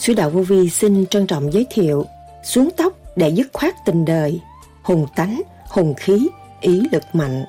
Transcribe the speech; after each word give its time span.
Sứ 0.00 0.14
đạo 0.14 0.30
vô 0.30 0.40
vi 0.40 0.70
xin 0.70 1.06
trân 1.06 1.26
trọng 1.26 1.52
giới 1.52 1.66
thiệu 1.70 2.06
xuống 2.44 2.68
tóc 2.76 2.92
để 3.16 3.28
dứt 3.28 3.46
khoát 3.52 3.74
tình 3.84 4.04
đời, 4.04 4.40
hùng 4.82 5.06
tánh, 5.16 5.42
hùng 5.68 5.94
khí, 5.94 6.28
ý 6.60 6.82
lực 6.92 7.02
mạnh. 7.12 7.44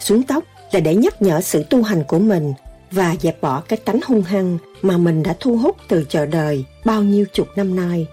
Xuống 0.00 0.22
tóc 0.22 0.44
là 0.72 0.80
để 0.80 0.94
nhắc 0.94 1.22
nhở 1.22 1.40
sự 1.40 1.64
tu 1.70 1.82
hành 1.82 2.04
của 2.08 2.18
mình 2.18 2.54
và 2.90 3.16
dẹp 3.20 3.40
bỏ 3.40 3.60
cái 3.60 3.78
tánh 3.84 4.00
hung 4.06 4.22
hăng 4.22 4.58
mà 4.82 4.96
mình 4.98 5.22
đã 5.22 5.36
thu 5.40 5.56
hút 5.56 5.76
từ 5.88 6.04
chờ 6.08 6.26
đời 6.26 6.64
bao 6.84 7.02
nhiêu 7.02 7.24
chục 7.32 7.48
năm 7.56 7.76
nay. 7.76 8.06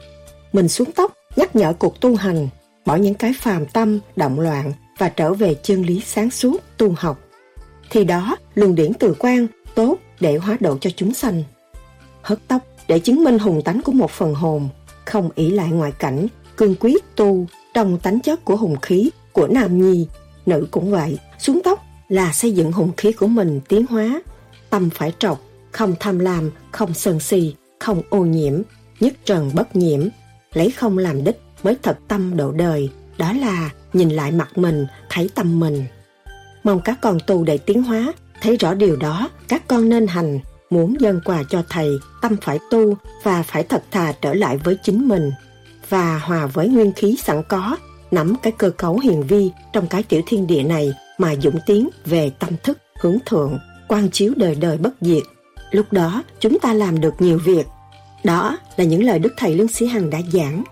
Mình 0.53 0.69
xuống 0.69 0.91
tóc 0.91 1.13
nhắc 1.35 1.55
nhở 1.55 1.73
cuộc 1.73 2.01
tu 2.01 2.15
hành, 2.15 2.47
bỏ 2.85 2.95
những 2.95 3.15
cái 3.15 3.33
phàm 3.39 3.65
tâm, 3.65 3.99
động 4.15 4.39
loạn 4.39 4.73
và 4.97 5.09
trở 5.09 5.33
về 5.33 5.55
chân 5.63 5.81
lý 5.81 6.01
sáng 6.05 6.31
suốt, 6.31 6.57
tu 6.77 6.93
học. 6.97 7.19
Thì 7.89 8.03
đó, 8.03 8.37
luồng 8.55 8.75
điển 8.75 8.93
từ 8.93 9.15
quan 9.19 9.47
tốt 9.75 9.97
để 10.19 10.37
hóa 10.37 10.57
độ 10.59 10.77
cho 10.81 10.89
chúng 10.95 11.13
sanh. 11.13 11.43
Hớt 12.21 12.39
tóc 12.47 12.61
để 12.87 12.99
chứng 12.99 13.23
minh 13.23 13.39
hùng 13.39 13.61
tánh 13.65 13.81
của 13.81 13.91
một 13.91 14.11
phần 14.11 14.33
hồn, 14.33 14.69
không 15.05 15.29
ỷ 15.35 15.49
lại 15.49 15.71
ngoại 15.71 15.91
cảnh, 15.91 16.27
cương 16.57 16.75
quyết 16.79 17.15
tu 17.15 17.47
trong 17.73 17.99
tánh 17.99 18.19
chất 18.19 18.45
của 18.45 18.55
hùng 18.55 18.75
khí 18.81 19.09
của 19.31 19.47
nam 19.47 19.81
nhi. 19.81 20.07
Nữ 20.45 20.67
cũng 20.71 20.91
vậy, 20.91 21.17
xuống 21.39 21.61
tóc 21.63 21.83
là 22.09 22.33
xây 22.33 22.51
dựng 22.51 22.71
hùng 22.71 22.91
khí 22.97 23.11
của 23.11 23.27
mình 23.27 23.61
tiến 23.67 23.85
hóa, 23.89 24.21
tâm 24.69 24.89
phải 24.89 25.13
trọc, 25.19 25.41
không 25.71 25.95
tham 25.99 26.19
lam, 26.19 26.51
không 26.71 26.93
sân 26.93 27.19
si, 27.19 27.55
không 27.79 28.01
ô 28.09 28.19
nhiễm, 28.19 28.61
nhất 28.99 29.13
trần 29.25 29.51
bất 29.53 29.75
nhiễm, 29.75 30.07
lấy 30.53 30.71
không 30.71 30.97
làm 30.97 31.23
đích 31.23 31.39
mới 31.63 31.77
thật 31.83 31.97
tâm 32.07 32.37
độ 32.37 32.51
đời, 32.51 32.89
đó 33.17 33.33
là 33.33 33.69
nhìn 33.93 34.09
lại 34.09 34.31
mặt 34.31 34.57
mình, 34.57 34.85
thấy 35.09 35.29
tâm 35.35 35.59
mình. 35.59 35.85
Mong 36.63 36.79
các 36.79 37.01
con 37.01 37.17
tu 37.27 37.43
để 37.43 37.57
tiến 37.57 37.83
hóa, 37.83 38.13
thấy 38.41 38.57
rõ 38.57 38.73
điều 38.73 38.95
đó, 38.95 39.29
các 39.47 39.67
con 39.67 39.89
nên 39.89 40.07
hành, 40.07 40.39
muốn 40.73 40.95
dâng 40.99 41.21
quà 41.25 41.43
cho 41.49 41.63
thầy, 41.69 41.89
tâm 42.21 42.35
phải 42.41 42.59
tu 42.71 42.97
và 43.23 43.43
phải 43.43 43.63
thật 43.63 43.83
thà 43.91 44.13
trở 44.21 44.33
lại 44.33 44.57
với 44.57 44.77
chính 44.83 45.07
mình 45.07 45.31
và 45.89 46.17
hòa 46.17 46.45
với 46.45 46.67
nguyên 46.67 46.93
khí 46.93 47.17
sẵn 47.23 47.43
có, 47.49 47.77
nắm 48.11 48.35
cái 48.43 48.53
cơ 48.57 48.69
cấu 48.69 48.99
hiền 48.99 49.23
vi 49.23 49.51
trong 49.73 49.87
cái 49.87 50.03
tiểu 50.03 50.21
thiên 50.27 50.47
địa 50.47 50.63
này 50.63 50.93
mà 51.17 51.35
dũng 51.35 51.59
tiến 51.65 51.89
về 52.05 52.31
tâm 52.39 52.49
thức, 52.63 52.77
hướng 52.99 53.17
thượng, 53.25 53.59
quan 53.87 54.09
chiếu 54.09 54.33
đời 54.35 54.55
đời 54.55 54.77
bất 54.77 54.93
diệt. 55.01 55.23
Lúc 55.71 55.93
đó 55.93 56.23
chúng 56.39 56.59
ta 56.59 56.73
làm 56.73 57.01
được 57.01 57.13
nhiều 57.19 57.39
việc. 57.45 57.67
Đó 58.23 58.57
là 58.77 58.83
những 58.83 59.03
lời 59.03 59.19
Đức 59.19 59.33
Thầy 59.37 59.55
Lương 59.55 59.67
Sĩ 59.67 59.85
Hằng 59.85 60.09
đã 60.09 60.19
giảng. 60.33 60.63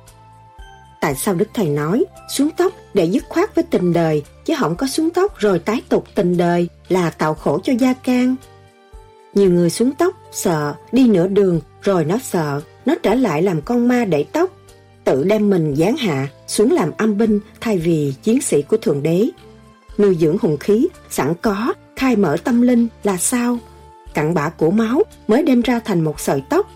Tại 1.01 1.15
sao 1.15 1.35
Đức 1.35 1.49
Thầy 1.53 1.69
nói 1.69 2.05
xuống 2.29 2.49
tóc 2.57 2.73
để 2.93 3.05
dứt 3.05 3.23
khoát 3.29 3.55
với 3.55 3.63
tình 3.63 3.93
đời 3.93 4.23
chứ 4.45 4.53
không 4.59 4.75
có 4.75 4.87
xuống 4.87 5.09
tóc 5.09 5.37
rồi 5.37 5.59
tái 5.59 5.81
tục 5.89 6.05
tình 6.15 6.37
đời 6.37 6.69
là 6.89 7.09
tạo 7.09 7.33
khổ 7.33 7.59
cho 7.63 7.73
gia 7.73 7.93
can. 7.93 8.35
Nhiều 9.33 9.51
người 9.51 9.69
xuống 9.69 9.91
tóc 9.91 10.15
sợ 10.31 10.73
đi 10.91 11.07
nửa 11.07 11.27
đường 11.27 11.61
rồi 11.81 12.05
nó 12.05 12.17
sợ 12.23 12.61
nó 12.85 12.95
trở 13.03 13.13
lại 13.13 13.43
làm 13.43 13.61
con 13.61 13.87
ma 13.87 14.05
để 14.05 14.25
tóc 14.31 14.49
tự 15.03 15.23
đem 15.23 15.49
mình 15.49 15.75
giáng 15.77 15.97
hạ 15.97 16.27
xuống 16.47 16.71
làm 16.71 16.91
âm 16.97 17.17
binh 17.17 17.39
thay 17.61 17.77
vì 17.77 18.13
chiến 18.23 18.41
sĩ 18.41 18.61
của 18.61 18.77
Thượng 18.77 19.03
Đế. 19.03 19.29
Nuôi 19.97 20.17
dưỡng 20.19 20.37
hùng 20.41 20.57
khí 20.57 20.87
sẵn 21.09 21.33
có 21.41 21.73
khai 21.95 22.15
mở 22.15 22.37
tâm 22.43 22.61
linh 22.61 22.87
là 23.03 23.17
sao? 23.17 23.57
Cặn 24.13 24.33
bã 24.33 24.49
của 24.49 24.71
máu 24.71 25.03
mới 25.27 25.43
đem 25.43 25.61
ra 25.61 25.79
thành 25.79 26.01
một 26.01 26.19
sợi 26.19 26.43
tóc. 26.49 26.67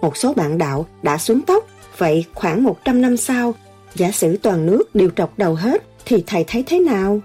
Một 0.00 0.16
số 0.16 0.34
bạn 0.34 0.58
đạo 0.58 0.86
đã 1.02 1.18
xuống 1.18 1.40
tóc, 1.40 1.64
vậy 1.98 2.24
khoảng 2.34 2.62
100 2.62 3.02
năm 3.02 3.16
sau, 3.16 3.54
giả 3.94 4.10
sử 4.10 4.36
toàn 4.36 4.66
nước 4.66 4.94
đều 4.94 5.10
trọc 5.16 5.38
đầu 5.38 5.54
hết 5.54 5.82
thì 6.06 6.24
thầy 6.26 6.44
thấy 6.46 6.62
thế 6.66 6.80
nào? 6.80 7.20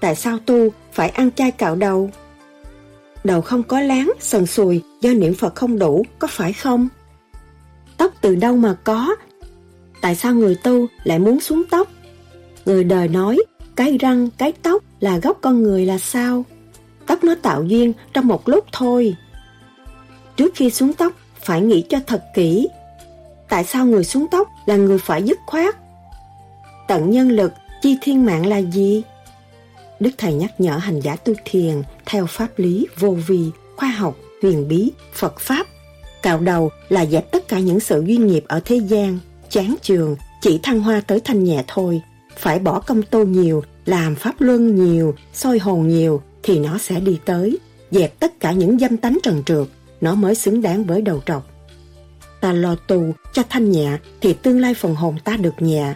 Tại 0.00 0.16
sao 0.16 0.38
tu 0.46 0.68
phải 0.92 1.08
ăn 1.08 1.30
chay 1.30 1.50
cạo 1.50 1.76
đầu? 1.76 2.10
Đầu 3.24 3.40
không 3.40 3.62
có 3.62 3.80
láng, 3.80 4.12
sần 4.20 4.46
sùi 4.46 4.82
do 5.00 5.10
niệm 5.10 5.34
Phật 5.34 5.54
không 5.54 5.78
đủ, 5.78 6.04
có 6.18 6.28
phải 6.30 6.52
không? 6.52 6.88
Tóc 7.96 8.12
từ 8.20 8.34
đâu 8.34 8.56
mà 8.56 8.76
có? 8.84 9.16
Tại 10.00 10.14
sao 10.14 10.34
người 10.34 10.54
tu 10.54 10.86
lại 11.04 11.18
muốn 11.18 11.40
xuống 11.40 11.62
tóc? 11.70 11.88
Người 12.66 12.84
đời 12.84 13.08
nói 13.08 13.38
cái 13.76 13.98
răng, 13.98 14.28
cái 14.38 14.52
tóc 14.62 14.82
là 15.00 15.18
gốc 15.18 15.38
con 15.40 15.62
người 15.62 15.86
là 15.86 15.98
sao? 15.98 16.44
Tóc 17.06 17.24
nó 17.24 17.34
tạo 17.42 17.64
duyên 17.64 17.92
trong 18.12 18.26
một 18.26 18.48
lúc 18.48 18.64
thôi. 18.72 19.16
Trước 20.36 20.52
khi 20.54 20.70
xuống 20.70 20.92
tóc, 20.92 21.12
phải 21.40 21.60
nghĩ 21.60 21.84
cho 21.88 21.98
thật 22.06 22.24
kỹ. 22.34 22.68
Tại 23.48 23.64
sao 23.64 23.86
người 23.86 24.04
xuống 24.04 24.26
tóc 24.30 24.48
là 24.66 24.76
người 24.76 24.98
phải 24.98 25.22
dứt 25.22 25.38
khoát? 25.46 25.76
Tận 26.88 27.10
nhân 27.10 27.28
lực, 27.28 27.52
chi 27.82 27.98
thiên 28.02 28.24
mạng 28.24 28.46
là 28.46 28.58
gì? 28.58 29.02
Đức 30.00 30.10
Thầy 30.18 30.34
nhắc 30.34 30.60
nhở 30.60 30.76
hành 30.76 31.00
giả 31.00 31.16
tu 31.16 31.32
thiền 31.44 31.82
theo 32.10 32.26
pháp 32.26 32.48
lý 32.56 32.86
vô 32.98 33.10
vi, 33.26 33.50
khoa 33.76 33.88
học, 33.88 34.16
huyền 34.42 34.68
bí, 34.68 34.92
Phật 35.12 35.40
Pháp. 35.40 35.66
Cạo 36.22 36.40
đầu 36.40 36.70
là 36.88 37.06
dẹp 37.06 37.32
tất 37.32 37.48
cả 37.48 37.58
những 37.58 37.80
sự 37.80 38.04
duyên 38.06 38.26
nghiệp 38.26 38.44
ở 38.48 38.60
thế 38.64 38.76
gian, 38.76 39.18
chán 39.50 39.74
trường, 39.82 40.16
chỉ 40.40 40.60
thăng 40.62 40.80
hoa 40.80 41.00
tới 41.00 41.20
thanh 41.20 41.44
nhẹ 41.44 41.64
thôi. 41.66 42.02
Phải 42.36 42.58
bỏ 42.58 42.80
công 42.80 43.02
tô 43.02 43.24
nhiều 43.24 43.62
làm 43.86 44.14
pháp 44.14 44.40
luân 44.40 44.74
nhiều, 44.74 45.14
soi 45.32 45.58
hồn 45.58 45.88
nhiều 45.88 46.22
thì 46.42 46.58
nó 46.58 46.78
sẽ 46.78 47.00
đi 47.00 47.18
tới, 47.24 47.58
dẹp 47.90 48.20
tất 48.20 48.40
cả 48.40 48.52
những 48.52 48.78
dâm 48.78 48.96
tánh 48.96 49.18
trần 49.22 49.42
trượt, 49.46 49.66
nó 50.00 50.14
mới 50.14 50.34
xứng 50.34 50.62
đáng 50.62 50.84
với 50.84 51.02
đầu 51.02 51.22
trọc. 51.26 51.46
Ta 52.40 52.52
lo 52.52 52.74
tu 52.74 53.14
cho 53.32 53.42
thanh 53.48 53.70
nhẹ 53.70 53.98
thì 54.20 54.32
tương 54.32 54.60
lai 54.60 54.74
phần 54.74 54.94
hồn 54.94 55.16
ta 55.24 55.36
được 55.36 55.54
nhẹ. 55.58 55.94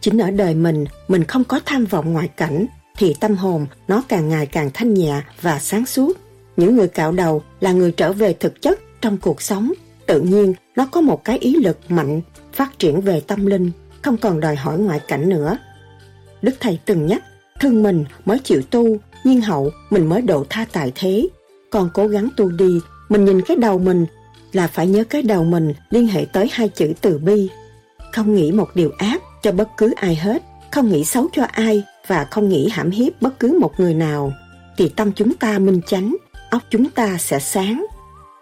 Chính 0.00 0.18
ở 0.18 0.30
đời 0.30 0.54
mình, 0.54 0.84
mình 1.08 1.24
không 1.24 1.44
có 1.44 1.60
tham 1.64 1.84
vọng 1.84 2.12
ngoại 2.12 2.28
cảnh, 2.28 2.66
thì 2.98 3.14
tâm 3.20 3.36
hồn 3.36 3.66
nó 3.88 4.02
càng 4.08 4.28
ngày 4.28 4.46
càng 4.46 4.70
thanh 4.74 4.94
nhẹ 4.94 5.20
và 5.40 5.58
sáng 5.58 5.86
suốt. 5.86 6.18
Những 6.56 6.76
người 6.76 6.88
cạo 6.88 7.12
đầu 7.12 7.42
là 7.60 7.72
người 7.72 7.92
trở 7.92 8.12
về 8.12 8.32
thực 8.32 8.62
chất 8.62 8.80
trong 9.00 9.16
cuộc 9.16 9.42
sống. 9.42 9.72
Tự 10.06 10.20
nhiên 10.20 10.54
nó 10.76 10.86
có 10.86 11.00
một 11.00 11.24
cái 11.24 11.38
ý 11.38 11.56
lực 11.56 11.78
mạnh, 11.88 12.20
phát 12.52 12.78
triển 12.78 13.00
về 13.00 13.20
tâm 13.20 13.46
linh, 13.46 13.70
không 14.02 14.16
còn 14.16 14.40
đòi 14.40 14.56
hỏi 14.56 14.78
ngoại 14.78 15.00
cảnh 15.08 15.28
nữa. 15.28 15.58
Đức 16.42 16.54
Thầy 16.60 16.78
từng 16.84 17.06
nhắc, 17.06 17.22
thương 17.60 17.82
mình 17.82 18.04
mới 18.24 18.38
chịu 18.38 18.62
tu, 18.70 18.96
nhiên 19.24 19.40
hậu 19.40 19.70
mình 19.90 20.06
mới 20.06 20.22
độ 20.22 20.44
tha 20.50 20.66
tại 20.72 20.92
thế. 20.94 21.28
Còn 21.70 21.90
cố 21.94 22.06
gắng 22.08 22.28
tu 22.36 22.50
đi, 22.50 22.80
mình 23.08 23.24
nhìn 23.24 23.40
cái 23.40 23.56
đầu 23.56 23.78
mình 23.78 24.06
là 24.52 24.66
phải 24.66 24.86
nhớ 24.86 25.04
cái 25.04 25.22
đầu 25.22 25.44
mình 25.44 25.74
liên 25.90 26.06
hệ 26.06 26.26
tới 26.32 26.48
hai 26.52 26.68
chữ 26.68 26.92
từ 27.00 27.18
bi. 27.18 27.48
Không 28.12 28.34
nghĩ 28.34 28.52
một 28.52 28.68
điều 28.74 28.90
ác 28.98 29.22
cho 29.42 29.52
bất 29.52 29.68
cứ 29.76 29.92
ai 29.96 30.14
hết, 30.14 30.42
không 30.70 30.88
nghĩ 30.90 31.04
xấu 31.04 31.28
cho 31.32 31.44
ai 31.44 31.82
và 32.06 32.24
không 32.24 32.48
nghĩ 32.48 32.68
hãm 32.68 32.90
hiếp 32.90 33.22
bất 33.22 33.40
cứ 33.40 33.58
một 33.60 33.80
người 33.80 33.94
nào. 33.94 34.32
Thì 34.76 34.88
tâm 34.88 35.12
chúng 35.12 35.36
ta 35.36 35.58
minh 35.58 35.80
chánh, 35.86 36.16
óc 36.50 36.62
chúng 36.70 36.90
ta 36.90 37.16
sẽ 37.18 37.38
sáng. 37.38 37.86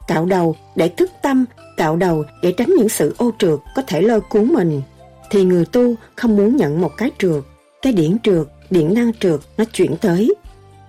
Cạo 0.09 0.27
đầu 0.27 0.57
để 0.77 0.89
thức 0.89 1.11
tâm, 1.23 1.45
cạo 1.77 1.97
đầu 1.97 2.25
để 2.43 2.53
tránh 2.53 2.71
những 2.79 2.89
sự 2.89 3.15
ô 3.19 3.31
trượt 3.39 3.59
có 3.77 3.83
thể 3.87 4.03
lôi 4.03 4.21
cuốn 4.21 4.49
mình. 4.49 4.83
Thì 5.31 5.45
người 5.45 5.65
tu 5.65 5.95
không 6.17 6.37
muốn 6.37 6.57
nhận 6.57 6.81
một 6.81 6.91
cái 6.97 7.11
trượt 7.19 7.45
cái 7.83 7.93
điển 7.93 8.17
trượt, 8.23 8.47
điện 8.71 8.95
năng 8.95 9.13
trượt 9.13 9.41
nó 9.57 9.65
chuyển 9.73 9.97
tới. 9.97 10.35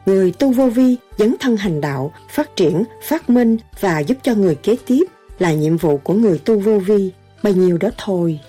Người 0.05 0.31
tu 0.31 0.51
vô 0.51 0.67
vi 0.67 0.95
dấn 1.17 1.35
thân 1.39 1.57
hành 1.57 1.81
đạo, 1.81 2.13
phát 2.29 2.55
triển, 2.55 2.83
phát 3.03 3.29
minh 3.29 3.57
và 3.79 3.99
giúp 3.99 4.17
cho 4.23 4.35
người 4.35 4.55
kế 4.55 4.75
tiếp 4.85 5.03
là 5.39 5.53
nhiệm 5.53 5.77
vụ 5.77 5.97
của 5.97 6.13
người 6.13 6.39
tu 6.39 6.59
vô 6.59 6.79
vi, 6.79 7.11
bấy 7.43 7.53
nhiêu 7.53 7.77
đó 7.77 7.89
thôi. 7.97 8.39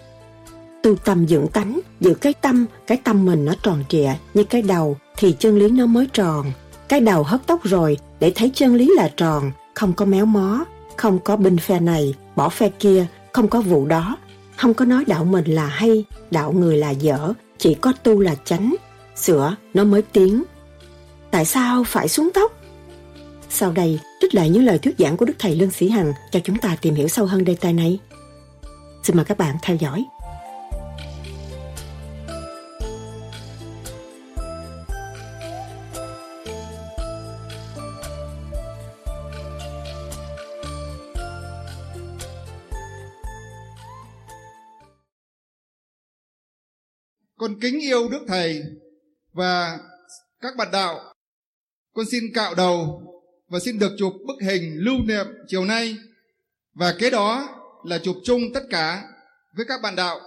Tu 0.84 0.96
tâm 0.96 1.28
dưỡng 1.28 1.46
tánh, 1.48 1.80
giữ 2.00 2.14
cái 2.14 2.34
tâm, 2.34 2.66
cái 2.86 2.98
tâm 3.04 3.24
mình 3.24 3.44
nó 3.44 3.54
tròn 3.62 3.84
trịa 3.88 4.10
như 4.34 4.44
cái 4.44 4.62
đầu 4.62 4.96
thì 5.16 5.36
chân 5.38 5.58
lý 5.58 5.70
nó 5.70 5.86
mới 5.86 6.08
tròn. 6.12 6.52
Cái 6.88 7.00
đầu 7.00 7.22
hất 7.22 7.40
tóc 7.46 7.60
rồi 7.64 7.98
để 8.20 8.32
thấy 8.34 8.50
chân 8.54 8.74
lý 8.74 8.90
là 8.96 9.08
tròn, 9.16 9.52
không 9.74 9.92
có 9.92 10.04
méo 10.04 10.26
mó, 10.26 10.64
không 10.96 11.18
có 11.18 11.36
binh 11.36 11.58
phe 11.58 11.80
này, 11.80 12.14
bỏ 12.36 12.48
phe 12.48 12.68
kia, 12.68 13.06
không 13.32 13.48
có 13.48 13.60
vụ 13.60 13.86
đó. 13.86 14.16
Không 14.56 14.74
có 14.74 14.84
nói 14.84 15.04
đạo 15.06 15.24
mình 15.24 15.44
là 15.44 15.66
hay, 15.66 16.04
đạo 16.30 16.52
người 16.52 16.76
là 16.76 16.90
dở, 16.90 17.32
chỉ 17.58 17.74
có 17.74 17.92
tu 18.02 18.20
là 18.20 18.34
chánh, 18.44 18.74
sửa 19.16 19.56
nó 19.74 19.84
mới 19.84 20.02
tiến. 20.02 20.42
Tại 21.30 21.44
sao 21.44 21.84
phải 21.84 22.08
xuống 22.08 22.30
tóc? 22.34 22.52
Sau 23.50 23.72
đây, 23.72 24.00
trích 24.20 24.34
lại 24.34 24.50
những 24.50 24.64
lời 24.64 24.78
thuyết 24.78 24.94
giảng 24.98 25.16
của 25.16 25.24
Đức 25.24 25.36
Thầy 25.38 25.56
Lương 25.56 25.70
Sĩ 25.70 25.88
Hằng 25.88 26.12
cho 26.32 26.40
chúng 26.44 26.58
ta 26.58 26.76
tìm 26.80 26.94
hiểu 26.94 27.08
sâu 27.08 27.26
hơn 27.26 27.44
đề 27.44 27.54
tài 27.54 27.72
này. 27.72 27.98
Xin 29.02 29.16
mời 29.16 29.24
các 29.24 29.38
bạn 29.38 29.56
theo 29.62 29.76
dõi. 29.76 30.04
Con 47.44 47.60
kính 47.60 47.80
yêu 47.80 48.08
Đức 48.08 48.24
Thầy 48.28 48.62
và 49.32 49.78
các 50.40 50.56
bạn 50.56 50.68
đạo. 50.72 51.14
Con 51.92 52.06
xin 52.06 52.24
cạo 52.34 52.54
đầu 52.54 53.02
và 53.46 53.58
xin 53.58 53.78
được 53.78 53.92
chụp 53.98 54.12
bức 54.26 54.46
hình 54.46 54.76
lưu 54.78 54.94
niệm 55.04 55.26
chiều 55.46 55.64
nay 55.64 55.96
và 56.72 56.94
kế 56.98 57.10
đó 57.10 57.48
là 57.84 57.98
chụp 57.98 58.16
chung 58.24 58.40
tất 58.54 58.60
cả 58.70 59.04
với 59.56 59.64
các 59.68 59.80
bạn 59.82 59.96
đạo. 59.96 60.20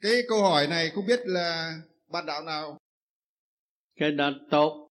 Cái 0.00 0.22
câu 0.28 0.42
hỏi 0.42 0.66
này 0.66 0.90
không 0.94 1.06
biết 1.06 1.20
là 1.24 1.78
bạn 2.08 2.26
đạo 2.26 2.42
nào? 2.42 2.78
Cái 3.96 4.10
đó 4.10 4.30
tốt, 4.50 4.88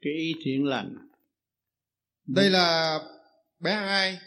cái 0.00 0.12
ý 0.12 0.34
thiện 0.44 0.64
lành. 0.64 1.08
Đây 2.26 2.50
là 2.50 2.98
bé 3.58 3.74
hai 3.74 4.18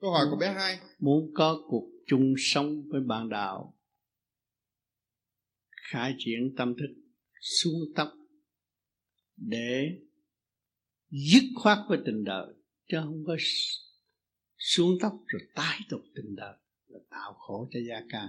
câu 0.00 0.10
hỏi 0.10 0.26
của 0.30 0.36
bé 0.36 0.52
hai 0.52 0.78
muốn 0.98 1.30
có 1.34 1.58
cuộc 1.68 1.93
chung 2.06 2.34
sống 2.38 2.82
với 2.90 3.00
bạn 3.00 3.28
đạo 3.28 3.74
khai 5.90 6.14
triển 6.18 6.54
tâm 6.56 6.74
thức 6.74 6.94
xuống 7.40 7.80
tóc 7.96 8.08
để 9.36 10.00
dứt 11.10 11.42
khoát 11.62 11.78
với 11.88 11.98
tình 12.06 12.24
đời, 12.24 12.54
chứ 12.88 12.96
không 13.04 13.24
có 13.26 13.36
xuống 14.58 14.90
tóc 15.00 15.12
rồi 15.26 15.42
tái 15.54 15.78
tục 15.90 16.00
tình 16.14 16.36
đời, 16.36 16.56
là 16.86 16.98
tạo 17.10 17.32
khổ 17.32 17.68
cho 17.70 17.80
gia 17.88 18.00
ca. 18.10 18.28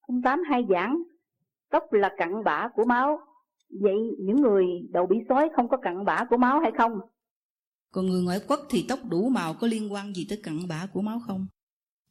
Ông 0.00 0.22
Tám 0.24 0.42
hai 0.50 0.62
giảng, 0.70 1.02
Tóc 1.70 1.92
là 1.92 2.14
cặn 2.16 2.44
bã 2.44 2.68
của 2.74 2.84
máu 2.84 3.20
Vậy 3.80 4.16
những 4.18 4.36
người 4.36 4.64
đầu 4.90 5.06
bị 5.06 5.16
sói 5.28 5.48
không 5.56 5.68
có 5.68 5.76
cặn 5.76 6.04
bã 6.04 6.24
của 6.30 6.36
máu 6.36 6.60
hay 6.60 6.72
không? 6.78 7.00
Còn 7.90 8.06
người 8.06 8.22
ngoại 8.22 8.40
quốc 8.48 8.60
thì 8.70 8.84
tóc 8.88 9.00
đủ 9.04 9.28
màu 9.28 9.54
có 9.54 9.66
liên 9.66 9.92
quan 9.92 10.14
gì 10.14 10.26
tới 10.28 10.40
cặn 10.42 10.68
bã 10.68 10.86
của 10.86 11.02
máu 11.02 11.22
không? 11.26 11.46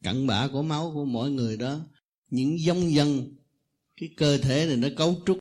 Cặn 0.02 0.26
bã 0.26 0.48
của 0.52 0.62
máu 0.62 0.90
của 0.94 1.04
mỗi 1.04 1.30
người 1.30 1.56
đó 1.56 1.80
Những 2.30 2.60
giống 2.60 2.92
dân 2.92 3.36
Cái 3.96 4.08
cơ 4.16 4.38
thể 4.38 4.66
này 4.66 4.76
nó 4.76 4.88
cấu 4.96 5.22
trúc 5.26 5.38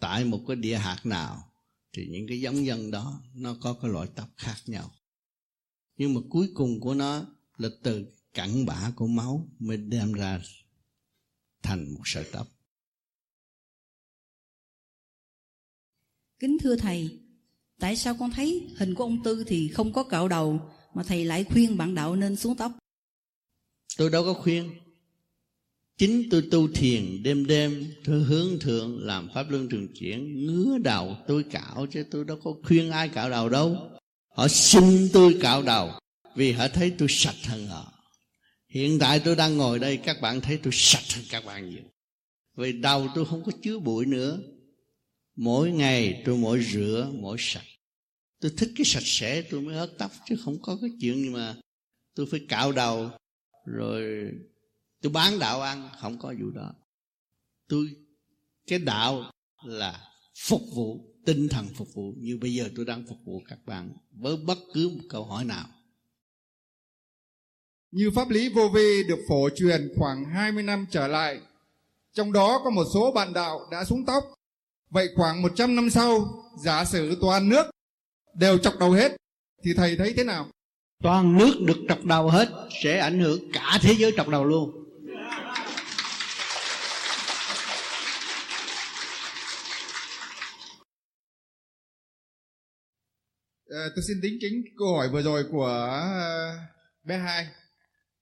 Tại 0.00 0.24
một 0.24 0.40
cái 0.46 0.56
địa 0.56 0.76
hạt 0.76 1.00
nào 1.04 1.52
Thì 1.92 2.06
những 2.10 2.26
cái 2.28 2.40
giống 2.40 2.66
dân 2.66 2.90
đó 2.90 3.22
Nó 3.34 3.56
có 3.60 3.72
cái 3.82 3.90
loại 3.90 4.08
tóc 4.14 4.28
khác 4.36 4.56
nhau 4.66 4.90
Nhưng 5.96 6.14
mà 6.14 6.20
cuối 6.30 6.50
cùng 6.54 6.80
của 6.80 6.94
nó 6.94 7.26
Là 7.56 7.68
từ 7.82 8.06
cặn 8.34 8.66
bã 8.66 8.92
của 8.96 9.06
máu 9.06 9.48
Mới 9.58 9.76
đem 9.76 10.12
ra 10.12 10.42
Thành 11.62 11.94
một 11.94 12.02
sợi 12.04 12.24
tóc 12.32 12.46
Kính 16.38 16.56
thưa 16.60 16.76
thầy, 16.76 17.20
tại 17.80 17.96
sao 17.96 18.16
con 18.20 18.30
thấy 18.30 18.66
hình 18.76 18.94
của 18.94 19.04
ông 19.04 19.22
Tư 19.22 19.44
thì 19.46 19.68
không 19.68 19.92
có 19.92 20.02
cạo 20.02 20.28
đầu, 20.28 20.60
mà 20.94 21.02
thầy 21.02 21.24
lại 21.24 21.44
khuyên 21.44 21.76
bạn 21.76 21.94
đạo 21.94 22.16
nên 22.16 22.36
xuống 22.36 22.56
tóc? 22.56 22.72
Tôi 23.96 24.10
đâu 24.10 24.24
có 24.24 24.34
khuyên. 24.34 24.70
Chính 25.98 26.28
tôi 26.30 26.42
tu 26.50 26.68
thiền 26.68 27.22
đêm 27.22 27.46
đêm, 27.46 27.94
tôi 28.04 28.22
hướng 28.22 28.58
thượng 28.60 28.98
làm 29.06 29.28
pháp 29.34 29.50
luân 29.50 29.68
trường 29.68 29.88
chuyển, 29.94 30.46
ngứa 30.46 30.78
đầu 30.78 31.16
tôi 31.26 31.42
cạo 31.42 31.86
chứ 31.90 32.04
tôi 32.10 32.24
đâu 32.24 32.38
có 32.44 32.54
khuyên 32.64 32.90
ai 32.90 33.08
cạo 33.08 33.30
đầu 33.30 33.48
đâu. 33.48 33.76
Họ 34.28 34.48
xin 34.48 35.08
tôi 35.12 35.38
cạo 35.40 35.62
đầu 35.62 35.90
vì 36.34 36.52
họ 36.52 36.68
thấy 36.68 36.92
tôi 36.98 37.08
sạch 37.10 37.46
hơn 37.46 37.66
họ. 37.66 37.92
Hiện 38.68 38.98
tại 38.98 39.20
tôi 39.20 39.36
đang 39.36 39.56
ngồi 39.56 39.78
đây, 39.78 39.96
các 39.96 40.20
bạn 40.20 40.40
thấy 40.40 40.58
tôi 40.62 40.72
sạch 40.76 41.14
hơn 41.16 41.24
các 41.30 41.44
bạn 41.44 41.70
nhiều. 41.70 41.82
Vì 42.56 42.72
đầu 42.72 43.08
tôi 43.14 43.26
không 43.26 43.44
có 43.44 43.52
chứa 43.62 43.78
bụi 43.78 44.06
nữa 44.06 44.38
mỗi 45.36 45.70
ngày 45.70 46.22
tôi 46.24 46.36
mỗi 46.36 46.60
rửa, 46.72 47.10
mỗi 47.12 47.36
sạch 47.40 47.66
tôi 48.40 48.52
thích 48.56 48.70
cái 48.76 48.84
sạch 48.84 49.04
sẽ 49.04 49.42
tôi 49.42 49.60
mới 49.60 49.74
hớt 49.74 49.90
tóc 49.98 50.10
chứ 50.26 50.36
không 50.44 50.62
có 50.62 50.78
cái 50.80 50.90
chuyện 51.00 51.14
gì 51.14 51.30
mà 51.30 51.56
tôi 52.14 52.26
phải 52.30 52.40
cạo 52.48 52.72
đầu 52.72 53.10
rồi 53.66 54.30
tôi 55.02 55.12
bán 55.12 55.38
đạo 55.38 55.60
ăn 55.60 55.88
không 56.00 56.18
có 56.18 56.34
vụ 56.40 56.50
đó. 56.50 56.74
Tôi 57.68 57.86
cái 58.66 58.78
đạo 58.78 59.30
là 59.64 60.00
phục 60.38 60.62
vụ 60.74 61.00
tinh 61.26 61.48
thần 61.48 61.66
phục 61.74 61.88
vụ 61.94 62.14
như 62.18 62.38
bây 62.40 62.54
giờ 62.54 62.70
tôi 62.76 62.84
đang 62.84 63.06
phục 63.08 63.18
vụ 63.24 63.42
các 63.48 63.58
bạn 63.66 63.92
với 64.10 64.36
bất 64.36 64.58
cứ 64.74 64.88
một 64.88 65.04
câu 65.08 65.24
hỏi 65.24 65.44
nào. 65.44 65.66
Như 67.90 68.10
pháp 68.14 68.30
lý 68.30 68.48
vô 68.48 68.68
vi 68.74 69.02
được 69.08 69.18
phổ 69.28 69.48
truyền 69.56 69.92
khoảng 69.96 70.24
20 70.24 70.62
năm 70.62 70.86
trở 70.90 71.06
lại 71.06 71.40
trong 72.12 72.32
đó 72.32 72.60
có 72.64 72.70
một 72.70 72.84
số 72.94 73.12
bạn 73.12 73.32
đạo 73.32 73.60
đã 73.70 73.84
xuống 73.84 74.04
tóc. 74.06 74.24
Vậy 74.90 75.08
khoảng 75.16 75.42
100 75.42 75.76
năm 75.76 75.90
sau, 75.90 76.28
giả 76.64 76.84
sử 76.84 77.18
toàn 77.20 77.48
nước 77.48 77.69
đều 78.34 78.58
chọc 78.58 78.78
đầu 78.78 78.90
hết, 78.90 79.16
thì 79.64 79.74
thầy 79.76 79.96
thấy 79.96 80.14
thế 80.16 80.24
nào? 80.24 80.50
Toàn 81.02 81.38
nước 81.38 81.54
được 81.66 81.78
chọc 81.88 82.04
đầu 82.04 82.30
hết, 82.30 82.48
sẽ 82.82 82.98
ảnh 82.98 83.20
hưởng 83.20 83.52
cả 83.52 83.78
thế 83.82 83.94
giới 83.98 84.12
chọc 84.16 84.28
đầu 84.28 84.44
luôn. 84.44 84.76
À, 93.70 93.86
tôi 93.96 94.04
xin 94.08 94.20
đính 94.20 94.38
chính 94.40 94.64
câu 94.78 94.96
hỏi 94.96 95.08
vừa 95.08 95.22
rồi 95.22 95.44
của 95.50 96.00
uh, 96.00 96.60
bé 97.04 97.18
hai. 97.18 97.46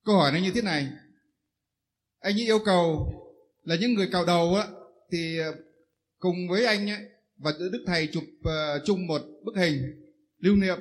Câu 0.04 0.16
hỏi 0.16 0.32
nó 0.32 0.38
như 0.38 0.50
thế 0.54 0.62
này. 0.62 0.88
Anh 2.20 2.34
ấy 2.34 2.44
yêu 2.44 2.58
cầu 2.64 3.12
là 3.62 3.76
những 3.76 3.94
người 3.94 4.08
cạo 4.12 4.24
đầu 4.24 4.54
á, 4.54 4.66
thì 5.12 5.38
cùng 6.18 6.48
với 6.50 6.66
anh 6.66 6.90
ấy, 6.90 6.98
và 7.38 7.52
đức 7.72 7.84
thầy 7.86 8.08
chụp 8.12 8.24
uh, 8.40 8.82
chung 8.84 9.06
một 9.06 9.22
bức 9.44 9.56
hình 9.56 9.82
lưu 10.38 10.56
niệm. 10.56 10.78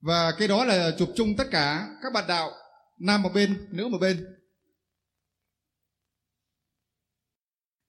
Và 0.00 0.32
cái 0.38 0.48
đó 0.48 0.64
là 0.64 0.96
chụp 0.98 1.08
chung 1.16 1.28
tất 1.38 1.44
cả 1.50 1.98
các 2.02 2.12
bạn 2.12 2.24
đạo 2.28 2.50
nam 2.98 3.22
một 3.22 3.30
bên 3.34 3.68
nữ 3.70 3.88
một 3.88 3.98
bên. 4.00 4.26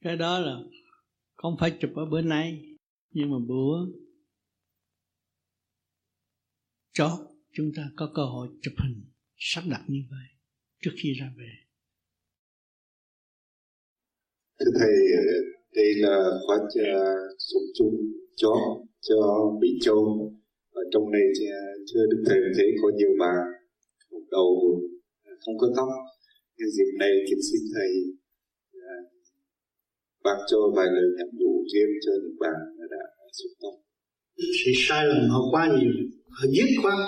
Cái 0.01 0.15
đó 0.18 0.39
là 0.39 0.56
không 1.36 1.56
phải 1.60 1.77
chụp 1.81 1.92
ở 1.95 2.06
bên 2.06 2.30
này 2.30 2.62
nhưng 3.09 3.31
mà 3.31 3.38
bữa 3.48 3.86
cho 6.92 7.27
chúng 7.51 7.71
ta 7.75 7.89
có 7.95 8.11
cơ 8.16 8.26
hội 8.26 8.49
chụp 8.61 8.73
hình 8.78 9.11
sắp 9.38 9.64
đặt 9.69 9.83
như 9.88 9.99
vậy 10.11 10.28
trước 10.81 10.92
khi 11.04 11.14
ra 11.14 11.33
về. 11.38 11.52
Thưa 14.59 14.71
thầy 14.80 14.90
đây 15.26 15.43
là 15.95 16.16
khóa 16.47 16.57
ờ, 16.94 17.04
sống 17.40 17.64
chung 17.78 17.95
chó 18.35 18.56
cho 19.02 19.16
bị 19.62 19.69
châu. 19.81 20.31
Ở 20.71 20.83
trong 20.92 21.12
này 21.12 21.21
thì 21.40 21.45
ờ, 21.45 21.64
chưa 21.94 22.06
được 22.12 22.23
thầy 22.28 22.40
thấy 22.57 22.68
có 22.81 22.92
nhiều 22.97 23.09
bà 23.19 23.33
đầu 24.31 24.80
ờ, 25.26 25.31
không 25.45 25.57
có 25.57 25.68
tóc. 25.76 25.88
Nhân 26.57 26.69
dịp 26.69 26.92
này 27.00 27.12
kính 27.30 27.42
xin 27.52 27.62
thầy 27.76 27.90
bác 30.23 30.38
cho 30.50 30.57
vài 30.76 30.88
lời 30.95 31.07
nhắn 31.18 31.30
nhủ 31.40 31.64
riêng 31.73 31.94
cho 32.06 32.12
những 32.23 32.38
bạn 32.40 32.59
đã 32.92 33.04
xuống 33.38 33.54
tóc. 33.62 33.73
Sự 34.38 34.71
sai 34.76 35.06
lầm 35.07 35.30
họ 35.30 35.42
quá 35.52 35.64
nhiều. 35.80 35.92
Họ 36.30 36.45
dứt 36.56 36.69
khoát. 36.81 37.00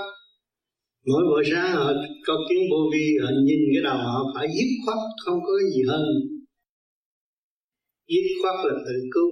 Mỗi 1.06 1.24
buổi 1.30 1.44
sáng 1.52 1.72
họ 1.72 1.94
có 2.28 2.34
kiến 2.50 2.62
vô 2.72 2.82
vi, 2.94 3.06
họ 3.22 3.30
nhìn 3.46 3.60
cái 3.74 3.84
đầu 3.84 3.98
họ 3.98 4.32
phải 4.36 4.48
dứt 4.58 4.70
khoát, 4.86 4.98
không 5.26 5.40
có 5.48 5.54
gì 5.74 5.82
hơn 5.88 6.06
dứt 8.08 8.26
khoát 8.42 8.56
là 8.66 8.74
tự 8.86 8.94
cứu 9.14 9.30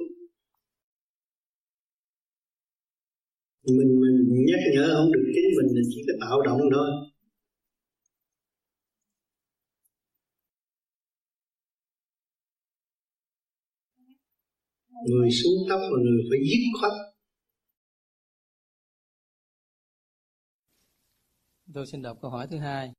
mình 3.65 4.01
mình 4.01 4.45
nhắc 4.47 4.59
nhở 4.73 4.93
không 4.95 5.11
được 5.11 5.31
chính 5.35 5.45
mình 5.57 5.75
là 5.75 5.81
chỉ 5.89 6.03
có 6.07 6.13
tạo 6.21 6.41
động 6.41 6.59
thôi. 6.73 6.89
Người 15.09 15.29
xuống 15.31 15.53
tóc 15.69 15.79
là 15.79 15.99
người 16.03 16.21
phải 16.29 16.39
dứt 16.49 16.79
khoát. 16.81 16.91
Tôi 21.73 21.85
xin 21.85 22.01
đọc 22.01 22.17
câu 22.21 22.31
hỏi 22.31 22.47
thứ 22.51 22.57
hai. 22.57 22.91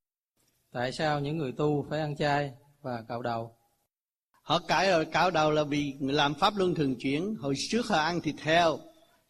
Tại 0.73 0.93
sao 0.93 1.21
những 1.21 1.37
người 1.37 1.53
tu 1.53 1.87
phải 1.91 2.01
ăn 2.01 2.17
chay 2.17 2.53
và 2.83 3.05
cạo 3.09 3.23
đầu? 3.23 3.57
Họ 4.45 4.59
cãi 4.59 4.91
rồi 4.91 5.05
cạo 5.05 5.31
đầu 5.31 5.51
là 5.51 5.65
vì 5.65 5.95
làm 6.01 6.35
pháp 6.35 6.57
luân 6.57 6.75
thường 6.75 6.97
chuyển. 6.97 7.35
Hồi 7.35 7.55
trước 7.71 7.87
họ 7.87 7.99
ăn 7.99 8.21
thịt 8.21 8.35
heo. 8.41 8.79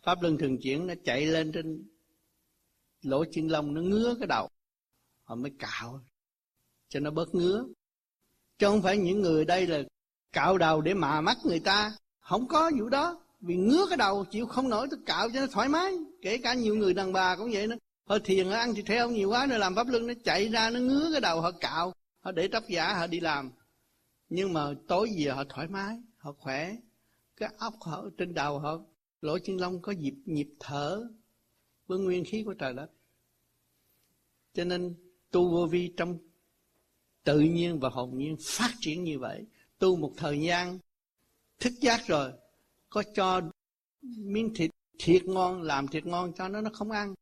Pháp 0.03 0.23
luân 0.23 0.39
thường 0.39 0.59
chuyển 0.63 0.87
nó 0.87 0.95
chạy 1.05 1.27
lên 1.27 1.53
trên 1.53 1.89
lỗ 3.03 3.25
chân 3.33 3.49
lông, 3.49 3.75
nó 3.75 3.81
ngứa 3.81 4.15
cái 4.21 4.27
đầu. 4.27 4.49
Họ 5.25 5.35
mới 5.35 5.53
cạo, 5.59 6.01
cho 6.89 7.01
nó 7.01 7.11
bớt 7.11 7.35
ngứa. 7.35 7.65
Chứ 8.59 8.67
không 8.67 8.83
phải 8.83 8.97
những 8.97 9.21
người 9.21 9.45
đây 9.45 9.67
là 9.67 9.83
cạo 10.33 10.59
đầu 10.59 10.81
để 10.81 10.95
mà 10.95 11.21
mắt 11.21 11.37
người 11.45 11.61
ta. 11.61 11.93
Không 12.21 12.49
có 12.49 12.71
vụ 12.79 12.89
đó. 12.89 13.21
Vì 13.41 13.57
ngứa 13.57 13.87
cái 13.89 13.97
đầu, 13.97 14.25
chịu 14.25 14.47
không 14.47 14.69
nổi, 14.69 14.87
tôi 14.91 15.01
cạo 15.07 15.29
cho 15.31 15.41
nó 15.41 15.47
thoải 15.47 15.69
mái. 15.69 15.95
Kể 16.23 16.39
cả 16.39 16.55
nhiều 16.55 16.77
người 16.77 16.95
đàn 16.95 17.13
bà 17.13 17.37
cũng 17.37 17.51
vậy 17.53 17.67
nữa. 17.67 17.77
Họ 18.09 18.19
thiền, 18.25 18.47
họ 18.47 18.57
ăn 18.57 18.75
thịt 18.75 18.89
heo 18.89 19.11
nhiều 19.11 19.31
quá, 19.31 19.47
nó 19.47 19.59
làm 19.59 19.75
pháp 19.75 19.89
luân, 19.89 20.07
nó 20.07 20.15
chạy 20.25 20.49
ra, 20.49 20.71
nó 20.71 20.81
ngứa 20.81 21.09
cái 21.13 21.21
đầu, 21.21 21.41
họ 21.41 21.51
cạo. 21.51 21.95
Họ 22.21 22.33
để 22.33 22.49
tóc 22.49 22.65
giả, 22.69 22.95
họ 22.95 23.07
đi 23.07 23.21
làm 23.21 23.51
nhưng 24.29 24.53
mà 24.53 24.75
tối 24.89 25.11
về 25.19 25.31
họ 25.31 25.45
thoải 25.49 25.69
mái, 25.69 26.01
họ 26.17 26.33
khỏe. 26.33 26.77
Cái 27.37 27.55
óc 27.59 27.75
họ, 27.81 28.05
trên 28.19 28.35
đầu 28.35 28.59
họ, 28.59 28.81
lỗ 29.21 29.39
chân 29.39 29.57
lông 29.57 29.83
có 29.83 29.93
nhịp 29.93 30.15
nhịp 30.25 30.49
thở, 30.61 31.09
với 31.87 31.99
nguyên 31.99 32.25
khí 32.25 32.43
của 32.45 32.55
trời 32.55 32.73
đất. 32.75 32.91
Cho 34.53 34.65
nên 34.65 34.95
tu 35.31 35.51
vô 35.51 35.67
vi 35.67 35.93
trong 35.97 36.19
tự 37.25 37.41
nhiên 37.41 37.81
và 37.81 37.89
hồn 37.89 38.19
nhiên 38.19 38.37
phát 38.41 38.71
triển 38.81 39.05
như 39.05 39.19
vậy. 39.19 39.47
Tu 39.79 39.97
một 39.97 40.13
thời 40.17 40.41
gian, 40.41 40.79
thức 41.61 41.73
giác 41.81 42.01
rồi, 42.07 42.33
có 42.91 43.03
cho 43.15 43.41
miếng 44.03 44.55
thịt 44.55 44.71
thiệt 44.99 45.25
ngon, 45.25 45.63
làm 45.63 45.89
thịt 45.89 46.07
ngon 46.07 46.33
cho 46.35 46.49
nó 46.49 46.61
nó 46.61 46.71
không 46.73 46.91
ăn 46.91 47.15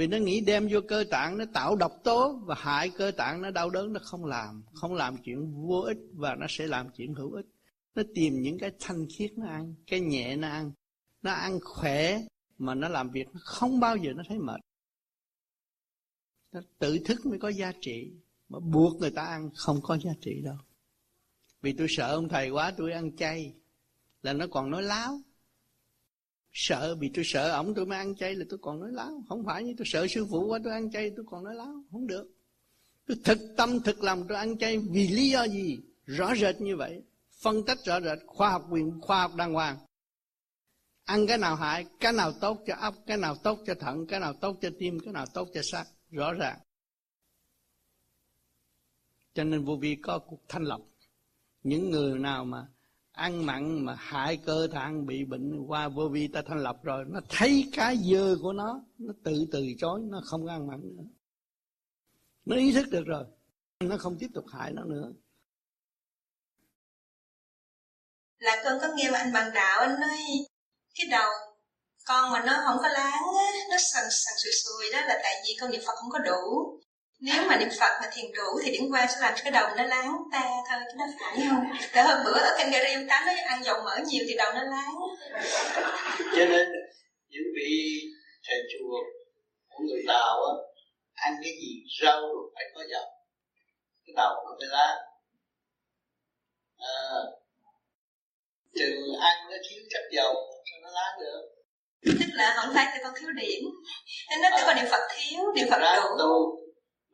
vì 0.00 0.06
nó 0.06 0.16
nghĩ 0.16 0.40
đem 0.40 0.68
vô 0.70 0.80
cơ 0.88 1.04
tạng, 1.10 1.38
nó 1.38 1.44
tạo 1.52 1.76
độc 1.76 2.00
tố 2.04 2.40
và 2.44 2.54
hại 2.54 2.90
cơ 2.90 3.10
tạng, 3.10 3.42
nó 3.42 3.50
đau 3.50 3.70
đớn, 3.70 3.92
nó 3.92 4.00
không 4.02 4.24
làm. 4.24 4.62
Không 4.74 4.94
làm 4.94 5.16
chuyện 5.24 5.66
vô 5.66 5.80
ích 5.80 5.98
và 6.12 6.34
nó 6.34 6.46
sẽ 6.48 6.66
làm 6.66 6.88
chuyện 6.96 7.14
hữu 7.14 7.32
ích. 7.32 7.46
Nó 7.94 8.02
tìm 8.14 8.42
những 8.42 8.58
cái 8.58 8.70
thanh 8.78 9.06
khiết 9.10 9.32
nó 9.38 9.46
ăn, 9.46 9.74
cái 9.86 10.00
nhẹ 10.00 10.36
nó 10.36 10.48
ăn. 10.48 10.72
Nó 11.22 11.32
ăn 11.32 11.58
khỏe 11.62 12.22
mà 12.58 12.74
nó 12.74 12.88
làm 12.88 13.10
việc 13.10 13.28
nó 13.32 13.40
không 13.44 13.80
bao 13.80 13.96
giờ 13.96 14.12
nó 14.16 14.22
thấy 14.28 14.38
mệt. 14.38 14.60
Nó 16.52 16.60
tự 16.78 16.98
thức 16.98 17.26
mới 17.26 17.38
có 17.38 17.48
giá 17.48 17.72
trị, 17.80 18.12
mà 18.48 18.58
buộc 18.58 19.00
người 19.00 19.10
ta 19.10 19.22
ăn 19.22 19.50
không 19.56 19.80
có 19.82 19.98
giá 19.98 20.12
trị 20.20 20.40
đâu. 20.44 20.56
Vì 21.62 21.72
tôi 21.72 21.86
sợ 21.90 22.14
ông 22.14 22.28
thầy 22.28 22.50
quá, 22.50 22.72
tôi 22.76 22.92
ăn 22.92 23.16
chay, 23.16 23.54
là 24.22 24.32
nó 24.32 24.46
còn 24.50 24.70
nói 24.70 24.82
láo 24.82 25.20
sợ, 26.52 26.96
vì 27.00 27.10
tôi 27.14 27.24
sợ 27.24 27.50
ổng, 27.50 27.74
tôi 27.74 27.86
mới 27.86 27.98
ăn 27.98 28.16
chay 28.16 28.34
là 28.34 28.44
tôi 28.48 28.58
còn 28.62 28.80
nói 28.80 28.90
láo. 28.92 29.24
Không 29.28 29.44
phải 29.46 29.62
như 29.62 29.74
tôi 29.78 29.86
sợ 29.86 30.06
sư 30.06 30.26
phụ 30.30 30.46
quá, 30.46 30.58
tôi 30.64 30.72
ăn 30.72 30.90
chay 30.90 31.10
tôi 31.16 31.24
còn 31.30 31.44
nói 31.44 31.54
láo. 31.54 31.84
Không 31.90 32.06
được. 32.06 32.30
Tôi 33.06 33.16
thực 33.24 33.38
tâm, 33.56 33.80
thực 33.80 34.02
lòng 34.02 34.24
tôi 34.28 34.38
ăn 34.38 34.58
chay 34.58 34.78
vì 34.78 35.08
lý 35.08 35.30
do 35.30 35.44
gì? 35.44 35.78
Rõ 36.04 36.34
rệt 36.34 36.60
như 36.60 36.76
vậy. 36.76 37.02
Phân 37.42 37.64
tích 37.66 37.78
rõ 37.84 38.00
rệt, 38.00 38.18
khoa 38.26 38.50
học 38.50 38.66
quyền, 38.70 39.00
khoa 39.00 39.20
học 39.20 39.34
đàng 39.34 39.52
hoàng. 39.52 39.78
Ăn 41.04 41.26
cái 41.26 41.38
nào 41.38 41.56
hại, 41.56 41.86
cái 42.00 42.12
nào 42.12 42.32
tốt 42.40 42.58
cho 42.66 42.74
óc 42.74 42.94
cái 43.06 43.16
nào 43.16 43.36
tốt 43.42 43.58
cho 43.66 43.74
thận, 43.74 44.06
cái 44.06 44.20
nào 44.20 44.32
tốt 44.32 44.58
cho 44.62 44.70
tim, 44.78 44.98
cái 45.04 45.12
nào 45.12 45.26
tốt 45.34 45.48
cho 45.54 45.62
xác. 45.62 45.84
Rõ 46.10 46.32
ràng. 46.32 46.58
Cho 49.34 49.44
nên 49.44 49.64
vô 49.64 49.76
vi 49.76 49.96
có 50.02 50.18
cuộc 50.18 50.40
thanh 50.48 50.62
lọc. 50.62 50.80
Những 51.62 51.90
người 51.90 52.18
nào 52.18 52.44
mà 52.44 52.66
ăn 53.20 53.46
mặn 53.46 53.84
mà 53.84 53.94
hại 53.98 54.36
cơ 54.46 54.68
thang 54.72 55.06
bị 55.06 55.24
bệnh 55.24 55.66
qua 55.66 55.88
vô 55.88 56.08
vi 56.08 56.28
ta 56.28 56.42
thanh 56.46 56.58
lọc 56.58 56.84
rồi, 56.84 57.04
nó 57.08 57.20
thấy 57.28 57.70
cái 57.72 57.96
dơ 57.96 58.36
của 58.42 58.52
nó 58.52 58.80
nó 58.98 59.12
tự 59.24 59.46
từ 59.52 59.66
chối, 59.78 60.00
nó 60.04 60.20
không 60.24 60.46
ăn 60.46 60.66
mặn 60.66 60.80
nữa. 60.82 61.04
Nó 62.44 62.56
ý 62.56 62.72
thức 62.72 62.86
được 62.90 63.04
rồi, 63.06 63.24
nó 63.80 63.96
không 63.96 64.16
tiếp 64.18 64.28
tục 64.34 64.44
hại 64.52 64.72
nó 64.72 64.84
nữa. 64.84 65.12
Là 68.38 68.62
con 68.64 68.78
có 68.80 68.88
nghe 68.96 69.10
mà 69.10 69.18
anh 69.18 69.32
bằng 69.32 69.50
đạo, 69.54 69.80
anh 69.80 70.00
nói, 70.00 70.18
cái 70.94 71.06
đầu 71.10 71.30
con 72.06 72.32
mà 72.32 72.44
nó 72.46 72.62
không 72.66 72.78
có 72.82 72.88
láng 72.88 73.22
á, 73.38 73.46
nó 73.70 73.76
sần 73.92 74.04
sần 74.10 74.34
sùi 74.44 74.52
sùi 74.64 74.92
đó 74.92 75.06
là 75.06 75.20
tại 75.22 75.34
vì 75.44 75.56
con 75.60 75.70
niệm 75.70 75.80
phật 75.86 75.92
không 76.00 76.10
có 76.10 76.18
đủ 76.18 76.80
nếu 77.20 77.44
mà 77.48 77.56
niệm 77.56 77.68
phật 77.80 77.92
mà 78.00 78.08
thiền 78.12 78.32
đủ 78.32 78.60
thì 78.64 78.70
điển 78.70 78.90
qua 78.90 79.06
sẽ 79.06 79.16
làm 79.20 79.32
cho 79.36 79.40
cái 79.44 79.52
đầu 79.52 79.68
nó 79.76 79.84
láng 79.84 80.16
ta 80.32 80.40
thôi 80.70 80.80
cái 80.86 80.96
đó 80.98 81.04
phải 81.20 81.46
không? 81.48 81.64
Tại 81.92 82.04
hôm 82.04 82.18
bữa 82.24 82.40
ở 82.40 82.54
kênh 82.58 82.70
gary 82.70 82.94
ông 82.94 83.06
tám 83.08 83.26
nói 83.26 83.34
ăn 83.34 83.64
dầu 83.64 83.82
mỡ 83.84 83.96
nhiều 84.06 84.24
thì 84.28 84.34
đầu 84.36 84.52
nó 84.54 84.62
láng. 84.62 84.94
Cho 86.18 86.44
nên 86.44 86.68
những 87.28 87.42
vị 87.56 88.00
thầy 88.48 88.58
chùa 88.72 88.98
của 89.68 89.84
người 89.84 90.02
tàu 90.08 90.44
á 90.44 90.52
ăn 91.14 91.34
cái 91.42 91.52
gì 91.52 91.82
rau 92.02 92.22
phải 92.54 92.64
có 92.74 92.80
dầu. 92.90 93.04
Cái 94.06 94.14
đầu 94.16 94.34
nó 94.44 94.56
phải 94.58 94.68
láng. 94.68 94.98
À, 96.78 96.92
chừng 98.74 99.20
ăn 99.20 99.36
nó 99.50 99.56
thiếu 99.70 99.82
chất 99.90 100.02
dầu 100.12 100.34
sao 100.70 100.80
nó 100.82 100.90
láng 100.90 101.18
được. 101.20 101.42
Tức 102.04 102.26
là 102.32 102.54
không 102.56 102.74
phải 102.74 102.86
tụi 102.86 103.04
con 103.04 103.12
thiếu 103.20 103.30
điểm. 103.30 103.62
Nên 104.30 104.40
nó 104.42 104.50
tụi 104.50 104.66
con 104.66 104.76
niệm 104.76 104.86
phật 104.90 105.08
thiếu 105.10 105.40
niệm 105.54 105.68
phật 105.70 105.78
đủ. 105.78 106.16
tu 106.18 106.60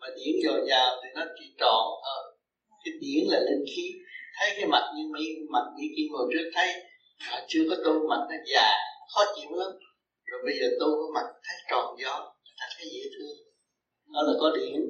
mà 0.06 0.14
điển 0.16 0.34
dồi 0.44 0.66
dào 0.68 0.90
thì 1.02 1.08
nó 1.14 1.22
chỉ 1.38 1.54
tròn 1.58 1.84
thôi 2.04 2.22
cái 2.84 2.94
điển 3.00 3.22
là 3.32 3.38
linh 3.40 3.64
khí. 3.76 3.86
Thấy 4.38 4.50
cái 4.56 4.66
mặt 4.66 4.92
như 4.96 5.02
mấy 5.12 5.26
mặt 5.50 5.64
như 5.76 5.84
kia 5.96 6.06
ngồi 6.10 6.26
trước 6.32 6.50
thấy 6.54 6.68
mà 7.30 7.44
chưa 7.48 7.64
có 7.70 7.76
tu 7.84 7.92
mặt 8.08 8.20
nó 8.30 8.36
già 8.52 8.68
khó 9.14 9.22
chịu 9.36 9.50
lắm. 9.50 9.70
Rồi 10.25 10.40
bây 10.44 10.54
giờ 10.60 10.66
tu 10.80 10.86
cái 10.86 11.10
mặt 11.14 11.26
thấy 11.44 11.56
tròn 11.70 11.96
gió 12.02 12.34
ta 12.58 12.66
thấy 12.76 12.86
dễ 12.94 13.02
thương. 13.14 13.36
Đó 14.14 14.20
là 14.26 14.32
có 14.40 14.50
điển. 14.56 14.80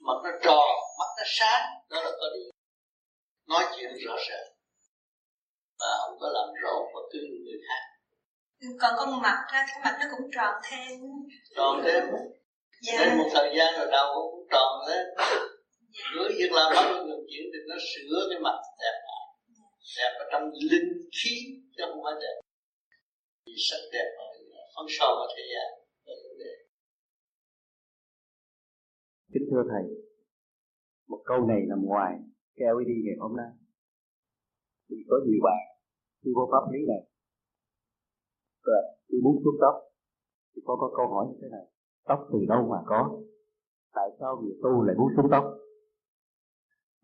Mặt 0.00 0.18
nó 0.24 0.30
tròn 0.44 0.68
mắt 0.98 1.10
nó 1.18 1.24
sáng 1.26 1.62
đó 1.90 2.02
là 2.02 2.10
có 2.10 2.26
điển. 2.34 2.50
Nói 3.48 3.64
chuyện 3.76 3.90
rõ 4.06 4.16
ràng. 4.28 4.48
Và 5.78 5.86
không 6.00 6.18
có 6.20 6.28
làm 6.34 6.48
rộn 6.62 6.82
bất 6.94 7.04
cứ 7.12 7.18
người 7.44 7.60
khác. 7.68 7.82
Còn 8.80 8.94
con 8.98 9.22
mặt 9.22 9.38
ra 9.52 9.66
cái 9.68 9.80
mặt 9.84 9.98
nó 10.00 10.06
cũng 10.16 10.30
tròn 10.36 10.54
thêm. 10.64 11.00
Tròn 11.56 11.82
thêm 11.84 12.04
dạ. 12.84 12.92
đến 12.98 13.18
một 13.18 13.28
thời 13.34 13.48
gian 13.56 13.68
rồi 13.78 13.88
đầu 13.96 14.08
cũng 14.30 14.46
tròn 14.52 14.72
lên. 14.88 15.06
Cứ 16.14 16.22
việc 16.38 16.52
làm 16.58 16.68
bao 16.74 16.84
nhiêu 16.92 17.04
người 17.06 17.22
chuyện 17.30 17.44
thì 17.52 17.58
nó 17.70 17.76
sửa 17.90 18.18
cái 18.30 18.38
mặt 18.46 18.56
đẹp 18.82 18.96
lại. 19.08 19.24
Đẹp 19.98 20.12
ở 20.22 20.24
trong 20.32 20.44
linh 20.70 20.90
khí 21.18 21.34
chứ 21.76 21.82
không 21.88 22.02
phải 22.04 22.14
đẹp. 22.22 22.36
Vì 23.46 23.52
sắc 23.68 23.82
đẹp 23.92 24.08
ở 24.18 24.26
phân 24.74 24.86
so 24.98 25.06
vào 25.18 25.28
thế 25.36 25.42
gian 25.52 25.86
kính 29.36 29.48
thưa 29.50 29.64
thầy 29.72 29.84
một 31.10 31.20
câu 31.30 31.38
này 31.50 31.60
nằm 31.70 31.80
ngoài 31.90 32.12
cái 32.56 32.68
LED 32.76 32.90
ngày 33.04 33.16
hôm 33.22 33.32
nay. 33.36 33.50
Thì 34.88 34.96
có 35.08 35.16
nhiều 35.26 35.40
bạn 35.46 35.62
khi 36.20 36.30
vô 36.36 36.44
pháp 36.52 36.64
lý 36.72 36.80
này? 36.92 37.02
Rồi 38.66 38.82
tôi 39.08 39.18
muốn 39.24 39.34
xuống 39.44 39.58
tóc 39.62 39.74
thì 40.52 40.62
có 40.66 40.76
có 40.80 40.88
câu 40.96 41.06
hỏi 41.12 41.24
như 41.28 41.36
thế 41.40 41.48
này 41.56 41.66
tóc 42.08 42.28
từ 42.32 42.38
đâu 42.48 42.68
mà 42.70 42.76
có? 42.86 43.20
Tại 43.94 44.10
sao 44.20 44.36
người 44.42 44.56
tu 44.62 44.82
lại 44.82 44.96
muốn 44.98 45.08
xuống 45.16 45.30
tóc? 45.30 45.44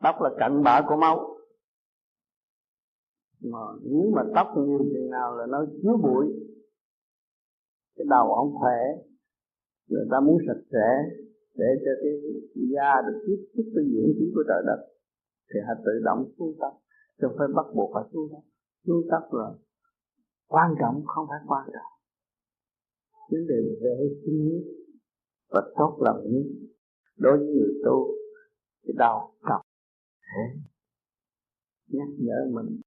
Tóc 0.03 0.15
là 0.21 0.31
cặn 0.39 0.63
bã 0.63 0.83
của 0.89 0.97
máu. 0.97 1.37
Mà 3.41 3.59
nếu 3.83 4.11
mà 4.15 4.23
tóc 4.35 4.47
nhiều 4.57 4.79
chừng 4.79 5.11
nào 5.11 5.37
là 5.37 5.47
nó 5.47 5.65
chứa 5.83 5.97
bụi, 6.03 6.27
cái 7.97 8.07
đầu 8.11 8.35
không 8.35 8.55
khỏe, 8.61 8.81
người 9.89 10.07
ta 10.11 10.21
muốn 10.21 10.39
sạch 10.47 10.63
sẽ, 10.73 10.89
để 11.55 11.67
cho 11.85 11.91
cái 12.03 12.13
da 12.75 12.93
được 13.07 13.19
tiếp 13.27 13.39
xúc 13.57 13.67
với 13.75 13.85
dưỡng 13.93 14.13
khí 14.19 14.27
của 14.35 14.45
trời 14.49 14.63
đất, 14.67 14.81
thì 15.51 15.61
hãy 15.67 15.77
tự 15.85 15.93
động 16.05 16.33
xuống 16.39 16.55
tóc, 16.61 16.73
chứ 17.21 17.27
phải 17.39 17.49
bắt 17.57 17.67
buộc 17.75 17.91
phải 17.95 18.05
xuống 18.13 18.29
tóc. 18.33 18.43
Xuống 18.87 19.03
tóc 19.11 19.23
là 19.33 19.49
quan 20.49 20.75
trọng, 20.81 21.03
không 21.07 21.27
phải 21.31 21.41
quan 21.47 21.65
trọng. 21.75 21.93
Vấn 23.31 23.47
đề 23.47 23.61
vệ 23.83 23.97
sinh 24.25 24.63
và 25.53 25.63
tốt 25.79 25.99
lòng 26.01 26.23
nhất 26.31 26.47
đối 27.17 27.39
với 27.39 27.47
người 27.47 27.75
tu 27.85 28.15
cái 28.83 28.95
đau 28.99 29.35
cọc 29.43 29.61
nhắc 31.89 32.09
nhở 32.19 32.37
mình 32.53 32.81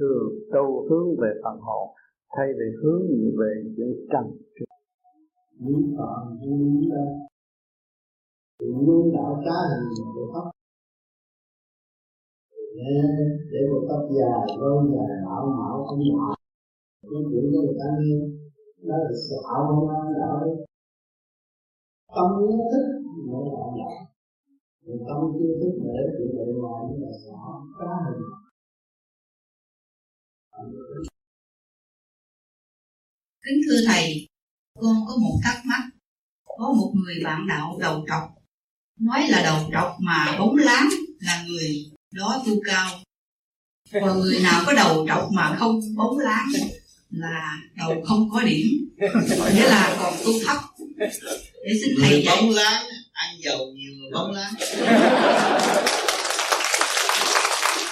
thường 0.00 0.32
tu 0.52 0.88
hướng 0.88 1.16
về 1.20 1.30
phần 1.44 1.60
hộ 1.60 1.94
thay 2.36 2.46
vì 2.58 2.76
hướng 2.82 3.02
về 3.38 3.62
những 3.76 4.06
trần 4.12 4.24
những 5.58 5.94
còn 5.98 6.38
như 6.40 6.88
là 6.94 7.04
luôn 8.58 9.12
đạo 9.14 9.42
cá 9.44 9.56
hình 9.70 10.14
của 10.14 10.32
pháp 10.34 10.50
để 13.52 13.60
một 13.70 13.86
tóc 13.88 14.02
dài 14.18 14.56
râu 14.60 14.86
dài, 14.92 15.16
mạo 15.24 15.46
mạo 15.58 15.84
không 15.86 15.98
mạo 16.18 16.34
cái 17.02 17.22
chuyện 17.30 17.44
cho 17.52 17.60
người 17.60 17.76
ta 17.78 17.88
nghe. 18.00 18.18
Đó 18.88 18.96
là 18.96 19.10
xạo 19.30 19.66
không 19.66 19.88
ăn 19.88 20.12
đạo 20.20 20.40
đấy 20.40 20.69
tâm 22.14 22.28
nó 22.58 22.64
thích 22.70 22.88
mới 23.30 23.42
là 23.46 23.56
ăn 23.66 23.72
đạo 23.80 23.96
tâm 25.08 25.20
chưa 25.36 25.52
thích 25.60 25.74
mà 25.82 25.90
để 25.96 26.04
chuyện 26.16 26.30
bề 26.36 26.44
ngoài 26.60 26.80
như 26.86 26.96
là 27.04 27.12
xạo 27.22 27.66
cá 27.78 27.92
hình 28.04 28.22
Kính 33.44 33.60
thưa 33.66 33.76
Thầy, 33.86 34.26
con 34.80 34.96
có 35.08 35.16
một 35.16 35.38
thắc 35.44 35.56
mắc. 35.64 35.82
Có 36.44 36.72
một 36.72 36.92
người 36.94 37.14
bạn 37.24 37.46
đạo 37.48 37.76
đầu 37.80 38.04
trọc, 38.08 38.22
nói 39.00 39.26
là 39.28 39.42
đầu 39.42 39.70
trọc 39.72 39.96
mà 40.00 40.36
bóng 40.38 40.56
láng 40.56 40.88
là 41.18 41.44
người 41.48 41.68
đó 42.14 42.42
tu 42.46 42.52
cao. 42.64 42.90
Còn 43.92 44.18
người 44.18 44.40
nào 44.42 44.62
có 44.66 44.72
đầu 44.72 45.06
trọc 45.08 45.28
mà 45.32 45.56
không 45.58 45.80
bóng 45.96 46.18
láng 46.18 46.48
là 47.10 47.58
đầu 47.76 48.02
không 48.04 48.30
có 48.32 48.42
điểm 48.42 48.66
nghĩa 49.54 49.68
là 49.68 49.96
còn 50.00 50.14
tu 50.24 50.32
thấp 50.46 50.69
dạy. 51.00 52.24
bóng 52.26 52.50
láng 52.50 52.84
ăn 53.12 53.36
dầu 53.38 53.72
nhiều 53.74 53.92
bóng 54.12 54.32
láng. 54.32 54.52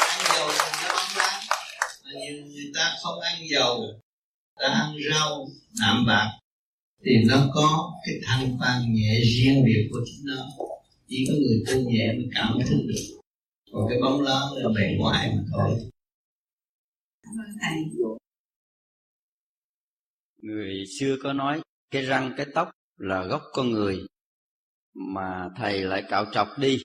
Ăn 0.09 0.21
dầu 0.35 0.49
nó 0.83 0.89
bóng 0.95 1.17
láng 1.17 1.43
nhiều 2.15 2.45
người 2.47 2.73
ta 2.75 2.97
không 3.03 3.21
ăn 3.21 3.37
dầu 3.51 4.01
ta 4.57 4.67
ăn 4.69 4.97
rau 5.11 5.49
đạm 5.81 6.05
bạc. 6.07 6.31
Thì 7.05 7.13
nó 7.29 7.51
có 7.55 7.93
cái 8.07 8.15
thanh 8.27 8.57
quan 8.61 8.95
nhẹ 8.95 9.21
riêng 9.21 9.65
biệt 9.65 9.89
của 9.91 9.99
chính 10.05 10.27
nó. 10.27 10.47
Chỉ 11.09 11.27
có 11.29 11.35
người 11.35 11.63
tu 11.67 11.91
nhẹ 11.91 12.13
mới 12.13 12.29
cảm 12.35 12.59
thức 12.69 12.79
được. 12.87 13.21
Còn 13.73 13.87
cái 13.89 13.99
bóng 14.03 14.21
láng 14.21 14.53
là 14.55 14.69
bề 14.77 14.97
ngoài 14.99 15.33
mà 15.37 15.43
thôi. 15.53 15.91
Cảm 17.23 17.35
ơn 17.47 17.57
thầy. 17.63 17.79
Người 20.43 20.85
xưa 20.99 21.17
có 21.23 21.33
nói 21.33 21.61
cái 21.91 22.03
răng 22.03 22.35
cái 22.37 22.47
tóc 22.55 22.71
là 22.99 23.25
gốc 23.25 23.43
con 23.53 23.71
người 23.71 24.07
mà 24.95 25.49
thầy 25.57 25.81
lại 25.81 26.03
cạo 26.09 26.27
trọc 26.33 26.49
đi. 26.59 26.83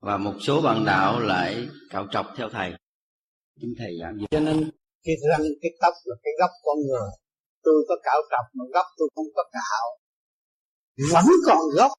Và 0.00 0.16
một 0.16 0.34
số 0.40 0.62
bạn 0.62 0.84
đạo 0.86 1.20
lại 1.20 1.68
cạo 1.90 2.06
trọc 2.12 2.26
theo 2.36 2.48
thầy. 2.52 2.72
Chính 3.60 3.74
thầy 3.78 3.98
giảng 4.00 4.18
cho 4.30 4.40
nên 4.40 4.70
cái 5.04 5.16
răng 5.30 5.46
cái 5.62 5.70
tóc 5.80 5.94
là 6.04 6.16
cái 6.22 6.32
gốc 6.40 6.50
con 6.64 6.78
người 6.86 7.10
tôi 7.62 7.84
có 7.88 7.94
cạo 8.02 8.20
trọc 8.30 8.46
mà 8.54 8.64
gốc 8.74 8.86
tôi 8.98 9.08
không 9.14 9.26
có 9.36 9.44
cạo. 9.52 9.86
Vẫn 11.12 11.24
còn 11.46 11.62
gốc. 11.76 11.92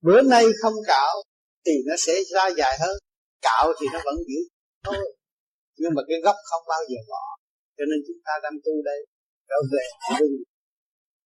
Bữa 0.00 0.22
nay 0.22 0.44
không 0.62 0.76
cạo 0.86 1.14
thì 1.66 1.72
nó 1.86 1.94
sẽ 1.98 2.12
ra 2.34 2.44
dài 2.58 2.78
hơn. 2.80 2.98
Cạo 3.42 3.72
thì 3.80 3.86
nó 3.92 4.00
vẫn 4.04 4.14
giữ 4.28 4.40
thôi. 4.84 5.14
Nhưng 5.76 5.92
mà 5.96 6.02
cái 6.08 6.20
gốc 6.24 6.36
không 6.50 6.62
bao 6.68 6.80
giờ 6.88 6.98
bỏ. 7.08 7.24
Cho 7.76 7.84
nên 7.90 7.98
chúng 8.06 8.20
ta 8.24 8.32
đang 8.42 8.56
tu 8.64 8.72
đây. 8.84 9.00
Trở 9.48 9.58
về. 9.72 9.84
Rừng 10.18 10.36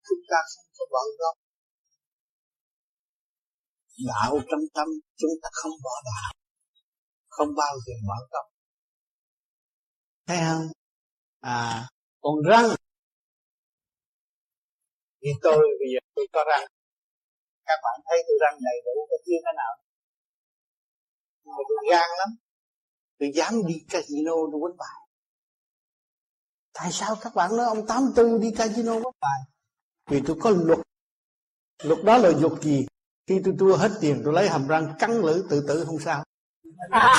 chúng 0.09 0.23
ta 0.31 0.39
có 0.83 0.87
bỏ 0.95 1.03
gốc 1.21 1.37
đạo 4.09 4.33
trong 4.51 4.61
tâm 4.75 4.89
chúng 5.17 5.31
ta 5.43 5.49
không 5.53 5.73
bỏ 5.83 5.91
đạo, 6.05 6.33
không 7.29 7.49
bao 7.57 7.75
giờ 7.87 7.93
bỏ 8.09 8.15
gốc. 8.31 8.47
Thấy 10.27 10.39
không? 10.49 10.67
À 11.41 11.89
còn 12.21 12.35
răng 12.49 12.69
thì 15.23 15.31
tôi 15.43 15.59
bây 15.81 15.89
giờ 15.93 16.01
tôi 16.15 16.27
có 16.33 16.45
răng 16.51 16.67
các 17.67 17.79
bạn 17.85 18.01
thấy 18.07 18.19
tôi 18.27 18.37
răng 18.41 18.59
đầy 18.65 18.79
đủ 18.85 19.07
có 19.11 19.17
chưa 19.27 19.39
thế 19.45 19.53
nào. 19.57 19.75
Nhưng 21.45 21.55
mà 21.57 21.63
tôi 21.69 21.79
gan 21.91 22.11
lắm. 22.19 22.29
Tôi 23.19 23.31
dám 23.35 23.67
đi 23.67 23.75
casino 23.89 24.33
tôi 24.53 24.61
quýnh 24.63 24.77
bài. 24.77 24.99
Tại 26.73 26.93
sao 26.93 27.17
các 27.21 27.35
bạn 27.35 27.57
nói 27.57 27.67
ông 27.67 27.87
tám 27.87 28.13
tư 28.17 28.39
đi 28.43 28.49
casino 28.57 28.93
quýnh 28.93 29.21
bài? 29.21 29.41
Vì 30.11 30.21
tôi 30.27 30.37
có 30.41 30.51
luật. 30.51 30.79
Luật 31.85 32.05
đó 32.05 32.19
là 32.19 32.31
luật 32.41 32.63
gì? 32.63 32.87
Khi 33.27 33.41
tôi 33.45 33.55
thua 33.59 33.77
hết 33.77 33.91
tiền 34.01 34.23
tôi 34.25 34.35
lấy 34.35 34.49
hàm 34.49 34.69
răng 34.69 34.95
cắn 34.99 35.11
lưỡi 35.11 35.43
tự 35.51 35.65
tử 35.69 35.85
không 35.87 35.99
sao. 35.99 36.25
À, 36.91 37.13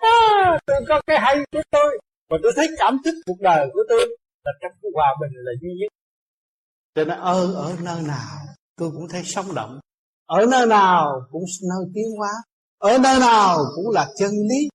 tôi 0.66 0.76
có 0.88 1.00
cái 1.06 1.20
hay 1.20 1.36
của 1.52 1.62
tôi 1.70 1.98
và 2.30 2.38
tôi 2.42 2.52
thấy 2.56 2.68
cảm 2.78 2.96
thức 3.04 3.14
cuộc 3.26 3.40
đời 3.40 3.68
của 3.72 3.82
tôi 3.88 4.16
là 4.44 4.52
trong 4.62 4.72
cái 4.82 4.90
hòa 4.94 5.14
bình 5.20 5.30
là 5.34 5.52
duy 5.60 5.68
nhất. 5.80 5.92
Cho 6.94 7.04
nên 7.04 7.18
ở 7.18 7.54
ở 7.54 7.76
nơi 7.82 8.02
nào 8.02 8.38
tôi 8.76 8.90
cũng 8.90 9.08
thấy 9.08 9.22
sống 9.24 9.54
động. 9.54 9.80
Ở 10.26 10.46
nơi 10.50 10.66
nào 10.66 11.26
cũng 11.30 11.44
nơi 11.68 11.90
tiến 11.94 12.04
hóa. 12.18 12.30
Ở 12.78 12.98
nơi 12.98 13.20
nào 13.20 13.58
cũng 13.76 13.90
là 13.90 14.08
chân 14.18 14.30
lý. 14.30 14.68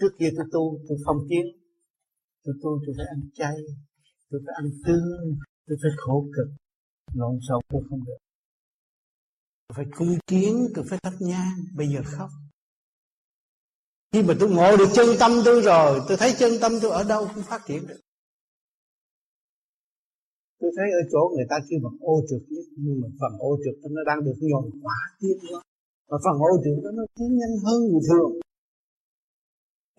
Trước 0.00 0.10
kia 0.18 0.30
tôi 0.36 0.46
tu 0.52 0.78
tôi 0.88 0.98
không 1.04 1.18
tiến 1.28 1.46
tôi 2.44 2.54
tu 2.62 2.80
tôi 2.86 2.94
phải 2.96 3.06
ăn 3.06 3.20
chay 3.34 3.54
tôi 4.30 4.40
phải 4.46 4.54
ăn 4.56 4.70
tương 4.86 5.38
tôi 5.66 5.78
phải 5.82 5.90
khổ 5.96 6.26
cực. 6.36 6.48
Lộn 7.14 7.38
xộn 7.48 7.62
tôi 7.68 7.82
không 7.90 8.04
được. 8.06 8.18
Tôi 9.68 9.74
phải 9.76 9.86
cung 9.96 10.18
kiến, 10.26 10.68
tôi 10.74 10.84
phải 10.90 10.98
thắp 11.02 11.14
nhang. 11.20 11.56
Bây 11.76 11.88
giờ 11.88 12.00
khóc. 12.04 12.30
Khi 14.12 14.22
mà 14.22 14.34
tôi 14.40 14.50
ngộ 14.50 14.76
được 14.76 14.88
chân 14.94 15.06
tâm 15.20 15.32
tôi 15.44 15.62
rồi, 15.62 16.00
tôi 16.08 16.16
thấy 16.16 16.34
chân 16.38 16.52
tâm 16.60 16.72
tôi 16.82 16.90
ở 16.90 17.04
đâu 17.04 17.28
cũng 17.34 17.42
phát 17.42 17.62
triển 17.66 17.86
được. 17.86 18.00
Tôi 20.60 20.70
thấy 20.76 20.86
ở 20.90 21.02
chỗ 21.12 21.32
người 21.36 21.46
ta 21.50 21.56
kêu 21.68 21.80
bằng 21.84 21.98
ô 22.00 22.14
trực 22.30 22.42
nhất, 22.48 22.64
nhưng 22.76 23.00
mà 23.00 23.08
phần 23.20 23.38
ô 23.38 23.58
trượt 23.64 23.90
nó 23.90 24.02
đang 24.06 24.24
được 24.24 24.36
nhồi 24.40 24.70
quá 24.82 24.98
tiến 25.20 25.38
đó 25.52 25.62
và 26.08 26.18
phần 26.24 26.36
ô 26.38 26.52
trực 26.64 26.84
đó 26.84 26.90
nó 26.94 27.02
tiến 27.14 27.38
nhanh 27.38 27.56
hơn 27.64 27.80
người 27.88 28.00
thường. 28.08 28.32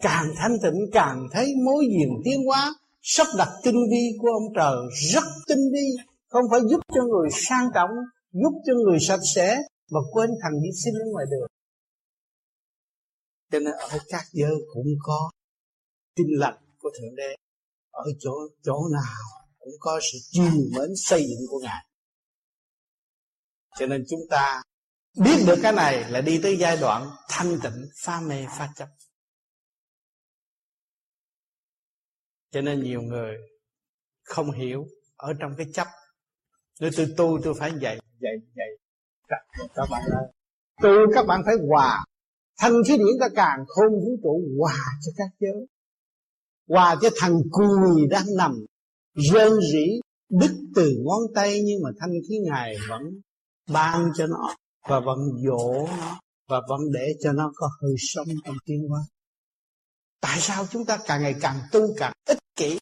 Càng 0.01 0.27
thanh 0.35 0.57
tịnh, 0.63 0.79
càng 0.91 1.27
thấy 1.31 1.53
mối 1.65 1.85
diện 1.89 2.09
tiến 2.23 2.39
hóa 2.47 2.75
sắp 3.01 3.27
đặt 3.37 3.49
tinh 3.63 3.75
vi 3.91 4.17
của 4.21 4.27
ông 4.27 4.53
trời, 4.55 4.77
rất 5.13 5.23
tinh 5.47 5.71
vi. 5.73 5.87
Không 6.27 6.45
phải 6.51 6.59
giúp 6.69 6.79
cho 6.95 7.01
người 7.03 7.29
sang 7.31 7.69
trọng, 7.75 7.89
giúp 8.31 8.53
cho 8.65 8.73
người 8.73 8.99
sạch 8.99 9.19
sẽ, 9.35 9.57
mà 9.91 9.99
quên 10.11 10.29
thằng 10.43 10.61
đi 10.63 10.69
xin 10.83 10.93
ở 10.93 11.05
ngoài 11.11 11.25
đường. 11.31 11.47
Cho 13.51 13.59
nên 13.59 13.73
ở 13.73 13.99
các 14.07 14.23
giới 14.31 14.51
cũng 14.73 14.87
có 15.03 15.29
tinh 16.15 16.27
lành 16.29 16.57
của 16.79 16.89
thượng 16.99 17.15
đế. 17.15 17.35
Ở 17.91 18.05
chỗ 18.19 18.31
chỗ 18.63 18.73
nào 18.93 19.23
cũng 19.59 19.73
có 19.79 19.99
sự 20.11 20.17
chiều 20.31 20.51
mến 20.77 20.89
xây 20.95 21.21
dựng 21.21 21.47
của 21.49 21.59
ngài. 21.63 21.85
Cho 23.79 23.85
nên 23.85 24.05
chúng 24.09 24.19
ta 24.29 24.61
biết 25.23 25.43
được 25.47 25.59
cái 25.63 25.71
này 25.71 26.11
là 26.11 26.21
đi 26.21 26.39
tới 26.43 26.57
giai 26.57 26.77
đoạn 26.77 27.09
thanh 27.29 27.59
tịnh, 27.63 27.85
pha 28.03 28.21
mê, 28.21 28.45
pha 28.57 28.69
chấp. 28.75 28.87
Cho 32.51 32.61
nên 32.61 32.83
nhiều 32.83 33.01
người 33.01 33.35
không 34.23 34.51
hiểu 34.51 34.87
ở 35.15 35.33
trong 35.39 35.51
cái 35.57 35.67
chấp. 35.73 35.87
Nếu 36.79 36.91
tôi 36.97 37.07
tu, 37.17 37.39
tôi 37.43 37.53
phải 37.59 37.71
dạy 37.81 37.99
dạy 38.21 38.33
dạy 38.55 38.67
các 39.75 39.85
bạn 39.91 40.01
ơi. 40.11 40.31
Tu 40.81 41.13
các 41.13 41.25
bạn 41.27 41.41
phải 41.45 41.55
hòa. 41.69 42.05
Thân 42.59 42.73
khí 42.87 42.97
điển 42.97 43.19
ta 43.19 43.27
càng 43.35 43.65
khôn 43.67 43.91
vũ 43.91 44.19
trụ 44.23 44.41
hòa 44.59 44.77
cho 45.05 45.11
các 45.17 45.29
giới. 45.39 45.67
Hòa 46.67 46.95
cho 47.01 47.09
thằng 47.17 47.41
cùi 47.51 48.07
đang 48.09 48.25
nằm, 48.37 48.65
rên 49.31 49.53
rỉ, 49.71 49.99
đứt 50.29 50.51
từ 50.75 50.91
ngón 51.05 51.33
tay 51.35 51.61
nhưng 51.65 51.83
mà 51.83 51.89
thanh 51.99 52.11
khí 52.29 52.35
ngài 52.49 52.75
vẫn 52.89 53.01
ban 53.73 54.09
cho 54.17 54.27
nó 54.27 54.55
và 54.89 54.99
vẫn 54.99 55.19
dỗ 55.45 55.87
nó 55.87 56.19
và 56.47 56.61
vẫn 56.69 56.81
để 56.93 57.13
cho 57.19 57.31
nó 57.33 57.51
có 57.55 57.69
hơi 57.81 57.95
sống 57.97 58.27
trong 58.45 58.55
tiếng 58.65 58.87
hóa 58.89 58.99
tại 60.21 60.39
sao 60.39 60.67
chúng 60.71 60.85
ta 60.85 60.99
càng 61.05 61.21
ngày 61.21 61.35
càng 61.41 61.59
tu 61.71 61.81
càng 61.97 62.13
ích 62.25 62.37
kỷ? 62.55 62.79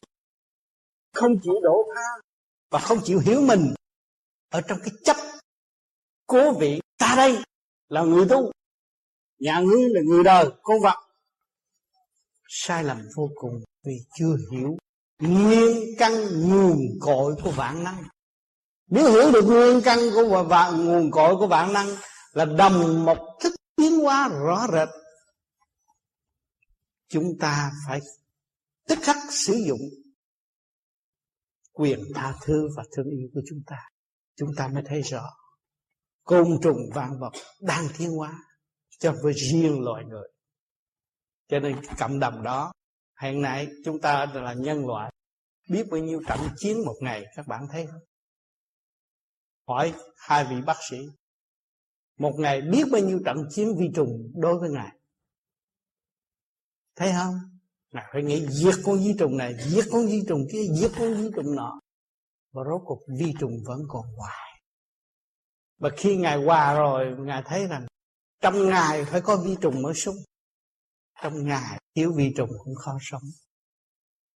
Không 1.14 1.32
chịu 1.42 1.54
đổ 1.62 1.84
tha 1.94 2.22
và 2.70 2.78
không 2.78 2.98
chịu 3.04 3.18
hiểu 3.18 3.40
mình 3.40 3.74
ở 4.50 4.60
trong 4.60 4.78
cái 4.84 4.90
chấp 5.04 5.16
cố 6.26 6.52
vị 6.52 6.80
ta 6.98 7.14
đây 7.16 7.38
là 7.88 8.02
người 8.02 8.26
tu. 8.28 8.52
Nhà 9.38 9.60
ngươi 9.60 9.88
là 9.88 10.00
người 10.04 10.24
đời, 10.24 10.50
con 10.62 10.80
vật. 10.80 10.96
Sai 12.48 12.84
lầm 12.84 13.08
vô 13.16 13.28
cùng 13.34 13.60
vì 13.86 13.92
chưa 14.18 14.36
hiểu 14.52 14.76
nguyên 15.18 15.94
căn 15.98 16.12
nguồn 16.48 16.78
cội 17.00 17.34
của 17.44 17.50
vạn 17.50 17.84
năng. 17.84 18.04
Nếu 18.90 19.10
hiểu 19.10 19.32
được 19.32 19.44
nguyên 19.44 19.80
căn 19.84 19.98
của 20.14 20.42
vạn 20.42 20.84
nguồn 20.84 21.10
cội 21.10 21.36
của 21.36 21.46
vạn 21.46 21.72
năng 21.72 21.96
là 22.32 22.44
đồng 22.44 23.04
một 23.04 23.18
thức 23.40 23.54
tiến 23.76 24.00
hóa 24.00 24.28
rõ 24.28 24.66
rệt 24.72 24.88
chúng 27.08 27.38
ta 27.40 27.72
phải 27.86 28.00
tức 28.88 28.98
khắc 29.02 29.16
sử 29.30 29.54
dụng 29.66 29.80
quyền 31.72 32.00
tha 32.14 32.34
thứ 32.42 32.68
và 32.76 32.84
thương 32.92 33.10
yêu 33.10 33.28
của 33.34 33.40
chúng 33.48 33.62
ta. 33.66 33.76
Chúng 34.36 34.48
ta 34.56 34.68
mới 34.68 34.82
thấy 34.86 35.02
rõ 35.02 35.30
côn 36.28 36.58
trùng 36.62 36.78
vạn 36.94 37.18
vật 37.20 37.32
đang 37.60 37.84
tiến 37.98 38.10
hóa 38.10 38.42
cho 38.98 39.14
với 39.22 39.32
riêng 39.32 39.80
loài 39.80 40.04
người. 40.04 40.28
Cho 41.48 41.60
nên 41.60 41.76
cộng 41.98 42.20
đồng 42.20 42.42
đó, 42.42 42.72
hiện 43.22 43.42
nay 43.42 43.68
chúng 43.84 44.00
ta 44.00 44.26
là 44.34 44.54
nhân 44.54 44.86
loại, 44.86 45.12
biết 45.70 45.84
bao 45.90 46.00
nhiêu 46.00 46.20
trận 46.28 46.40
chiến 46.56 46.84
một 46.86 46.94
ngày, 47.00 47.24
các 47.36 47.46
bạn 47.46 47.66
thấy 47.70 47.86
không? 47.86 48.00
Hỏi 49.66 49.94
hai 50.16 50.44
vị 50.50 50.56
bác 50.66 50.76
sĩ, 50.90 50.96
một 52.18 52.32
ngày 52.38 52.60
biết 52.60 52.84
bao 52.92 53.00
nhiêu 53.00 53.20
trận 53.24 53.36
chiến 53.50 53.76
vi 53.78 53.86
trùng 53.94 54.32
đối 54.34 54.58
với 54.58 54.70
ngài? 54.70 54.97
Thấy 56.98 57.12
không? 57.12 57.34
Ngài 57.92 58.04
phải 58.12 58.22
nghĩ 58.22 58.46
giết 58.50 58.74
con 58.84 58.98
vi 58.98 59.14
trùng 59.18 59.36
này, 59.36 59.54
giết 59.68 59.84
con 59.92 60.06
vi 60.06 60.22
trùng 60.28 60.46
kia, 60.52 60.62
giết 60.80 60.90
con 60.98 61.14
vi 61.14 61.30
trùng 61.36 61.56
nọ. 61.56 61.80
Và 62.52 62.62
rốt 62.64 62.82
cuộc 62.84 63.00
vi 63.18 63.34
trùng 63.40 63.52
vẫn 63.66 63.80
còn 63.88 64.02
hoài. 64.16 64.60
Và 65.78 65.90
khi 65.96 66.16
ngài 66.16 66.44
hòa 66.44 66.74
rồi, 66.74 67.06
ngài 67.18 67.42
thấy 67.46 67.66
rằng 67.66 67.86
trong 68.40 68.68
ngài 68.68 69.04
phải 69.04 69.20
có 69.20 69.36
vi 69.36 69.56
trùng 69.60 69.82
mới 69.82 69.94
sống. 69.96 70.14
Trong 71.22 71.46
ngài 71.46 71.80
thiếu 71.94 72.12
vi 72.16 72.32
trùng 72.36 72.50
cũng 72.64 72.74
khó 72.74 72.98
sống. 73.00 73.22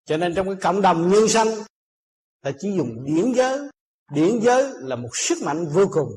Cho 0.04 0.16
nên 0.16 0.34
trong 0.34 0.46
cái 0.46 0.56
cộng 0.62 0.82
đồng 0.82 1.10
nhân 1.10 1.28
sanh 1.28 1.48
là 2.42 2.52
chỉ 2.58 2.72
dùng 2.76 3.04
điển 3.04 3.32
giới. 3.34 3.58
Điển 4.12 4.40
giới 4.42 4.72
là 4.76 4.96
một 4.96 5.10
sức 5.12 5.38
mạnh 5.42 5.66
vô 5.72 5.86
cùng. 5.92 6.08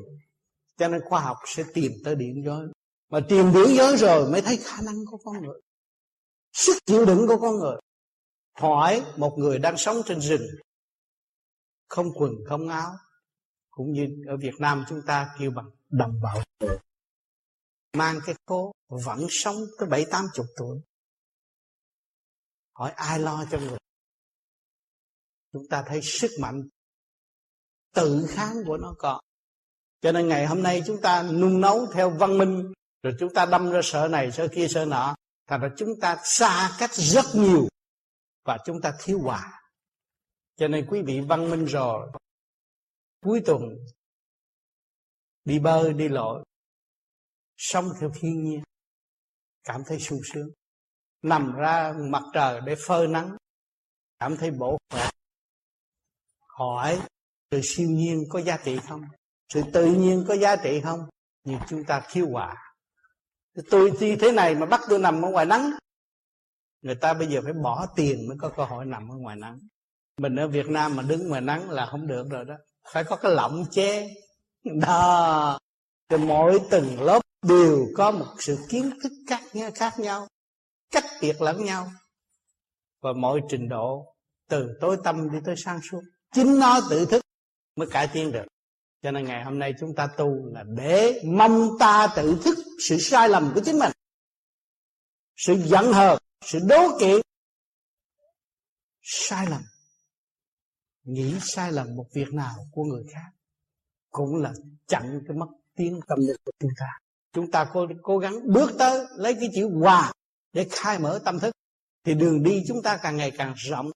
Cho 0.78 0.88
nên 0.88 1.02
khoa 1.06 1.22
học 1.22 1.38
sẽ 1.56 1.64
tìm 1.74 1.92
tới 2.04 2.16
điển 2.16 2.44
giới. 2.46 2.68
Mà 3.10 3.20
tìm 3.30 3.54
điển 3.54 3.78
giới 3.78 3.98
rồi 3.98 4.32
mới 4.32 4.42
thấy 4.42 4.58
khả 4.58 4.82
năng 4.86 4.96
của 5.12 5.18
con 5.18 5.42
người 5.42 5.62
sức 6.56 6.78
chịu 6.86 7.06
đựng 7.06 7.26
của 7.28 7.38
con 7.42 7.56
người. 7.60 7.76
Hỏi 8.60 9.06
một 9.18 9.36
người 9.38 9.60
đang 9.60 9.78
sống 9.78 9.98
trên 10.06 10.22
rừng, 10.22 10.48
không 11.88 12.08
quần, 12.16 12.32
không 12.50 12.70
áo, 12.70 12.92
cũng 13.70 13.92
như 13.92 14.08
ở 14.28 14.38
Việt 14.38 14.54
Nam 14.60 14.86
chúng 14.90 15.02
ta 15.08 15.36
kêu 15.40 15.52
bằng 15.52 15.70
đồng 15.90 16.20
bào 16.24 16.44
mang 17.94 18.20
cái 18.26 18.36
khố 18.46 18.72
vẫn 18.88 19.28
sống 19.30 19.56
tới 19.80 19.90
bảy, 19.90 20.06
tám 20.12 20.26
chục 20.34 20.46
tuổi. 20.58 20.80
Hỏi 22.74 22.92
ai 22.92 23.20
lo 23.20 23.46
cho 23.52 23.60
người? 23.60 23.78
Chúng 25.54 25.68
ta 25.70 25.84
thấy 25.88 26.02
sức 26.02 26.32
mạnh 26.40 26.68
tự 27.94 28.26
kháng 28.30 28.56
của 28.68 28.78
nó 28.78 28.96
có. 28.98 29.22
Cho 30.02 30.12
nên 30.12 30.28
ngày 30.28 30.46
hôm 30.46 30.64
nay 30.64 30.84
chúng 30.88 31.02
ta 31.02 31.24
nung 31.24 31.62
nấu 31.62 31.86
theo 31.94 32.10
văn 32.10 32.38
minh, 32.38 32.74
rồi 33.04 33.14
chúng 33.20 33.34
ta 33.34 33.46
đâm 33.46 33.72
ra 33.72 33.80
sợ 33.84 34.08
này, 34.08 34.32
sợ 34.32 34.48
kia, 34.56 34.68
sợ 34.70 34.86
nọ 34.86 35.16
thành 35.48 35.62
ra 35.62 35.70
chúng 35.78 35.90
ta 36.02 36.18
xa 36.24 36.76
cách 36.80 36.92
rất 36.94 37.26
nhiều 37.34 37.68
và 38.44 38.58
chúng 38.66 38.82
ta 38.82 38.94
thiếu 39.00 39.20
hòa. 39.20 39.62
Cho 40.56 40.68
nên 40.68 40.88
quý 40.90 41.02
vị 41.02 41.20
văn 41.20 41.50
minh 41.50 41.66
rồi, 41.66 42.12
cuối 43.22 43.42
tuần 43.46 43.62
đi 45.46 45.60
bơi, 45.60 45.94
đi 45.94 46.08
lội, 46.08 46.44
sống 47.58 47.90
theo 48.00 48.12
thiên 48.20 48.44
nhiên, 48.44 48.64
cảm 49.64 49.84
thấy 49.88 50.00
sung 50.00 50.20
sướng. 50.34 50.50
Nằm 51.22 51.54
ra 51.56 51.94
mặt 52.12 52.24
trời 52.34 52.62
để 52.66 52.76
phơi 52.88 53.08
nắng, 53.08 53.38
cảm 54.20 54.38
thấy 54.38 54.52
bổ 54.52 54.78
khỏe. 54.90 55.10
Hỏi 56.40 57.02
sự 57.52 57.62
siêu 57.64 57.90
nhiên 57.90 58.24
có 58.30 58.42
giá 58.42 58.58
trị 58.64 58.80
không? 58.88 59.02
Sự 59.54 59.62
tự 59.74 59.86
nhiên 59.86 60.26
có 60.28 60.36
giá 60.36 60.56
trị 60.64 60.82
không? 60.84 61.00
Nhưng 61.44 61.60
chúng 61.70 61.84
ta 61.84 62.08
thiếu 62.10 62.28
hòa 62.32 62.65
tôi 63.70 63.92
đi 64.00 64.16
thế 64.16 64.32
này 64.32 64.56
mà 64.56 64.66
bắt 64.66 64.82
tôi 64.90 65.00
nằm 65.00 65.22
ở 65.26 65.30
ngoài 65.30 65.46
nắng. 65.46 65.72
Người 66.82 66.96
ta 66.96 67.14
bây 67.14 67.28
giờ 67.28 67.42
phải 67.44 67.54
bỏ 67.54 67.88
tiền 67.96 68.28
mới 68.28 68.38
có 68.40 68.50
cơ 68.50 68.66
hội 68.66 68.86
nằm 68.86 69.10
ở 69.10 69.16
ngoài 69.16 69.36
nắng. 69.36 69.60
Mình 70.18 70.36
ở 70.36 70.48
Việt 70.48 70.70
Nam 70.70 70.96
mà 70.96 71.04
đứng 71.04 71.28
ngoài 71.28 71.42
nắng 71.42 71.70
là 71.70 71.86
không 71.86 72.08
được 72.08 72.30
rồi 72.30 72.46
đó. 72.46 72.56
Phải 72.94 73.04
có 73.04 73.16
cái 73.16 73.32
lọng 73.32 73.66
che. 73.72 74.08
Đó. 74.82 75.60
Thì 76.10 76.18
mỗi 76.18 76.60
từng 76.70 77.02
lớp 77.02 77.22
đều 77.48 77.86
có 77.96 78.12
một 78.12 78.36
sự 78.40 78.58
kiến 78.70 78.90
thức 79.04 79.12
khác 79.28 79.42
nhau, 79.54 79.72
khác 79.76 80.00
nhau. 80.00 80.28
Cách 80.92 81.06
biệt 81.22 81.42
lẫn 81.42 81.66
nhau. 81.66 81.92
Và 83.02 83.14
mọi 83.14 83.42
trình 83.50 83.70
độ 83.70 84.16
từ 84.50 84.78
tối 84.82 84.98
tâm 85.04 85.32
đi 85.32 85.38
tới 85.46 85.56
sáng 85.58 85.80
suốt 85.92 86.02
chính 86.34 86.60
nó 86.60 86.80
tự 86.90 87.06
thức 87.06 87.22
mới 87.76 87.88
cải 87.92 88.08
tiến 88.08 88.32
được. 88.32 88.46
Cho 89.02 89.12
nên 89.12 89.26
ngày 89.26 89.44
hôm 89.44 89.60
nay 89.60 89.74
chúng 89.80 89.96
ta 89.96 90.08
tu 90.08 90.46
là 90.54 90.64
để 90.64 91.22
mong 91.26 91.70
ta 91.80 92.08
tự 92.16 92.42
thức 92.44 92.58
sự 92.90 92.98
sai 93.00 93.30
lầm 93.30 93.52
của 93.56 93.62
chính 93.66 93.80
mình 93.80 93.92
sự 95.36 95.56
giận 95.66 95.94
hờn 95.94 96.18
sự 96.42 96.60
đố 96.70 96.98
kỵ. 97.00 97.22
Sai 99.02 99.46
lầm. 99.50 99.62
Nghĩ 101.04 101.36
sai 101.42 101.72
lầm 101.72 101.96
một 101.96 102.06
việc 102.16 102.34
nào 102.34 102.56
của 102.72 102.84
người 102.84 103.04
khác 103.14 103.30
cũng 104.10 104.36
là 104.36 104.54
chặn 104.88 105.22
cái 105.28 105.38
mất 105.38 105.46
tiếng 105.76 106.00
tâm 106.08 106.20
lực 106.28 106.38
của 106.46 106.52
chúng 106.60 106.72
ta. 106.80 106.86
Chúng 107.34 107.52
ta 107.52 107.70
cố, 107.74 107.88
cố 108.02 108.18
gắng 108.18 108.34
bước 108.54 108.72
tới 108.80 109.06
lấy 109.18 109.34
cái 109.34 109.50
chữ 109.56 109.70
hòa 109.82 110.14
để 110.54 110.68
khai 110.72 111.00
mở 111.00 111.22
tâm 111.26 111.40
thức. 111.40 111.56
Thì 112.04 112.14
đường 112.14 112.44
đi 112.44 112.64
chúng 112.68 112.82
ta 112.84 112.98
càng 112.98 113.18
ngày 113.18 113.32
càng 113.32 113.54
rộng 113.56 113.92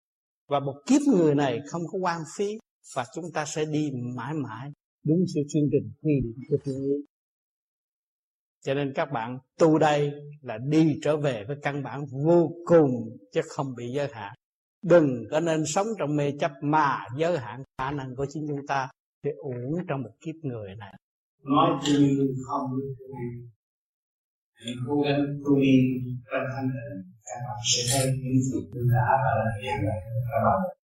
và 0.47 0.59
một 0.59 0.81
kiếp 0.85 1.01
người 1.01 1.35
này 1.35 1.59
không 1.67 1.81
có 1.91 1.99
quan 1.99 2.21
phí 2.37 2.57
và 2.95 3.05
chúng 3.15 3.25
ta 3.33 3.45
sẽ 3.45 3.65
đi 3.65 3.91
mãi 4.15 4.33
mãi 4.33 4.71
đúng 5.03 5.19
theo 5.35 5.43
chương 5.49 5.69
trình 5.71 5.91
quy 6.01 6.13
định 6.23 6.43
của 6.49 6.57
thiên 6.65 6.81
nhiên 6.81 7.01
cho 8.65 8.73
nên 8.73 8.93
các 8.95 9.11
bạn 9.11 9.37
tu 9.59 9.77
đây 9.77 10.11
là 10.41 10.57
đi 10.57 10.99
trở 11.03 11.17
về 11.17 11.43
với 11.47 11.57
căn 11.61 11.83
bản 11.83 12.05
vô 12.25 12.51
cùng 12.65 12.91
chứ 13.33 13.41
không 13.49 13.75
bị 13.77 13.91
giới 13.95 14.07
hạn. 14.11 14.33
Đừng 14.83 15.23
có 15.31 15.39
nên 15.39 15.65
sống 15.65 15.87
trong 15.99 16.15
mê 16.15 16.31
chấp 16.39 16.51
mà 16.61 16.99
giới 17.17 17.37
hạn 17.37 17.63
khả 17.77 17.91
năng 17.91 18.15
của 18.15 18.25
chính 18.29 18.45
chúng 18.47 18.67
ta 18.67 18.89
để 19.23 19.31
uổng 19.37 19.85
trong 19.87 20.01
một 20.01 20.11
kiếp 20.21 20.35
người 20.41 20.75
này. 20.75 20.93
Nói 21.43 21.79
như 21.85 22.33
không 22.47 22.71
hãy 24.53 24.73
cố 24.87 25.01
gắng 25.01 25.25
tu 25.45 25.59
đi 25.59 25.77
trong 26.31 26.43
thanh 26.55 26.69
tịnh 26.69 27.03
các 27.25 27.39
bạn 27.47 27.57
sẽ 27.71 27.81
thấy 27.91 28.07
những 28.07 28.41
việc 28.53 28.69
tôi 28.73 28.83
đã 28.93 29.07
và 29.23 29.31
là 29.39 29.51
hiện 29.61 29.87
lại 29.87 29.99
các 30.31 30.41
bạn 30.45 30.78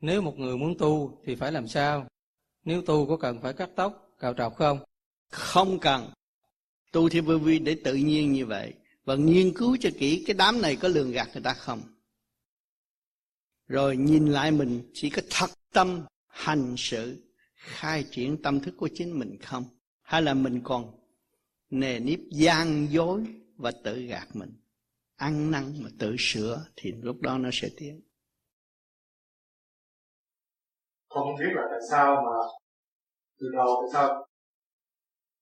Nếu 0.00 0.22
một 0.22 0.38
người 0.38 0.56
muốn 0.56 0.78
tu 0.78 1.20
thì 1.24 1.34
phải 1.34 1.52
làm 1.52 1.68
sao? 1.68 2.06
Nếu 2.64 2.82
tu 2.82 3.06
có 3.06 3.16
cần 3.16 3.40
phải 3.40 3.52
cắt 3.52 3.70
tóc, 3.76 4.16
cạo 4.18 4.34
trọc 4.34 4.56
không? 4.56 4.78
Không 5.30 5.78
cần. 5.78 6.10
Tu 6.92 7.08
theo 7.08 7.22
vô 7.22 7.38
vi 7.38 7.58
để 7.58 7.76
tự 7.84 7.94
nhiên 7.94 8.32
như 8.32 8.46
vậy. 8.46 8.74
Và 9.04 9.14
nghiên 9.14 9.54
cứu 9.54 9.76
cho 9.80 9.90
kỹ 9.98 10.24
cái 10.26 10.34
đám 10.34 10.62
này 10.62 10.76
có 10.76 10.88
lường 10.88 11.10
gạt 11.10 11.28
người 11.32 11.42
ta 11.42 11.54
không. 11.54 11.82
Rồi 13.68 13.96
nhìn 13.96 14.26
lại 14.26 14.50
mình 14.50 14.90
chỉ 14.94 15.10
có 15.10 15.22
thật 15.30 15.50
tâm 15.72 16.02
hành 16.26 16.74
sự 16.78 17.32
khai 17.54 18.04
triển 18.10 18.42
tâm 18.42 18.60
thức 18.60 18.74
của 18.76 18.88
chính 18.94 19.18
mình 19.18 19.38
không? 19.42 19.64
Hay 20.02 20.22
là 20.22 20.34
mình 20.34 20.60
còn 20.64 21.00
nề 21.70 22.00
nếp 22.00 22.18
gian 22.30 22.86
dối 22.90 23.24
và 23.56 23.72
tự 23.84 24.02
gạt 24.02 24.36
mình? 24.36 24.52
Ăn 25.16 25.50
năn 25.50 25.74
mà 25.78 25.90
tự 25.98 26.16
sửa 26.18 26.66
thì 26.76 26.92
lúc 27.02 27.20
đó 27.20 27.38
nó 27.38 27.50
sẽ 27.52 27.68
tiến 27.76 28.00
không 31.10 31.28
biết 31.40 31.52
là 31.54 31.62
tại 31.70 31.80
sao 31.90 32.14
mà 32.14 32.36
từ 33.40 33.46
đầu 33.56 33.68
tại 33.82 33.90
sao 33.92 34.26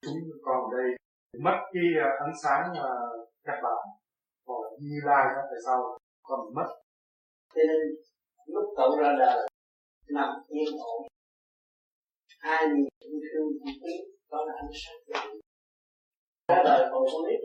chúng 0.02 0.18
con 0.42 0.56
ở 0.70 0.78
đây 0.78 0.96
mất 1.44 1.56
cái 1.72 1.84
à, 2.04 2.08
ánh 2.24 2.34
sáng 2.42 2.72
mà 2.74 2.88
các 3.44 3.58
bạn 3.62 3.78
hoặc 4.46 4.58
là 4.62 4.70
như 4.80 4.96
lai 5.04 5.24
đó, 5.34 5.42
tại 5.50 5.60
sao 5.66 5.98
còn 6.22 6.40
mất? 6.54 6.68
Cho 7.54 7.62
nên 7.68 7.80
lúc 8.46 8.64
cậu 8.76 8.96
ra 9.00 9.12
đời, 9.18 9.48
nằm 10.08 10.28
yên 10.48 10.78
ổn. 10.78 11.02
Hai 12.38 12.66
người 12.68 12.88
cũng 13.00 13.20
thương 13.32 13.48
cũng 13.58 13.74
biết 13.84 14.02
đó 14.30 14.38
là 14.46 14.52
ánh 14.62 14.70
sáng 14.74 14.96
của 15.06 15.12
mình 15.24 15.40
ra 16.48 16.62
đời 16.64 16.88
còn 16.90 17.02
con 17.12 17.22
biết 17.26 17.40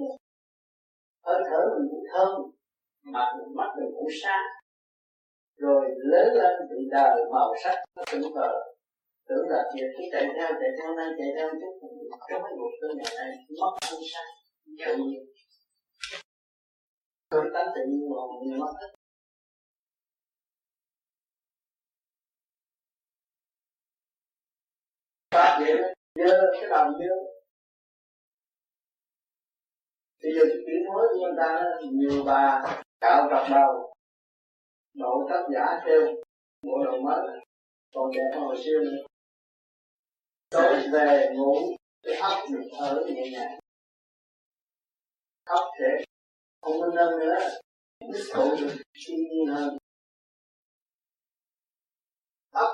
hơi 1.25 1.41
thở 1.49 1.59
mình 1.75 1.87
cũng 1.91 2.03
thơm, 2.13 2.31
mặt 3.03 3.27
mình, 3.37 3.55
mắt 3.55 3.69
mình 3.77 3.91
cũng 3.95 4.07
sáng 4.23 4.62
rồi 5.57 5.85
lớn 5.97 6.27
lên 6.33 6.53
bị 6.69 6.77
đời 6.91 7.21
màu 7.31 7.53
sắc 7.63 7.75
nó 7.95 8.03
tưởng 8.11 8.33
vờ. 8.33 8.51
Tưởng 9.27 9.49
là 9.49 9.63
việc 9.75 9.87
khi 9.97 10.03
chạy 10.11 10.25
theo 10.35 10.49
chạy 10.59 10.69
theo 10.79 10.95
nay 10.95 11.07
chạy 11.17 11.27
theo 11.35 11.49
chút 11.49 11.87
trong 12.29 12.43
cái 12.43 12.53
một 12.57 12.71
cơ 12.81 12.87
ngày 12.95 13.13
này 13.17 13.37
mất 13.61 13.71
thân 13.81 13.99
sáng 14.13 14.31
tự 14.85 15.03
nhiên. 15.03 15.25
Cơn 17.29 17.43
tánh 17.53 17.67
tự 17.75 17.81
nhiên 17.89 18.09
mà 18.09 18.15
mọi 18.15 18.45
người 18.45 18.59
mất 18.59 18.73
hết. 18.81 18.87
Phát 25.31 25.59
hiện 25.65 25.77
dơ 26.15 26.41
cái 26.53 26.69
đầu 26.69 26.91
dơ 26.99 27.33
bây 30.23 30.31
giờ 30.35 30.41
cái 30.65 30.75
mới 30.93 31.07
của 31.13 31.19
người 31.21 31.33
ta 31.37 31.63
nhiều 31.91 32.23
bà, 32.25 32.61
cạo 33.01 33.27
trọc 33.29 33.47
đầu 33.49 33.92
độ 34.93 35.27
tác 35.29 35.43
giả 35.53 35.81
theo 35.85 36.01
bộ 36.61 36.83
đồ 36.85 37.01
mới. 37.01 37.39
Còn 37.93 38.11
đẹp 38.11 38.29
hơn 38.33 38.43
hồi 38.43 38.55
xưa 38.65 38.79
nữa. 38.83 39.05
Tối 40.49 40.87
về 40.93 41.29
ngủ 41.35 41.55
cái 42.03 42.15
óc 42.15 42.37
được 42.51 42.69
thở 42.79 43.03
nhẹ 43.07 43.31
nhàng. 43.31 43.59
Óc 45.45 45.63
sẽ 45.79 46.05
không 46.61 46.79
có 46.79 46.87
nâng 46.95 47.19
nữa. 47.19 47.39
Đức 47.99 48.23
cụ 48.33 48.55
được 48.59 48.75
siêu 48.93 49.17
nhiên 49.17 49.55
hơn. 49.55 49.77
Óc 52.51 52.71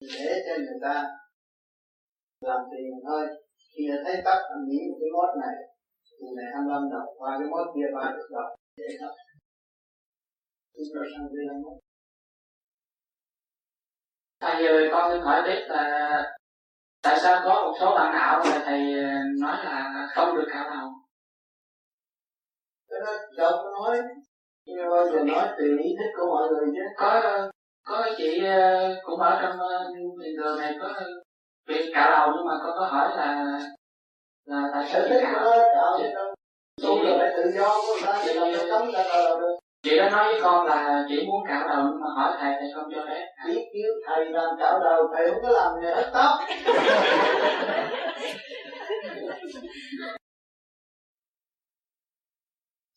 để 0.00 0.42
cho 0.46 0.54
người 0.58 0.78
ta 0.82 1.04
làm 2.40 2.60
tiền 2.70 3.00
thôi. 3.06 3.26
Khi 3.76 3.82
thấy 4.04 4.14
tắt 4.24 4.38
anh 4.54 4.68
nghĩ 4.68 4.78
một 4.90 4.98
cái 5.00 5.10
mốt 5.12 5.30
này. 5.40 5.56
Thì 6.20 6.26
này 6.36 6.46
25 6.52 6.90
đồng 6.90 7.18
qua 7.18 7.36
cái 7.38 7.48
mốt 7.48 7.66
kia, 7.74 7.86
ba 7.94 8.12
được 8.16 8.28
đồng 8.30 8.56
để 8.76 8.84
hết 9.00 9.14
thầy 14.40 14.66
ơi 14.66 14.88
con 14.92 15.12
xin 15.12 15.22
hỏi 15.22 15.42
biết 15.42 15.66
là 15.68 16.22
tại 17.02 17.18
sao 17.22 17.40
có 17.44 17.62
một 17.62 17.76
số 17.80 17.94
bạn 17.94 18.12
đạo 18.12 18.40
là 18.44 18.62
thầy 18.64 18.80
nói 19.40 19.64
là 19.64 20.08
không 20.14 20.36
được 20.36 20.46
cạo 20.52 20.70
đầu 20.70 20.90
cái 22.88 23.00
đó 23.00 23.12
đâu 23.36 23.50
có 23.62 23.70
nói 23.70 23.98
nhưng 24.64 24.76
mà 24.76 24.90
bao 24.90 25.06
giờ 25.06 25.24
nói 25.24 25.48
tùy 25.58 25.68
ý 25.68 25.90
thích 25.98 26.12
của 26.16 26.26
mọi 26.26 26.48
người 26.48 26.74
chứ. 26.74 26.82
Có 26.96 27.22
có 27.84 28.08
chị 28.16 28.44
ờ, 28.44 28.96
cũng 29.04 29.20
ở 29.20 29.38
trong 29.42 29.58
hiện 29.94 30.16
ờ, 30.18 30.24
trường 30.36 30.58
này 30.58 30.74
có 30.80 30.94
việc 31.66 31.90
cạo 31.94 32.10
đầu 32.10 32.32
nhưng 32.36 32.46
mà 32.46 32.54
con 32.62 32.72
có 32.78 32.86
hỏi 32.86 33.16
là 33.16 33.58
là 34.44 34.70
tại 34.72 34.88
sao 34.92 35.02
chị 35.08 35.14
cạo 35.22 35.44
tu 36.82 37.02
là 37.02 37.16
phải 37.18 37.32
tự 37.36 37.50
do 37.54 37.68
của 37.68 38.06
ta 38.06 38.22
thì 38.26 38.34
làm 38.34 38.92
ta 38.94 39.04
cạo 39.12 39.24
đầu 39.24 39.40
được 39.40 39.59
chị 39.82 39.96
đã 39.98 40.10
nói 40.10 40.32
với 40.32 40.40
con 40.42 40.66
là 40.66 41.04
chị 41.08 41.26
muốn 41.26 41.46
cạo 41.48 41.68
đầu 41.68 41.82
nhưng 41.90 42.00
mà 42.00 42.06
hỏi 42.16 42.36
thầy 42.40 42.52
thầy 42.60 42.68
không 42.74 42.90
cho 42.94 43.04
phép. 43.08 43.26
Biết 43.46 43.64
chứ 43.72 44.02
thầy 44.06 44.24
làm 44.24 44.50
cạo 44.58 44.80
đầu, 44.80 45.08
thầy 45.16 45.30
không 45.30 45.42
có 45.42 45.50
làm 45.50 45.72
nghề 45.80 45.94
hết 45.94 46.10
tóc. 46.14 46.30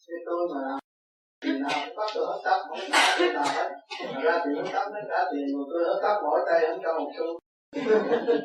Thế 0.08 0.16
tôi 0.26 0.48
mà 0.54 0.62
làm, 0.62 0.80
thì 1.44 1.52
nào 1.60 1.80
bắt 1.98 2.08
tôi 2.16 2.26
hết 2.26 2.42
tóc, 2.44 2.62
không 2.70 2.80
có 2.92 2.98
tiền 3.20 3.34
nào 3.34 3.44
hết. 3.48 3.70
Mà 4.14 4.22
ra 4.22 4.40
tiền 4.46 4.56
hết 4.66 4.72
tóc, 4.74 4.84
nó 4.94 5.00
trả 5.10 5.24
tiền, 5.32 5.48
mà 5.58 5.64
tôi 5.72 5.84
hết 5.88 6.00
tóc 6.04 6.18
mỗi 6.24 6.40
tay 6.52 6.62
không 6.68 6.80
cho 6.84 7.00
một 7.00 7.12
xu. 7.18 7.40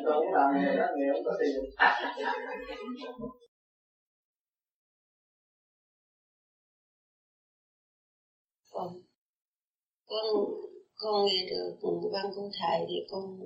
Tôi 0.05 0.15
cũng 0.19 0.33
làm 0.33 0.49
nghề 0.55 0.75
đó 0.77 0.85
nghề 0.95 1.07
không 1.13 1.23
có 1.25 1.31
tiền. 1.39 1.55
Con 8.79 9.01
con 10.09 10.25
con 10.95 11.25
nghe 11.25 11.45
được 11.49 11.77
văn 12.13 12.25
của 12.35 12.49
thầy 12.59 12.85
thì 12.89 12.95
con 13.09 13.39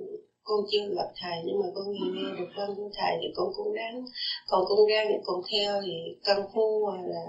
con 0.44 0.60
chưa 0.72 0.96
gặp 0.96 1.10
thầy 1.22 1.38
nhưng 1.46 1.60
mà 1.60 1.66
con 1.76 1.86
nghe, 1.92 2.06
nghe 2.14 2.40
được 2.40 2.50
văn 2.58 2.70
của 2.78 2.90
thầy 2.94 3.18
thì 3.22 3.28
con 3.36 3.48
cũng 3.56 3.74
đáng. 3.74 4.06
Còn 4.48 4.66
con 4.70 4.88
ra 4.90 5.06
thì 5.10 5.16
con 5.24 5.42
theo 5.52 5.82
thì 5.86 5.94
căn 6.24 6.38
phu 6.54 6.86
hoặc 6.86 7.02
là 7.06 7.24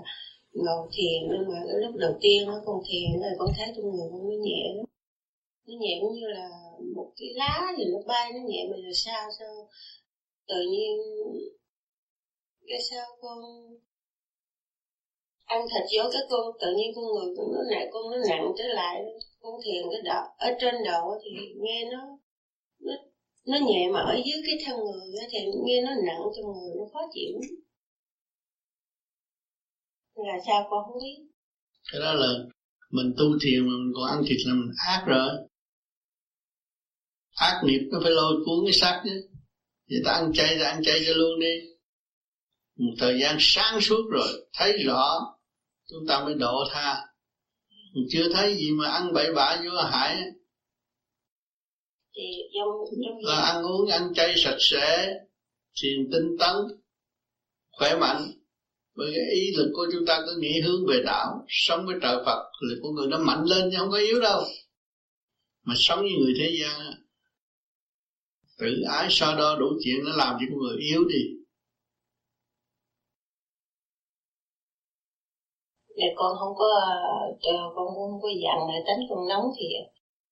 ngồi 0.53 0.89
thiền 0.93 1.29
nhưng 1.31 1.49
mà 1.49 1.59
cái 1.67 1.77
lúc 1.83 1.95
đầu 1.97 2.13
tiên 2.21 2.47
nó 2.47 2.63
con 2.67 2.83
thiền 2.89 3.21
rồi 3.23 3.33
con 3.39 3.49
thấy 3.57 3.67
trong 3.77 3.91
người 3.91 4.09
con 4.13 4.23
nó 4.29 4.37
nhẹ 4.47 4.75
lắm. 4.77 4.87
Nó 5.67 5.75
nhẹ 5.81 5.99
cũng 6.01 6.15
như 6.15 6.27
là 6.27 6.49
một 6.97 7.11
cái 7.17 7.29
lá 7.35 7.73
thì 7.77 7.85
nó 7.93 7.99
bay 8.07 8.33
nó 8.33 8.41
nhẹ 8.49 8.67
mà 8.71 8.77
là 8.77 8.91
sao 8.95 9.31
sao 9.39 9.69
tự 10.49 10.61
nhiên 10.71 10.97
cái 12.67 12.79
sao 12.91 13.07
con 13.21 13.39
ăn 15.45 15.61
thịt 15.71 15.85
vô 15.95 16.11
cái 16.13 16.23
cô 16.31 16.39
tự 16.61 16.69
nhiên 16.77 16.91
con 16.95 17.05
người 17.05 17.29
con 17.37 17.47
nó 17.55 17.61
nặng 17.71 17.89
con 17.93 18.03
nó 18.11 18.17
nặng 18.29 18.53
trở 18.59 18.65
lại, 18.65 18.97
con 19.41 19.55
thiền 19.65 19.83
cái 19.93 20.01
đầu 20.05 20.23
ở 20.39 20.49
trên 20.61 20.75
đầu 20.85 21.03
thì 21.25 21.31
nghe 21.63 21.85
nó 21.93 22.01
nó 22.81 22.95
nó 23.47 23.59
nhẹ 23.67 23.89
mà 23.93 24.01
ở 24.01 24.15
dưới 24.27 24.43
cái 24.47 24.57
thân 24.65 24.77
người 24.85 25.27
thì 25.33 25.39
nghe 25.65 25.81
nó 25.83 25.91
nặng 26.07 26.25
cho 26.37 26.43
người, 26.43 26.71
nó 26.79 26.85
khó 26.93 27.01
chịu 27.15 27.33
là 30.17 30.39
sao 30.47 30.67
con 30.71 30.85
không 30.85 31.03
biết? 31.03 31.19
Cái 31.93 32.01
đó 32.01 32.13
là 32.13 32.29
mình 32.91 33.15
tu 33.19 33.25
thiền 33.43 33.61
mà 33.67 33.73
mình 33.83 33.93
còn 33.95 34.07
ăn 34.09 34.23
thịt 34.29 34.39
là 34.47 34.55
mình 34.55 34.73
ác 34.87 35.05
rồi. 35.07 35.31
Ác 37.37 37.61
nghiệp 37.65 37.89
nó 37.93 37.99
phải 38.03 38.13
lôi 38.13 38.33
cuốn 38.47 38.65
cái 38.67 38.73
xác 38.73 39.03
chứ. 39.05 39.29
Vậy 39.91 39.99
ta 40.05 40.13
ăn 40.13 40.33
chay 40.35 40.59
ra 40.59 40.67
ăn 40.69 40.81
chay 40.85 41.01
cho 41.07 41.13
luôn 41.15 41.41
đi 41.41 41.74
một 42.77 42.95
thời 42.99 43.21
gian 43.21 43.37
sáng 43.41 43.81
suốt 43.81 44.11
rồi 44.11 44.49
thấy 44.53 44.83
rõ 44.87 45.35
chúng 45.91 46.07
ta 46.09 46.25
mới 46.25 46.35
độ 46.35 46.65
tha. 46.73 47.07
Mình 47.95 48.07
chưa 48.11 48.33
thấy 48.33 48.55
gì 48.55 48.71
mà 48.71 48.89
ăn 48.89 49.13
bậy 49.13 49.35
bạ 49.35 49.63
vô 49.65 49.83
hại. 49.91 50.17
Là 53.23 53.37
ăn 53.37 53.63
uống 53.63 53.91
ăn 53.91 54.15
chay 54.15 54.35
sạch 54.37 54.57
sẽ 54.59 55.15
thiền 55.83 56.11
tinh 56.13 56.37
tấn 56.39 56.57
khỏe 57.73 57.97
mạnh. 57.97 58.31
Bởi 58.97 59.13
cái 59.15 59.35
ý 59.35 59.57
lực 59.57 59.71
của 59.75 59.87
chúng 59.93 60.07
ta 60.07 60.21
cứ 60.27 60.37
nghĩ 60.41 60.61
hướng 60.61 60.87
về 60.89 61.03
đạo 61.05 61.45
sống 61.49 61.87
với 61.87 61.97
trời 62.03 62.17
Phật 62.27 62.51
lực 62.61 62.79
của 62.83 62.91
người 62.91 63.07
nó 63.07 63.19
mạnh 63.19 63.45
lên 63.45 63.69
chứ 63.71 63.77
không 63.79 63.91
có 63.91 63.99
yếu 63.99 64.21
đâu. 64.21 64.43
Mà 65.63 65.75
sống 65.77 66.05
như 66.05 66.13
người 66.19 66.35
thế 66.39 66.57
gian 66.61 66.81
tự 68.59 68.83
ái 68.89 69.09
so 69.11 69.35
đo 69.35 69.57
đủ 69.57 69.67
chuyện 69.85 70.05
nó 70.05 70.17
làm 70.17 70.37
cho 70.41 70.47
con 70.51 70.59
người 70.59 70.77
yếu 70.79 71.05
đi 71.05 71.44
Dạ 75.99 76.07
con 76.17 76.37
không 76.41 76.55
có 76.57 76.71
con 77.75 77.87
cũng 77.95 78.11
không 78.11 78.21
có 78.23 78.29
giận 78.43 78.59
để 78.69 78.79
tính 78.87 79.07
con 79.11 79.29
nóng 79.29 79.47
thiệt. 79.57 79.85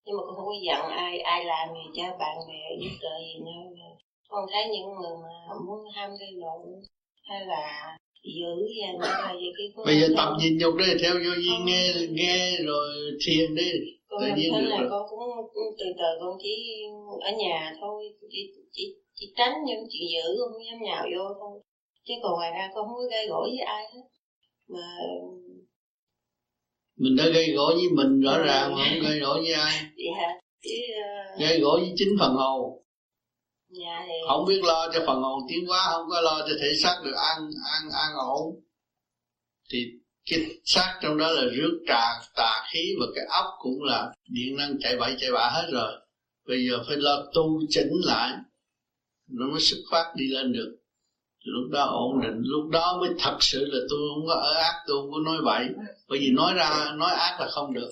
Nhưng 0.05 0.17
mà 0.17 0.23
con 0.27 0.35
không 0.37 0.47
có 0.47 0.57
giận 0.67 0.83
ai 0.91 1.19
ai 1.19 1.45
làm 1.45 1.69
gì 1.75 1.85
cho 1.97 2.17
bạn 2.19 2.37
bè 2.49 2.63
giúp 2.81 2.95
đỡ 3.03 3.15
gì 3.27 3.41
nữa. 3.47 3.63
Con 4.29 4.45
thấy 4.53 4.63
những 4.73 4.87
người 4.87 5.17
mà 5.23 5.55
muốn 5.67 5.81
ham 5.95 6.11
gây 6.21 6.33
lộn 6.33 6.83
hay 7.29 7.47
là 7.47 7.97
giữ 8.23 8.55
hay 8.83 8.95
là 8.99 9.35
gì 9.41 9.49
cái 9.59 9.85
bây 9.87 10.01
giờ 10.01 10.07
tập 10.17 10.29
nhìn 10.39 10.59
dục 10.59 10.75
đi 10.79 10.85
theo 11.03 11.15
vô 11.15 11.35
duyên 11.45 11.67
nghe 11.67 11.83
nghe 12.11 12.57
rồi 12.67 12.89
thiền 13.27 13.55
đi 13.55 13.71
con 14.09 14.35
nhiên 14.37 14.53
thấy 14.53 14.63
là 14.63 14.77
rồi. 14.77 14.89
con 14.91 15.03
cũng 15.55 15.75
từ 15.79 15.85
từ 15.99 16.09
con 16.21 16.39
chỉ 16.43 16.85
ở 17.21 17.31
nhà 17.39 17.75
thôi 17.81 18.05
chỉ 18.31 18.51
chỉ 18.73 18.95
chỉ 19.15 19.33
tránh 19.37 19.53
những 19.67 19.85
chuyện 19.91 20.09
dữ 20.13 20.37
không 20.39 20.65
dám 20.67 20.83
nhào 20.83 21.05
vô 21.15 21.35
thôi. 21.41 21.61
Chứ 22.05 22.15
còn 22.23 22.33
ngoài 22.33 22.51
ra 22.51 22.71
con 22.75 22.87
không 22.89 22.97
có 22.97 23.07
gây 23.11 23.27
gỗ 23.27 23.41
với 23.41 23.59
ai 23.59 23.85
hết. 23.95 24.03
Mà 24.69 24.99
mình 26.97 27.17
đã 27.17 27.25
gây 27.35 27.53
gỗ 27.53 27.73
với 27.75 27.89
mình 27.95 28.21
rõ 28.21 28.39
ràng 28.39 28.75
mà 28.75 28.85
không 28.91 29.03
gây 29.03 29.21
gỗ 29.21 29.35
với 29.43 29.53
ai. 29.53 29.81
Dạ 29.97 30.29
uh... 31.35 31.41
gây 31.41 31.61
gỗ 31.61 31.79
với 31.81 31.93
chính 31.97 32.17
phần 32.21 32.35
hồn. 32.35 32.85
dạ 33.71 34.05
thì... 34.07 34.15
không 34.29 34.45
biết 34.49 34.61
lo 34.65 34.89
cho 34.95 35.05
phần 35.07 35.23
hồn 35.23 35.41
tiến 35.49 35.67
hóa 35.67 35.87
không 35.91 36.07
có 36.11 36.21
lo 36.21 36.39
cho 36.41 36.55
thể 36.61 36.69
xác 36.83 37.01
được 37.05 37.15
ăn 37.15 37.39
ăn 37.73 37.91
ăn 37.93 38.13
ổn. 38.17 38.61
Thì 39.73 39.79
cái 40.31 40.41
xác 40.65 40.99
trong 41.03 41.19
đó 41.19 41.31
là 41.31 41.43
rước 41.43 41.81
trà 41.89 42.05
tà 42.37 42.69
khí 42.73 42.95
và 43.01 43.07
cái 43.15 43.25
óc 43.29 43.47
cũng 43.59 43.83
là 43.83 44.13
điện 44.29 44.57
năng 44.57 44.77
chạy 44.81 44.97
bậy 44.97 45.15
chạy 45.19 45.33
bạ 45.33 45.51
hết 45.51 45.69
rồi. 45.73 45.93
Bây 46.49 46.69
giờ 46.69 46.85
phải 46.89 46.97
lo 46.97 47.25
tu 47.35 47.61
chỉnh 47.69 47.93
lại 48.05 48.37
nó 49.31 49.47
mới 49.47 49.61
xuất 49.61 49.79
phát 49.91 50.13
đi 50.17 50.25
lên 50.29 50.53
được 50.53 50.82
lúc 51.45 51.71
đó 51.71 51.85
ổn 51.85 52.21
định. 52.23 52.43
Lúc 52.45 52.71
đó 52.71 52.99
mới 53.01 53.11
thật 53.19 53.37
sự 53.41 53.65
là 53.71 53.79
tôi 53.91 53.99
không 54.15 54.27
có 54.27 54.35
ở 54.35 54.55
ác, 54.55 54.75
tôi 54.87 54.97
không 55.01 55.11
có 55.13 55.19
nói 55.25 55.37
bậy. 55.45 55.65
Bởi 56.09 56.19
vì 56.19 56.31
nói 56.31 56.55
ra, 56.55 56.93
nói 56.97 57.11
ác 57.13 57.37
là 57.41 57.49
không 57.51 57.73
được. 57.75 57.91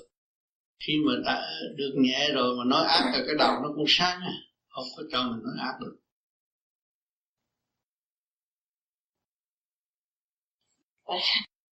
Khi 0.87 0.93
mà 1.07 1.13
đã 1.25 1.43
được 1.77 1.93
nhẹ 1.97 2.31
rồi 2.35 2.57
mà 2.59 2.65
nói 2.65 2.87
ác 2.87 3.11
là 3.13 3.23
cái 3.27 3.35
đầu 3.39 3.53
nó 3.63 3.69
cũng 3.77 3.85
sáng 3.89 4.21
à. 4.21 4.35
Không 4.69 4.85
có 4.97 5.03
cho 5.13 5.23
mình 5.23 5.43
nói 5.43 5.55
ác 5.59 5.75
được. 5.81 5.97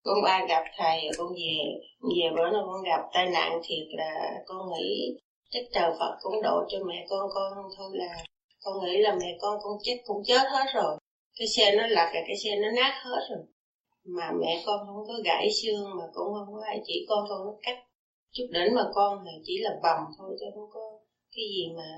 Con 0.02 0.22
ba 0.22 0.46
gặp 0.48 0.62
thầy, 0.76 1.10
con 1.18 1.28
về 1.28 1.58
về 2.00 2.30
bữa 2.36 2.50
nào 2.50 2.62
con 2.66 2.82
gặp 2.82 3.00
tai 3.12 3.26
nạn 3.30 3.60
thiệt 3.64 3.86
là 3.90 4.30
con 4.46 4.58
nghĩ 4.72 5.18
chắc 5.50 5.62
trời 5.74 5.90
Phật 5.98 6.16
cũng 6.20 6.42
độ 6.42 6.64
cho 6.68 6.78
mẹ 6.86 7.06
con 7.08 7.30
con 7.34 7.52
thôi 7.76 7.90
là, 7.94 8.24
con 8.64 8.84
nghĩ 8.84 8.98
là 8.98 9.16
mẹ 9.20 9.38
con 9.40 9.58
con 9.62 9.78
chết, 9.82 10.02
cũng 10.06 10.22
chết 10.26 10.42
hết 10.50 10.66
rồi 10.74 10.98
cái 11.38 11.48
xe 11.56 11.74
nó 11.76 11.86
lật 11.86 12.10
rồi 12.14 12.22
cái 12.26 12.36
xe 12.44 12.50
nó 12.62 12.68
nát 12.70 13.00
hết 13.04 13.20
rồi 13.30 13.44
mà 14.04 14.30
mẹ 14.40 14.62
con 14.66 14.86
không 14.86 15.06
có 15.08 15.14
gãy 15.24 15.48
xương 15.62 15.84
mà 15.98 16.04
cũng 16.14 16.34
không 16.34 16.54
có 16.54 16.60
ai 16.66 16.80
chỉ 16.86 17.06
con 17.08 17.24
con 17.28 17.38
nó 17.44 17.52
cắt 17.62 17.76
chút 18.32 18.46
đỉnh 18.52 18.74
mà 18.74 18.82
con 18.94 19.18
thì 19.24 19.42
chỉ 19.44 19.58
là 19.58 19.70
bầm 19.82 20.00
thôi 20.18 20.36
chứ 20.40 20.46
không 20.54 20.70
có 20.74 20.80
cái 21.36 21.44
gì 21.54 21.64
mà 21.76 21.88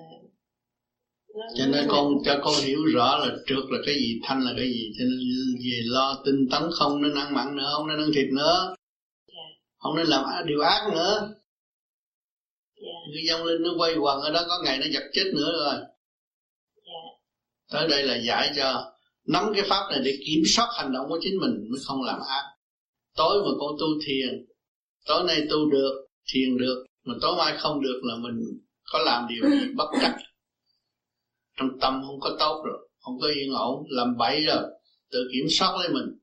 nó, 1.35 1.45
cho 1.59 1.67
nên 1.67 1.87
con 1.89 2.13
cho 2.25 2.41
con 2.45 2.55
hiểu 2.65 2.85
rõ 2.95 3.19
là 3.19 3.37
trước 3.47 3.63
là 3.71 3.79
cái 3.87 3.95
gì 3.95 4.21
thanh 4.23 4.41
là 4.41 4.53
cái 4.57 4.67
gì 4.67 4.93
cho 4.99 5.05
nên 5.05 5.21
về 5.65 5.81
lo 5.85 6.23
tinh 6.25 6.49
tấn 6.51 6.63
không 6.73 7.03
nên 7.03 7.15
ăn 7.15 7.35
mặn 7.35 7.57
nữa 7.57 7.71
không 7.77 7.89
nên 7.89 7.99
ăn 7.99 8.11
thịt 8.15 8.27
nữa 8.33 8.59
yeah. 8.67 8.77
Dạ. 9.27 9.47
không 9.79 9.97
nên 9.97 10.07
làm 10.07 10.47
điều 10.47 10.61
ác 10.61 10.91
nữa 10.93 11.15
yeah. 11.21 11.33
Dạ. 12.83 13.13
cái 13.15 13.23
dông 13.29 13.47
linh 13.47 13.63
nó 13.63 13.71
quay 13.79 13.95
quần 13.97 14.21
ở 14.21 14.31
đó 14.31 14.41
có 14.49 14.55
ngày 14.65 14.79
nó 14.79 14.87
giật 14.91 15.03
chết 15.13 15.31
nữa 15.35 15.53
rồi 15.65 15.75
yeah. 15.75 15.89
Dạ. 16.87 17.03
tới 17.73 17.89
đây 17.89 18.03
là 18.03 18.17
giải 18.17 18.51
cho 18.57 18.93
nắm 19.27 19.53
cái 19.55 19.65
pháp 19.69 19.89
này 19.91 20.01
để 20.05 20.19
kiểm 20.27 20.43
soát 20.47 20.69
hành 20.79 20.93
động 20.93 21.07
của 21.09 21.19
chính 21.23 21.39
mình 21.41 21.71
mới 21.71 21.81
không 21.87 22.03
làm 22.03 22.21
ác. 22.29 22.45
Tối 23.17 23.43
mà 23.45 23.51
con 23.61 23.77
tu 23.81 23.87
thiền 24.07 24.47
tối 25.07 25.25
nay 25.25 25.47
tu 25.51 25.71
được 25.71 26.07
thiền 26.33 26.57
được 26.59 26.87
mà 27.05 27.15
tối 27.21 27.37
mai 27.39 27.57
không 27.59 27.81
được 27.81 28.01
là 28.03 28.17
mình 28.17 28.41
có 28.93 28.99
làm 28.99 29.27
điều 29.29 29.51
gì 29.51 29.73
bất 29.77 29.89
trắc. 30.01 30.17
Trong 31.57 31.69
tâm 31.81 32.03
không 32.07 32.21
có 32.21 32.37
tốt 32.39 32.63
rồi 32.67 32.89
không 33.01 33.19
có 33.21 33.29
yên 33.29 33.53
ổn 33.53 33.87
làm 33.89 34.17
bậy 34.17 34.45
rồi 34.45 34.63
tự 35.11 35.29
kiểm 35.33 35.47
soát 35.51 35.77
lấy 35.81 35.89
mình. 35.89 36.19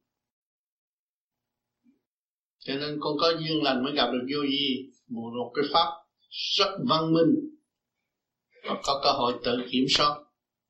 Cho 2.60 2.76
nên 2.76 2.98
con 3.00 3.18
có 3.20 3.34
duyên 3.40 3.64
lành 3.64 3.84
mới 3.84 3.94
gặp 3.94 4.12
được 4.12 4.28
vô 4.34 4.42
vi 4.50 4.90
một, 5.08 5.32
một 5.38 5.52
cái 5.56 5.66
pháp 5.74 5.92
rất 6.58 6.78
văn 6.90 7.14
minh. 7.14 7.36
Và 8.64 8.82
có 8.84 9.02
cơ 9.04 9.12
hội 9.12 9.34
tự 9.44 9.58
kiểm 9.72 9.86
soát 9.90 10.27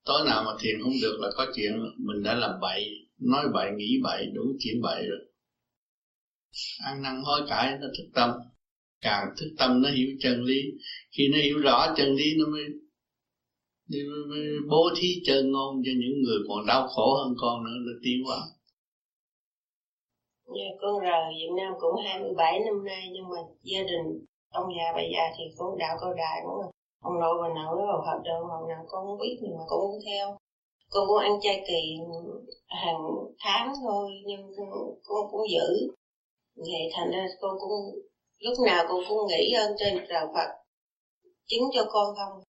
tối 0.08 0.22
nào 0.26 0.43
mà 0.43 0.52
thiền 0.60 0.76
không 0.84 0.93
được 1.02 1.17
là 1.20 1.28
có 1.38 1.46
chuyện 1.56 1.72
mình 1.98 2.24
đã 2.24 2.34
làm 2.34 2.52
bậy 2.62 3.08
nói 3.20 3.46
bậy 3.54 3.72
nghĩ 3.72 4.00
bậy 4.04 4.26
đủ 4.34 4.41
chuyện 4.60 4.82
bậy 4.82 5.06
rồi. 5.08 5.20
Ăn 6.80 7.02
năn 7.02 7.22
hối 7.26 7.41
cải 7.50 7.78
nó 7.82 7.88
thức 7.98 8.10
tâm. 8.13 8.32
Càng 9.02 9.26
thức 9.38 9.48
tâm 9.58 9.82
nó 9.82 9.89
hiểu 9.89 10.08
chân 10.20 10.43
lý. 10.43 10.62
Khi 11.17 11.30
nó 11.34 11.38
hiểu 11.38 11.60
rõ 11.60 11.93
chân 11.98 12.15
lý 12.15 12.26
nó 12.39 12.46
mới, 12.52 12.63
nó 13.89 14.26
mới 14.30 14.48
bố 14.70 14.89
thí 14.98 15.08
chân 15.26 15.52
ngôn 15.52 15.76
cho 15.86 15.91
những 16.00 16.22
người 16.24 16.38
còn 16.48 16.65
đau 16.65 16.88
khổ 16.88 17.15
hơn 17.15 17.34
con 17.38 17.63
nữa 17.63 17.78
nó 17.86 17.91
tiến 18.04 18.24
hóa. 18.26 18.38
Dạ, 20.46 20.70
con 20.82 21.00
rời 21.00 21.34
Việt 21.38 21.54
Nam 21.58 21.74
cũng 21.80 21.96
27 22.06 22.60
năm 22.60 22.86
nay 22.86 23.10
nhưng 23.13 23.30
mà 23.30 23.38
gia 23.63 23.80
đình 23.80 24.26
ông 24.50 24.65
già 24.78 24.91
bà 24.96 25.02
già 25.13 25.24
thì 25.38 25.43
cũng 25.58 25.78
đạo 25.78 25.98
câu 26.02 26.13
đài 26.13 26.41
cũng 26.43 26.63
không? 26.63 26.77
Ông 27.02 27.20
nội 27.20 27.38
bà 27.42 27.48
nội 27.54 27.78
vào 27.88 28.02
hợp 28.02 28.22
đồng 28.26 28.50
hồi 28.50 28.70
nào 28.70 28.86
con 28.88 29.06
không 29.06 29.20
biết 29.20 29.38
nhưng 29.42 29.58
mà 29.58 29.64
con 29.68 29.80
cũng 29.82 30.00
theo. 30.06 30.38
Con 30.90 31.08
cũng 31.08 31.18
ăn 31.18 31.32
chay 31.42 31.64
kỳ 31.68 31.98
hàng 32.68 33.02
tháng 33.40 33.74
thôi 33.84 34.12
nhưng 34.26 34.42
con 35.04 35.32
cũng 35.32 35.42
giữ. 35.52 35.88
Vậy 36.56 36.90
thành 36.94 37.12
ra 37.12 37.28
con 37.42 37.56
cũng 37.60 38.00
lúc 38.40 38.54
nào 38.66 38.86
con 38.90 39.02
cũng 39.10 39.28
nghĩ 39.28 39.54
ơn 39.54 39.72
trên 39.80 40.06
trời 40.10 40.26
Phật 40.34 40.50
chứng 41.46 41.64
cho 41.74 41.86
con 41.90 42.16
không. 42.16 42.44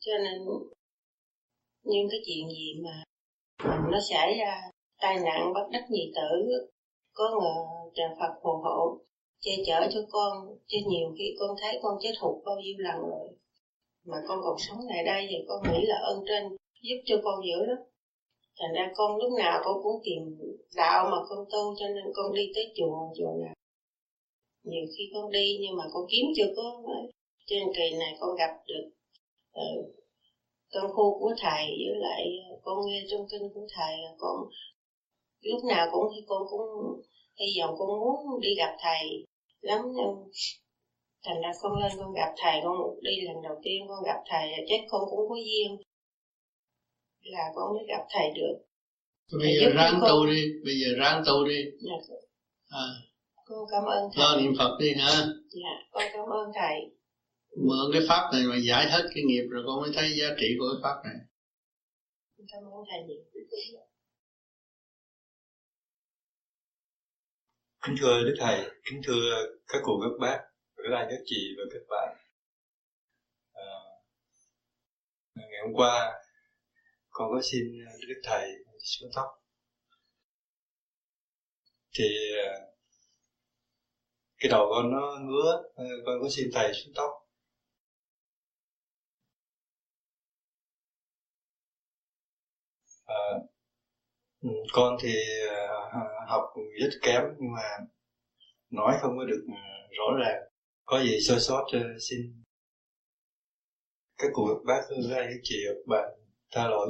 Cho 0.00 0.12
nên 0.24 0.38
những 1.82 2.08
cái 2.10 2.20
chuyện 2.26 2.48
gì 2.48 2.74
mà, 2.84 3.04
mà 3.64 3.78
nó 3.90 3.98
xảy 4.10 4.38
ra 4.38 4.70
tai 5.00 5.18
nạn 5.18 5.52
bất 5.54 5.68
đắc 5.72 5.84
nhị 5.90 6.12
tử 6.14 6.52
có 7.12 7.24
ngờ 7.40 7.54
trời 7.94 8.08
Phật 8.20 8.40
phù 8.42 8.50
hộ 8.50 8.98
che 9.40 9.52
chở 9.66 9.88
cho 9.92 10.00
con 10.10 10.58
chứ 10.66 10.78
nhiều 10.86 11.14
khi 11.18 11.24
con 11.38 11.50
thấy 11.60 11.78
con 11.82 11.98
chết 12.00 12.12
hụt 12.20 12.44
bao 12.44 12.56
nhiêu 12.56 12.74
lần 12.78 13.00
rồi 13.00 13.28
mà 14.04 14.16
con 14.28 14.38
còn 14.42 14.56
sống 14.58 14.78
tại 14.88 15.04
đây 15.04 15.26
thì 15.30 15.36
con 15.48 15.62
nghĩ 15.62 15.86
là 15.86 15.96
ơn 15.96 16.24
trên 16.28 16.56
giúp 16.82 17.02
cho 17.04 17.16
con 17.24 17.40
dữ 17.46 17.66
đó. 17.66 17.74
Thành 18.58 18.72
ra 18.74 18.92
con 18.94 19.16
lúc 19.16 19.32
nào 19.38 19.60
con 19.64 19.82
cũng 19.82 20.00
tìm 20.04 20.38
đạo 20.76 21.08
mà 21.10 21.16
con 21.28 21.44
tu 21.52 21.74
cho 21.78 21.88
nên 21.88 22.04
con 22.14 22.34
đi 22.34 22.52
tới 22.54 22.72
chùa 22.76 23.08
chùa 23.18 23.32
nào. 23.44 23.54
Nhiều 24.62 24.84
khi 24.96 25.10
con 25.14 25.30
đi 25.30 25.58
nhưng 25.60 25.76
mà 25.76 25.84
con 25.92 26.04
kiếm 26.10 26.26
chưa 26.36 26.52
có 26.56 26.82
trên 27.46 27.62
kỳ 27.76 27.96
này 27.96 28.16
con 28.20 28.36
gặp 28.36 28.50
được 28.66 28.90
ờ, 29.52 29.62
uh, 29.80 29.86
con 30.72 30.92
khu 30.92 31.18
của 31.18 31.34
thầy 31.38 31.66
với 31.66 31.96
lại 32.00 32.24
con 32.62 32.86
nghe 32.86 33.04
trong 33.10 33.26
kinh 33.30 33.48
của 33.54 33.66
thầy 33.76 33.96
con 34.18 34.36
lúc 35.40 35.64
nào 35.64 35.88
cũng 35.92 36.12
con 36.26 36.42
cũng 36.50 36.60
hy 37.40 37.60
vọng 37.60 37.74
con 37.78 37.88
muốn 37.88 38.40
đi 38.40 38.54
gặp 38.54 38.76
thầy 38.80 39.24
lắm 39.60 39.80
nhưng 39.94 40.30
thành 41.24 41.40
ra 41.42 41.52
con 41.62 41.78
lên 41.78 41.92
con 41.98 42.12
gặp 42.14 42.34
thầy 42.36 42.60
con 42.64 42.76
đi 43.02 43.20
lần 43.20 43.42
đầu 43.42 43.60
tiên 43.62 43.86
con 43.88 44.04
gặp 44.04 44.20
thầy 44.30 44.52
chắc 44.68 44.80
con 44.90 45.02
cũng 45.10 45.28
có 45.28 45.36
duyên 45.36 45.82
là 47.22 47.44
con 47.54 47.74
mới 47.74 47.84
gặp 47.88 48.04
thầy 48.10 48.30
được. 48.34 48.56
Bây 49.38 49.56
giờ 49.60 49.70
ráng 49.74 49.98
con... 50.00 50.10
tu 50.10 50.26
đi 50.26 50.52
bây 50.64 50.74
giờ 50.74 50.88
ráng 50.98 51.22
tu 51.26 51.44
đi. 51.44 51.64
Dạ. 51.80 52.14
à. 52.68 52.86
con 53.44 53.58
cảm 53.70 53.84
ơn 53.84 54.10
thầy. 54.14 54.24
lo 54.24 54.40
niệm 54.40 54.52
phật 54.58 54.76
đi 54.80 54.94
hả? 54.94 55.10
Dạ 55.50 55.74
con 55.90 56.02
cảm 56.12 56.26
ơn 56.26 56.50
thầy. 56.54 56.76
Mượn 57.56 57.92
cái 57.92 58.02
pháp 58.08 58.30
này 58.32 58.42
mà 58.46 58.56
giải 58.68 58.90
hết 58.90 59.02
cái 59.14 59.24
nghiệp 59.24 59.46
rồi 59.50 59.62
con 59.66 59.80
mới 59.80 59.90
thấy 59.94 60.10
giá 60.20 60.26
trị 60.40 60.46
của 60.58 60.66
cái 60.72 60.80
pháp 60.82 61.00
này. 61.04 61.16
Cảm 62.52 62.62
ơn 62.64 62.84
thầy 62.90 63.02
nhiều. 63.02 63.22
Kính 67.86 67.96
thưa 68.00 68.22
đức 68.24 68.34
thầy 68.38 68.60
kính 68.84 69.00
thưa 69.04 69.46
các 69.66 69.78
cụ 69.84 69.92
các 70.02 70.10
bác 70.20 70.51
các 70.84 70.96
anh 70.96 71.06
các 71.10 71.20
chị 71.24 71.54
và 71.58 71.64
các 71.72 71.82
bạn. 71.88 72.16
À, 73.54 73.64
ngày 75.34 75.60
hôm 75.62 75.72
qua 75.74 76.22
con 77.10 77.30
có 77.32 77.40
xin 77.52 77.64
ờ, 77.86 77.92
đức 78.08 78.20
thầy 78.24 78.50
xuống 78.84 79.10
tóc. 79.14 79.26
Thì 81.94 82.04
ờ, 82.46 82.72
cái 84.38 84.50
đầu 84.50 84.66
con 84.70 84.90
nó 84.90 85.16
ngứa 85.22 85.62
con 86.06 86.18
có 86.22 86.28
xin 86.30 86.50
thầy 86.54 86.72
xuống 86.74 86.92
tóc. 86.96 87.10
À, 93.06 93.16
con 94.72 94.96
thì 95.02 95.14
học 96.28 96.42
rất 96.80 96.90
kém 97.02 97.22
nhưng 97.38 97.52
mà 97.52 97.62
nói 98.70 98.98
không 99.00 99.18
có 99.18 99.24
được 99.24 99.44
ừ, 99.48 99.54
rõ 99.98 100.04
ràng 100.24 100.51
có 100.92 101.02
gì 101.02 101.20
sơ 101.20 101.38
sót 101.38 101.64
ờ, 101.72 101.80
xin 102.10 102.42
các 104.16 104.28
cụ 104.32 104.48
bác 104.66 104.80
các 104.88 105.16
anh 105.16 105.26
các 105.30 105.40
chị 105.42 105.56
bạn 105.86 106.08
tha 106.50 106.68
lỗi. 106.68 106.88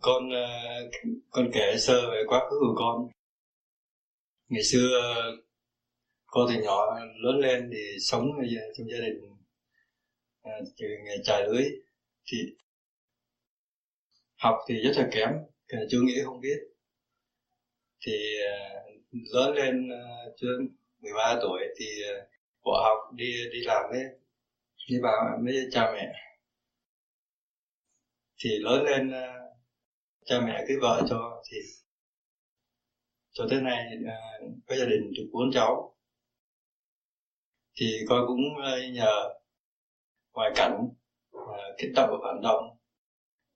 Con 0.00 0.30
ờ, 0.30 0.46
con 1.30 1.50
kể 1.54 1.76
sơ 1.78 2.10
về 2.10 2.22
quá 2.26 2.40
khứ 2.50 2.56
của 2.60 2.74
con. 2.76 3.08
Ngày 4.48 4.62
xưa 4.62 4.88
ờ, 5.02 5.36
con 6.26 6.48
thì 6.52 6.60
nhỏ, 6.62 6.98
lớn 7.22 7.38
lên 7.40 7.70
thì 7.72 7.96
sống 8.00 8.26
trong 8.76 8.86
gia 8.90 8.98
đình 8.98 9.20
từ 10.76 10.86
ngày 11.04 11.16
trài 11.24 11.42
lưới. 11.48 11.64
Thì 12.26 12.38
học 14.36 14.54
thì 14.68 14.74
rất 14.74 14.92
là 14.96 15.08
kém, 15.12 15.30
chưa 15.90 16.00
nghĩ 16.00 16.14
không 16.24 16.40
biết. 16.40 16.58
Thì 18.06 18.12
lớn 19.32 19.54
lên 19.54 19.88
chưa 20.36 20.58
13 21.04 21.38
tuổi 21.42 21.60
thì 21.78 21.86
ờ, 22.08 22.26
bỏ 22.64 22.82
học 22.84 23.14
đi 23.14 23.34
đi 23.52 23.60
làm 23.64 23.82
đấy 23.92 24.02
đi 24.88 24.96
vào 25.02 25.38
với 25.44 25.54
cha 25.72 25.92
mẹ. 25.94 26.12
Thì 28.38 28.50
lớn 28.60 28.84
lên 28.84 29.10
ờ, 29.10 29.26
cha 30.24 30.40
mẹ 30.40 30.64
cưới 30.68 30.76
vợ 30.80 31.02
cho 31.08 31.42
thì, 31.50 31.58
cho 33.32 33.46
tới 33.50 33.60
nay 33.60 33.84
ờ, 34.06 34.46
có 34.66 34.76
gia 34.76 34.84
đình 34.84 35.12
được 35.16 35.30
bốn 35.32 35.52
cháu. 35.52 35.96
Thì 37.76 37.86
con 38.08 38.24
cũng 38.26 38.40
nhờ 38.92 39.34
ngoại 40.32 40.50
cảnh 40.56 40.88
kích 41.78 41.92
động 41.96 42.10
và 42.10 42.16
phản 42.24 42.42
động, 42.42 42.78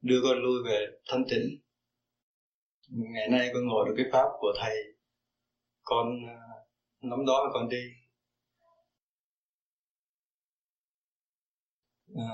đưa 0.02 0.20
con 0.22 0.38
lui 0.42 0.62
về 0.64 0.86
thanh 1.08 1.24
tịnh 1.30 1.58
ngày 2.90 3.28
nay 3.28 3.50
con 3.54 3.66
ngồi 3.66 3.88
được 3.88 3.94
cái 3.96 4.06
pháp 4.12 4.28
của 4.38 4.52
thầy, 4.60 4.76
con 5.82 6.06
nắm 7.00 7.26
đó 7.26 7.50
con 7.52 7.68
đi. 7.68 7.82
À, 12.16 12.30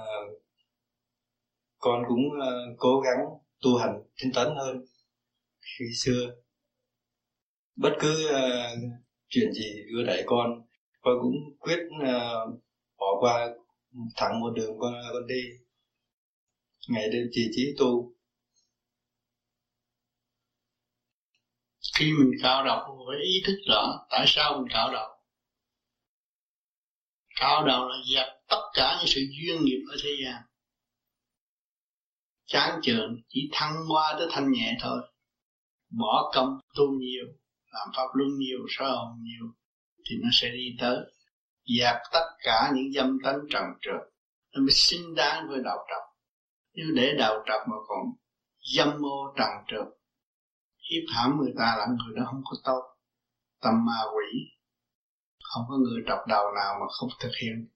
con 1.79 2.03
cũng 2.09 2.25
uh, 2.29 2.77
cố 2.79 3.01
gắng 3.01 3.25
tu 3.61 3.77
hành 3.77 4.03
tinh 4.23 4.33
tấn 4.35 4.49
hơn 4.57 4.85
khi 5.61 5.85
xưa. 6.05 6.35
Bất 7.77 7.93
cứ 8.01 8.31
uh, 8.31 8.79
chuyện 9.29 9.53
gì 9.53 9.85
đưa 9.93 10.05
đẩy 10.07 10.23
con 10.27 10.67
con 11.01 11.15
cũng 11.23 11.35
quyết 11.59 11.79
uh, 12.03 12.61
bỏ 12.99 13.07
qua 13.21 13.55
thẳng 14.17 14.41
một 14.41 14.51
đường 14.57 14.79
con 14.79 14.95
con 15.13 15.27
đi. 15.27 15.43
Ngày 16.89 17.09
đêm 17.13 17.27
trì 17.31 17.49
trí 17.53 17.75
tu. 17.79 18.14
Khi 21.99 22.13
mình 22.19 22.31
cạo 22.43 22.65
đầu 22.65 23.07
phải 23.09 23.25
ý 23.25 23.43
thức 23.47 23.57
rõ 23.69 24.07
tại 24.11 24.25
sao 24.29 24.59
mình 24.59 24.69
cạo 24.71 24.93
đầu 24.93 25.15
cạo 27.41 27.65
đầu 27.67 27.89
là 27.89 27.97
dẹp 28.15 28.27
tất 28.49 28.61
cả 28.75 28.97
những 28.99 29.09
sự 29.09 29.21
duyên 29.21 29.65
nghiệp 29.65 29.85
ở 29.91 29.97
thế 30.03 30.11
gian. 30.25 30.43
Chán 32.47 32.81
trường 32.83 33.17
chỉ 33.29 33.49
thăng 33.53 33.87
hoa 33.89 34.15
tới 34.19 34.29
thanh 34.31 34.53
nhẹ 34.53 34.77
thôi. 34.81 35.01
Bỏ 35.99 36.31
công, 36.35 36.59
tu 36.77 36.85
nhiều, 36.99 37.25
làm 37.73 37.89
pháp 37.97 38.07
luân 38.15 38.29
nhiều, 38.39 38.59
sơ 38.69 38.91
hồn 38.91 39.13
nhiều, 39.23 39.53
thì 40.05 40.17
nó 40.23 40.29
sẽ 40.33 40.49
đi 40.49 40.77
tới. 40.81 40.97
Dẹp 41.79 41.97
tất 42.13 42.27
cả 42.39 42.73
những 42.75 42.93
dâm 42.93 43.19
tánh 43.25 43.39
trần 43.51 43.65
trượt, 43.81 44.13
nó 44.53 44.61
mới 44.61 44.73
xứng 44.73 45.15
đáng 45.15 45.49
với 45.49 45.61
đạo 45.65 45.79
trọc. 45.91 46.03
Nếu 46.75 46.87
để 46.95 47.15
đạo 47.19 47.45
trọc 47.47 47.61
mà 47.69 47.77
còn 47.89 48.07
dâm 48.75 48.89
mô 49.01 49.35
trần 49.37 49.49
trượt 49.69 49.87
hiếp 50.91 51.05
hãm 51.15 51.37
người 51.39 51.53
ta 51.59 51.77
là 51.79 51.87
người 51.87 52.17
đó 52.17 52.23
không 52.31 52.43
có 52.45 52.57
tốt. 52.65 52.83
Tâm 53.61 53.75
ma 53.87 54.01
quỷ. 54.15 54.31
Không 55.43 55.65
có 55.69 55.77
người 55.77 56.03
trọc 56.09 56.19
đầu 56.29 56.45
nào 56.61 56.75
mà 56.81 56.87
không 56.89 57.09
thực 57.21 57.33
hiện. 57.43 57.69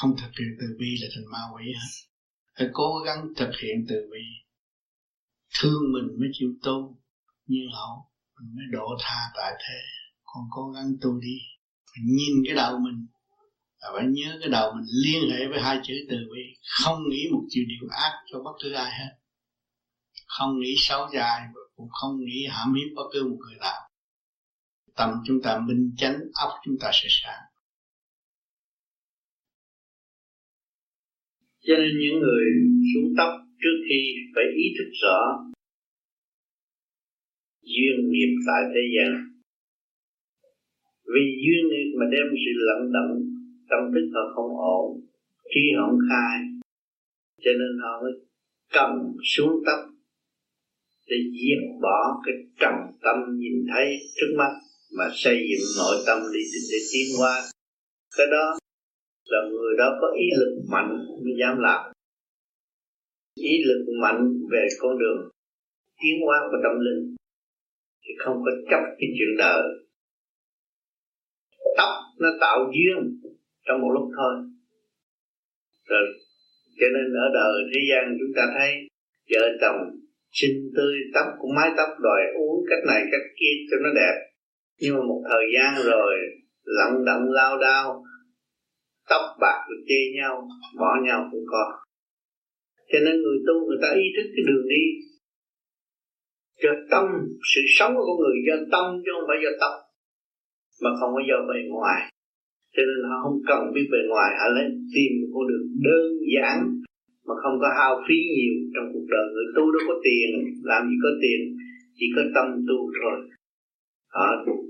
Không 0.00 0.16
thực 0.16 0.30
hiện 0.38 0.50
từ 0.60 0.66
bi 0.78 0.90
là 1.00 1.08
thành 1.14 1.32
ma 1.32 1.42
quỷ 1.54 1.64
hết 1.64 2.10
phải 2.60 2.68
cố 2.72 2.98
gắng 3.06 3.26
thực 3.36 3.50
hiện 3.62 3.86
từ 3.88 3.96
bi. 4.12 4.24
Thương 5.60 5.82
mình 5.92 6.20
mới 6.20 6.28
chịu 6.32 6.48
tu. 6.62 6.96
Như 7.46 7.60
hậu, 7.74 8.10
mình 8.40 8.56
mới 8.56 8.64
độ 8.72 8.86
tha 9.00 9.20
tại 9.36 9.52
thế. 9.58 9.80
Còn 10.24 10.44
cố 10.50 10.70
gắng 10.70 10.86
tu 11.00 11.20
đi. 11.20 11.38
Phải 11.86 12.02
nhìn 12.04 12.44
cái 12.46 12.54
đầu 12.54 12.78
mình. 12.78 13.06
Là 13.80 13.88
phải 13.94 14.04
nhớ 14.06 14.38
cái 14.40 14.48
đầu 14.48 14.72
mình 14.74 14.86
liên 15.04 15.30
hệ 15.30 15.46
với 15.48 15.62
hai 15.62 15.78
chữ 15.84 15.94
từ 16.10 16.16
bi. 16.16 16.42
Không 16.82 17.08
nghĩ 17.08 17.28
một 17.32 17.42
chiều 17.48 17.64
điều 17.68 17.88
ác 17.90 18.12
cho 18.26 18.38
bất 18.44 18.52
cứ 18.62 18.72
ai 18.72 18.90
hết. 18.98 19.12
Không 20.26 20.60
nghĩ 20.60 20.74
xấu 20.78 21.08
dài 21.14 21.40
cũng 21.80 21.88
không 21.92 22.14
nghĩ 22.24 22.46
hãm 22.50 22.74
hiếp 22.74 22.88
bất 22.96 23.06
cứ 23.12 23.24
một 23.28 23.36
người 23.40 23.58
nào 23.60 23.90
tâm 24.96 25.10
chúng 25.26 25.40
ta 25.44 25.60
minh 25.66 25.92
chánh, 25.96 26.18
óc 26.44 26.50
chúng 26.64 26.76
ta 26.80 26.90
sẽ 26.92 27.08
sáng. 27.10 27.42
Cho 31.66 31.74
nên 31.76 31.92
những 32.00 32.18
người 32.20 32.44
xuống 32.90 33.12
tóc 33.18 33.32
trước 33.60 33.76
khi 33.88 34.00
phải 34.34 34.44
ý 34.56 34.64
thức 34.78 34.90
rõ 35.02 35.18
duyên 37.62 37.96
nghiệp 38.10 38.32
tại 38.46 38.62
thế 38.72 38.82
gian. 38.94 39.10
Vì 41.12 41.24
duyên 41.44 41.62
nghiệp 41.70 41.90
mà 41.98 42.06
đem 42.12 42.26
sự 42.42 42.52
lận 42.68 42.92
động, 42.92 43.12
tâm 43.70 43.80
thức 43.94 44.06
họ 44.14 44.20
không 44.34 44.52
ổn, 44.56 45.00
khi 45.54 45.60
họ 45.76 45.86
không 45.86 46.00
khai, 46.10 46.36
cho 47.42 47.50
nên 47.60 47.72
họ 47.82 48.02
mới 48.02 48.12
cần 48.72 48.90
xuống 49.24 49.52
tóc 49.66 49.89
để 51.10 51.16
diệt 51.38 51.62
bỏ 51.82 51.98
cái 52.24 52.34
trầm 52.60 52.74
tâm 53.02 53.16
nhìn 53.38 53.66
thấy 53.74 53.98
trước 54.16 54.34
mắt 54.38 54.52
mà 54.98 55.04
xây 55.12 55.36
dựng 55.50 55.66
nội 55.78 55.96
tâm 56.06 56.18
đi 56.34 56.40
để 56.70 56.78
tiến 56.92 57.06
qua 57.18 57.34
cái 58.16 58.26
đó 58.30 58.58
là 59.24 59.38
người 59.50 59.74
đó 59.78 59.98
có 60.00 60.08
ý 60.18 60.26
lực 60.40 60.62
mạnh 60.72 60.90
mới 61.24 61.34
dám 61.40 61.58
làm. 61.58 61.92
Ý 63.34 63.64
lực 63.64 63.84
mạnh 64.02 64.20
về 64.52 64.66
con 64.80 64.98
đường 64.98 65.30
tiến 66.02 66.20
hóa 66.26 66.38
của 66.50 66.58
tâm 66.62 66.80
linh 66.80 67.16
thì 68.02 68.14
không 68.18 68.36
có 68.44 68.50
chấp 68.70 68.82
cái 68.98 69.08
chuyện 69.18 69.36
đời. 69.38 69.62
Tóc 71.76 71.88
nó 72.18 72.28
tạo 72.40 72.72
duyên 72.74 73.20
trong 73.66 73.80
một 73.80 73.90
lúc 73.94 74.08
thôi. 74.16 74.34
Rồi, 75.88 76.06
cho 76.80 76.86
nên 76.94 77.14
ở 77.14 77.26
đời 77.34 77.52
thế 77.74 77.80
gian 77.90 78.16
chúng 78.18 78.32
ta 78.36 78.42
thấy 78.58 78.70
vợ 79.30 79.48
chồng 79.60 80.00
xin 80.32 80.50
tươi 80.76 80.94
tóc 81.14 81.26
cũng 81.38 81.54
mái 81.54 81.70
tóc 81.76 81.88
đòi 82.02 82.20
uống 82.38 82.64
cách 82.70 82.82
này 82.86 83.02
cách 83.12 83.26
kia 83.40 83.54
cho 83.70 83.76
nó 83.82 83.90
đẹp. 83.94 84.16
Nhưng 84.80 84.94
mà 84.94 85.02
một 85.02 85.22
thời 85.30 85.44
gian 85.54 85.74
rồi, 85.84 86.14
lặng 86.64 87.04
đặng 87.06 87.30
lao 87.30 87.58
đao, 87.58 88.04
tóc 89.08 89.22
bạc 89.40 89.58
được 89.70 89.82
chê 89.88 90.00
nhau, 90.16 90.48
bỏ 90.78 90.90
nhau 91.04 91.28
cũng 91.32 91.44
có. 91.46 91.64
Cho 92.92 92.98
nên 93.04 93.22
người 93.22 93.38
tu 93.46 93.66
người 93.66 93.78
ta 93.82 93.88
ý 93.94 94.06
thức 94.16 94.26
cái 94.34 94.44
đường 94.48 94.66
đi. 94.68 94.84
Cho 96.62 96.70
tâm, 96.90 97.04
sự 97.54 97.60
sống 97.78 97.92
của 97.94 98.04
con 98.06 98.16
người 98.20 98.36
do 98.48 98.56
tâm 98.72 98.84
chứ 99.04 99.10
không 99.14 99.28
phải 99.28 99.38
do 99.44 99.50
tóc. 99.60 99.74
Mà 100.82 100.90
không 101.00 101.10
có 101.14 101.20
do 101.28 101.36
bề 101.48 101.58
ngoài. 101.68 102.00
Cho 102.74 102.82
nên 102.88 102.98
họ 103.10 103.16
không 103.24 103.38
cần 103.48 103.60
biết 103.74 103.86
bề 103.92 103.98
ngoài, 104.08 104.30
họ 104.40 104.46
lấy 104.56 104.66
tìm 104.94 105.10
một 105.20 105.30
con 105.34 105.44
đường 105.50 105.66
đơn 105.86 106.06
giản 106.34 106.56
mà 107.30 107.36
không 107.42 107.56
có 107.62 107.68
hao 107.78 107.94
phí 108.06 108.18
nhiều 108.36 108.54
trong 108.74 108.86
cuộc 108.92 109.06
đời 109.14 109.24
người. 109.32 109.46
Tu 109.56 109.64
đâu 109.74 109.82
có 109.88 109.94
tiền, 110.06 110.28
làm 110.70 110.82
gì 110.88 110.96
có 111.04 111.10
tiền, 111.22 111.40
chỉ 111.96 112.06
có 112.16 112.22
tâm 112.34 112.46
tu 112.68 112.78
thôi. 112.98 113.16
Họ 114.14 114.26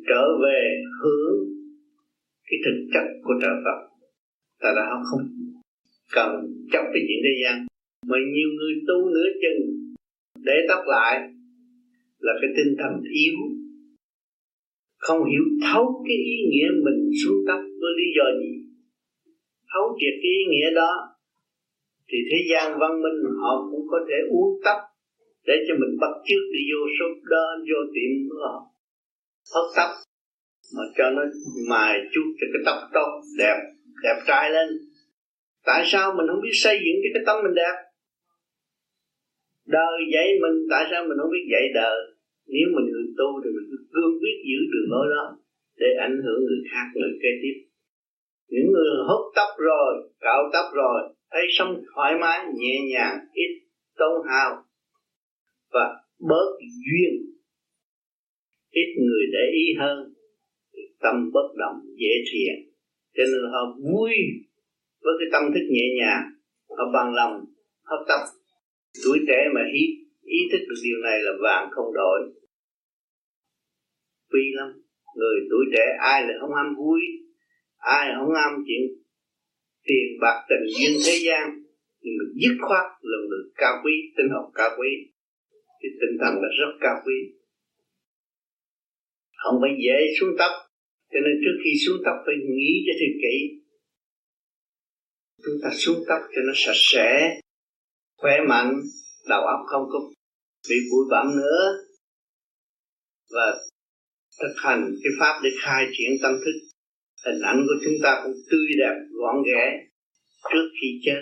trở 0.09 0.25
về 0.45 0.61
hướng 1.01 1.37
cái 2.47 2.59
thực 2.65 2.79
chất 2.93 3.07
của 3.25 3.35
trời 3.43 3.57
Phật. 3.65 3.79
Ta 4.63 4.69
đã 4.77 4.83
họ 4.91 4.99
không? 5.11 5.27
Cần 6.17 6.31
chấp 6.73 6.85
cái 6.93 7.03
chuyện 7.07 7.21
thế 7.25 7.35
gian. 7.43 7.57
Mà 8.09 8.17
nhiều 8.35 8.51
người 8.59 8.75
tu 8.89 8.99
nửa 9.15 9.31
chừng, 9.43 9.63
để 10.45 10.57
tóc 10.69 10.83
lại, 10.87 11.31
là 12.19 12.33
cái 12.41 12.51
tinh 12.57 12.75
thần 12.79 12.93
yếu. 13.25 13.37
Không 14.99 15.21
hiểu 15.31 15.45
thấu 15.65 16.05
cái 16.09 16.17
ý 16.17 16.37
nghĩa 16.51 16.69
mình 16.85 17.11
xuống 17.25 17.41
tóc 17.49 17.61
với 17.81 17.93
lý 17.99 18.07
do 18.17 18.27
gì. 18.41 18.53
Thấu 19.73 19.99
triệt 20.01 20.15
cái 20.23 20.33
ý 20.41 20.45
nghĩa 20.51 20.71
đó 20.75 21.10
thì 22.13 22.19
thế 22.31 22.39
gian 22.51 22.79
văn 22.81 23.03
minh 23.03 23.19
họ 23.43 23.53
cũng 23.71 23.85
có 23.91 23.99
thể 24.09 24.19
uống 24.31 24.53
tóc 24.65 24.79
để 25.47 25.55
cho 25.69 25.75
mình 25.81 25.93
bắt 26.01 26.13
chước 26.27 26.45
đi 26.55 26.61
vô 26.71 26.81
shop 26.97 27.25
đó, 27.35 27.47
vô 27.69 27.79
tiệm 27.95 28.11
của 28.29 28.39
họ 28.45 28.57
hớt 29.55 29.67
tóc 29.77 29.91
mà 30.77 30.85
cho 30.97 31.11
nó 31.11 31.23
mài 31.71 31.93
chút 32.13 32.27
cho 32.39 32.47
cái 32.53 32.63
tóc 32.67 32.79
tốt 32.95 33.11
đẹp 33.39 33.59
đẹp 34.05 34.19
trai 34.27 34.51
lên. 34.51 34.69
Tại 35.67 35.83
sao 35.87 36.15
mình 36.17 36.27
không 36.31 36.43
biết 36.43 36.57
xây 36.65 36.77
dựng 36.85 36.99
cho 37.03 37.11
cái 37.15 37.23
tóc 37.27 37.37
mình 37.45 37.55
đẹp? 37.55 37.77
Đời 39.77 39.97
dạy 40.15 40.29
mình, 40.43 40.57
tại 40.71 40.85
sao 40.91 41.01
mình 41.09 41.19
không 41.21 41.33
biết 41.35 41.47
dạy 41.53 41.65
đời? 41.75 41.97
Nếu 42.55 42.67
mình 42.75 42.87
người 42.93 43.09
tu 43.19 43.29
thì 43.43 43.49
mình 43.57 43.67
cứ 43.71 43.79
cương 43.95 44.15
quyết 44.21 44.37
giữ 44.49 44.59
đường 44.73 44.89
lối 44.93 45.07
đó 45.17 45.27
để 45.81 45.89
ảnh 46.07 46.17
hưởng 46.25 46.41
người 46.47 46.63
khác, 46.71 46.87
người 46.95 47.13
kế 47.23 47.33
tiếp. 47.43 47.57
Những 48.53 48.69
người 48.75 48.91
hút 49.09 49.25
tóc 49.37 49.51
rồi, 49.59 49.93
cạo 50.21 50.43
tóc 50.53 50.67
rồi 50.75 51.01
thấy 51.33 51.43
sống 51.59 51.83
thoải 51.95 52.13
mái 52.21 52.39
nhẹ 52.55 52.75
nhàng 52.93 53.19
ít 53.33 53.63
tốn 53.97 54.27
hao 54.29 54.65
và 55.73 55.87
bớt 56.19 56.49
duyên 56.61 57.13
ít 58.71 58.89
người 58.99 59.23
để 59.33 59.45
ý 59.55 59.75
hơn 59.81 60.15
tâm 61.01 61.31
bất 61.33 61.49
động 61.59 61.77
dễ 61.97 62.15
thiền 62.33 62.71
cho 63.17 63.23
nên 63.23 63.53
họ 63.53 63.77
vui 63.83 64.13
với 65.03 65.15
cái 65.19 65.29
tâm 65.33 65.43
thức 65.55 65.67
nhẹ 65.71 65.87
nhàng 66.01 66.23
họ 66.69 66.85
bằng 66.93 67.15
lòng 67.15 67.45
hấp 67.91 68.01
tập. 68.09 68.23
Tuổi 69.05 69.19
trẻ 69.29 69.41
mà 69.55 69.61
ý, 69.73 69.83
ý 70.23 70.39
thức 70.53 70.59
được 70.69 70.81
điều 70.85 70.99
này 71.05 71.19
là 71.23 71.33
vàng 71.43 71.69
không 71.71 71.95
đổi. 71.95 72.21
Quý 74.33 74.43
lắm. 74.53 74.69
Người 75.17 75.37
tuổi 75.51 75.65
trẻ 75.77 75.85
ai 76.01 76.23
là 76.23 76.35
không 76.41 76.55
ham 76.57 76.75
vui 76.77 77.01
ai 77.77 78.09
không 78.19 78.35
ham 78.35 78.65
chuyện 78.67 78.83
tiền 79.91 80.09
bạc 80.23 80.39
tình 80.49 80.65
duyên 80.75 80.93
thế 81.07 81.17
gian 81.27 81.45
nhưng 82.03 82.15
mà 82.19 82.25
dứt 82.43 82.55
khoát 82.67 82.87
lần 83.11 83.23
lượt 83.31 83.47
cao 83.57 83.75
quý, 83.85 83.93
tinh 84.17 84.29
học 84.35 84.47
cao 84.55 84.71
quý. 84.79 84.91
Thì 85.81 85.89
tinh 86.01 86.15
thần 86.21 86.35
là 86.43 86.49
rất 86.61 86.73
cao 86.81 86.97
quý. 87.05 87.19
Không 89.43 89.57
phải 89.63 89.71
dễ 89.85 89.99
xuống 90.21 90.33
tóc. 90.39 90.53
Cho 91.13 91.19
nên 91.25 91.35
trước 91.43 91.57
khi 91.65 91.71
xuống 91.87 92.01
tóc 92.05 92.17
phải 92.27 92.35
nghĩ 92.51 92.71
cho 92.87 92.93
thật 93.01 93.15
kỹ. 93.23 93.37
Chúng 95.45 95.59
ta 95.63 95.71
xuống 95.73 96.01
tóc 96.09 96.21
cho 96.35 96.41
nó 96.47 96.53
sạch 96.57 96.83
sẽ, 96.93 97.41
khỏe 98.17 98.41
mạnh, 98.49 98.73
đầu 99.29 99.43
óc 99.43 99.61
không 99.67 99.83
có 99.93 99.99
bị 100.69 100.77
bụi 100.91 101.05
bặm 101.11 101.37
nữa. 101.37 101.85
Và 103.31 103.59
thực 104.41 104.55
hành 104.57 104.95
cái 105.03 105.13
pháp 105.21 105.41
để 105.45 105.51
khai 105.63 105.87
triển 105.93 106.11
tâm 106.23 106.33
thức 106.45 106.70
hình 107.25 107.41
ảnh 107.43 107.61
của 107.67 107.79
chúng 107.85 107.95
ta 108.03 108.21
cũng 108.25 108.37
tươi 108.51 108.69
đẹp 108.79 108.97
gọn 109.11 109.37
ghẽ 109.47 109.65
trước 110.51 110.69
khi 110.81 110.89
chết. 111.05 111.21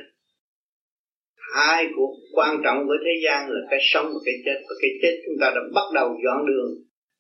Hai 1.55 1.85
cuộc 1.97 2.15
quan 2.33 2.57
trọng 2.65 2.79
với 2.89 2.99
thế 3.05 3.13
gian 3.25 3.51
là 3.51 3.61
cái 3.71 3.81
sống 3.83 4.07
và 4.07 4.21
cái 4.25 4.35
chết. 4.45 4.59
Và 4.69 4.75
cái 4.83 4.91
chết 5.03 5.23
chúng 5.27 5.37
ta 5.41 5.51
đã 5.55 5.61
bắt 5.75 5.87
đầu 5.95 6.09
dọn 6.25 6.47
đường 6.47 6.71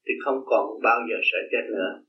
thì 0.06 0.12
không 0.24 0.38
còn 0.46 0.66
bao 0.82 1.00
giờ 1.10 1.16
sợ 1.32 1.38
chết 1.52 1.64
nữa. 1.76 2.02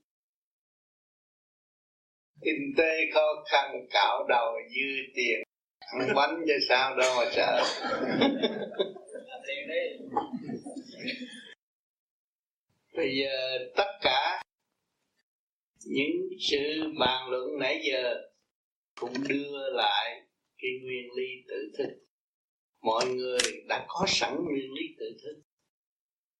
Kinh 2.44 2.74
tế 2.76 3.10
khó 3.14 3.44
khăn 3.52 3.70
cạo 3.90 4.26
đầu 4.28 4.54
dư 4.68 5.12
tiền. 5.14 5.42
Ăn 5.80 6.08
bánh 6.14 6.44
cho 6.48 6.54
sao 6.68 6.96
đâu 6.96 7.14
mà 7.18 7.24
sợ. 7.32 7.62
Bây 12.96 13.16
giờ 13.22 13.58
tất 13.76 13.98
cả 14.02 14.42
những 15.86 16.28
sự 16.40 16.92
bàn 17.00 17.30
luận 17.30 17.58
nãy 17.58 17.80
giờ 17.90 18.14
cũng 19.00 19.12
đưa 19.28 19.70
lại 19.72 20.22
cái 20.58 20.70
nguyên 20.82 21.12
lý 21.16 21.28
tự 21.48 21.70
thức. 21.78 22.06
Mọi 22.82 23.06
người 23.06 23.38
đã 23.68 23.84
có 23.88 24.04
sẵn 24.08 24.44
nguyên 24.44 24.72
lý 24.72 24.82
tự 24.98 25.16
thức. 25.22 25.42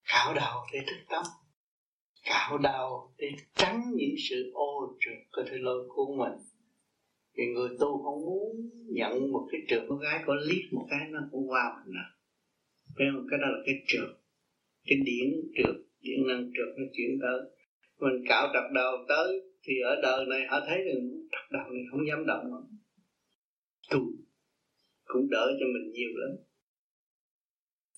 Cạo 0.08 0.34
đầu 0.34 0.60
để 0.72 0.78
thức 0.86 1.04
tâm. 1.08 1.24
Cạo 2.24 2.58
đầu 2.58 3.14
để 3.18 3.30
tránh 3.54 3.82
những 3.94 4.14
sự 4.30 4.50
ô 4.54 4.96
trượt 5.00 5.18
có 5.30 5.42
thể 5.46 5.56
lôi 5.58 5.88
cuốn 5.88 6.18
mình. 6.18 6.38
Thì 7.36 7.42
người 7.46 7.68
tu 7.80 8.02
không 8.02 8.20
muốn 8.20 8.70
nhận 8.94 9.32
một 9.32 9.48
cái 9.52 9.60
trượt. 9.68 9.82
Con 9.88 9.98
gái 9.98 10.22
có 10.26 10.34
liếc 10.34 10.72
một 10.72 10.86
cái 10.90 11.00
nó 11.10 11.20
cũng 11.30 11.48
qua 11.48 11.62
mình 11.86 11.94
à 11.96 12.20
cái 12.96 13.08
cái 13.30 13.38
đó 13.42 13.48
là 13.54 13.60
cái 13.66 13.74
trượt. 13.86 14.10
Cái 14.86 14.98
điển 15.04 15.28
trượt, 15.56 15.76
điển 16.00 16.18
năng 16.28 16.50
trượt 16.54 16.70
nó 16.78 16.84
chuyển 16.92 17.18
tới 17.22 17.40
mình 18.00 18.24
cạo 18.28 18.48
trật 18.52 18.72
đầu 18.74 18.92
tới 19.08 19.40
thì 19.62 19.72
ở 19.84 20.00
đời 20.02 20.26
này 20.26 20.40
họ 20.48 20.60
thấy 20.60 20.78
rằng 20.78 21.00
trật 21.30 21.50
đầu 21.50 21.70
này 21.72 21.82
không 21.90 22.00
dám 22.08 22.26
động 22.26 22.44
tu 23.90 24.00
cũng 25.04 25.30
đỡ 25.30 25.46
cho 25.60 25.66
mình 25.74 25.92
nhiều 25.92 26.10
lắm. 26.14 26.30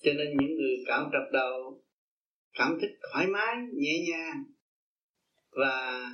Cho 0.01 0.11
nên 0.13 0.27
những 0.37 0.55
người 0.55 0.75
cạo 0.85 1.09
trật 1.11 1.33
đầu, 1.33 1.83
cảm 2.53 2.77
thích 2.81 2.91
thoải 3.11 3.27
mái, 3.27 3.55
nhẹ 3.73 4.05
nhàng. 4.09 4.43
Và 5.51 6.05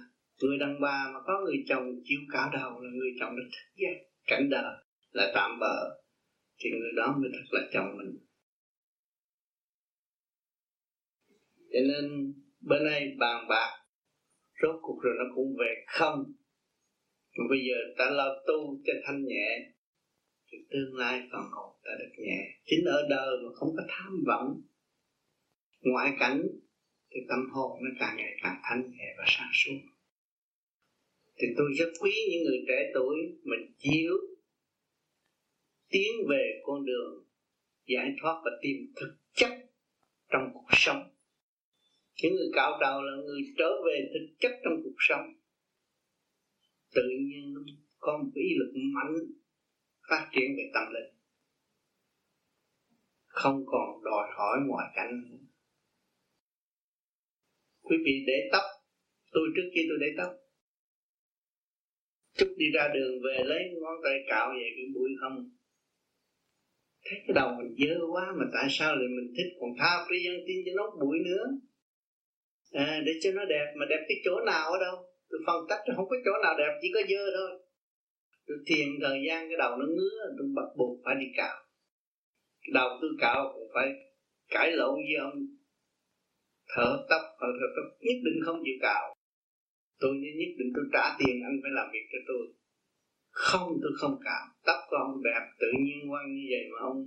người 0.42 0.58
đàn 0.58 0.82
bà 0.82 1.12
mà 1.14 1.20
có 1.26 1.34
người 1.46 1.64
chồng 1.68 1.86
chịu 2.04 2.20
cạo 2.34 2.50
đầu 2.54 2.82
là 2.82 2.90
người 2.94 3.12
chồng 3.20 3.36
được 3.36 3.50
thích 3.52 3.74
giác, 3.76 4.06
cảnh 4.26 4.50
đời 4.50 4.76
là 5.12 5.32
tạm 5.36 5.60
bỡ 5.60 6.00
thì 6.60 6.70
người 6.70 6.92
đó 6.96 7.18
mới 7.22 7.30
thật 7.34 7.48
là 7.52 7.70
chồng 7.74 7.98
mình. 7.98 8.18
Cho 11.72 11.80
nên 11.88 12.34
bên 12.62 12.84
đây 12.86 13.16
bàn 13.20 13.48
bạc 13.50 13.79
rốt 14.62 14.76
cuộc 14.82 15.00
rồi 15.04 15.14
nó 15.18 15.36
cũng 15.36 15.56
về 15.60 15.84
không. 15.88 16.34
Mà 17.38 17.44
bây 17.50 17.60
giờ 17.60 17.76
ta 17.98 18.10
lo 18.10 18.28
tu 18.48 18.80
cho 18.86 18.94
thanh 19.06 19.26
nhẹ, 19.26 19.72
thì 20.52 20.58
tương 20.72 20.96
lai 20.96 21.22
phần 21.32 21.42
hồn 21.52 21.76
ta 21.84 21.92
được 22.00 22.24
nhẹ. 22.24 22.40
Chính 22.66 22.86
ở 22.86 23.08
đời 23.10 23.38
mà 23.44 23.50
không 23.54 23.70
có 23.78 23.84
tham 23.90 24.24
vọng, 24.28 24.62
ngoại 25.82 26.12
cảnh, 26.20 26.42
thì 27.12 27.20
tâm 27.30 27.40
hồn 27.52 27.72
nó 27.84 27.90
càng 28.00 28.18
ngày 28.18 28.38
càng 28.44 28.62
thanh 28.64 28.82
nhẹ 28.92 29.16
và 29.18 29.24
sáng 29.28 29.52
suốt. 29.54 29.80
Thì 31.38 31.48
tôi 31.58 31.68
rất 31.78 31.90
quý 32.00 32.12
những 32.32 32.44
người 32.44 32.60
trẻ 32.68 32.92
tuổi 32.94 33.16
mình 33.44 33.74
chiếu 33.78 34.14
tiến 35.90 36.12
về 36.30 36.62
con 36.64 36.86
đường 36.86 37.26
giải 37.86 38.14
thoát 38.22 38.42
và 38.46 38.52
tìm 38.62 38.78
thực 38.96 39.18
chất 39.34 39.52
trong 40.32 40.50
cuộc 40.54 40.68
sống 40.72 41.19
những 42.22 42.36
người 42.36 42.50
cạo 42.54 42.78
đầu 42.82 43.02
là 43.02 43.16
người 43.26 43.42
trở 43.58 43.70
về 43.86 44.10
thực 44.14 44.36
chất 44.40 44.52
trong 44.64 44.74
cuộc 44.84 44.96
sống. 45.00 45.26
Tự 46.96 47.02
nhiên 47.28 47.56
có 48.00 48.18
một 48.18 48.32
ý 48.36 48.48
lực 48.60 48.72
mạnh 48.94 49.16
phát 50.10 50.30
triển 50.34 50.56
về 50.58 50.64
tâm 50.74 50.84
linh. 50.94 51.14
Không 53.26 53.64
còn 53.66 54.04
đòi 54.04 54.28
hỏi 54.38 54.58
ngoại 54.68 54.88
cảnh 54.96 55.40
quý 57.90 57.98
vị 58.06 58.24
để 58.28 58.50
tóc. 58.52 58.64
Tôi 59.32 59.50
trước 59.56 59.70
kia 59.76 59.82
tôi 59.90 59.98
để 60.02 60.08
tóc. 60.18 60.32
Chút 62.38 62.56
đi 62.58 62.66
ra 62.74 62.88
đường 62.94 63.22
về 63.26 63.44
lấy 63.46 63.60
ngón 63.82 63.96
tay 64.04 64.14
cạo 64.28 64.50
vậy 64.50 64.70
cái 64.76 64.86
bụi 64.94 65.10
không. 65.22 65.50
Thấy 67.06 67.20
cái 67.28 67.34
đầu 67.36 67.50
mình 67.58 67.76
dơ 67.78 67.96
quá 68.12 68.34
mà 68.38 68.46
tại 68.54 68.68
sao 68.70 68.96
lại 68.96 69.08
mình 69.18 69.34
thích 69.38 69.58
còn 69.60 69.70
tha 69.80 70.06
phi 70.10 70.18
dân 70.24 70.36
tin 70.48 70.58
cho 70.66 70.72
nó 70.76 70.96
bụi 71.02 71.18
nữa? 71.26 71.46
À, 72.72 73.02
để 73.06 73.12
cho 73.22 73.32
nó 73.32 73.46
đẹp. 73.46 73.74
Mà 73.76 73.86
đẹp 73.90 74.06
cái 74.08 74.18
chỗ 74.26 74.40
nào 74.46 74.72
ở 74.72 74.80
đâu? 74.80 74.96
Tôi 75.30 75.40
phân 75.48 75.66
tách 75.70 75.82
không 75.96 76.10
có 76.10 76.16
chỗ 76.26 76.32
nào 76.44 76.56
đẹp 76.58 76.80
chỉ 76.82 76.88
có 76.94 77.02
dơ 77.10 77.24
thôi. 77.38 77.52
Tôi 78.48 78.58
thiền 78.68 78.88
thời 79.02 79.20
gian 79.28 79.48
cái 79.50 79.58
đầu 79.58 79.72
nó 79.78 79.86
ngứa 79.86 80.18
tôi 80.38 80.48
bắt 80.56 80.68
buộc 80.78 81.00
phải 81.06 81.16
đi 81.20 81.26
cạo. 81.38 81.58
Cái 82.62 82.72
đầu 82.74 82.90
tôi 83.02 83.12
cạo 83.20 83.52
cũng 83.54 83.70
phải 83.74 83.88
cãi 84.50 84.72
lộn 84.72 84.96
với 84.96 85.18
ông. 85.20 85.34
Thở 86.76 86.90
tóc 87.10 87.22
thở, 87.40 87.48
thở 87.60 87.68
tóc 87.76 87.88
nhất 88.00 88.20
định 88.26 88.40
không 88.46 88.60
chịu 88.66 88.78
cạo. 88.82 89.14
Tôi 90.00 90.12
nhất 90.40 90.52
định 90.60 90.72
tôi 90.76 90.86
trả 90.94 91.06
tiền 91.20 91.36
anh 91.48 91.58
phải 91.64 91.72
làm 91.78 91.88
việc 91.94 92.06
cho 92.12 92.20
tôi. 92.28 92.44
Không 93.30 93.68
tôi 93.82 93.92
không 94.00 94.16
cạo. 94.24 94.46
Tóc 94.66 94.80
của 94.90 94.98
ông 95.06 95.24
đẹp 95.24 95.44
tự 95.60 95.68
nhiên 95.84 96.10
quăng 96.10 96.36
như 96.36 96.46
vậy 96.54 96.64
mà 96.72 96.80
ông 96.90 97.00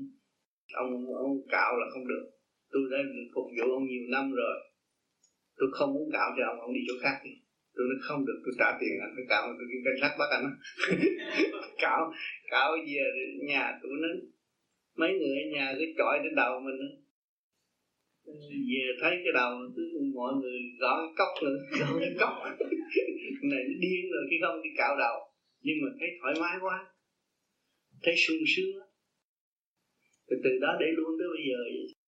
ông 0.74 0.90
ông 1.16 1.36
cạo 1.48 1.76
là 1.80 1.86
không 1.92 2.08
được. 2.08 2.26
Tôi 2.72 2.82
đã 2.90 2.98
phục 3.34 3.46
vụ 3.56 3.72
ông 3.72 3.86
nhiều 3.86 4.04
năm 4.10 4.32
rồi 4.32 4.56
tôi 5.62 5.70
không 5.72 5.94
muốn 5.94 6.08
cạo 6.12 6.28
cho 6.36 6.42
ông 6.52 6.60
ông 6.60 6.74
đi 6.74 6.80
chỗ 6.88 6.94
khác 7.02 7.16
đi. 7.24 7.30
Tôi 7.74 7.84
nói 7.90 7.98
không 8.06 8.20
được, 8.26 8.38
tôi 8.44 8.54
trả 8.60 8.68
tiền 8.80 8.94
anh 9.04 9.12
phải 9.16 9.26
cạo, 9.32 9.42
tôi 9.58 9.66
kêu 9.70 9.80
cảnh 9.86 9.98
sát 10.00 10.12
bắt 10.20 10.28
anh 10.36 10.44
cạo 11.84 12.00
cạo 12.50 12.70
về 12.86 13.04
nhà 13.48 13.78
tôi 13.82 13.92
nó, 14.02 14.08
mấy 15.00 15.10
người 15.18 15.34
ở 15.42 15.44
nhà 15.54 15.66
cứ 15.78 15.84
chọi 15.98 16.14
trên 16.22 16.34
đầu 16.42 16.52
mình 16.66 16.78
đó. 16.82 16.90
về 18.70 18.84
thấy 19.00 19.12
cái 19.24 19.32
đầu 19.40 19.52
cứ 19.76 19.84
mọi 20.14 20.32
người 20.40 20.58
gõ 20.80 20.94
cái 21.02 21.12
cốc 21.18 21.32
nữa 21.44 21.58
gõ 21.80 21.90
cái 22.00 22.12
cốc. 22.20 22.32
Này, 23.52 23.62
nó 23.68 23.74
điên 23.84 24.02
rồi 24.12 24.22
khi 24.30 24.36
không 24.42 24.62
đi 24.62 24.70
cạo 24.76 24.96
đầu. 25.04 25.16
Nhưng 25.64 25.76
mà 25.82 25.88
thấy 25.98 26.08
thoải 26.20 26.34
mái 26.40 26.56
quá, 26.60 26.76
thấy 28.02 28.14
sung 28.16 28.42
sướng 28.56 28.74
từ 30.28 30.36
từ 30.44 30.50
đó 30.60 30.76
để 30.80 30.86
luôn 30.96 31.10
tới 31.18 31.28
bây 31.34 31.42
giờ 31.50 31.58
vậy 31.76 32.01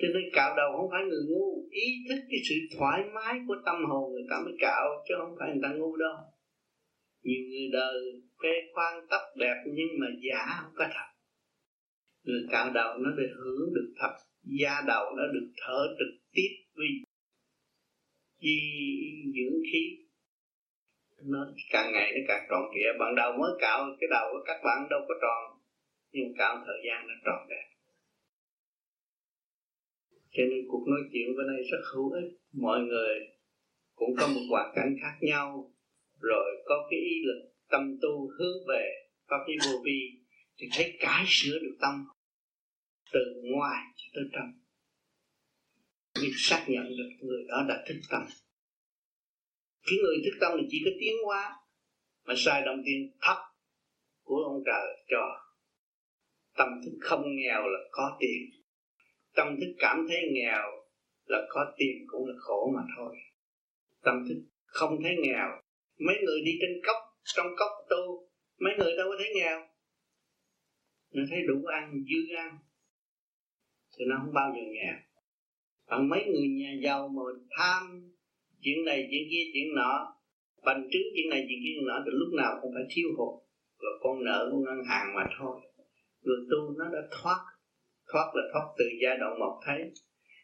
cho 0.00 0.08
nên 0.14 0.24
cạo 0.32 0.56
đầu 0.56 0.70
không 0.76 0.90
phải 0.92 1.02
người 1.08 1.24
ngu. 1.28 1.68
Ý 1.70 1.86
thức 2.08 2.20
cái 2.30 2.40
sự 2.48 2.54
thoải 2.76 3.00
mái 3.14 3.34
của 3.46 3.56
tâm 3.66 3.76
hồn 3.88 4.12
người 4.12 4.26
ta 4.30 4.36
mới 4.44 4.54
cạo, 4.58 4.84
chứ 5.08 5.14
không 5.18 5.34
phải 5.38 5.48
người 5.50 5.62
ta 5.62 5.70
ngu 5.78 5.96
đâu. 5.96 6.16
Nhiều 7.22 7.42
người 7.50 7.68
đời 7.72 7.98
phê 8.42 8.52
khoan 8.74 9.06
tóc 9.10 9.20
đẹp 9.36 9.56
nhưng 9.66 9.92
mà 10.00 10.06
giả 10.26 10.42
không 10.62 10.72
có 10.76 10.84
thật. 10.94 11.08
Người 12.24 12.42
cạo 12.50 12.70
đầu 12.74 12.98
nó 12.98 13.10
được 13.10 13.32
hưởng 13.44 13.74
được 13.74 13.92
thật, 14.00 14.14
da 14.60 14.82
đầu 14.86 15.04
nó 15.16 15.22
được 15.34 15.48
thở 15.56 15.80
trực 15.98 16.12
tiếp 16.32 16.50
vì 16.78 16.88
chi 18.40 18.56
dưỡng 19.34 19.60
khí. 19.72 19.82
Nó 21.24 21.38
càng 21.72 21.92
ngày 21.92 22.12
nó 22.14 22.20
càng 22.28 22.46
tròn 22.50 22.62
trịa. 22.74 22.98
Ban 23.00 23.14
đầu 23.14 23.32
mới 23.32 23.50
cạo, 23.60 23.84
cái 24.00 24.08
đầu 24.10 24.28
của 24.32 24.42
các 24.46 24.60
bạn 24.64 24.88
đâu 24.90 25.00
có 25.08 25.14
tròn. 25.22 25.60
Nhưng 26.12 26.34
cạo 26.38 26.56
thời 26.66 26.80
gian 26.86 27.06
nó 27.08 27.14
tròn 27.24 27.46
đẹp 27.50 27.79
cho 30.32 30.42
nên 30.50 30.60
cuộc 30.68 30.84
nói 30.88 31.00
chuyện 31.12 31.26
bên 31.36 31.46
đây 31.46 31.62
rất 31.70 31.82
hữu 31.94 32.10
ích. 32.10 32.30
Mọi 32.52 32.80
người 32.80 33.14
cũng 33.94 34.10
có 34.18 34.26
một 34.26 34.40
hoàn 34.50 34.72
cảnh 34.76 34.96
khác 35.02 35.16
nhau, 35.20 35.72
rồi 36.20 36.46
có 36.64 36.86
cái 36.90 37.00
ý 37.00 37.14
lực 37.24 37.50
tâm 37.70 37.98
tu 38.02 38.30
hướng 38.38 38.58
về 38.68 38.84
pháp 39.28 39.44
lý 39.48 39.54
vô 39.66 39.82
vi, 39.84 40.00
thì 40.58 40.66
thấy 40.72 40.96
cái 41.00 41.24
sửa 41.28 41.58
được 41.58 41.76
tâm 41.80 42.04
từ 43.12 43.20
ngoài 43.42 43.84
cho 43.96 44.06
tới 44.14 44.24
trong. 44.32 44.52
Mình 46.22 46.32
xác 46.36 46.64
nhận 46.68 46.84
được 46.84 47.10
người 47.20 47.44
đó 47.48 47.64
đã 47.68 47.84
thức 47.88 48.00
tâm. 48.10 48.22
Cái 49.86 49.98
người 50.02 50.16
thức 50.24 50.38
tâm 50.40 50.52
thì 50.60 50.66
chỉ 50.70 50.82
có 50.84 50.90
tiến 51.00 51.14
hóa 51.26 51.56
mà 52.26 52.34
sai 52.36 52.62
đồng 52.66 52.82
tiền 52.86 53.16
thấp 53.20 53.36
của 54.22 54.36
ông 54.36 54.62
trời 54.66 54.86
cho 55.08 55.22
tâm 56.56 56.68
thức 56.84 56.98
không 57.00 57.22
nghèo 57.36 57.62
là 57.62 57.78
có 57.90 58.16
tiền 58.20 58.59
tâm 59.34 59.56
thức 59.60 59.74
cảm 59.78 60.06
thấy 60.08 60.18
nghèo 60.32 60.62
là 61.24 61.46
có 61.48 61.72
tiền 61.78 61.96
cũng 62.06 62.26
là 62.26 62.34
khổ 62.38 62.72
mà 62.74 62.82
thôi. 62.96 63.16
Tâm 64.02 64.24
thức 64.28 64.42
không 64.64 64.98
thấy 65.02 65.16
nghèo, 65.22 65.48
mấy 65.98 66.16
người 66.24 66.40
đi 66.44 66.52
trên 66.60 66.80
cốc, 66.86 66.96
trong 67.34 67.46
cốc 67.58 67.70
tu, 67.90 68.28
mấy 68.58 68.72
người 68.78 68.96
đâu 68.96 69.06
có 69.10 69.16
thấy 69.18 69.28
nghèo. 69.34 69.60
Nó 71.12 71.22
thấy 71.30 71.38
đủ 71.48 71.64
ăn, 71.64 71.92
dư 71.92 72.34
ăn, 72.36 72.58
thì 73.98 74.04
nó 74.08 74.16
không 74.24 74.34
bao 74.34 74.52
giờ 74.56 74.62
nghèo. 74.72 74.94
Còn 75.86 76.08
mấy 76.08 76.24
người 76.24 76.48
nhà 76.48 76.72
giàu 76.82 77.08
mà 77.08 77.22
tham 77.58 78.10
chuyện 78.60 78.84
này, 78.84 79.08
chuyện 79.10 79.22
kia, 79.30 79.44
chuyện 79.52 79.74
nọ, 79.74 80.16
bành 80.64 80.82
trướng 80.90 81.08
chuyện 81.14 81.30
này, 81.30 81.44
chuyện 81.48 81.58
kia, 81.64 81.72
chuyện 81.76 81.86
nọ, 81.86 82.02
thì 82.04 82.10
lúc 82.12 82.28
nào 82.36 82.58
cũng 82.62 82.70
phải 82.74 82.84
thiếu 82.90 83.08
hụt. 83.16 83.42
Là 83.78 83.90
con 84.02 84.24
nợ 84.24 84.48
của 84.50 84.58
ngân 84.58 84.84
hàng 84.88 85.14
mà 85.14 85.24
thôi. 85.38 85.60
Người 86.22 86.36
tu 86.50 86.74
nó 86.78 86.84
đã 86.92 86.98
thoát 87.10 87.40
thoát 88.10 88.28
là 88.36 88.42
thoát 88.52 88.66
từ 88.78 88.84
giai 89.02 89.16
đoạn 89.20 89.38
một 89.38 89.60
thấy. 89.64 89.80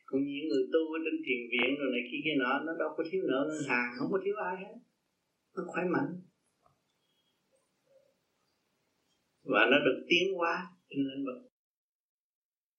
Còn 0.07 0.19
những 0.25 0.49
người 0.49 0.65
tu 0.73 0.83
ở 0.97 0.99
trên 1.05 1.17
thiền 1.25 1.41
viện 1.53 1.71
rồi 1.81 1.89
này 1.95 2.03
kia 2.09 2.21
kia 2.25 2.37
nọ 2.39 2.53
nó 2.67 2.73
đâu 2.79 2.91
có 2.97 3.05
thiếu 3.11 3.23
nợ 3.31 3.41
ngân 3.49 3.63
hàng 3.69 3.89
không 3.99 4.09
có 4.13 4.19
thiếu 4.25 4.35
ai 4.49 4.57
hết. 4.63 4.75
Nó 5.57 5.63
khỏe 5.67 5.85
mạnh. 5.95 6.13
Và 9.53 9.63
nó 9.71 9.79
được 9.87 9.99
tiến 10.09 10.35
hóa 10.37 10.55
trên 10.91 11.01
lĩnh 11.11 11.25
vực. 11.27 11.39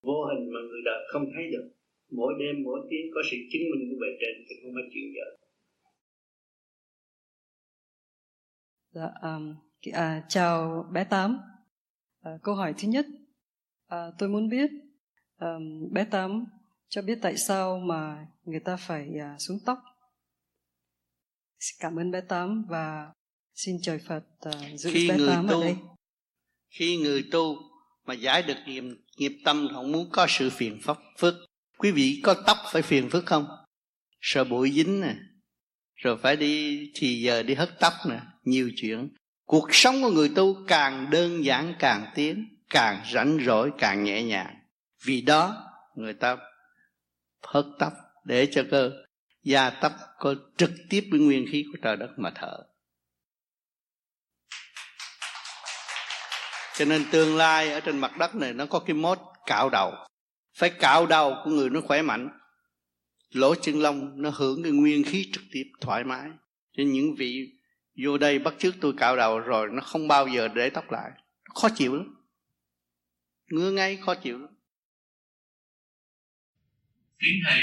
Vô 0.02 0.26
hình 0.30 0.54
mà 0.54 0.60
người 0.70 0.82
đời 0.86 1.02
không 1.12 1.26
thấy 1.34 1.44
được. 1.52 1.68
Mỗi 2.12 2.34
đêm 2.40 2.56
mỗi 2.64 2.80
tiếng 2.90 3.06
có 3.14 3.22
sự 3.32 3.38
chứng 3.52 3.62
minh 3.72 3.84
của 3.90 3.98
bề 4.02 4.08
trên 4.20 4.36
thì 4.50 4.56
không 4.62 4.74
có 4.76 4.82
chuyện 4.94 5.06
gì 5.14 5.20
Dạ, 8.92 9.10
um, 9.22 9.56
à, 9.94 10.26
chào 10.30 10.84
bé 10.94 11.04
Tám. 11.10 11.38
À, 12.22 12.32
câu 12.44 12.56
hỏi 12.56 12.74
thứ 12.78 12.88
nhất, 12.88 13.06
à, 13.88 14.12
tôi 14.18 14.30
muốn 14.30 14.50
biết 14.50 14.72
um, 15.40 15.94
bé 15.94 16.04
Tám 16.04 16.46
cho 16.90 17.02
biết 17.02 17.20
tại 17.22 17.38
sao 17.38 17.80
mà 17.80 18.26
người 18.44 18.60
ta 18.60 18.76
phải 18.76 19.08
uh, 19.10 19.42
xuống 19.42 19.58
tóc. 19.66 19.80
Cảm 21.80 22.00
ơn 22.00 22.12
bé 22.12 22.22
Tám 22.22 22.66
và 22.70 23.12
xin 23.56 23.76
trời 23.82 24.00
Phật 24.08 24.24
uh, 24.50 24.80
giữ 24.80 24.90
khi 24.94 25.10
bé 25.10 25.18
người 25.18 25.28
Tám 25.28 25.48
tu, 25.48 25.62
ở 25.62 25.64
đây. 25.64 25.76
Khi 26.70 26.98
người 26.98 27.24
tu 27.32 27.56
mà 28.06 28.14
giải 28.14 28.44
được 28.44 28.58
nghiệp, 28.66 28.84
nghiệp 29.18 29.32
tâm 29.46 29.68
không 29.74 29.92
muốn 29.92 30.10
có 30.12 30.26
sự 30.30 30.50
phiền 30.50 30.80
phức 30.82 30.98
phức. 31.18 31.34
Quý 31.78 31.92
vị 31.92 32.22
có 32.24 32.44
tóc 32.48 32.58
phải 32.72 32.82
phiền 32.82 33.10
phức 33.10 33.26
không? 33.26 33.48
Sợ 34.22 34.44
bụi 34.44 34.72
dính 34.72 35.02
nè, 35.02 35.16
rồi 35.96 36.18
phải 36.18 36.36
đi 36.36 36.80
thì 36.96 37.22
giờ 37.22 37.44
đi 37.44 37.54
hất 37.54 37.70
tóc 37.80 37.94
nè, 38.10 38.20
nhiều 38.44 38.72
chuyện. 38.76 39.10
Cuộc 39.46 39.68
sống 39.72 39.96
của 40.02 40.12
người 40.12 40.32
tu 40.36 40.56
càng 40.68 41.10
đơn 41.10 41.46
giản 41.46 41.74
càng 41.80 42.12
tiến, 42.16 42.57
càng 42.70 43.04
rảnh 43.14 43.38
rỗi, 43.46 43.72
càng 43.78 44.04
nhẹ 44.04 44.24
nhàng. 44.24 44.56
Vì 45.04 45.22
đó, 45.22 45.72
người 45.96 46.14
ta 46.14 46.38
hớt 47.48 47.66
tóc 47.80 47.94
để 48.24 48.48
cho 48.52 48.64
cơ 48.72 48.92
da 49.44 49.70
tóc 49.70 49.92
có 50.20 50.36
trực 50.58 50.72
tiếp 50.90 51.08
với 51.12 51.20
nguyên 51.20 51.46
khí 51.52 51.66
của 51.72 51.80
trời 51.82 51.98
đất 51.98 52.10
mà 52.18 52.32
thở. 52.36 52.58
Cho 56.78 56.86
nên 56.86 57.06
tương 57.12 57.38
lai 57.38 57.72
ở 57.72 57.80
trên 57.80 57.98
mặt 57.98 58.18
đất 58.18 58.36
này 58.36 58.54
nó 58.54 58.66
có 58.66 58.80
cái 58.80 58.94
mốt 58.94 59.20
cạo 59.46 59.70
đầu. 59.70 59.94
Phải 60.58 60.70
cạo 60.70 61.06
đầu 61.06 61.36
của 61.44 61.50
người 61.50 61.70
nó 61.70 61.82
khỏe 61.82 62.02
mạnh. 62.02 62.30
Lỗ 63.30 63.56
chân 63.56 63.82
lông 63.82 64.22
nó 64.22 64.30
hưởng 64.30 64.64
cái 64.64 64.72
nguyên 64.72 65.04
khí 65.04 65.30
trực 65.34 65.44
tiếp, 65.52 65.64
thoải 65.82 66.04
mái. 66.04 66.30
Cho 66.78 66.84
những 66.88 67.16
vị 67.16 67.52
vô 68.04 68.18
đây 68.18 68.40
bắt 68.40 68.54
trước 68.58 68.76
tôi 68.82 68.94
cạo 68.98 69.16
đầu 69.16 69.40
rồi, 69.40 69.68
nó 69.72 69.82
không 69.82 70.08
bao 70.08 70.28
giờ 70.28 70.48
để 70.48 70.70
tóc 70.70 70.92
lại. 70.92 71.12
Khó 71.56 71.70
chịu 71.76 71.96
lắm 71.96 72.17
ngứa 73.50 73.72
ngay 73.72 73.98
khó 73.98 74.16
chịu 74.16 74.38
lắm 74.40 74.50
Kính 77.20 77.40
Thầy, 77.46 77.62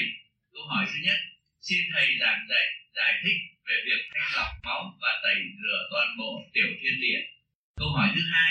câu 0.53 0.63
hỏi 0.67 0.85
thứ 0.87 0.99
nhất, 1.07 1.19
xin 1.61 1.79
Thầy 1.95 2.07
giảng 2.21 2.47
dạy 2.51 2.67
giải 2.97 3.13
thích 3.23 3.39
về 3.67 3.77
việc 3.87 4.01
thanh 4.13 4.31
lọc 4.37 4.53
máu 4.65 4.99
và 5.03 5.21
tẩy 5.23 5.37
rửa 5.63 5.89
toàn 5.93 6.09
bộ 6.19 6.31
tiểu 6.53 6.71
thiên 6.81 7.01
địa. 7.01 7.21
Câu 7.77 7.89
hỏi 7.97 8.09
thứ 8.15 8.23
hai, 8.33 8.51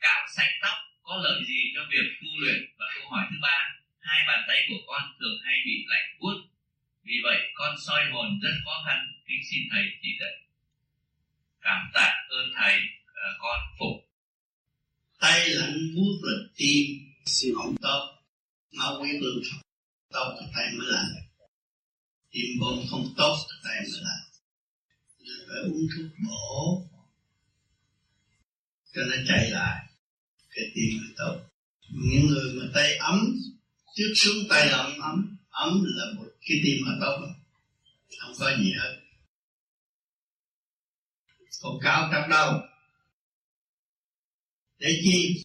cạo 0.00 0.26
sạch 0.36 0.52
tóc 0.62 0.76
có 1.02 1.20
lợi 1.24 1.44
gì 1.44 1.60
cho 1.74 1.82
việc 1.90 2.06
tu 2.20 2.28
luyện? 2.40 2.60
Và 2.78 2.86
câu 2.94 3.10
hỏi 3.10 3.26
thứ 3.30 3.36
ba, 3.42 3.58
hai 4.00 4.24
bàn 4.28 4.44
tay 4.48 4.66
của 4.68 4.80
con 4.86 5.02
thường 5.20 5.38
hay 5.44 5.56
bị 5.64 5.84
lạnh 5.88 6.08
buốt. 6.20 6.38
Vì 7.02 7.16
vậy, 7.24 7.40
con 7.54 7.74
soi 7.86 8.04
hồn 8.10 8.40
rất 8.42 8.54
khó 8.64 8.82
khăn, 8.86 8.98
kính 9.26 9.42
xin 9.50 9.62
Thầy 9.70 9.84
chỉ 10.02 10.08
dạy. 10.20 10.36
Cảm 11.60 11.90
tạ 11.94 12.26
ơn 12.28 12.52
Thầy, 12.56 12.74
à, 13.14 13.28
con 13.38 13.60
phục 13.78 14.07
tay 15.20 15.48
lạnh 15.48 15.76
buốt 15.96 16.18
là 16.22 16.48
tim. 16.56 16.86
Không 17.56 17.76
tốt. 17.82 18.14
Máu 18.72 18.98
huyết 18.98 19.22
lưu 19.22 19.42
thông 19.50 19.60
tốt 20.12 20.36
cái 20.40 20.48
tay 20.54 20.74
mới 20.74 20.86
lạnh. 20.90 21.12
Tim 22.30 22.46
bông 22.60 22.86
không 22.90 23.14
tốt 23.16 23.36
cái 23.48 23.58
tay 23.64 23.80
mới 23.80 24.00
lạnh. 24.02 24.24
Nên 25.18 25.48
phải 25.48 25.70
uống 25.70 25.86
thuốc 25.96 26.12
bổ. 26.28 26.86
Cho 28.94 29.02
nó 29.04 29.16
chạy 29.28 29.50
lại. 29.50 29.86
Cái 30.50 30.64
tim 30.74 30.98
mới 31.00 31.14
tốt. 31.16 31.40
Những 31.90 32.26
người 32.26 32.52
mà 32.54 32.70
tay 32.74 32.96
ấm 32.96 33.36
trước 33.94 34.12
xuống 34.16 34.44
tay 34.50 34.66
là 34.66 34.76
ấm 34.76 35.00
ấm. 35.00 35.36
Ấm 35.50 35.84
là 35.84 36.04
một 36.16 36.28
cái 36.40 36.58
tim 36.64 36.76
mà 36.86 36.92
tốt. 37.00 37.26
Không 38.18 38.32
có 38.38 38.56
gì 38.56 38.72
hết. 38.72 39.00
Còn 41.62 41.78
cao 41.82 42.08
trong 42.12 42.30
đâu 42.30 42.60
để 44.78 45.00
chi? 45.04 45.42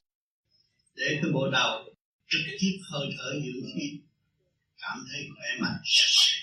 Để 0.96 1.20
cái 1.22 1.32
bộ 1.32 1.50
đầu 1.52 1.96
trực 2.30 2.42
tiếp 2.60 2.80
hơi 2.92 3.08
thở 3.18 3.32
dưỡng 3.34 3.72
khí 3.76 4.00
cảm 4.82 5.06
thấy 5.12 5.28
khỏe 5.36 5.48
mạnh, 5.60 5.82
sạch 5.86 6.14
sẽ. 6.14 6.38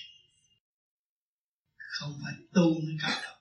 Không 1.76 2.20
phải 2.22 2.32
tu 2.55 2.80
mới 2.80 2.97
cao 3.03 3.20
đầu 3.22 3.36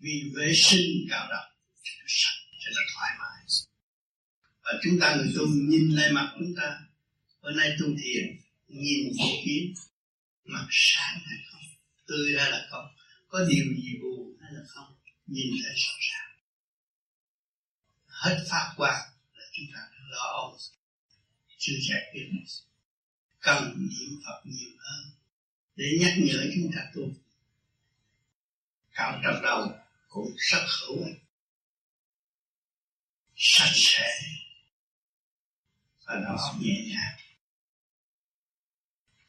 vì 0.00 0.32
vệ 0.36 0.52
sinh 0.54 1.06
cao 1.10 1.26
đầu 1.30 1.44
cho 1.82 1.92
nó 1.98 2.04
sạch 2.08 2.38
cho 2.60 2.70
nó 2.76 2.82
thoải 2.94 3.10
mái. 3.18 3.44
Và 4.64 4.72
chúng 4.82 5.00
ta 5.00 5.16
người 5.16 5.32
tu 5.36 5.46
nhìn 5.46 5.90
lại 5.90 6.12
mặt 6.12 6.34
chúng 6.38 6.54
ta. 6.56 6.80
Bữa 7.42 7.52
nay 7.52 7.76
tu 7.80 7.86
thiền, 7.86 8.40
nhìn 8.68 9.12
một 9.18 9.34
kiến 9.44 9.74
mặt 10.44 10.66
sáng 10.70 11.18
hay 11.26 11.38
không? 11.50 11.62
Tươi 12.06 12.34
hay 12.38 12.50
là 12.50 12.66
không. 12.70 12.86
Có 13.28 13.38
điều 13.38 13.64
gì 13.64 13.98
buồn 14.02 14.36
hay 14.42 14.52
là 14.52 14.60
không? 14.66 14.94
Nhìn 15.26 15.46
thấy 15.62 15.72
rõ 15.76 15.92
ràng 16.10 16.33
hết 18.24 18.44
phát 18.50 18.74
quang 18.76 19.02
là 19.34 19.44
chúng 19.52 19.66
ta 19.74 19.80
lo 20.10 20.26
âu. 20.32 20.58
Chưa 21.58 21.72
giải 21.88 22.02
quyết 22.12 22.28
cần 23.40 23.76
niệm 23.76 24.20
Phật 24.26 24.42
nhiều 24.44 24.70
hơn 24.78 25.10
để 25.76 25.84
nhắc 26.00 26.14
nhở 26.18 26.46
chúng 26.54 26.70
ta 26.74 26.80
tu. 26.94 27.02
Cạo 28.94 29.20
trong 29.24 29.42
đầu 29.42 29.72
cũng 30.08 30.26
rất 30.36 30.64
hữu 30.80 31.04
ích. 31.04 31.16
Sạch 33.36 33.72
sẽ. 33.74 34.08
Và 36.06 36.14
nó 36.24 36.54
nhẹ 36.60 36.74
nhàng. 36.88 37.16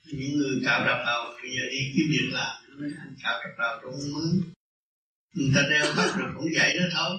Những 0.03 0.37
người 0.37 0.61
cạo 0.65 0.85
đập 0.85 1.03
đầu 1.05 1.23
bây 1.41 1.51
giờ 1.57 1.63
đi 1.71 1.93
kiếm 1.95 2.05
việc 2.11 2.29
làm, 2.31 2.63
nói 2.79 2.89
anh 2.99 3.15
cạo 3.23 3.39
đập 3.43 3.55
đầu 3.57 3.79
cũng 3.81 3.91
không 3.91 4.13
mướn 4.13 4.53
người 5.33 5.51
ta 5.55 5.61
đeo 5.69 5.93
bắt 5.97 6.15
rồi 6.17 6.31
cũng 6.35 6.47
vậy 6.59 6.77
đó 6.79 6.85
thôi 6.93 7.17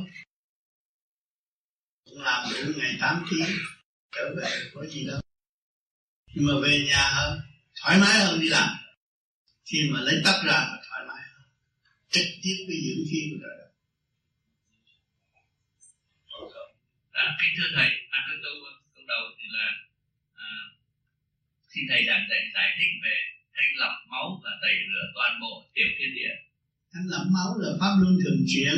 làm 2.21 2.49
đủ 2.53 2.73
ngày 2.77 2.97
8 3.01 3.25
tiếng 3.31 3.57
trở 4.13 4.35
về 4.37 4.51
có 4.75 4.87
gì 4.87 5.07
đâu. 5.07 5.21
Nhưng 6.35 6.47
mà 6.47 6.53
về 6.63 6.85
nhà 6.89 7.11
hơn 7.17 7.41
thoải 7.83 7.99
mái 7.99 8.19
hơn 8.21 8.41
đi 8.41 8.49
làm. 8.49 8.77
Khi 9.65 9.91
mà 9.93 10.01
lấy 10.01 10.23
tóc 10.25 10.35
ra 10.45 10.53
là 10.53 10.83
thoải 10.89 11.03
mái 11.09 11.23
hơn. 11.33 11.43
Trực 12.11 12.27
tiếp 12.43 12.57
với 12.67 12.77
dưỡng 12.87 13.05
khí 13.11 13.31
của 13.31 13.39
trời 13.43 13.57
đất. 13.59 13.71
Kính 17.41 17.55
thưa 17.57 17.71
thầy 17.77 17.89
à, 18.11 18.19
câu, 18.29 18.37
câu, 18.43 18.55
câu 18.95 19.05
đầu 19.09 19.23
thì 19.39 19.45
là 19.57 19.67
à, 20.35 20.47
xin 21.69 21.85
thầy 21.89 22.05
giảng 22.07 22.27
dạy 22.31 22.43
giải 22.55 22.69
thích 22.79 22.93
về 23.05 23.17
thanh 23.55 23.73
lọc 23.77 23.95
máu 24.11 24.41
và 24.45 24.51
tẩy 24.63 24.75
rửa 24.89 25.05
toàn 25.15 25.41
bộ 25.41 25.65
tiểu 25.75 25.87
thiên 25.99 26.15
địa. 26.15 26.35
Thanh 26.93 27.07
lọc 27.07 27.27
máu 27.35 27.59
là 27.59 27.71
pháp 27.81 27.93
luân 28.01 28.19
thường 28.25 28.41
chuyển. 28.49 28.77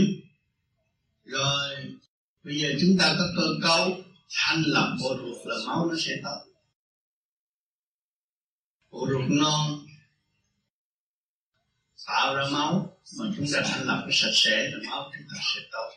Rồi 1.24 1.99
bây 2.49 2.59
giờ 2.59 2.68
chúng 2.80 2.96
ta 2.99 3.16
có 3.18 3.24
cơ 3.36 3.68
cấu, 3.68 4.05
thanh 4.30 4.62
lọc 4.66 4.88
bộ 5.01 5.16
ruột 5.18 5.46
là 5.46 5.57
máu 5.66 5.86
nó 5.86 5.94
sẽ 5.99 6.12
tốt. 6.24 6.40
Bộ 8.90 9.07
ruột 9.11 9.30
non 9.30 9.86
tạo 12.07 12.36
ra 12.36 12.49
máu, 12.53 12.99
mà 13.18 13.24
chúng 13.36 13.46
ta 13.53 13.61
thanh 13.64 13.86
lọc 13.86 13.99
cái 14.03 14.12
sạch 14.12 14.32
sẽ 14.34 14.70
là 14.70 14.90
máu 14.90 15.11
chúng 15.18 15.26
ta 15.32 15.40
sẽ 15.55 15.61
tốt. 15.72 15.90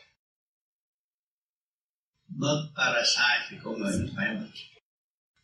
Bớt 2.28 2.68
parasite 2.76 3.46
thì 3.50 3.56
con 3.64 3.80
người 3.80 3.92
nó 3.98 4.06
khỏe 4.14 4.26
mạnh. 4.26 4.50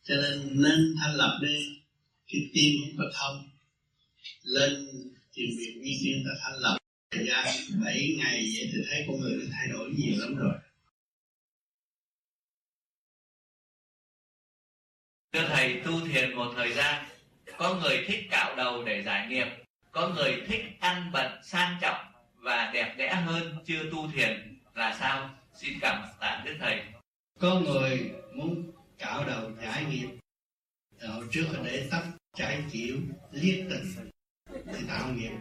Cho 0.03 0.15
nên 0.15 0.61
nên 0.61 0.95
thanh 0.99 1.15
lập 1.15 1.39
đi 1.41 1.81
cái 2.27 2.41
tim 2.53 2.73
không 2.81 2.97
có 2.97 3.11
thông. 3.19 3.49
Lên 4.43 4.87
tìm 5.33 5.49
việc 5.57 5.81
vi 5.83 5.99
tiên 6.03 6.23
ta 6.25 6.31
thanh 6.43 6.59
lập 6.59 6.77
thời 7.11 7.27
gian 7.27 7.45
7 7.83 8.15
ngày 8.17 8.51
vậy 8.55 8.69
thì 8.73 8.79
thấy 8.89 9.03
con 9.07 9.19
người 9.19 9.33
nó 9.35 9.45
thay 9.51 9.67
đổi 9.67 9.89
nhiều 9.97 10.19
lắm 10.19 10.35
rồi. 10.35 10.53
Thưa 15.33 15.47
Thầy, 15.47 15.81
tu 15.85 16.07
thiền 16.07 16.35
một 16.35 16.53
thời 16.55 16.73
gian, 16.73 17.05
có 17.57 17.75
người 17.75 18.05
thích 18.07 18.27
cạo 18.31 18.55
đầu 18.55 18.83
để 18.83 19.03
giải 19.03 19.27
nghiệp, 19.27 19.47
có 19.91 20.09
người 20.09 20.43
thích 20.47 20.61
ăn 20.79 21.11
bận 21.13 21.43
sang 21.43 21.77
trọng 21.81 22.05
và 22.35 22.71
đẹp 22.73 22.95
đẽ 22.97 23.15
hơn 23.15 23.57
chưa 23.65 23.91
tu 23.91 24.11
thiền 24.11 24.59
là 24.73 24.97
sao? 24.99 25.29
Xin 25.53 25.79
cảm 25.81 26.05
tạ 26.19 26.43
Đức 26.45 26.55
Thầy. 26.59 26.83
Có 27.39 27.59
người 27.59 28.11
muốn 28.33 28.71
cạo 28.97 29.27
đầu 29.27 29.51
giải 29.61 29.85
nghiệp, 29.85 30.09
đầu 30.99 31.23
trước 31.31 31.47
để 31.63 31.87
tóc 31.91 32.03
trái 32.37 32.63
chịu 32.71 32.97
liếc 33.31 33.65
tình 33.69 34.09
thì 34.53 34.87
tạo 34.87 35.13
nghiệp. 35.13 35.31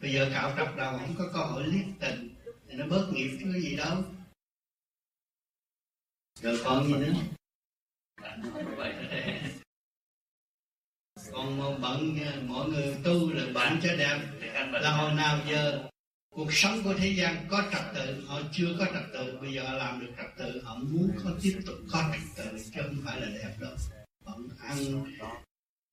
Bây 0.00 0.12
giờ 0.12 0.30
cạo 0.32 0.52
trọc 0.56 0.76
đầu 0.76 0.98
không 0.98 1.14
có 1.18 1.24
cơ 1.32 1.38
hội 1.38 1.66
liếc 1.66 1.86
tình 2.00 2.34
thì 2.68 2.76
nó 2.76 2.86
bớt 2.86 3.08
nghiệp 3.12 3.38
chứ 3.40 3.60
gì 3.60 3.76
đâu. 3.76 4.02
Rồi 6.42 6.60
còn 6.64 6.86
gì 6.86 6.94
nữa? 6.94 7.12
Còn 11.32 11.80
bận 11.82 12.18
mọi 12.46 12.68
người 12.68 12.94
tu 13.04 13.32
là 13.32 13.44
bận 13.54 13.78
cho 13.82 13.96
đẹp. 13.96 14.20
Là 14.72 14.90
hồi 14.90 15.14
nào 15.14 15.40
giờ 15.48 15.88
cuộc 16.34 16.52
sống 16.52 16.82
của 16.84 16.94
thế 16.94 17.08
gian 17.08 17.46
có 17.50 17.62
trật 17.72 17.82
tự, 17.94 18.24
họ 18.26 18.40
chưa 18.52 18.76
có 18.78 18.84
trật 18.84 19.04
tự, 19.12 19.38
bây 19.40 19.52
giờ 19.52 19.68
họ 19.68 19.72
làm 19.72 20.00
được 20.00 20.12
trật 20.16 20.26
tự, 20.38 20.62
họ 20.62 20.76
muốn 20.76 21.10
có 21.24 21.30
tiếp 21.42 21.60
tục 21.66 21.76
có 21.92 22.10
trật 22.12 22.22
tự, 22.36 22.58
chứ 22.74 22.80
không 22.82 23.02
phải 23.04 23.20
là 23.20 23.26
đẹp 23.26 23.54
đâu. 23.60 23.76
Bận 24.24 24.48
ăn 24.60 25.04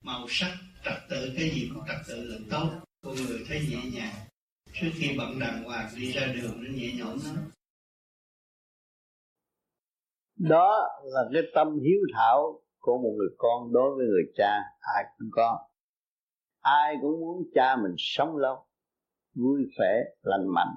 màu 0.04 0.28
sắc, 0.30 0.58
trật 0.86 0.98
tự, 1.10 1.34
cái 1.38 1.50
gì 1.50 1.70
cũng 1.74 1.84
trật 1.88 1.98
tự 2.08 2.24
là 2.24 2.38
tốt. 2.50 2.80
Con 3.06 3.16
người 3.16 3.46
thấy 3.48 3.68
nhẹ 3.70 3.82
nhàng. 3.94 4.16
Trước 4.74 4.92
khi 4.96 5.18
bận 5.18 5.40
đàng 5.40 5.64
hoàng, 5.64 5.90
đi 5.96 6.12
ra 6.12 6.28
đường, 6.28 6.64
nó 6.64 6.70
nhẹ 6.72 6.92
nhõm 6.94 7.20
lắm 7.26 7.36
đó 10.50 10.90
là 11.04 11.22
cái 11.34 11.42
tâm 11.56 11.80
hiếu 11.80 12.00
thảo 12.14 12.62
của 12.80 12.98
một 12.98 13.14
người 13.18 13.30
con 13.38 13.74
đối 13.74 13.96
với 13.96 14.06
người 14.06 14.24
cha 14.36 14.60
ai 14.96 15.06
cũng 15.18 15.30
có. 15.32 15.60
Ai 16.60 16.96
cũng 17.02 17.20
muốn 17.20 17.44
cha 17.54 17.76
mình 17.76 17.96
sống 17.98 18.38
lâu, 18.38 18.66
vui 19.36 19.62
khỏe, 19.78 20.04
lành 20.22 20.48
mạnh. 20.48 20.76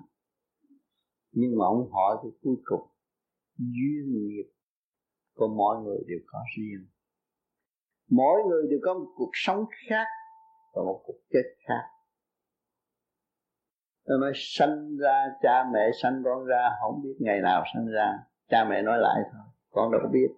Nhưng 1.32 1.58
mà 1.58 1.64
ông 1.66 1.90
hỏi 1.92 2.16
cái 2.22 2.30
cuối 2.42 2.56
cùng, 2.64 2.88
duyên 3.58 4.12
nghiệp 4.12 4.50
của 5.34 5.48
mọi 5.48 5.76
người 5.84 5.98
đều 6.08 6.18
có 6.26 6.38
riêng. 6.56 6.86
Mỗi 8.10 8.40
người 8.48 8.62
đều 8.70 8.78
có 8.82 8.94
một 8.94 9.12
cuộc 9.16 9.30
sống 9.32 9.64
khác 9.88 10.06
và 10.74 10.82
một 10.82 11.02
cuộc 11.06 11.18
chết 11.30 11.54
khác. 11.68 11.82
Tôi 14.04 14.18
nói, 14.20 14.32
sanh 14.34 14.96
ra 14.96 15.24
cha 15.42 15.64
mẹ, 15.72 15.90
sanh 16.02 16.22
con 16.24 16.44
ra, 16.44 16.70
không 16.80 17.02
biết 17.02 17.16
ngày 17.20 17.40
nào 17.40 17.64
sanh 17.74 17.86
ra. 17.86 18.12
Cha 18.48 18.64
mẹ 18.64 18.82
nói 18.82 18.98
lại 18.98 19.22
thôi 19.32 19.55
con 19.76 19.92
đâu 19.92 20.00
có 20.04 20.08
biết. 20.08 20.28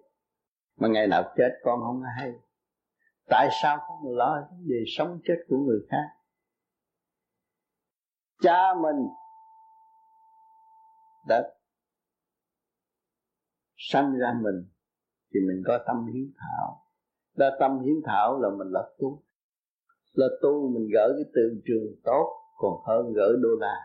Mà 0.77 0.87
ngày 0.87 1.07
nào 1.07 1.23
chết 1.37 1.49
con 1.63 1.79
không 1.81 2.01
hay. 2.17 2.31
Tại 3.29 3.49
sao 3.61 3.77
con 3.87 4.17
lo 4.17 4.49
về 4.69 4.83
sống 4.97 5.19
chết 5.23 5.35
của 5.49 5.57
người 5.57 5.79
khác? 5.89 6.07
Cha 8.41 8.73
mình 8.81 9.07
đã 11.27 11.43
sanh 13.77 14.17
ra 14.19 14.33
mình 14.41 14.69
thì 15.33 15.39
mình 15.47 15.63
có 15.67 15.79
tâm 15.87 16.07
hiếu 16.13 16.25
thảo. 16.37 16.81
Đã 17.37 17.57
tâm 17.59 17.79
hiếu 17.79 17.95
thảo 18.05 18.39
là 18.41 18.49
mình 18.57 18.67
là 18.71 18.81
tu. 18.99 19.23
Là 20.13 20.27
tu 20.41 20.69
mình 20.73 20.87
gỡ 20.93 21.13
cái 21.15 21.31
từ 21.35 21.61
trường 21.65 22.01
tốt, 22.03 22.33
còn 22.57 22.73
hơn 22.87 23.13
gỡ 23.13 23.27
đô 23.41 23.49
la. 23.59 23.75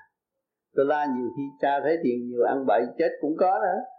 Đô 0.73 0.85
la 0.85 1.07
nhiều 1.17 1.29
khi 1.37 1.43
cha 1.61 1.81
thấy 1.83 1.97
tiền 2.05 2.29
nhiều 2.29 2.43
ăn 2.49 2.67
bậy 2.67 2.83
chết 2.99 3.09
cũng 3.21 3.37
có 3.39 3.61
nữa 3.63 3.94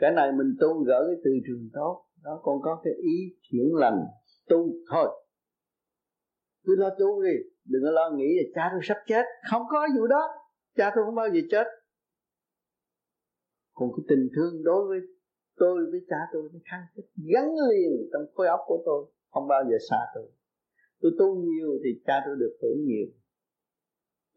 cái 0.00 0.10
này 0.10 0.32
mình 0.32 0.50
tu 0.60 0.84
gỡ 0.84 1.00
cái 1.06 1.16
từ 1.24 1.30
trường 1.46 1.68
tốt. 1.72 2.06
Đó, 2.24 2.40
con 2.42 2.56
có 2.62 2.80
cái 2.84 2.92
ý 2.92 3.16
thiện 3.50 3.74
lành, 3.74 3.98
tu 4.48 4.58
thôi. 4.90 5.08
Cứ 6.64 6.76
lo 6.76 6.90
tu 6.98 7.22
đi, 7.22 7.36
đừng 7.64 7.82
có 7.84 7.90
lo 7.90 8.10
nghĩ 8.16 8.28
là 8.36 8.44
cha 8.54 8.68
tôi 8.72 8.80
sắp 8.82 8.98
chết. 9.06 9.24
Không 9.50 9.62
có 9.70 9.88
vụ 9.96 10.06
đó. 10.06 10.22
Cha 10.76 10.92
tôi 10.94 11.04
không 11.04 11.14
bao 11.14 11.28
giờ 11.28 11.40
chết. 11.50 11.66
Còn 13.74 13.88
cái 13.96 14.04
tình 14.08 14.28
thương 14.36 14.64
đối 14.64 14.88
với 14.88 15.00
tôi 15.56 15.86
với 15.90 16.00
cha 16.08 16.16
tôi 16.32 16.42
nó 16.52 16.58
khăng 16.70 16.84
khít 16.94 17.02
gắn 17.34 17.44
liền 17.70 18.08
trong 18.12 18.22
khối 18.34 18.46
óc 18.46 18.60
của 18.66 18.82
tôi, 18.86 19.06
không 19.30 19.48
bao 19.48 19.62
giờ 19.70 19.76
xa 19.90 20.00
tôi. 20.14 20.28
Tôi 21.00 21.12
tu 21.18 21.26
nhiều 21.42 21.70
thì 21.84 21.90
cha 22.06 22.22
tôi 22.26 22.36
được 22.38 22.58
hưởng 22.62 22.84
nhiều. 22.84 23.08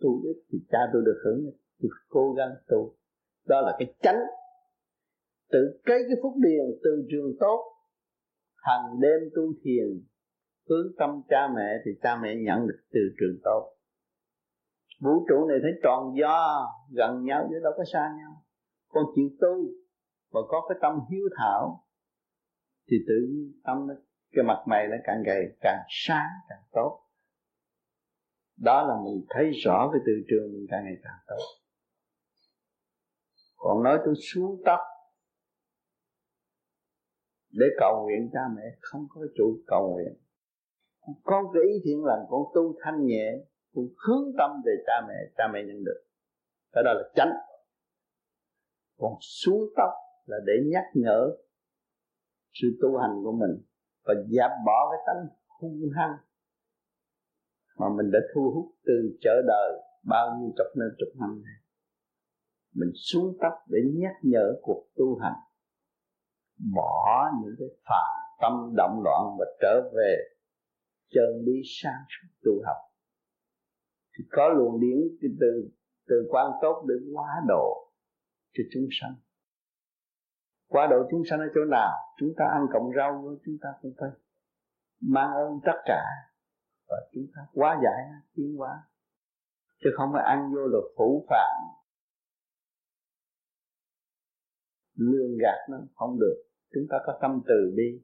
Tu 0.01 0.09
ít 0.23 0.37
thì 0.51 0.57
cha 0.71 0.79
tôi 0.93 1.01
được 1.05 1.21
hưởng 1.25 1.39
tôi 1.81 1.91
cố 2.09 2.33
gắng 2.37 2.51
tu. 2.67 2.95
Đó 3.47 3.61
là 3.61 3.75
cái 3.79 3.95
chánh 4.01 4.19
tự 5.51 5.81
cấy 5.85 5.99
cái 6.07 6.17
phúc 6.23 6.33
điền 6.41 6.65
từ 6.83 7.07
trường 7.11 7.31
tốt 7.39 7.73
hàng 8.63 8.99
đêm 8.99 9.29
tu 9.35 9.41
thiền, 9.63 9.87
hướng 10.69 10.87
tâm 10.99 11.21
cha 11.29 11.47
mẹ 11.55 11.69
thì 11.85 11.91
cha 12.01 12.19
mẹ 12.21 12.35
nhận 12.35 12.67
được 12.67 12.79
từ 12.93 12.99
trường 13.19 13.39
tốt. 13.43 13.73
Vũ 15.01 15.25
trụ 15.29 15.47
này 15.47 15.57
thấy 15.61 15.71
tròn 15.83 16.13
do, 16.19 16.67
gần 16.91 17.25
nhau, 17.25 17.47
chứ 17.49 17.59
đâu 17.63 17.73
có 17.77 17.83
xa 17.93 18.13
nhau. 18.17 18.31
Con 18.87 19.03
chịu 19.15 19.29
tu 19.41 19.55
và 20.31 20.41
có 20.47 20.65
cái 20.69 20.77
tâm 20.81 20.93
hiếu 21.11 21.29
thảo, 21.37 21.85
thì 22.91 22.97
tự 23.07 23.15
nhiên 23.29 23.61
tâm 23.63 23.87
nó, 23.87 23.93
cái 24.31 24.43
mặt 24.43 24.63
mày 24.67 24.87
nó 24.87 24.95
càng 25.03 25.23
ngày 25.25 25.41
càng 25.61 25.79
sáng, 25.89 26.29
càng 26.49 26.63
tốt. 26.71 26.99
Đó 28.57 28.83
là 28.87 28.95
mình 29.05 29.25
thấy 29.29 29.51
rõ 29.63 29.89
cái 29.93 30.01
từ 30.05 30.13
trường 30.29 30.53
mình 30.53 30.65
càng 30.69 30.83
ngày 30.83 30.97
càng 31.03 31.19
tốt. 31.27 31.43
Còn 33.55 33.83
nói 33.83 33.99
tôi 34.05 34.13
xuống 34.15 34.61
tóc 34.65 34.79
để 37.53 37.65
cầu 37.79 38.03
nguyện 38.03 38.29
cha 38.33 38.39
mẹ 38.55 38.63
không 38.81 39.07
có 39.09 39.21
chủ 39.35 39.59
cầu 39.67 39.93
nguyện. 39.93 40.13
Con 41.23 41.45
cái 41.53 41.63
ý 41.63 41.81
thiện 41.83 42.05
lành, 42.05 42.25
con 42.29 42.41
tu 42.55 42.75
thanh 42.83 43.05
nhẹ, 43.05 43.27
con 43.75 43.85
hướng 44.07 44.25
tâm 44.37 44.51
về 44.65 44.75
cha 44.85 44.93
mẹ 45.07 45.13
cha 45.37 45.43
mẹ 45.53 45.59
nhận 45.67 45.83
được. 45.83 46.03
Cái 46.71 46.83
đó 46.83 46.93
là 46.93 47.03
chánh. 47.15 47.31
Còn 48.97 49.13
xuống 49.21 49.61
tóc 49.77 49.91
là 50.25 50.37
để 50.45 50.53
nhắc 50.71 50.83
nhở 50.93 51.37
sự 52.53 52.67
tu 52.81 52.97
hành 52.97 53.23
của 53.23 53.31
mình 53.31 53.63
và 54.05 54.13
dẹp 54.29 54.51
bỏ 54.65 54.91
cái 54.91 54.99
tánh 55.05 55.27
hung 55.59 55.89
hăng 55.95 56.17
mà 57.79 57.87
mình 57.97 58.11
đã 58.11 58.19
thu 58.33 58.51
hút 58.55 58.75
từ 58.85 59.17
chợ 59.21 59.41
đời 59.47 59.81
bao 60.03 60.37
nhiêu 60.39 60.49
chục 60.57 60.67
năm 60.75 60.89
chục 60.97 61.09
năm 61.19 61.41
này. 61.43 61.57
Mình 62.75 62.91
xuống 62.95 63.37
tóc 63.41 63.53
để 63.69 63.79
nhắc 63.93 64.13
nhở 64.23 64.55
cuộc 64.61 64.87
tu 64.95 65.17
hành 65.21 65.39
bỏ 66.57 67.29
những 67.41 67.55
cái 67.59 67.67
phạm 67.85 68.23
tâm 68.41 68.73
động 68.77 69.01
loạn 69.03 69.35
và 69.39 69.45
trở 69.61 69.91
về 69.95 70.15
chân 71.09 71.45
lý 71.45 71.61
sáng 71.65 72.03
suốt 72.09 72.27
tu 72.43 72.51
học. 72.65 72.77
Thì 74.17 74.23
có 74.31 74.49
luồng 74.49 74.79
điển 74.79 74.97
từ 75.21 75.69
từ 76.07 76.27
quan 76.29 76.51
tốt 76.61 76.85
để 76.87 76.95
hóa 77.13 77.41
độ 77.47 77.91
cho 78.53 78.63
chúng 78.73 78.87
sanh. 78.91 79.15
Quá 80.67 80.87
độ 80.89 80.97
chúng 81.11 81.21
sanh 81.29 81.39
ở 81.39 81.45
chỗ 81.55 81.61
nào? 81.65 81.91
Chúng 82.17 82.33
ta 82.37 82.45
ăn 82.45 82.65
cộng 82.73 82.91
rau 82.95 83.35
chúng 83.45 83.57
ta 83.61 83.69
cũng 83.81 83.93
phải 83.99 84.09
mang 85.01 85.33
ơn 85.33 85.59
tất 85.65 85.81
cả 85.85 86.03
và 86.89 86.97
chúng 87.13 87.25
ta 87.35 87.41
quá 87.53 87.79
giải, 87.83 88.09
tiến 88.35 88.55
hóa. 88.57 88.83
Chứ 89.83 89.89
không 89.97 90.09
phải 90.13 90.23
ăn 90.23 90.51
vô 90.55 90.67
được 90.67 90.93
phủ 90.97 91.25
phạm 91.29 91.82
lương 95.11 95.37
gạt 95.37 95.59
nó, 95.69 95.77
không 95.95 96.19
được. 96.19 96.43
Chúng 96.73 96.83
ta 96.89 96.97
có 97.05 97.17
tâm 97.21 97.41
từ 97.47 97.73
bi 97.75 98.01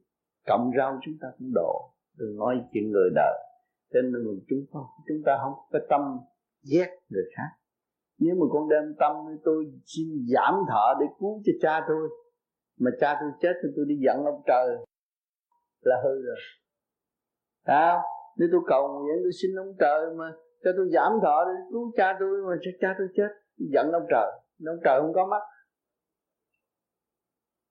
cộng 0.47 0.72
rau 0.78 1.00
chúng 1.06 1.14
ta 1.22 1.28
cũng 1.39 1.52
độ. 1.56 1.91
Đừng 2.18 2.38
nói 2.38 2.56
chuyện 2.74 2.91
người 2.91 3.10
đời. 3.16 3.38
Cho 3.93 4.02
nên 4.02 4.12
mình 4.14 4.39
chúng 4.50 4.66
ta 4.74 4.80
chúng 5.08 5.22
ta 5.26 5.38
không 5.43 5.54
có 5.72 5.80
tâm 5.89 6.02
ghét 6.72 6.89
người 7.10 7.24
khác. 7.36 7.50
Nếu 8.20 8.36
mà 8.36 8.45
con 8.52 8.70
đem 8.70 8.95
tâm 9.00 9.16
tôi 9.43 9.66
xin 9.86 10.08
giảm 10.34 10.54
thọ 10.70 10.93
để 11.00 11.06
cứu 11.20 11.41
cho 11.45 11.54
cha 11.62 11.86
tôi. 11.88 12.10
Mà 12.80 12.91
cha 13.00 13.18
tôi 13.22 13.32
chết 13.41 13.54
thì 13.64 13.70
tôi 13.76 13.86
đi 13.89 13.95
giận 14.06 14.26
ông 14.26 14.41
trời. 14.47 14.68
Là 15.82 15.95
hư 16.04 16.10
rồi. 16.10 16.38
Sao? 17.68 18.02
Nếu 18.38 18.47
tôi 18.52 18.62
cầu 18.68 18.88
nguyện, 18.88 19.18
tôi 19.24 19.32
xin 19.41 19.52
ông 19.56 19.76
trời 19.80 20.16
mà 20.18 20.32
cho 20.64 20.72
tôi 20.78 20.89
giảm 20.93 21.12
thọ 21.24 21.45
để 21.45 21.54
cứu 21.72 21.91
cha 21.97 22.18
tôi, 22.20 22.41
mà 22.47 22.56
cha 22.82 22.95
tôi 22.97 23.08
chết 23.16 23.30
giận 23.58 23.91
ông 23.91 24.06
trời. 24.10 24.32
Ông 24.68 24.80
trời 24.84 25.02
không 25.02 25.14
có 25.14 25.26
mắt 25.26 25.41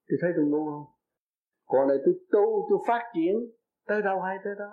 tôi 0.09 0.17
thấy 0.21 0.31
tôi 0.35 0.45
ngu 0.45 0.65
không? 0.65 0.85
Còn 1.65 1.87
này 1.87 1.97
tôi 2.05 2.13
tu 2.31 2.67
tôi 2.69 2.79
phát 2.87 3.03
triển 3.15 3.35
tới 3.87 4.01
đâu 4.01 4.21
hay 4.21 4.37
tới 4.43 4.53
đó. 4.59 4.71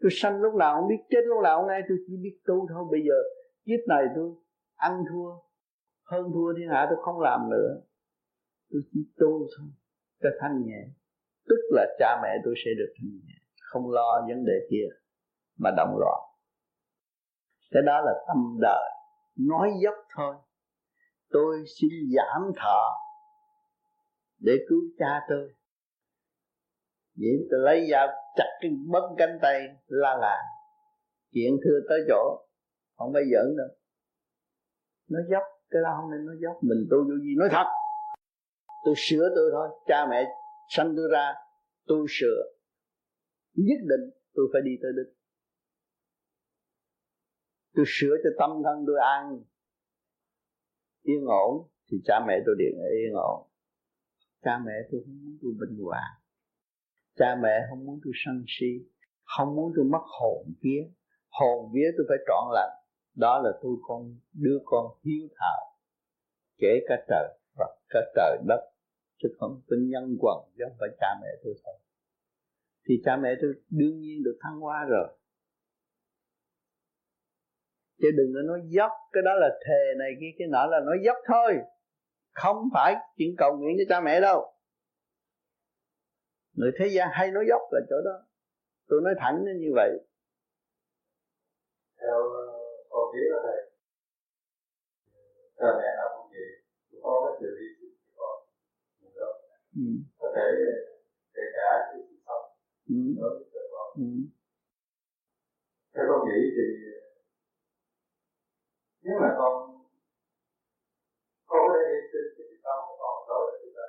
Tôi 0.00 0.10
sanh 0.12 0.40
lúc 0.40 0.54
nào 0.54 0.80
không 0.80 0.88
biết 0.88 1.02
chết 1.10 1.22
lúc 1.24 1.42
nào 1.42 1.60
không 1.60 1.68
ai, 1.68 1.82
tôi 1.88 1.98
chỉ 2.06 2.16
biết 2.22 2.38
tu 2.46 2.66
thôi. 2.68 2.84
Bây 2.90 3.00
giờ 3.08 3.14
kiếp 3.66 3.88
này 3.88 4.04
tôi 4.16 4.30
ăn 4.76 5.04
thua 5.10 5.30
hơn 6.10 6.30
thua 6.34 6.54
thiên 6.56 6.68
hạ 6.68 6.86
tôi 6.90 6.98
không 7.02 7.20
làm 7.20 7.50
nữa. 7.50 7.70
Tôi 8.70 8.82
chỉ 8.92 9.00
tu 9.18 9.46
thôi 9.56 9.68
cho 10.22 10.28
thanh 10.40 10.62
nhẹ. 10.66 10.80
Tức 11.48 11.60
là 11.70 11.86
cha 11.98 12.20
mẹ 12.22 12.28
tôi 12.44 12.54
sẽ 12.64 12.70
được 12.78 12.92
thanh 12.98 13.10
nhẹ 13.10 13.34
không 13.74 13.90
lo 13.90 14.24
vấn 14.28 14.44
đề 14.44 14.66
kia 14.70 14.86
mà 15.58 15.70
động 15.76 15.96
loạn 15.98 16.34
cái 17.74 17.82
đó 17.82 18.00
là 18.00 18.12
tâm 18.28 18.58
đời 18.60 18.90
nói 19.38 19.70
dốc 19.82 19.94
thôi. 20.16 20.34
Tôi 21.30 21.64
xin 21.80 21.90
giảm 22.16 22.52
thọ 22.56 22.96
để 24.44 24.52
cứu 24.68 24.80
cha 24.98 25.20
tôi. 25.28 25.54
Vậy 27.16 27.30
tôi 27.50 27.60
lấy 27.60 27.88
dao 27.90 28.06
chặt 28.36 28.50
cái 28.60 28.70
bấm 28.92 29.02
cánh 29.18 29.38
tay 29.42 29.60
la 29.86 30.16
là, 30.16 30.36
chuyện 31.32 31.52
thưa 31.64 31.78
tới 31.88 31.98
chỗ, 32.08 32.46
không 32.96 33.10
phải 33.12 33.22
giỡn 33.32 33.56
đâu. 33.56 33.68
Nó 35.08 35.18
dốc, 35.30 35.42
cái 35.70 35.82
đó 35.82 35.90
không 36.00 36.10
nên 36.10 36.26
nó 36.26 36.32
dốc. 36.42 36.56
Mình 36.62 36.86
tu 36.90 36.96
vô 36.96 37.16
gì 37.22 37.34
nói 37.38 37.48
thật. 37.52 37.66
Tôi 38.84 38.94
sửa 38.96 39.28
tôi 39.36 39.50
thôi, 39.52 39.68
cha 39.86 40.06
mẹ 40.10 40.24
sanh 40.68 40.94
tôi 40.96 41.08
ra, 41.12 41.34
tôi 41.86 42.06
sửa. 42.08 42.42
Nhất 43.54 43.80
định 43.88 44.10
tôi 44.34 44.46
phải 44.52 44.62
đi 44.64 44.70
tới 44.82 44.90
đích. 44.96 45.14
Tôi 47.74 47.84
sửa 47.88 48.14
cho 48.24 48.30
tâm 48.38 48.50
thân 48.64 48.84
tôi 48.86 48.96
an. 49.00 49.42
Yên 51.02 51.24
ổn, 51.26 51.68
thì 51.90 51.96
cha 52.04 52.20
mẹ 52.26 52.34
tôi 52.46 52.54
điện 52.58 52.74
yên 53.04 53.14
ổn 53.14 53.53
cha 54.44 54.58
mẹ 54.66 54.72
tôi 54.90 55.00
không 55.04 55.18
muốn 55.24 55.38
tôi 55.42 55.52
bình 55.60 55.78
hòa 55.84 56.24
cha 57.16 57.36
mẹ 57.42 57.66
không 57.68 57.86
muốn 57.86 58.00
tôi 58.04 58.12
sân 58.24 58.44
si, 58.46 58.66
không 59.22 59.56
muốn 59.56 59.72
tôi 59.76 59.84
mất 59.84 60.02
hồn 60.20 60.54
vía. 60.60 60.82
Hồn 61.30 61.70
vía 61.74 61.88
tôi 61.96 62.06
phải 62.08 62.18
trọn 62.26 62.44
lành. 62.54 62.74
Đó 63.14 63.40
là 63.44 63.50
tôi 63.62 63.76
con, 63.82 64.16
đứa 64.32 64.58
con 64.64 64.86
hiếu 65.04 65.28
thảo. 65.38 65.60
Kể 66.58 66.80
cả 66.88 67.04
trời 67.08 67.38
và 67.58 67.66
cả 67.88 68.00
trời 68.14 68.38
đất, 68.48 68.60
chứ 69.22 69.28
không 69.38 69.62
tôi 69.68 69.78
nhân 69.82 70.16
quần, 70.20 70.38
chứ 70.56 70.64
không 70.68 70.76
phải 70.80 70.88
cha 71.00 71.08
mẹ 71.22 71.28
tôi 71.44 71.54
thôi. 71.64 71.74
Thì 72.88 72.94
cha 73.04 73.16
mẹ 73.16 73.28
tôi 73.42 73.54
đương 73.70 74.00
nhiên 74.00 74.22
được 74.24 74.38
thăng 74.40 74.60
hoa 74.60 74.84
rồi. 74.84 75.08
Chứ 78.00 78.08
đừng 78.16 78.32
có 78.34 78.40
nói 78.42 78.60
dốc, 78.64 78.90
cái 79.12 79.22
đó 79.24 79.34
là 79.34 79.48
thề 79.66 79.94
này 79.98 80.10
kia, 80.20 80.30
cái 80.38 80.48
nọ 80.48 80.66
là 80.66 80.80
nói 80.86 80.96
dốc 81.04 81.16
thôi 81.26 81.54
không 82.34 82.68
phải 82.74 82.94
chuyện 83.16 83.34
cầu 83.38 83.56
nguyện 83.56 83.76
cho 83.78 83.84
cha 83.88 84.00
mẹ 84.00 84.20
đâu. 84.20 84.52
Người 86.52 86.72
thế 86.78 86.86
gian 86.86 87.08
hay 87.12 87.30
nói 87.30 87.44
dốc 87.48 87.62
là 87.70 87.80
chỗ 87.90 87.96
đó. 88.04 88.26
Tôi 88.88 89.00
nói 89.04 89.14
thẳng 89.18 89.44
như 89.44 89.52
như 89.60 89.70
vậy. 89.74 89.90
Theo 92.00 92.18
con 92.90 93.04
biết 93.14 93.26
là 93.30 93.38
thầy. 93.46 93.60
Cha 95.58 95.66
mẹ 95.78 95.88
nào 95.96 96.08
cũng 96.16 96.30
vậy. 96.30 96.46
Có 97.02 97.12
cái 97.24 97.38
sự 97.40 97.56
đi 97.60 97.88
con. 98.16 98.36
Ừ. 99.76 99.86
có 100.18 100.32
thể 100.36 100.46
kể 101.34 101.42
cả 101.56 101.68
cái 101.92 102.00
sự 102.08 102.16
sống. 102.26 102.44
Ừ. 102.88 102.94
đối 103.20 103.30
với 103.52 103.68
con. 103.72 103.88
Ừ. 103.96 104.08
theo 105.94 106.04
con 106.08 106.28
nghĩ 106.28 106.40
thì 106.56 106.64
nếu 109.02 109.16
mà 109.20 109.28
con 109.38 109.52
con 111.46 111.60
có 111.68 111.74
thể 111.74 111.82
hy 111.90 112.00
sinh 112.12 112.28
cái 112.36 112.46
sự 112.50 112.56
sống 112.64 112.80
của 112.86 112.96
con 113.02 113.14
đối 113.28 113.40
với 113.46 113.58
chúng 113.62 113.74
ta 113.78 113.86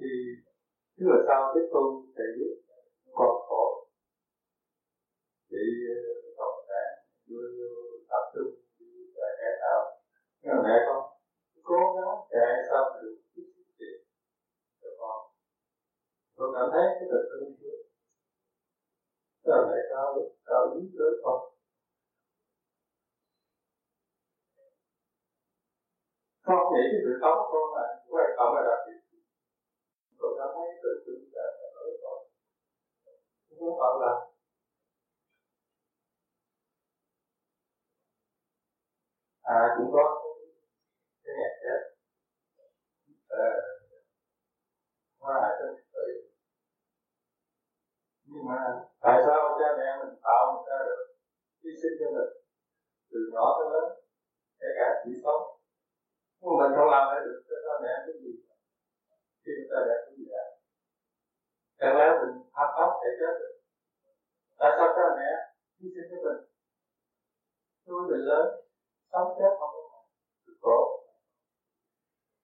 thì 0.00 0.12
khi 0.96 1.04
là 1.10 1.18
sao 1.26 1.40
tiếp 1.54 1.66
tôn 1.72 1.88
sẽ 2.16 2.24
biết. 2.36 2.54
Còn 3.18 3.32
khổ 3.48 3.64
bị 5.50 5.66
cộng 6.38 6.58
sản 6.68 6.88
vô 7.28 7.40
tập 8.10 8.24
trung 8.34 8.52
và 9.16 9.28
cải 9.40 9.52
tạo 9.62 9.80
nhưng 10.42 10.52
mà 10.56 10.62
mẹ 10.66 10.76
con 10.86 11.00
cố 11.62 11.80
gắng 11.96 12.18
chạy 12.30 12.52
sao 12.70 12.82
được 13.02 13.16
cái 13.34 13.44
chút 13.54 13.64
tiền 13.78 13.98
cho 14.82 14.88
con. 15.00 15.18
Con 16.36 16.48
cảm 16.54 16.66
thấy 16.72 16.84
cái 16.98 17.08
tình 17.10 17.26
thương 17.30 17.56
yêu 17.60 17.78
cho 19.44 19.54
mẹ 19.70 19.80
cao 19.90 20.06
cao 20.46 20.62
lý 20.74 20.82
tới 20.98 21.12
con. 21.24 21.40
Con 26.46 26.60
nghĩ 26.72 26.82
cái 26.92 27.00
sự 27.04 27.12
sống 27.22 27.38
của 27.38 27.48
con 27.52 27.68
là 27.76 27.86
quan 28.10 28.30
trọng 28.36 28.54
là 28.54 28.62
đặc 28.70 28.80
biệt 28.86 28.99
tôi 30.20 30.30
đã 30.38 30.44
thấy 30.54 30.68
tự 30.82 30.90
tin 31.06 31.20
là 31.32 31.46
đối 31.74 31.98
con 32.02 32.18
không 33.58 33.78
bảo 33.80 33.94
là 34.02 34.12
à 39.42 39.74
cũng 39.76 39.92
có 39.92 40.04
cái 41.24 41.34
nhạc 41.38 41.54
chết 41.62 41.80
à, 43.28 43.46
hoa 45.20 45.34
hải 45.42 45.52
trên 45.58 45.84
tự 45.92 46.06
nhưng 48.24 48.44
mà 48.48 48.60
tại 49.00 49.16
sao 49.26 49.58
cha 49.58 49.68
mẹ 49.78 49.88
mình 50.00 50.14
tạo 50.22 50.42
mình 50.52 50.64
ra 50.68 50.78
được 50.88 51.02
hy 51.62 51.70
sinh 51.82 51.94
cho 52.00 52.06
mình 52.14 52.30
từ 53.10 53.18
nhỏ 53.32 53.44
tới 53.58 53.68
lớn 53.74 54.00
kể 54.60 54.68
cả 54.78 54.88
chỉ 55.04 55.10
sống? 55.24 55.42
Nhưng 56.40 56.58
mình 56.58 56.72
không 56.76 56.90
làm 56.94 57.04
được 57.24 57.42
cho 57.48 57.56
cha 57.64 57.74
mẹ 57.82 57.92
cái 58.06 58.14
gì. 58.22 58.32
Khi 59.42 59.52
ta 59.70 59.78
đã 59.88 59.96
chẳng 61.80 61.96
lẽ 61.98 62.06
mình 62.20 62.34
tham 62.54 62.68
pháp 62.76 62.90
để 63.02 63.10
chết 63.20 63.34
được. 63.40 63.54
Tại 64.58 64.70
sao 64.76 64.88
cha 64.96 65.06
mẹ 65.18 65.30
hy 65.78 65.86
sinh 65.94 66.08
cho 66.10 66.18
mình. 66.24 66.40
Nuôi 67.86 68.02
mình 68.10 68.24
lớn, 68.30 68.46
sống 69.12 69.28
chết 69.38 69.52
không 69.58 69.74
có 69.76 69.98
cực 70.46 70.58
khổ. 70.64 70.80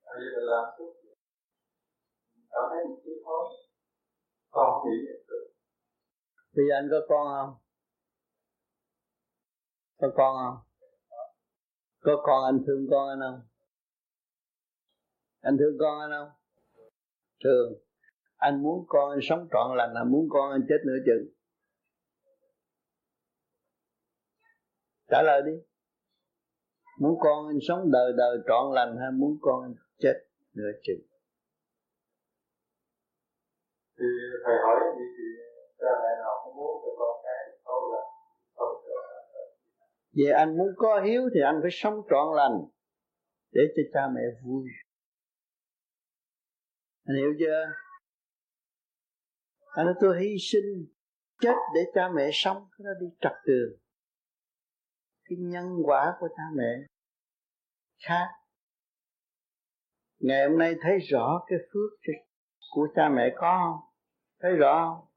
Bây 0.04 0.16
giờ 0.20 0.28
mình 0.36 0.48
làm 0.52 0.64
chút 0.76 0.90
cảm 2.52 2.64
thấy 2.70 2.84
một 2.88 2.98
chút 3.04 3.18
khó 3.24 3.38
con 4.50 4.66
không 4.72 4.90
nghĩ 4.90 4.98
được 5.06 5.16
bây 6.56 6.64
giờ 6.68 6.74
anh 6.74 6.88
có 6.90 7.00
con 7.08 7.26
không? 7.28 7.54
Có 10.00 10.08
con 10.16 10.36
không? 10.36 10.58
Có 12.00 12.22
con, 12.26 12.44
anh 12.44 12.64
thương 12.66 12.86
con 12.90 13.08
anh 13.08 13.20
không? 13.20 13.40
Anh 15.40 15.56
thương 15.58 15.76
con 15.80 16.00
anh 16.00 16.10
không? 16.10 16.30
Thương 17.44 17.85
anh 18.36 18.62
muốn 18.62 18.84
con 18.88 19.10
anh 19.10 19.20
sống 19.22 19.48
trọn 19.52 19.76
lành 19.76 19.92
là 19.92 20.04
muốn 20.04 20.28
con 20.30 20.52
anh 20.52 20.62
chết 20.68 20.78
nửa 20.86 20.98
chừng 21.06 21.36
trả 25.10 25.22
lời 25.22 25.42
đi. 25.46 25.52
Muốn 27.00 27.18
con 27.20 27.46
anh 27.46 27.58
sống 27.68 27.90
đời 27.92 28.12
đời 28.16 28.38
trọn 28.48 28.74
lành 28.74 28.96
hay 29.00 29.10
muốn 29.12 29.38
con 29.40 29.62
anh 29.62 29.74
chết 29.98 30.14
nửa 30.54 30.72
chừng 30.82 31.00
thì 33.98 34.06
thầy 34.44 34.56
hỏi 34.64 34.76
gì 34.98 35.04
thì 35.16 35.24
cha 35.78 35.92
mẹ 36.02 36.12
nào 36.22 36.34
cũng 36.44 36.56
muốn 36.56 36.82
cho 36.82 36.90
con 36.98 37.14
cái 37.24 37.58
tốt 37.64 37.82
là 37.92 38.02
tốt 38.56 38.82
Vậy 40.16 40.32
anh 40.32 40.56
muốn 40.58 40.68
có 40.76 41.00
hiếu 41.06 41.22
thì 41.34 41.40
anh 41.40 41.58
phải 41.62 41.70
sống 41.72 41.94
trọn 42.10 42.36
lành 42.36 42.56
để 43.52 43.62
cho 43.76 43.82
cha 43.92 44.00
mẹ 44.14 44.22
vui. 44.44 44.64
Anh 47.04 47.16
hiểu 47.16 47.34
chưa 47.38 47.64
anh 49.76 49.86
nói 49.86 49.94
tôi 50.00 50.20
hy 50.20 50.36
sinh 50.38 50.86
chết 51.40 51.56
để 51.74 51.80
cha 51.94 52.08
mẹ 52.16 52.30
sống, 52.32 52.68
cái 52.78 52.84
đó 52.84 52.90
đi 53.00 53.06
trật 53.20 53.32
đường 53.46 53.78
cái 55.28 55.38
nhân 55.38 55.66
quả 55.84 56.16
của 56.20 56.28
cha 56.36 56.42
mẹ 56.54 56.86
khác. 58.06 58.26
Ngày 60.20 60.48
hôm 60.48 60.58
nay 60.58 60.74
thấy 60.82 60.98
rõ 60.98 61.44
cái 61.46 61.58
phước 61.72 62.14
của 62.70 62.88
cha 62.94 63.08
mẹ 63.08 63.34
có 63.36 63.58
không? 63.64 63.90
Thấy 64.40 64.52
rõ 64.52 64.88
không? 64.88 65.08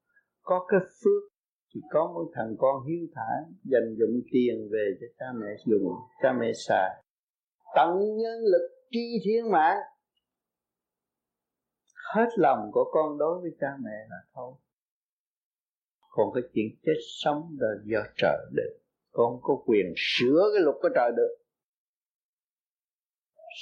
Có 0.41 0.65
cái 0.69 0.79
phước 0.79 1.31
thì 1.73 1.81
có 1.91 2.07
một 2.13 2.31
thằng 2.35 2.55
con 2.59 2.87
hiếu 2.87 3.07
thảo 3.15 3.51
dành 3.63 3.95
dụng 3.99 4.21
tiền 4.31 4.69
về 4.71 4.91
cho 5.01 5.07
cha 5.19 5.25
mẹ 5.35 5.47
dùng, 5.65 5.93
cha 6.21 6.33
mẹ 6.33 6.51
xài. 6.67 7.03
Tận 7.75 7.89
nhân 7.99 8.39
lực 8.51 8.69
tri 8.91 9.19
thiên 9.25 9.51
mạng 9.51 9.77
hết 12.15 12.29
lòng 12.35 12.69
của 12.71 12.83
con 12.91 13.17
đối 13.17 13.41
với 13.41 13.51
cha 13.59 13.67
mẹ 13.83 14.05
là 14.09 14.17
thôi. 14.33 14.53
Còn 16.09 16.29
cái 16.33 16.43
chuyện 16.53 16.67
chết 16.83 16.99
sống 17.21 17.57
là 17.59 17.69
do 17.85 17.99
trời 18.17 18.37
định 18.55 18.79
con 19.11 19.39
có 19.41 19.63
quyền 19.65 19.93
sửa 19.95 20.51
cái 20.53 20.61
luật 20.63 20.75
của 20.81 20.89
trời 20.95 21.11
được. 21.17 21.35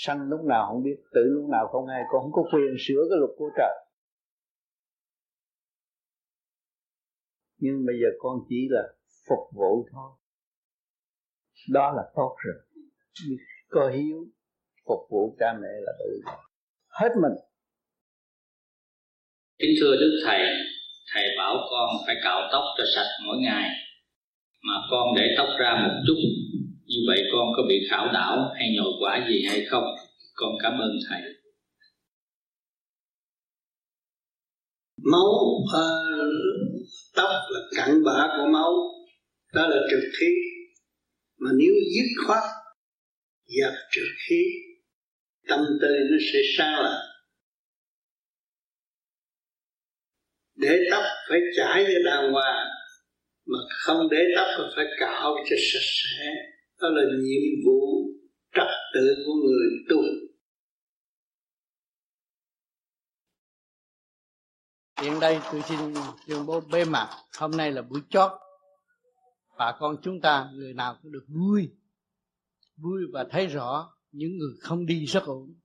Sanh 0.06 0.30
lúc 0.30 0.42
nào 0.46 0.68
không 0.68 0.84
biết, 0.84 1.04
tử 1.14 1.22
lúc 1.24 1.50
nào 1.50 1.68
không 1.72 1.88
hay, 1.88 2.02
con 2.12 2.22
không 2.22 2.32
có 2.32 2.44
quyền 2.54 2.76
sửa 2.88 3.02
cái 3.10 3.18
luật 3.20 3.32
của 3.38 3.50
trời. 3.58 3.86
Nhưng 7.58 7.86
bây 7.86 7.96
giờ 8.02 8.08
con 8.20 8.40
chỉ 8.50 8.68
là 8.70 8.94
phục 9.30 9.54
vụ 9.54 9.88
thôi. 9.92 10.12
Đó 11.70 11.94
là 11.96 12.12
tốt 12.16 12.36
rồi. 12.38 12.56
Có 13.70 13.90
hiếu 13.90 14.26
phục 14.86 15.00
vụ 15.10 15.36
cha 15.40 15.54
mẹ 15.54 15.68
là 15.82 15.92
đủ 16.00 16.32
hết 16.88 17.10
mình 17.22 17.47
kính 19.60 19.72
thưa 19.80 19.96
đức 19.96 20.22
thầy 20.26 20.40
thầy 21.14 21.24
bảo 21.38 21.68
con 21.70 21.90
phải 22.06 22.16
cạo 22.24 22.50
tóc 22.52 22.64
cho 22.78 22.84
sạch 22.96 23.10
mỗi 23.26 23.38
ngày. 23.38 23.70
Mà 24.64 24.74
con 24.92 25.16
để 25.16 25.24
tóc 25.38 25.48
ra 25.60 25.88
một 25.88 25.94
chút 26.08 26.18
như 26.86 26.98
vậy 27.08 27.24
con 27.32 27.48
có 27.58 27.64
bị 27.70 27.88
khảo 27.90 28.12
đảo 28.14 28.52
hay 28.56 28.70
nhồi 28.76 28.92
quả 29.00 29.26
gì 29.30 29.46
hay 29.50 29.66
không? 29.66 29.84
Con 30.34 30.52
cảm 30.64 30.80
ơn 30.80 30.92
thầy. 31.10 31.22
Máu 35.12 35.30
uh, 35.64 35.68
tóc 37.16 37.30
là 37.50 37.60
cặn 37.78 38.04
bã 38.04 38.28
của 38.38 38.50
máu 38.54 38.74
đó 39.54 39.68
là 39.68 39.78
trực 39.92 40.10
khí. 40.20 40.28
Mà 41.40 41.52
nếu 41.58 41.74
dứt 41.96 42.26
khoát 42.26 42.44
dập 43.46 43.74
trực 43.92 44.08
khí 44.28 44.44
tâm 45.48 45.60
tư 45.82 45.88
nó 46.12 46.18
sẽ 46.34 46.40
sáng 46.58 46.84
lại 46.84 47.07
để 50.58 50.78
tóc 50.92 51.04
phải 51.30 51.40
chải 51.58 51.86
cho 51.88 52.00
đàng 52.06 52.32
hoàng. 52.32 52.68
Mà 53.46 53.58
không 53.70 54.08
để 54.12 54.18
tóc 54.36 54.48
là 54.58 54.72
phải 54.76 54.86
cạo 55.00 55.36
cho 55.50 55.56
sạch 55.74 55.88
sẽ. 56.04 56.34
Đó 56.82 56.90
là 56.90 57.02
nhiệm 57.24 57.66
vụ 57.66 57.82
trật 58.56 58.68
tự 58.94 59.16
của 59.26 59.34
người 59.34 59.70
tu. 59.90 59.98
Hiện 65.02 65.20
đây 65.20 65.40
tôi 65.52 65.62
xin 65.62 65.80
tuyên 66.28 66.46
bố 66.46 66.62
bế 66.72 66.86
mạc. 66.86 67.08
Hôm 67.38 67.52
nay 67.52 67.72
là 67.72 67.82
buổi 67.82 68.02
chót. 68.10 68.32
Bà 69.58 69.78
con 69.80 69.98
chúng 70.04 70.22
ta, 70.22 70.50
người 70.54 70.74
nào 70.74 70.98
cũng 71.02 71.12
được 71.12 71.26
vui. 71.28 71.72
Vui 72.78 73.02
và 73.14 73.26
thấy 73.32 73.48
rõ 73.48 73.94
Những 74.12 74.38
người 74.38 74.54
không 74.60 74.86
đi 74.86 75.06
rất 75.06 75.24
ổn. 75.24 75.56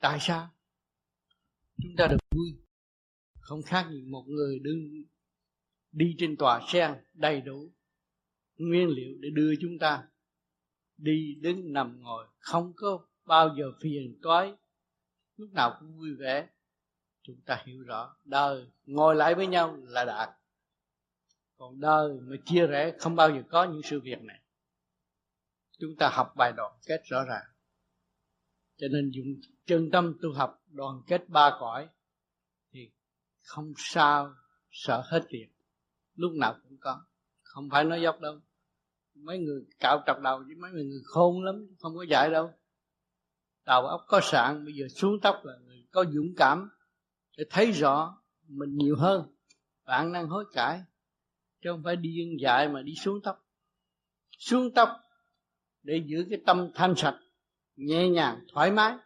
Tại 0.00 0.18
sao? 0.20 0.48
Chúng 1.82 1.92
ta 1.96 2.06
được 2.06 2.16
vui. 2.30 2.63
Không 3.44 3.62
khác 3.62 3.86
gì 3.90 4.02
một 4.02 4.24
người 4.28 4.58
đứng 4.58 5.04
Đi 5.92 6.14
trên 6.18 6.36
tòa 6.36 6.60
sen 6.68 6.92
đầy 7.12 7.40
đủ 7.40 7.72
Nguyên 8.56 8.88
liệu 8.88 9.14
để 9.20 9.28
đưa 9.32 9.52
chúng 9.60 9.78
ta 9.78 10.08
Đi 10.96 11.34
đứng 11.40 11.72
nằm 11.72 12.00
ngồi. 12.00 12.26
Không 12.38 12.72
có 12.76 13.06
bao 13.24 13.54
giờ 13.58 13.64
phiền 13.80 14.18
toái, 14.22 14.52
Lúc 15.36 15.52
nào 15.52 15.76
cũng 15.80 15.98
vui 15.98 16.14
vẻ. 16.18 16.48
Chúng 17.22 17.40
ta 17.46 17.62
hiểu 17.66 17.82
rõ, 17.82 18.16
đời 18.24 18.66
ngồi 18.84 19.16
lại 19.16 19.34
với 19.34 19.46
nhau 19.46 19.76
là 19.82 20.04
đạt 20.04 20.30
còn 21.56 21.80
đời 21.80 22.20
mà 22.22 22.36
chia 22.44 22.66
rẽ, 22.66 22.92
không 22.98 23.16
bao 23.16 23.30
giờ 23.30 23.42
có 23.50 23.64
những 23.64 23.82
sự 23.84 24.00
việc 24.00 24.22
này. 24.22 24.40
Chúng 25.78 25.96
ta 25.98 26.10
học 26.12 26.32
bài 26.36 26.52
đoàn 26.56 26.72
kết 26.86 27.02
rõ 27.04 27.24
ràng. 27.24 27.44
Cho 28.76 28.86
nên 28.90 29.10
dùng 29.10 29.26
chân 29.66 29.90
tâm 29.90 30.18
tu 30.22 30.32
học 30.32 30.62
đoàn 30.66 31.02
kết 31.06 31.28
ba 31.28 31.50
cõi 31.60 31.88
không 33.44 33.72
sao, 33.76 34.34
sợ 34.70 35.02
hết 35.06 35.22
việc. 35.30 35.48
Lúc 36.14 36.32
nào 36.32 36.56
cũng 36.62 36.78
có. 36.80 37.04
Không 37.42 37.70
phải 37.70 37.84
nói 37.84 38.02
dốc 38.02 38.20
đâu. 38.20 38.40
Mấy 39.14 39.38
người 39.38 39.66
cạo 39.80 40.02
trọc 40.06 40.20
đầu 40.20 40.42
với 40.46 40.54
mấy 40.54 40.70
người 40.70 41.02
khôn 41.04 41.44
lắm, 41.44 41.66
không 41.78 41.96
có 41.96 42.02
dạy 42.02 42.30
đâu. 42.30 42.50
Đầu 43.64 43.86
óc 43.86 44.04
có 44.08 44.20
sạn, 44.22 44.64
bây 44.64 44.74
giờ 44.74 44.88
xuống 44.88 45.20
tóc 45.22 45.40
là 45.44 45.52
người 45.66 45.86
có 45.90 46.04
dũng 46.04 46.34
cảm 46.36 46.70
để 47.36 47.44
thấy 47.50 47.72
rõ 47.72 48.22
mình 48.48 48.76
nhiều 48.76 48.96
hơn. 48.96 49.34
Bạn 49.84 50.12
năng 50.12 50.28
hối 50.28 50.44
cải, 50.52 50.80
chứ 51.62 51.70
không 51.70 51.82
phải 51.84 51.96
đi 51.96 52.14
dân 52.14 52.40
dại 52.40 52.68
mà 52.68 52.82
đi 52.82 52.94
xuống 52.94 53.20
tóc. 53.22 53.46
Xuống 54.38 54.74
tóc 54.74 54.88
để 55.82 56.02
giữ 56.06 56.26
cái 56.30 56.38
tâm 56.46 56.70
thanh 56.74 56.94
sạch, 56.96 57.20
nhẹ 57.76 58.08
nhàng, 58.08 58.46
thoải 58.52 58.70
mái, 58.70 58.96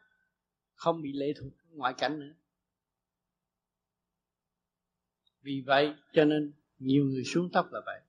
không 0.74 1.02
bị 1.02 1.12
lệ 1.12 1.32
thuộc 1.40 1.52
ngoại 1.70 1.94
cảnh 1.98 2.20
nữa 2.20 2.34
vì 5.42 5.62
vậy, 5.66 5.94
cho 6.12 6.24
nên 6.24 6.52
nhiều 6.78 7.04
người 7.04 7.24
xuống 7.24 7.50
tóc 7.52 7.72
là 7.72 7.80
vậy. 7.86 8.00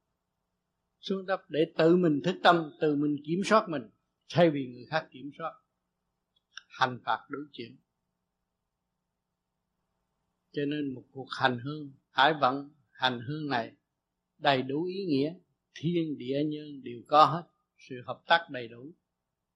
Xuống 0.99 1.25
tóc 1.27 1.41
để 1.49 1.59
tự 1.77 1.95
mình 1.95 2.21
thức 2.23 2.35
tâm, 2.43 2.71
tự 2.81 2.95
mình 2.95 3.17
kiểm 3.25 3.41
soát 3.45 3.69
mình, 3.69 3.89
thay 4.29 4.49
vì 4.49 4.67
người 4.67 4.85
khác 4.89 5.07
kiểm 5.11 5.31
soát. 5.37 5.53
Hành 6.67 6.99
phạt 7.05 7.25
đối 7.29 7.45
chuyện 7.51 7.77
cho 10.51 10.65
nên 10.65 10.93
một 10.93 11.03
cuộc 11.11 11.27
hành 11.39 11.59
hương, 11.59 11.91
hải 12.11 12.33
vận 12.41 12.69
hành 12.91 13.19
hương 13.27 13.49
này 13.49 13.71
đầy 14.37 14.61
đủ 14.61 14.83
ý 14.83 15.05
nghĩa. 15.05 15.33
Thiên, 15.75 16.17
địa, 16.17 16.43
nhân 16.45 16.83
đều 16.83 17.01
có 17.07 17.25
hết. 17.25 17.43
Sự 17.77 17.95
hợp 18.05 18.21
tác 18.27 18.47
đầy 18.49 18.67
đủ. 18.67 18.91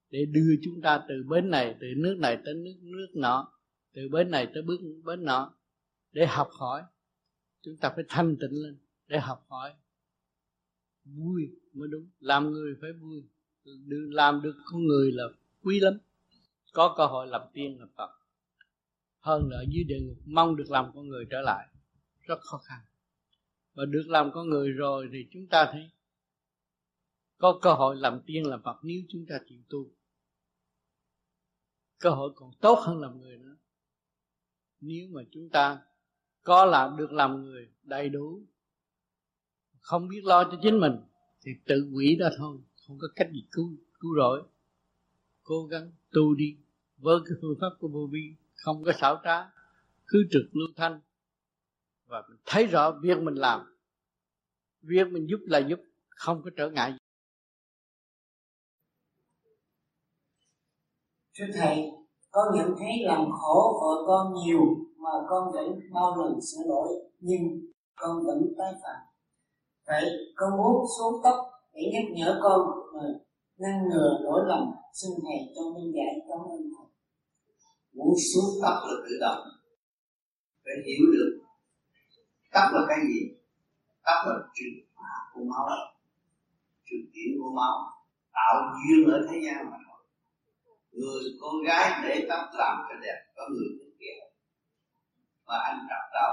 Để 0.10 0.26
đưa 0.26 0.56
chúng 0.64 0.82
ta 0.82 1.04
từ 1.08 1.24
bến 1.30 1.50
này, 1.50 1.76
từ 1.82 1.88
nước 1.98 2.16
này 2.20 2.38
tới 2.46 2.54
nước 2.54 2.76
nước 2.82 3.08
nọ, 3.16 3.54
từ 3.94 4.10
bến 4.10 4.32
này 4.32 4.48
tới 4.54 4.64
bước 4.64 4.80
bến 5.04 5.26
nọ, 5.26 5.54
để 6.12 6.26
học 6.26 6.50
hỏi 6.52 6.82
chúng 7.64 7.78
ta 7.78 7.92
phải 7.96 8.04
thanh 8.10 8.36
tịnh 8.40 8.64
lên 8.64 8.78
để 9.08 9.20
học 9.20 9.46
hỏi. 9.50 9.74
Vui 11.06 11.52
mới 11.74 11.88
đúng. 11.88 12.10
Làm 12.20 12.52
người 12.52 12.76
phải 12.82 12.92
vui. 12.92 13.24
Làm 13.90 14.42
được 14.42 14.56
con 14.66 14.86
người 14.86 15.12
là 15.12 15.24
quý 15.62 15.80
lắm. 15.80 15.98
Có 16.74 16.94
cơ 16.98 17.06
hội 17.06 17.28
làm 17.28 17.42
tiên 17.54 17.80
làm 17.80 17.90
phật. 17.96 18.10
Hơn 19.20 19.50
là 19.50 19.58
ở 19.58 19.66
dưới 19.70 19.84
địa 19.84 20.00
ngục, 20.02 20.18
mong 20.26 20.56
được 20.56 20.70
làm 20.70 20.92
con 20.96 21.08
người 21.08 21.26
trở 21.30 21.42
lại. 21.42 21.68
Rất 22.22 22.40
khó 22.42 22.58
khăn. 22.58 22.80
Và 23.74 23.86
được 23.86 24.06
làm 24.08 24.32
con 24.34 24.50
người 24.50 24.70
rồi 24.70 25.10
thì 25.12 25.28
chúng 25.32 25.48
ta 25.48 25.70
thấy 25.72 25.90
có 27.38 27.60
cơ 27.62 27.74
hội 27.74 27.96
làm 27.96 28.22
tiên, 28.26 28.48
làm 28.48 28.62
Phật 28.64 28.80
nếu 28.84 29.02
chúng 29.10 29.26
ta 29.30 29.40
chịu 29.48 29.60
tu. 29.70 29.90
Cơ 32.00 32.10
hội 32.10 32.32
còn 32.36 32.52
tốt 32.62 32.80
hơn 32.86 33.02
làm 33.02 33.22
người 33.22 33.38
nữa. 33.38 33.56
Nếu 34.82 35.08
mà 35.12 35.22
chúng 35.32 35.50
ta 35.50 35.82
có 36.44 36.66
làm 36.66 36.98
được 36.98 37.12
làm 37.12 37.44
người 37.44 37.70
đầy 37.84 38.10
đủ. 38.10 38.42
Không 39.80 40.08
biết 40.08 40.22
lo 40.24 40.44
cho 40.44 40.60
chính 40.62 40.80
mình 40.80 40.94
thì 41.42 41.52
tự 41.66 41.92
quỷ 41.94 42.16
đó 42.20 42.30
thôi. 42.38 42.58
Không 42.88 42.98
có 43.00 43.08
cách 43.16 43.28
gì 43.32 43.48
cứu 43.52 43.70
cứu 44.00 44.16
rỗi. 44.18 44.44
Cố 45.44 45.66
gắng 45.66 45.92
tu 46.12 46.36
đi 46.36 46.58
với 46.98 47.20
cái 47.26 47.38
phương 47.42 47.58
pháp 47.62 47.78
của 47.80 47.88
vô 47.88 48.08
vi 48.12 48.36
không 48.54 48.84
có 48.84 48.92
xảo 48.92 49.22
trá, 49.24 49.52
cứ 50.08 50.24
trực 50.32 50.46
lưu 50.52 50.68
thanh. 50.76 51.02
Và 52.06 52.24
mình 52.30 52.38
thấy 52.46 52.68
rõ 52.68 52.92
việc 53.02 53.18
mình 53.18 53.36
làm. 53.36 53.78
Việc 54.82 55.08
mình 55.12 55.28
giúp 55.30 55.40
là 55.42 55.60
giúp, 55.60 55.80
không 56.10 56.42
có 56.44 56.50
trở 56.58 56.70
ngại 56.70 56.92
gì. 56.92 56.98
thưa 61.38 61.46
thầy 61.54 61.92
con 62.32 62.56
nhận 62.56 62.76
thấy 62.80 63.04
làm 63.04 63.32
khổ 63.32 63.80
vợ 63.82 64.04
con 64.08 64.34
nhiều 64.34 64.60
mà 65.04 65.12
con 65.30 65.52
vẫn 65.54 65.80
bao 65.94 66.16
lần 66.18 66.42
sửa 66.42 66.64
lỗi, 66.66 66.88
nhưng 67.20 67.42
con 67.96 68.26
vẫn 68.26 68.54
tái 68.58 68.74
phạm. 68.84 69.02
Vậy, 69.88 70.06
con 70.36 70.58
muốn 70.58 70.86
xuống 70.98 71.22
tóc 71.24 71.36
để 71.74 71.82
nhắc 71.94 72.04
nhở 72.16 72.40
con 72.44 72.62
mà 72.94 73.04
ngăn 73.58 73.90
ngừa 73.90 74.18
lỗi 74.22 74.42
lầm, 74.48 74.72
xin 74.94 75.12
thầy 75.24 75.54
cho 75.56 75.62
minh 75.76 75.94
giải, 75.96 76.16
cảm 76.30 76.40
ơn 76.40 76.62
thầy. 76.78 76.88
Muốn 77.94 78.14
xuống 78.34 78.62
tóc 78.62 78.74
là 78.88 78.96
tự 79.06 79.18
động. 79.22 79.44
Phải 80.64 80.74
hiểu 80.86 81.06
được 81.12 81.40
tóc 82.54 82.64
là 82.74 82.82
cái 82.90 82.98
gì. 83.08 83.20
Tóc 84.06 84.18
là 84.28 84.36
truyền 84.54 84.74
hóa 84.96 85.12
của 85.34 85.42
máu 85.44 85.68
truyền 86.86 87.02
chuyển 87.14 87.32
của 87.42 87.52
máu, 87.60 87.76
tạo 88.34 88.56
duyên 88.82 89.12
ở 89.12 89.18
thế 89.30 89.38
gian 89.46 89.72
mà 89.72 89.78
thôi. 89.86 90.02
Người 90.92 91.24
con 91.42 91.56
gái 91.68 92.02
để 92.04 92.26
tóc 92.30 92.46
làm 92.54 92.78
cho 92.90 92.96
đẹp, 93.02 93.18
có 93.36 93.44
người 93.50 93.83
và 95.48 95.58
anh 95.70 95.80
trọc 95.90 96.06
đầu 96.14 96.32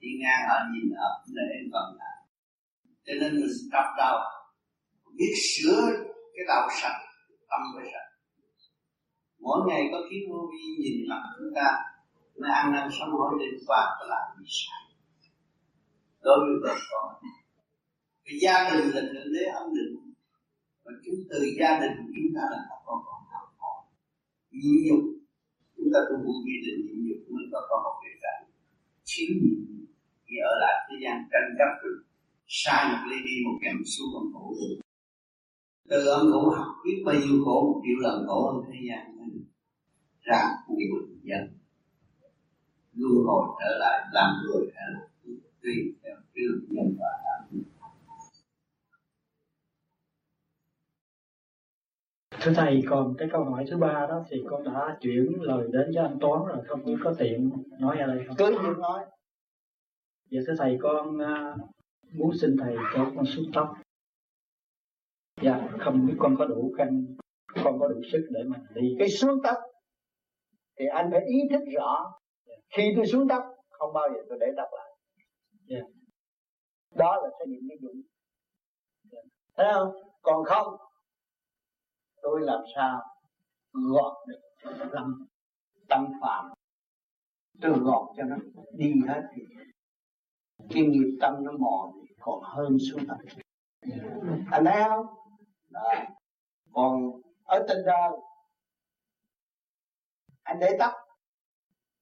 đi 0.00 0.08
ngang 0.20 0.42
ở 0.48 0.58
nhìn 0.72 0.90
ở 1.06 1.10
để 1.36 1.48
vận 1.72 1.96
lại 1.98 2.16
cho 3.06 3.12
nên 3.20 3.34
mình 3.40 3.50
trọc 3.72 3.88
đầu 3.98 4.18
biết 5.16 5.34
sửa 5.50 5.82
cái 6.34 6.44
đầu 6.48 6.68
sạch, 6.82 6.98
tâm 7.50 7.60
phải 7.74 7.86
sạch. 7.92 8.10
Mỗi 9.40 9.58
ngày 9.68 9.82
có 9.92 9.98
khí 10.10 10.16
vô 10.28 10.38
vi 10.50 10.64
nhìn 10.82 11.08
mặt 11.10 11.22
chúng 11.38 11.52
ta 11.54 11.66
nó 12.40 12.48
ăn 12.52 12.72
năn 12.72 12.88
sống 12.98 13.12
hỏi 13.18 13.32
đêm 13.40 13.54
qua 13.66 13.80
có 13.98 14.04
làm 14.12 14.24
gì 14.38 14.46
sai. 14.58 14.82
Đối 16.24 16.38
với 16.44 16.56
vợ 16.62 16.74
con 16.90 17.06
cái 18.24 18.34
gia 18.42 18.70
đình 18.70 18.84
là 18.94 19.00
thượng 19.12 19.32
đế 19.34 19.44
ấm 19.60 19.74
định. 19.76 19.94
Và 20.84 20.92
chúng 21.04 21.20
từ 21.30 21.38
gia 21.58 21.80
đình 21.80 21.96
chúng 22.14 22.30
ta 22.36 22.42
là 22.52 22.58
có 22.68 22.76
con 22.86 22.98
còn 23.06 23.20
học 23.32 23.48
hỏi 23.60 23.78
nhịn 24.50 24.76
nhục. 24.86 25.02
Chúng 25.76 25.88
ta 25.92 25.98
tu 26.08 26.14
vô 26.24 26.32
vi 26.44 26.54
định 26.66 26.80
nhịn 26.86 26.98
nhục 27.06 27.20
mới 27.34 27.44
có 27.52 27.60
con. 27.68 27.80
học 27.84 27.96
chiến 29.10 29.30
nhịn 29.42 29.60
thì 30.26 30.34
ở 30.50 30.52
lại 30.62 30.76
thế 30.86 30.96
gian 31.02 31.16
tranh 31.30 31.48
chấp 31.58 31.70
được 31.82 31.98
sai 32.46 32.80
một 32.90 33.02
ly 33.10 33.16
đi 33.26 33.34
một 33.44 33.56
kèm 33.62 33.76
xuống 33.92 34.08
còn 34.14 34.26
khổ 34.32 34.46
từ 35.90 36.06
âm 36.06 36.32
khổ 36.32 36.50
học 36.50 36.72
biết 36.84 37.02
bao 37.06 37.14
nhiêu 37.14 37.44
khổ, 37.44 37.56
một 37.66 37.80
triệu 37.84 37.98
lần 38.00 38.26
khổ 38.26 38.52
hơn 38.52 38.64
thế 38.72 38.78
gian 38.88 39.10
ra 40.22 40.40
nhiều 40.68 40.96
dân. 41.22 41.42
Luân 42.94 43.26
hồi 43.26 43.48
trở 43.60 43.78
lại 43.78 44.06
làm 44.12 44.30
người 44.42 44.72
hay 44.74 44.86
là 44.94 45.00
tùy 45.62 45.74
theo 46.02 46.16
cái 46.34 46.44
luật 46.44 46.62
nhân 46.70 46.96
quả 46.98 47.10
thưa 52.30 52.52
thầy 52.54 52.82
còn 52.88 53.14
cái 53.18 53.28
câu 53.32 53.44
hỏi 53.44 53.64
thứ 53.70 53.76
ba 53.76 54.06
đó 54.08 54.24
thì 54.28 54.42
con 54.50 54.64
đã 54.64 54.96
chuyển 55.00 55.32
lời 55.40 55.68
đến 55.72 55.90
cho 55.94 56.02
anh 56.02 56.18
toán 56.20 56.42
rồi 56.46 56.64
không 56.66 56.84
biết 56.84 56.96
có 57.04 57.14
tiện 57.18 57.50
nói 57.78 57.98
ở 57.98 58.06
đây 58.06 58.24
không? 58.26 58.36
Cứ 58.38 58.58
việc 58.62 58.78
nói. 58.78 59.06
Dạ 60.30 60.40
thưa 60.46 60.54
thầy 60.58 60.78
con 60.80 61.16
uh, 61.16 61.70
muốn 62.12 62.30
xin 62.40 62.56
thầy 62.60 62.76
cho 62.94 63.12
con 63.16 63.26
xuống 63.26 63.44
tóc. 63.54 63.74
Dạ 65.42 65.68
không 65.80 66.06
biết 66.06 66.14
con 66.18 66.36
có 66.38 66.44
đủ 66.46 66.74
cân 66.78 67.16
con 67.64 67.78
có 67.80 67.88
đủ 67.88 68.00
sức 68.12 68.28
để 68.30 68.40
mà 68.46 68.58
đi. 68.74 68.96
Cái 68.98 69.08
xuống 69.08 69.38
tóc 69.44 69.56
thì 70.78 70.84
anh 70.86 71.08
phải 71.10 71.20
ý 71.26 71.38
thức 71.50 71.64
rõ. 71.76 72.12
Khi 72.76 72.92
tôi 72.96 73.06
xuống 73.06 73.28
tóc 73.28 73.42
không 73.70 73.92
bao 73.92 74.08
giờ 74.14 74.20
tôi 74.28 74.38
để 74.40 74.46
tóc 74.56 74.68
lại. 74.72 74.96
Yeah. 75.68 75.84
đó 76.94 77.16
là 77.22 77.28
sẽ 77.38 77.44
những 77.48 77.62
cái 77.68 77.78
dụng 77.80 78.02
yeah. 79.12 79.24
thấy 79.56 79.66
không? 79.72 79.92
Còn 80.22 80.44
không 80.44 80.89
tôi 82.22 82.40
làm 82.40 82.60
sao 82.74 83.02
gọt 83.72 84.28
được 84.28 84.40
tâm 84.92 85.26
tâm 85.88 86.12
phạm? 86.20 86.50
Tôi 87.60 87.72
gọt 87.78 88.08
cho 88.16 88.22
nó 88.22 88.36
đi 88.72 88.94
hết 89.08 89.22
thì 89.34 89.42
cái 90.70 90.82
nghiệp 90.82 91.18
tâm 91.20 91.34
nó 91.44 91.52
mòn 91.52 92.00
còn 92.20 92.40
hơn 92.42 92.76
xuống 92.90 93.06
thật. 93.08 93.16
Anh 94.50 94.64
thấy 94.64 94.82
không? 94.88 95.06
Đó. 95.70 95.92
còn 96.72 97.20
ở 97.44 97.64
trên 97.68 97.78
đời, 97.86 98.10
anh 100.42 100.58
để 100.60 100.76
tóc, 100.78 100.92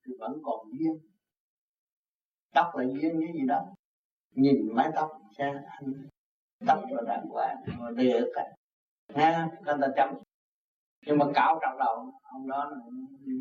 thì 0.07 0.13
vẫn 0.19 0.39
còn 0.43 0.67
duyên. 0.79 0.99
Tóc 2.55 2.77
là 2.77 2.85
duyên 2.85 3.21
cái 3.21 3.33
gì 3.33 3.47
đó. 3.47 3.65
Nhìn 4.31 4.57
mái 4.75 4.91
tóc, 4.95 5.11
cha 5.37 5.53
anh, 5.67 6.09
tóc 6.67 6.79
là 6.91 7.03
đàng 7.07 7.27
hoàng, 7.29 7.57
mà 7.79 7.91
để 7.97 8.11
ở 8.11 8.27
cạnh 8.35 8.58
ha 9.15 9.49
nên 9.65 9.81
ta 9.81 9.89
chấm. 9.97 10.15
Nhưng 11.07 11.19
mà 11.19 11.25
cạo 11.35 11.59
trong 11.63 11.79
đầu, 11.79 12.13
ông 12.23 12.49
đó 12.49 12.71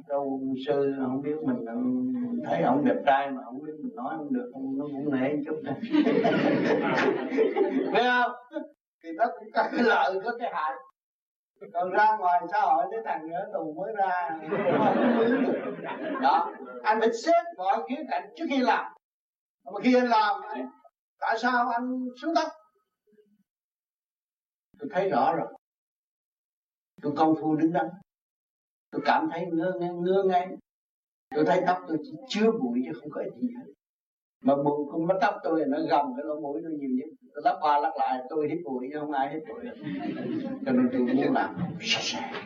đâu 0.07 0.41
sư 0.67 0.95
không 0.99 1.21
biết 1.21 1.35
mình 1.43 1.65
thấy 2.45 2.61
ông 2.61 2.85
đẹp 2.85 2.95
trai 3.05 3.31
mà 3.31 3.41
không 3.45 3.63
biết 3.63 3.71
mình 3.83 3.95
nói 3.95 4.13
không 4.17 4.33
được 4.33 4.51
nó 4.77 4.85
cũng 4.85 5.15
nể 5.15 5.29
chút. 5.45 5.55
Này 5.63 5.75
thấy 7.93 8.03
không? 8.03 8.31
Thì 9.03 9.09
nó 9.17 9.25
cũng 9.39 9.47
có 9.53 9.63
cái 9.71 9.83
lợi, 9.83 10.19
có 10.23 10.37
cái 10.39 10.49
hại. 10.53 10.71
Còn 11.73 11.89
ra 11.89 12.17
ngoài 12.19 12.41
xã 12.51 12.61
hội, 12.61 12.85
cái 12.91 12.99
thằng 13.05 13.27
nữa 13.27 13.45
tù 13.53 13.73
mới 13.73 13.93
ra. 13.95 14.39
Đó. 16.21 16.51
Anh 16.83 16.99
phải 16.99 17.13
xét 17.13 17.45
mọi 17.57 17.77
khía 17.89 18.03
cạnh 18.09 18.29
trước 18.35 18.45
khi 18.49 18.57
làm. 18.57 18.85
Mà 19.65 19.71
khi 19.83 19.95
anh 19.95 20.07
làm 20.07 20.41
tại 21.19 21.37
sao 21.39 21.69
anh 21.69 22.05
xuống 22.21 22.33
đất 22.33 22.47
tôi 24.79 24.89
thấy 24.93 25.09
rõ 25.09 25.35
rồi 25.35 25.47
tôi 27.01 27.13
công 27.15 27.35
phu 27.41 27.55
đứng 27.55 27.73
đắn 27.73 27.85
tôi 28.91 29.01
cảm 29.05 29.29
thấy 29.31 29.45
ngơ 29.45 29.73
ngay 29.79 29.89
ngơ 29.93 30.23
ngay 30.27 30.57
tôi 31.35 31.45
thấy 31.45 31.63
tóc 31.67 31.77
tôi 31.87 31.97
chỉ 32.03 32.11
chứa 32.27 32.51
bụi 32.51 32.81
chứ 32.85 32.99
không 32.99 33.09
có 33.09 33.23
gì 33.23 33.47
hết. 33.57 33.71
Mà 34.41 34.55
bụi 34.55 34.85
con 34.91 35.07
mắt 35.07 35.15
tóc 35.21 35.35
tôi 35.43 35.65
nó 35.67 35.77
gầm 35.89 36.13
cái 36.17 36.25
lỗ 36.25 36.39
mũi 36.39 36.61
tôi 36.63 36.71
nhiều 36.71 36.89
nhất. 36.89 37.09
Tôi 37.33 37.41
lắp 37.45 37.57
qua 37.61 37.79
lắp 37.79 37.91
lại, 37.99 38.23
tôi 38.29 38.49
hít 38.49 38.57
bụi 38.65 38.87
chứ 38.91 38.99
không 38.99 39.11
ai 39.11 39.33
hít 39.33 39.43
bụi 39.49 39.65
cho 40.65 40.71
nên 40.71 40.89
tôi 40.91 41.01
muốn 41.01 41.33
làm 41.33 41.55
sạch 41.81 42.01
sẽ. 42.01 42.43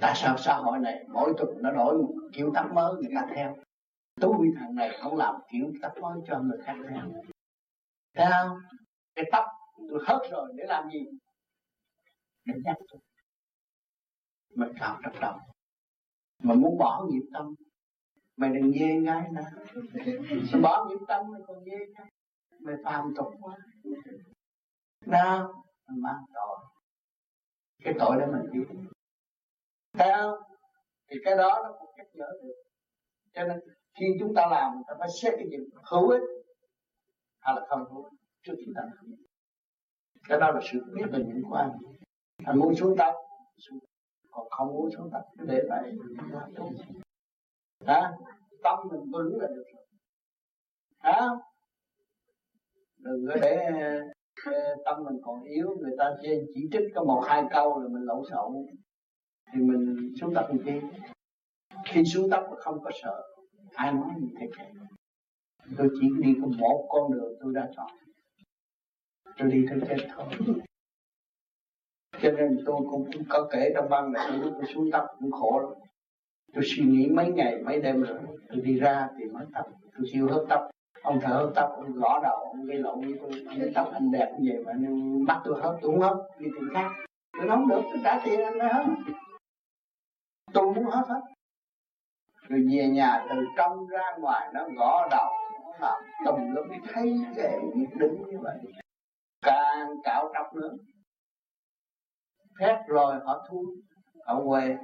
Tại 0.00 0.12
sao 0.16 0.36
xã 0.38 0.54
hội 0.54 0.78
này 0.78 1.04
mỗi 1.08 1.34
tuần 1.38 1.62
nó 1.62 1.70
đổi 1.70 1.98
một 1.98 2.14
kiểu 2.32 2.52
tóc 2.54 2.72
mới, 2.72 2.94
người 2.94 3.12
ta 3.14 3.26
theo? 3.34 3.56
Tôi 4.20 4.50
thằng 4.56 4.74
này 4.74 4.98
không 5.00 5.16
làm 5.16 5.34
kiểu 5.52 5.72
tóc 5.82 5.92
mới 6.02 6.20
cho 6.26 6.40
người 6.40 6.58
khác 6.64 6.74
theo. 6.90 7.02
Thấy 8.14 8.26
không? 8.30 8.58
Cái 9.14 9.24
tóc 9.32 9.44
tôi 9.88 9.98
hớt 10.06 10.20
rồi, 10.30 10.52
để 10.54 10.64
làm 10.66 10.90
gì? 10.90 11.06
Để 12.44 12.54
nhắc 12.64 12.76
tôi 12.92 13.00
mình 14.54 14.72
cao 14.80 15.00
trong 15.02 15.14
lòng 15.20 15.40
mà 16.42 16.54
muốn 16.54 16.78
bỏ 16.78 17.06
nghiệp 17.10 17.28
tâm. 17.32 17.54
Mày 18.36 18.50
đừng 18.50 18.72
dê 18.72 18.94
ngay 18.94 19.28
nè 19.32 19.42
mày 20.52 20.62
bỏ 20.62 20.86
nghiệp 20.88 21.04
tâm, 21.08 21.26
mày 21.32 21.40
còn 21.46 21.64
dê 21.64 21.78
ngay 21.78 22.10
mày 22.60 22.74
phàm 22.84 23.14
tục 23.16 23.26
quá. 23.40 23.56
Nào 25.06 25.64
mình 25.88 26.02
mang 26.02 26.24
tội. 26.34 26.58
Cái 27.84 27.94
tội 27.98 28.16
đó 28.20 28.26
mình 28.32 28.52
biết. 28.52 28.74
Thấy 29.92 30.12
không? 30.16 30.38
Thì 31.10 31.16
cái 31.24 31.36
đó 31.36 31.60
nó 31.64 31.76
cũng 31.80 31.90
nhắc 31.96 32.06
nhớ 32.12 32.26
được. 32.42 32.54
Cho 33.32 33.44
nên 33.44 33.60
khi 33.98 34.06
chúng 34.20 34.34
ta 34.34 34.46
làm 34.50 34.72
ta 34.86 34.94
phải 34.98 35.08
xét 35.22 35.34
cái 35.36 35.46
gì? 35.50 35.56
Hữu 35.82 36.08
ích 36.08 36.22
hay 37.40 37.54
là 37.54 37.66
không 37.68 37.84
hữu 37.92 38.04
ích 38.04 38.12
trước 38.42 38.54
khi 38.58 38.72
ta 38.76 38.82
làm. 38.82 39.14
Cái 40.28 40.40
đó 40.40 40.50
là 40.50 40.60
sự 40.72 40.84
biết 40.94 41.04
về 41.12 41.18
những 41.18 41.42
quan 41.50 41.70
anh 42.44 42.58
muốn 42.58 42.74
xuống 42.74 42.96
tâm 42.98 43.14
xuống 43.56 43.78
còn 44.34 44.48
không 44.50 44.68
muốn 44.68 44.90
xuống 44.96 45.10
tập 45.12 45.22
để 45.46 45.60
vậy 45.68 45.92
hả? 47.86 48.12
Tâm 48.62 48.78
mình 48.90 49.10
vững 49.12 49.40
là 49.40 49.46
được 49.48 49.64
rồi. 49.74 49.86
Hả? 50.98 51.20
Đừng 52.98 53.26
có 53.28 53.36
để 53.42 53.70
tâm 54.84 55.04
mình 55.04 55.20
còn 55.24 55.42
yếu. 55.42 55.76
Người 55.80 55.94
ta 55.98 56.04
chỉ 56.52 56.68
trích 56.72 56.82
có 56.94 57.04
một 57.04 57.22
hai 57.26 57.44
câu 57.50 57.80
rồi 57.80 57.88
mình 57.88 58.02
lộn 58.02 58.22
xộn. 58.30 58.52
Thì 59.52 59.60
mình 59.60 60.12
xuống 60.20 60.34
tập 60.34 60.46
làm 60.48 60.58
chi 60.64 60.72
khi 61.86 62.04
xuống 62.04 62.30
tập 62.30 62.42
mà 62.50 62.56
không 62.56 62.82
có 62.84 62.90
sợ, 63.02 63.22
ai 63.72 63.92
nói 63.92 64.08
mình 64.16 64.34
thì 64.40 64.46
kệ. 64.58 64.64
Tôi 65.76 65.88
chỉ 66.00 66.06
đi 66.22 66.34
có 66.42 66.46
một 66.58 66.86
con 66.88 67.12
đường 67.12 67.34
tôi 67.40 67.54
đã 67.54 67.70
chọn. 67.76 67.90
Tôi 69.38 69.50
đi 69.50 69.66
tôi 69.70 69.80
chết 69.88 69.96
thôi 70.16 70.26
cho 72.22 72.30
nên 72.30 72.62
tôi 72.66 72.76
cũng, 72.90 73.10
cũng 73.12 73.24
có 73.28 73.48
kể 73.52 73.72
trong 73.74 73.88
băng 73.90 74.12
này 74.12 74.26
tôi 74.30 74.38
lúc 74.38 74.52
tôi 74.54 74.64
xuống 74.74 74.90
tập 74.90 75.04
cũng 75.20 75.30
khổ 75.30 75.60
lắm. 75.60 75.72
Tôi 76.54 76.64
suy 76.66 76.82
nghĩ 76.84 77.08
mấy 77.10 77.32
ngày 77.32 77.58
mấy 77.64 77.80
đêm 77.80 78.02
rồi 78.02 78.18
tôi 78.48 78.60
đi 78.60 78.78
ra 78.78 79.08
thì 79.18 79.24
mới 79.24 79.46
tập 79.54 79.66
tôi 79.98 80.06
siêu 80.12 80.28
hấp 80.28 80.42
tóc. 80.48 80.70
Ông 81.02 81.20
thợ 81.20 81.28
hấp 81.28 81.50
tóc 81.54 81.72
ông 81.76 81.92
gõ 81.92 82.20
đầu 82.22 82.36
ông 82.36 82.64
gây 82.64 82.78
lộn 82.78 83.00
với 83.00 83.14
tôi. 83.20 83.30
Cái 83.58 83.72
tóc 83.74 83.88
anh 83.92 84.12
đẹp 84.12 84.36
như 84.40 84.50
vậy 84.54 84.64
mà 84.64 84.88
bắt 85.26 85.40
tôi 85.44 85.60
hấp, 85.62 85.74
tôi 85.82 85.90
không 85.90 86.00
hớt 86.00 86.16
đi 86.38 86.46
tìm 86.54 86.68
khác. 86.74 86.90
Tôi 87.38 87.46
nói 87.46 87.56
không 87.56 87.68
được 87.68 87.80
tôi 87.84 88.00
trả 88.04 88.20
tiền 88.24 88.40
anh 88.40 88.58
mới 88.58 88.68
hấp, 88.68 88.86
tôi 90.52 90.74
muốn 90.74 90.84
hấp 90.84 91.08
hết. 91.08 91.20
Rồi 92.48 92.60
về 92.70 92.88
nhà 92.88 93.26
từ 93.30 93.36
trong 93.56 93.86
ra 93.86 94.16
ngoài 94.18 94.50
nó 94.54 94.68
gõ 94.76 95.08
đầu 95.10 95.30
nó 95.62 95.72
làm 95.80 96.02
tùm 96.24 96.54
lum 96.54 96.68
thấy 96.92 97.20
cái 97.36 97.58
nhất 97.74 97.90
định 97.94 98.22
như 98.30 98.38
vậy. 98.42 98.56
Càng 99.42 99.88
cạo 100.04 100.30
trọc 100.34 100.54
nữa 100.54 100.70
phép 102.60 102.78
rồi 102.86 103.14
họ 103.24 103.46
thu 103.48 103.64
họ 104.26 104.42
quê 104.46 104.76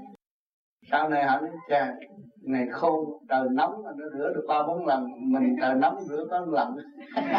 sau 0.90 1.08
này 1.08 1.24
họ 1.24 1.40
nói 1.40 1.50
cha 1.68 1.94
ngày 2.42 2.66
khô 2.72 3.20
trời 3.28 3.48
nóng 3.52 3.82
mà 3.84 3.90
nó 3.96 4.04
rửa 4.12 4.32
được 4.34 4.44
ba 4.48 4.62
bốn 4.66 4.86
lần, 4.86 5.06
mình 5.18 5.56
trời 5.60 5.74
nóng 5.74 6.00
rửa 6.00 6.26
có 6.30 6.40
một 6.40 6.52
lần. 6.52 6.76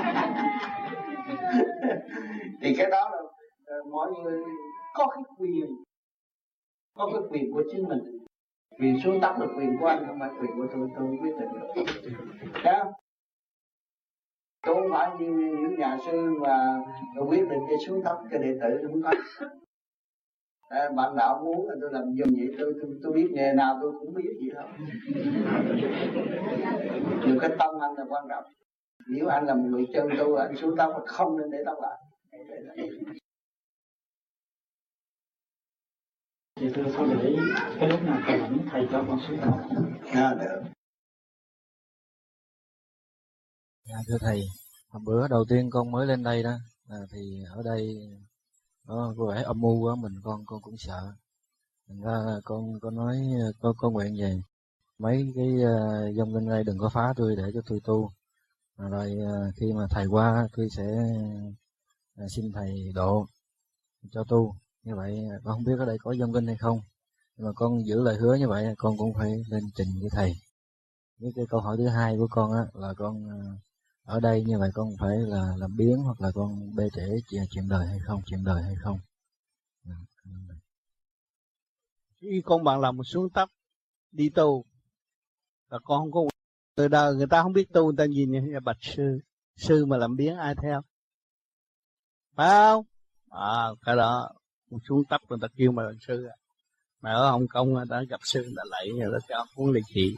Thì 2.61 2.75
cái 2.77 2.89
đó 2.91 3.09
là 3.11 3.21
ờ, 3.65 3.83
mọi 3.91 4.11
người 4.11 4.39
có 4.93 5.07
cái 5.07 5.23
quyền, 5.37 5.65
có 6.97 7.09
cái 7.13 7.21
quyền 7.29 7.51
của 7.53 7.63
chính 7.71 7.87
mình. 7.87 7.99
Quyền 8.79 8.99
xuống 9.03 9.19
tóc 9.21 9.39
là 9.39 9.45
quyền 9.57 9.77
của 9.79 9.87
anh, 9.87 10.03
không 10.07 10.19
phải 10.19 10.29
quyền 10.41 10.51
của 10.57 10.67
tôi 10.73 10.89
tôi 10.95 11.17
quyết 11.21 11.35
định 11.39 11.49
được. 11.53 11.83
Đó 12.63 12.91
tôi 14.65 14.75
không 14.75 14.91
phải 14.91 15.09
như 15.19 15.25
những 15.25 15.79
nhà 15.79 15.97
sư 16.05 16.29
mà 16.41 16.79
quyết 17.27 17.49
định 17.49 17.59
cái 17.69 17.77
xuống 17.87 18.01
tóc 18.05 18.23
cho 18.31 18.37
đệ 18.37 18.57
tử, 18.61 18.87
không 18.87 19.01
có 19.01 19.11
à, 20.71 20.89
bạn 20.95 21.15
đạo 21.15 21.41
muốn 21.43 21.69
là 21.69 21.75
tôi 21.81 21.89
làm 21.93 22.03
dùm 22.03 22.35
vậy 22.37 22.55
tôi, 22.59 22.73
tôi 22.81 22.91
tôi 23.03 23.13
biết 23.13 23.27
nghề 23.31 23.53
nào 23.53 23.79
tôi 23.81 23.91
cũng 23.99 24.13
biết 24.13 24.29
gì 24.41 24.49
đâu 24.51 24.67
nhưng 27.25 27.39
cái 27.39 27.49
tâm 27.59 27.69
anh 27.81 27.93
là 27.97 28.05
quan 28.09 28.25
trọng. 28.29 28.43
Nếu 29.07 29.27
anh 29.27 29.45
là 29.45 29.53
người 29.53 29.85
chân 29.93 30.07
tu 30.19 30.35
anh 30.35 30.55
xuống 30.55 30.75
tóc 30.77 30.91
mà 30.93 31.05
không 31.05 31.37
nên 31.37 31.51
để 31.51 31.57
tóc 31.65 31.77
lại. 31.81 31.99
Thì 36.55 36.67
tôi 36.75 36.85
có 36.97 37.05
để 37.05 37.35
cái 37.79 37.89
lúc 37.89 37.99
nào 38.03 38.19
cần 38.27 38.57
thầy 38.71 38.87
cho 38.91 39.05
con 39.07 39.19
xuống 39.27 39.37
tóc? 39.41 39.59
À, 40.13 40.33
được. 40.39 40.61
Dạ 43.89 43.95
thưa 44.07 44.17
thầy 44.21 44.41
hôm 44.89 45.03
bữa 45.05 45.27
đầu 45.27 45.45
tiên 45.49 45.69
con 45.71 45.91
mới 45.91 46.07
lên 46.07 46.23
đây 46.23 46.43
đó 46.43 46.57
à, 46.89 46.97
thì 47.11 47.43
ở 47.55 47.61
đây 47.65 48.09
có 48.87 49.13
có 49.17 49.25
vẻ 49.25 49.43
âm 49.43 49.61
mưu 49.61 49.79
quá 49.79 49.95
mình 49.95 50.13
con 50.23 50.45
con 50.45 50.61
cũng 50.61 50.77
sợ. 50.77 51.13
Thành 51.87 52.01
ra 52.01 52.39
con 52.43 52.79
con 52.79 52.95
nói 52.95 53.21
con 53.59 53.75
con 53.77 53.93
nguyện 53.93 54.17
về 54.19 54.41
mấy 54.99 55.33
cái 55.35 55.55
uh, 55.55 56.15
dông 56.15 56.35
linh 56.35 56.49
đây 56.49 56.63
đừng 56.63 56.77
có 56.77 56.89
phá 56.89 57.13
tôi 57.15 57.35
để 57.35 57.51
cho 57.53 57.61
tôi 57.65 57.79
tu. 57.83 58.11
Rồi 58.77 59.17
uh, 59.17 59.55
khi 59.55 59.73
mà 59.73 59.87
thầy 59.89 60.05
qua 60.05 60.47
tôi 60.55 60.69
sẽ 60.69 61.13
uh, 62.23 62.31
xin 62.31 62.51
thầy 62.51 62.91
độ 62.95 63.25
cho 64.11 64.23
tu. 64.23 64.55
Như 64.83 64.95
vậy 64.95 65.27
con 65.43 65.53
không 65.53 65.63
biết 65.63 65.79
ở 65.79 65.85
đây 65.85 65.97
có 66.03 66.15
dông 66.15 66.33
linh 66.33 66.47
hay 66.47 66.57
không. 66.57 66.81
Mà 67.37 67.51
con 67.55 67.85
giữ 67.85 68.01
lời 68.01 68.17
hứa 68.17 68.35
như 68.35 68.47
vậy 68.47 68.73
con 68.77 68.97
cũng 68.97 69.13
phải 69.13 69.43
lên 69.49 69.63
trình 69.75 69.87
với 69.99 70.09
thầy. 70.09 70.35
Với 71.19 71.31
cái 71.35 71.45
câu 71.49 71.59
hỏi 71.59 71.77
thứ 71.77 71.87
hai 71.87 72.17
của 72.17 72.27
con 72.31 72.51
á 72.53 72.65
là 72.73 72.93
con 72.93 73.25
uh, 73.25 73.59
ở 74.03 74.19
đây 74.19 74.43
như 74.43 74.59
vậy 74.59 74.69
con 74.73 74.87
phải 74.99 75.17
là 75.17 75.55
làm 75.57 75.77
biến 75.77 75.97
hoặc 75.97 76.21
là 76.21 76.31
con 76.35 76.75
bê 76.75 76.89
trễ 76.93 77.35
chuyện, 77.49 77.69
đời 77.69 77.87
hay 77.87 77.99
không? 77.99 78.21
Chuyện 78.25 78.43
đời 78.43 78.63
hay 78.63 78.75
không? 78.83 78.99
Dạ, 79.83 79.95
Khi 82.21 82.41
con 82.45 82.63
bạn 82.63 82.79
làm 82.79 82.97
một 82.97 83.03
xuống 83.03 83.29
tóc 83.29 83.49
đi 84.11 84.29
tu 84.29 84.65
là 85.69 85.79
con 85.83 85.99
không 85.99 86.11
có 86.11 86.21
người 86.77 86.89
đời 86.89 87.15
người 87.15 87.27
ta 87.27 87.43
không 87.43 87.53
biết 87.53 87.73
tu 87.73 87.83
người 87.85 87.95
ta 87.97 88.05
nhìn 88.05 88.31
như 88.31 88.59
bạch 88.63 88.77
sư. 88.81 89.19
Sư 89.55 89.85
mà 89.85 89.97
làm 89.97 90.15
biến 90.15 90.37
ai 90.37 90.55
theo? 90.63 90.81
Phải 92.35 92.49
không? 92.49 92.85
À 93.29 93.67
cái 93.85 93.95
đó 93.95 94.29
xuống 94.87 95.03
tóc 95.09 95.21
người 95.29 95.37
ta 95.41 95.47
kêu 95.55 95.71
mà 95.71 95.83
làm 95.83 95.95
sư 95.99 96.25
à. 96.25 96.35
mà 97.01 97.11
ở 97.13 97.29
hồng 97.31 97.47
kông 97.47 97.73
người 97.73 97.85
ta 97.89 98.01
gặp 98.09 98.19
sư 98.23 98.41
người 98.43 98.53
ta 98.57 98.63
lạy 98.65 98.89
người 98.89 99.09
ta 99.13 99.25
cho 99.29 99.45
cuốn 99.55 99.73
ly 99.73 99.81
trị 99.93 100.15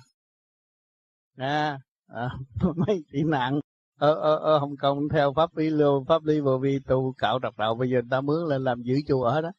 à, 1.38 1.80
à 2.08 2.30
mấy 2.76 3.04
chị 3.12 3.24
nạn 3.26 3.60
ở, 3.98 4.14
ở, 4.14 4.36
ở 4.36 4.58
Hồng 4.58 4.78
Kông 4.78 5.10
theo 5.10 5.34
pháp 5.34 5.58
lý 5.58 5.70
lưu 5.70 6.06
pháp 6.08 6.26
lý 6.26 6.40
vô 6.40 6.58
vi 6.58 6.80
tu 6.88 7.14
cạo 7.18 7.40
đập 7.40 7.54
đạo. 7.58 7.76
Bây 7.76 7.90
giờ 7.90 7.94
người 7.94 8.08
ta 8.12 8.22
mướn 8.22 8.48
lên 8.48 8.64
làm 8.64 8.82
giữ 8.82 8.96
chùa 9.08 9.24
ở 9.24 9.42
đó. 9.42 9.52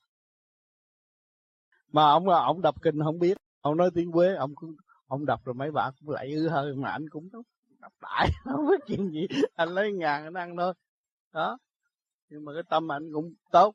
Mà 1.93 2.03
ông 2.03 2.29
là 2.29 2.39
ông 2.39 2.63
đọc 2.63 2.83
kinh 2.83 3.03
không 3.05 3.19
biết. 3.19 3.37
Ông 3.61 3.77
nói 3.77 3.91
tiếng 3.95 4.13
quế 4.13 4.35
ông 4.35 4.55
cũng 4.55 4.77
ông 5.07 5.27
đọc 5.27 5.41
rồi 5.45 5.55
mấy 5.55 5.71
bạn 5.71 5.93
cũng 6.01 6.15
lại 6.15 6.33
ư 6.33 6.49
hơi 6.49 6.75
mà 6.75 6.91
anh 6.91 7.09
cũng 7.09 7.29
đọc, 7.81 7.93
đại. 8.03 8.29
Không 8.45 8.67
biết 8.71 8.81
chuyện 8.87 9.11
gì. 9.11 9.27
Anh 9.55 9.69
lấy 9.69 9.93
ngàn 9.93 10.25
anh 10.25 10.35
ăn 10.35 10.57
thôi. 10.57 10.75
Đó. 11.33 11.59
Nhưng 12.29 12.45
mà 12.45 12.53
cái 12.55 12.63
tâm 12.71 12.93
anh 12.93 13.13
cũng 13.13 13.35
tốt. 13.53 13.75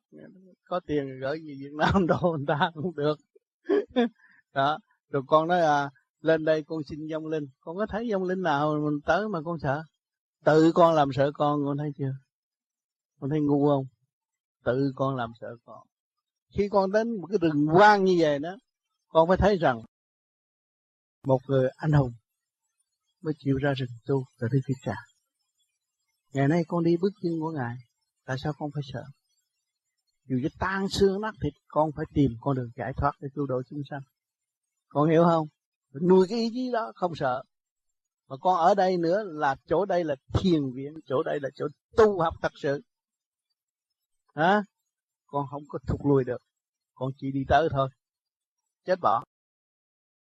Có 0.64 0.80
tiền 0.80 1.20
gửi 1.22 1.40
gì 1.42 1.56
Việt 1.64 1.74
Nam 1.74 2.08
đồ 2.08 2.36
người 2.38 2.46
ta 2.48 2.72
cũng 2.74 2.96
được. 2.96 3.20
Đó. 4.54 4.78
Rồi 5.10 5.24
con 5.28 5.48
nói 5.48 5.62
à 5.62 5.90
lên 6.22 6.46
đây 6.46 6.64
con 6.64 6.84
xin 6.84 7.08
dông 7.08 7.28
linh. 7.28 7.48
Con 7.60 7.78
có 7.78 7.86
thấy 7.86 8.10
dông 8.12 8.24
linh 8.24 8.42
nào 8.42 8.76
mình 8.76 9.00
tới 9.06 9.30
mà 9.30 9.40
con 9.46 9.60
sợ? 9.60 9.84
Tự 10.44 10.72
con 10.76 10.96
làm 10.96 11.10
sợ 11.14 11.32
con 11.34 11.66
con 11.66 11.78
thấy 11.78 11.92
chưa 11.98 12.14
con 13.20 13.30
thấy 13.30 13.40
ngu 13.42 13.68
không 13.68 13.86
tự 14.64 14.92
con 14.96 15.16
làm 15.16 15.32
sợ 15.42 15.56
con 15.66 15.88
khi 16.58 16.70
con 16.72 16.92
đến 16.92 17.22
một 17.22 17.28
cái 17.28 17.38
rừng 17.42 17.68
quang 17.74 18.04
như 18.04 18.16
vậy 18.20 18.40
đó 18.40 18.56
con 19.08 19.28
phải 19.28 19.38
thấy 19.38 19.58
rằng 19.58 19.82
một 21.24 21.40
người 21.48 21.70
anh 21.76 21.92
hùng 21.92 22.12
mới 23.22 23.34
chịu 23.40 23.58
ra 23.58 23.74
rừng 23.74 23.90
tu 24.06 24.26
từ 24.40 24.48
Đức 24.52 24.60
Thích 24.68 24.78
Ca. 24.84 24.96
Ngày 26.34 26.48
nay 26.48 26.64
con 26.68 26.84
đi 26.84 26.98
bước 27.02 27.14
chân 27.22 27.32
của 27.40 27.52
Ngài, 27.52 27.76
tại 28.26 28.38
sao 28.44 28.54
con 28.58 28.70
phải 28.74 28.84
sợ? 28.94 29.04
Dù 30.26 30.40
cho 30.44 30.50
tan 30.60 30.90
xương 30.90 31.22
nát 31.22 31.32
thịt, 31.44 31.54
con 31.68 31.92
phải 31.96 32.06
tìm 32.14 32.32
con 32.42 32.56
đường 32.56 32.70
giải 32.76 32.94
thoát 32.98 33.12
để 33.22 33.28
cứu 33.36 33.46
độ 33.46 33.62
chúng 33.70 33.82
sanh. 33.90 34.02
Con 34.90 35.10
hiểu 35.10 35.24
không? 35.24 35.48
Nuôi 36.02 36.28
cái 36.30 36.40
ý 36.40 36.50
chí 36.54 36.72
đó 36.74 36.92
không 36.96 37.16
sợ. 37.16 37.44
Mà 38.30 38.36
con 38.42 38.60
ở 38.60 38.76
đây 38.76 38.98
nữa 38.98 39.24
là 39.26 39.56
chỗ 39.68 39.86
đây 39.86 40.04
là 40.04 40.16
thiền 40.34 40.62
viện, 40.76 40.94
chỗ 41.06 41.24
đây 41.24 41.40
là 41.42 41.50
chỗ 41.56 41.68
tu 41.98 42.22
học 42.22 42.34
thật 42.42 42.52
sự. 42.56 42.82
Hả? 44.36 44.64
Con 45.28 45.46
không 45.52 45.64
có 45.68 45.80
thụt 45.88 46.00
lùi 46.04 46.24
được. 46.24 46.42
Con 46.94 47.12
chỉ 47.18 47.32
đi 47.32 47.40
tới 47.48 47.68
thôi. 47.72 47.90
Chết 48.86 49.00
bỏ. 49.02 49.24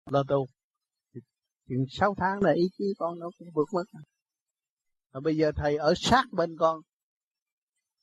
Lo 0.06 0.22
tu. 0.28 0.46
Chuyện 1.68 1.84
sáu 1.90 2.14
tháng 2.18 2.42
là 2.42 2.52
ý 2.52 2.62
chí 2.78 2.84
con 2.98 3.18
nó 3.18 3.30
cũng 3.38 3.48
vượt 3.54 3.68
mất. 3.72 3.84
Mà 5.12 5.20
bây 5.20 5.36
giờ 5.36 5.52
thầy 5.56 5.76
ở 5.76 5.94
sát 5.96 6.24
bên 6.32 6.56
con. 6.58 6.80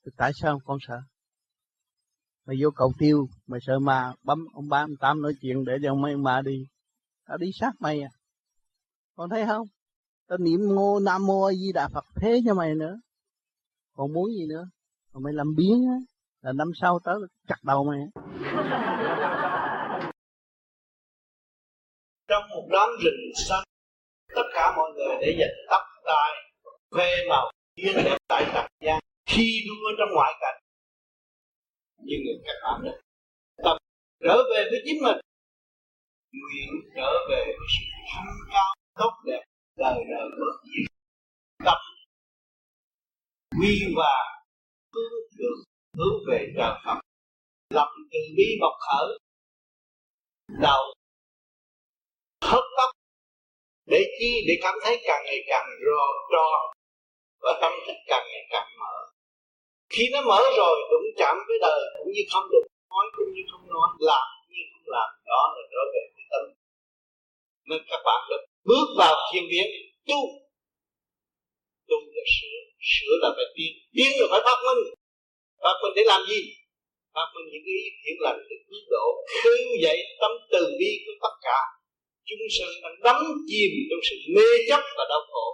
Thì 0.05 0.11
tại 0.17 0.31
sao 0.35 0.59
con 0.65 0.77
sợ? 0.87 1.01
Mày 2.45 2.57
vô 2.61 2.69
cầu 2.75 2.93
tiêu, 2.97 3.27
mày 3.47 3.59
sợ 3.63 3.79
ma, 3.79 4.13
bấm 4.23 4.45
ông 4.53 4.69
ba 4.69 4.83
ông 4.83 4.95
tám 4.99 5.21
nói 5.21 5.33
chuyện 5.41 5.65
để 5.65 5.73
cho 5.83 5.95
mấy 5.95 6.17
ma 6.17 6.41
đi. 6.41 6.65
Tao 7.25 7.37
đi 7.37 7.51
sát 7.53 7.71
mày 7.79 8.01
à. 8.01 8.09
Con 9.15 9.29
thấy 9.29 9.45
không? 9.45 9.67
Tao 10.27 10.37
niệm 10.37 10.59
ngô 10.75 10.99
Nam 10.99 11.25
Mô 11.25 11.43
A 11.43 11.53
Di 11.53 11.71
Đà 11.73 11.87
Phật 11.93 12.05
thế 12.21 12.41
cho 12.45 12.53
mày 12.53 12.75
nữa. 12.75 12.99
Còn 13.95 14.13
muốn 14.13 14.25
gì 14.31 14.45
nữa? 14.49 14.67
Còn 15.13 15.23
mày 15.23 15.33
làm 15.33 15.55
biến 15.57 15.85
á, 15.87 15.97
là 16.41 16.53
năm 16.53 16.71
sau 16.81 16.99
tới 17.03 17.15
chặt 17.47 17.57
đầu 17.63 17.83
mày. 17.83 17.99
Trong 22.27 22.43
một 22.49 22.67
đám 22.71 22.89
rừng 23.03 23.31
xanh, 23.49 23.63
tất 24.35 24.43
cả 24.53 24.73
mọi 24.77 24.91
người 24.95 25.15
để 25.21 25.35
dành 25.39 25.55
tóc 25.69 25.81
tai, 26.05 26.31
khoe 26.91 27.09
màu 27.29 27.51
yên 27.75 27.95
đẹp 27.95 28.17
tại 28.27 28.45
trần 28.53 28.65
gian, 28.85 28.99
khi 29.25 29.63
đua 29.67 29.89
trong 29.99 30.09
ngoại 30.15 30.33
cảnh. 30.41 30.61
Nhưng 31.97 32.19
người 32.25 32.35
các 32.45 32.53
bạn 32.63 32.81
đó 32.85 32.91
tập 33.63 33.77
trở 34.19 34.37
về 34.49 34.63
với 34.71 34.81
chính 34.85 35.03
mình, 35.03 35.17
nguyện 36.31 36.69
trở 36.95 37.11
về 37.29 37.45
với 37.45 37.67
sự 37.75 37.85
thanh 38.13 38.35
cao 38.53 38.73
tốt 38.95 39.11
đẹp 39.25 39.43
đời 39.77 40.03
đời 40.09 40.29
bất 40.39 40.55
diệt 40.63 40.91
tâm 41.65 41.77
quy 43.59 43.93
và 43.97 44.13
hướng 44.93 45.13
thượng 45.37 45.59
hướng 45.97 46.17
về 46.27 46.53
trời 46.57 46.71
Phật 46.85 46.99
lòng 47.73 47.93
từ 48.11 48.19
bi 48.37 48.47
bộc 48.61 48.75
khởi, 48.85 49.07
đầu 50.61 50.83
hớt 52.41 52.63
tóc, 52.77 52.89
để 53.85 54.01
chi? 54.19 54.31
Để 54.47 54.53
cảm 54.61 54.75
thấy 54.83 55.01
càng 55.07 55.23
ngày 55.25 55.39
càng 55.47 55.65
rò 55.85 56.03
tròn 56.31 56.61
và 57.43 57.51
tâm 57.61 57.71
thức 57.87 57.97
càng 58.07 58.25
ngày 58.31 58.45
càng 58.49 58.67
mở. 58.79 58.95
Khi 59.89 60.03
nó 60.13 60.21
mở 60.21 60.39
rồi, 60.57 60.75
đụng 60.91 61.07
chạm 61.17 61.35
với 61.47 61.57
đời 61.61 61.81
cũng 61.97 62.11
như 62.13 62.21
không 62.33 62.47
đụng 62.51 62.67
nói, 62.89 63.05
cũng 63.15 63.33
như 63.33 63.41
không 63.51 63.67
nói, 63.67 63.87
làm 63.99 64.25
cũng 64.41 64.53
như 64.55 64.63
không 64.71 64.87
làm, 64.95 65.09
đó 65.25 65.41
là 65.55 65.61
trở 65.71 65.81
về 65.93 66.01
cái 66.15 66.25
tâm. 66.31 66.43
Nên 67.69 67.81
các 67.89 68.01
bạn 68.05 68.19
được 68.29 68.43
bước 68.69 68.87
vào 68.97 69.15
thiền 69.33 69.43
viện 69.51 69.69
tu. 70.07 70.19
Tu 71.89 71.97
là 72.15 72.23
sửa 72.35 72.59
sửa 72.91 73.15
là 73.21 73.29
phải 73.35 73.45
tiến 73.55 73.71
tiến 73.95 74.11
là 74.19 74.25
phải 74.31 74.41
phát 74.45 74.59
minh. 74.65 74.81
Phát 75.63 75.77
minh 75.81 75.93
để 75.95 76.03
làm 76.11 76.21
gì? 76.29 76.41
Phát 77.15 77.27
minh 77.33 77.47
những 77.51 77.63
cái 77.67 77.77
thiện 78.01 78.17
lành 78.25 78.39
để 78.49 78.55
cứu 78.67 78.81
độ 78.95 79.07
khơi 79.43 79.61
dậy 79.83 79.97
tâm 80.21 80.31
từ 80.51 80.61
bi 80.79 80.91
của 81.05 81.15
tất 81.23 81.35
cả. 81.47 81.59
Chúng 82.27 82.43
sanh 82.57 82.73
đang 82.83 82.97
đắm 83.03 83.19
chìm 83.49 83.71
trong 83.89 84.01
sự 84.07 84.15
mê 84.35 84.49
chấp 84.69 84.81
và 84.97 85.03
đau 85.09 85.21
khổ. 85.31 85.47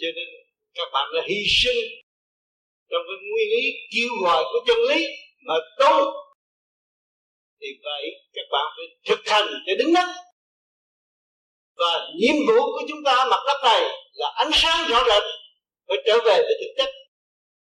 Cho 0.00 0.08
nên 0.16 0.28
các 0.74 0.88
bạn 0.94 1.06
đã 1.14 1.20
hy 1.28 1.40
sinh 1.62 1.80
trong 2.90 3.02
cái 3.08 3.18
nguyên 3.30 3.48
lý 3.54 3.64
kêu 3.92 4.10
gọi 4.24 4.44
của 4.50 4.60
chân 4.66 4.78
lý 4.90 5.06
mà 5.46 5.54
tu. 5.80 5.96
Thì 7.60 7.68
vậy 7.84 8.04
các 8.32 8.46
bạn 8.52 8.66
phải 8.76 8.86
thực 9.08 9.20
hành 9.32 9.48
để 9.66 9.72
đứng 9.78 9.92
đắn 9.94 10.08
và 11.76 12.08
nhiệm 12.18 12.36
vụ 12.48 12.62
của 12.72 12.82
chúng 12.88 13.04
ta 13.04 13.26
mặt 13.30 13.42
đất 13.46 13.60
này 13.64 13.82
là 14.12 14.28
ánh 14.36 14.50
sáng 14.54 14.88
rõ 14.88 15.04
rệt, 15.08 15.22
phải 15.88 15.96
trở 16.06 16.18
về 16.26 16.36
với 16.46 16.54
thực 16.60 16.72
chất. 16.76 16.90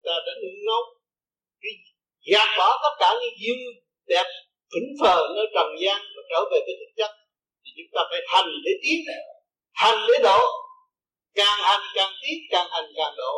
Ta 0.05 0.13
đã 0.27 0.33
nung 0.43 0.61
nấu, 0.67 0.83
cái 1.63 1.73
gạt 2.33 2.49
bỏ 2.59 2.79
tất 2.83 2.95
cả 3.01 3.15
những 3.21 3.35
duyên 3.41 3.59
đẹp, 4.07 4.27
phỉnh 4.73 4.91
phờ 5.01 5.29
nơi 5.37 5.47
trần 5.55 5.67
gian 5.81 6.01
và 6.17 6.23
trở 6.31 6.41
về 6.51 6.59
với 6.67 6.75
thực 6.81 6.93
chất. 6.97 7.11
Thì 7.65 7.71
chúng 7.77 7.91
ta 7.95 8.01
phải 8.11 8.21
hành 8.29 8.51
để 8.65 8.73
tiến 8.83 8.99
hành 9.73 9.99
để 10.09 10.19
độ. 10.23 10.41
Càng 11.35 11.59
hành 11.69 11.81
càng 11.95 12.13
tiến 12.23 12.39
càng 12.51 12.69
hành 12.71 12.89
càng 12.97 13.15
độ. 13.17 13.35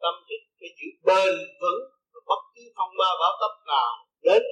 Tâm 0.00 0.14
thức 0.28 0.42
phải 0.58 0.68
giữ 0.78 0.88
bền 1.06 1.34
vững 1.60 1.82
và 2.12 2.20
bất 2.28 2.40
cứ 2.54 2.62
phong 2.76 2.92
ba 2.98 3.10
bão 3.20 3.32
tấp 3.40 3.54
nào 3.66 3.92
đến, 4.22 4.42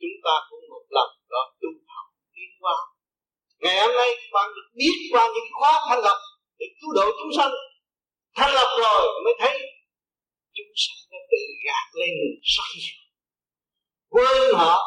chúng 0.00 0.18
ta 0.24 0.34
cũng 0.50 0.60
một 0.70 0.84
lần 0.96 1.08
đó 1.30 1.42
tu 1.60 1.68
học 1.92 2.06
tiến 2.34 2.50
hóa 2.60 2.76
ngày 3.60 3.80
hôm 3.80 3.92
nay 3.96 4.10
bạn 4.32 4.50
được 4.56 4.68
biết 4.74 4.96
qua 5.12 5.28
những 5.34 5.48
khóa 5.58 5.72
thanh 5.88 6.02
lập 6.06 6.18
để 6.58 6.66
cứu 6.80 6.90
độ 6.94 7.06
chúng 7.18 7.32
sanh. 7.36 7.52
Thanh 8.36 8.54
lập 8.54 8.70
rồi 8.80 9.22
mới 9.24 9.34
thấy 9.38 9.58
chúng 10.56 10.72
sanh 10.82 10.98
đã 11.10 11.18
tự 11.30 11.42
gạt 11.66 11.86
lên 12.00 12.10
mình 12.20 12.34
rất 12.54 12.68
nhiều. 12.76 12.98
Quên 14.08 14.54
họ. 14.54 14.78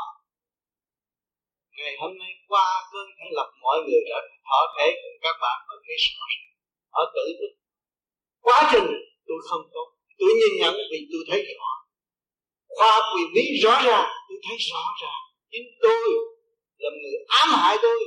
Ngày 1.78 1.96
hôm 2.00 2.12
nay 2.18 2.32
qua 2.48 2.68
cơn 2.92 3.08
thanh 3.20 3.32
lập, 3.38 3.50
mọi 3.62 3.78
người 3.86 4.02
đã 4.10 4.18
họ 4.50 4.60
thể 4.78 4.88
cùng 5.02 5.18
các 5.22 5.36
bạn 5.42 5.58
và 5.68 5.76
thấy 5.86 5.96
rõ 6.06 6.26
ở 6.92 7.04
tự 7.16 7.26
thức. 7.40 7.52
Quá 8.42 8.70
trình 8.72 8.88
tôi 9.28 9.38
không 9.50 9.62
tốt. 9.74 9.88
Tôi 10.20 10.30
nhìn 10.40 10.54
nhận 10.62 10.74
vì 10.92 11.00
tôi 11.12 11.22
thấy 11.30 11.46
rõ. 11.58 11.72
Khoa 12.68 13.00
quyền 13.14 13.28
lý 13.36 13.44
rõ 13.64 13.82
ràng, 13.86 14.10
tôi 14.28 14.38
thấy 14.48 14.58
rõ 14.72 14.84
ràng. 15.02 15.22
Chính 15.52 15.68
tôi 15.82 16.02
là 16.78 16.90
người 17.02 17.18
ám 17.28 17.50
hại 17.50 17.78
tôi. 17.82 18.00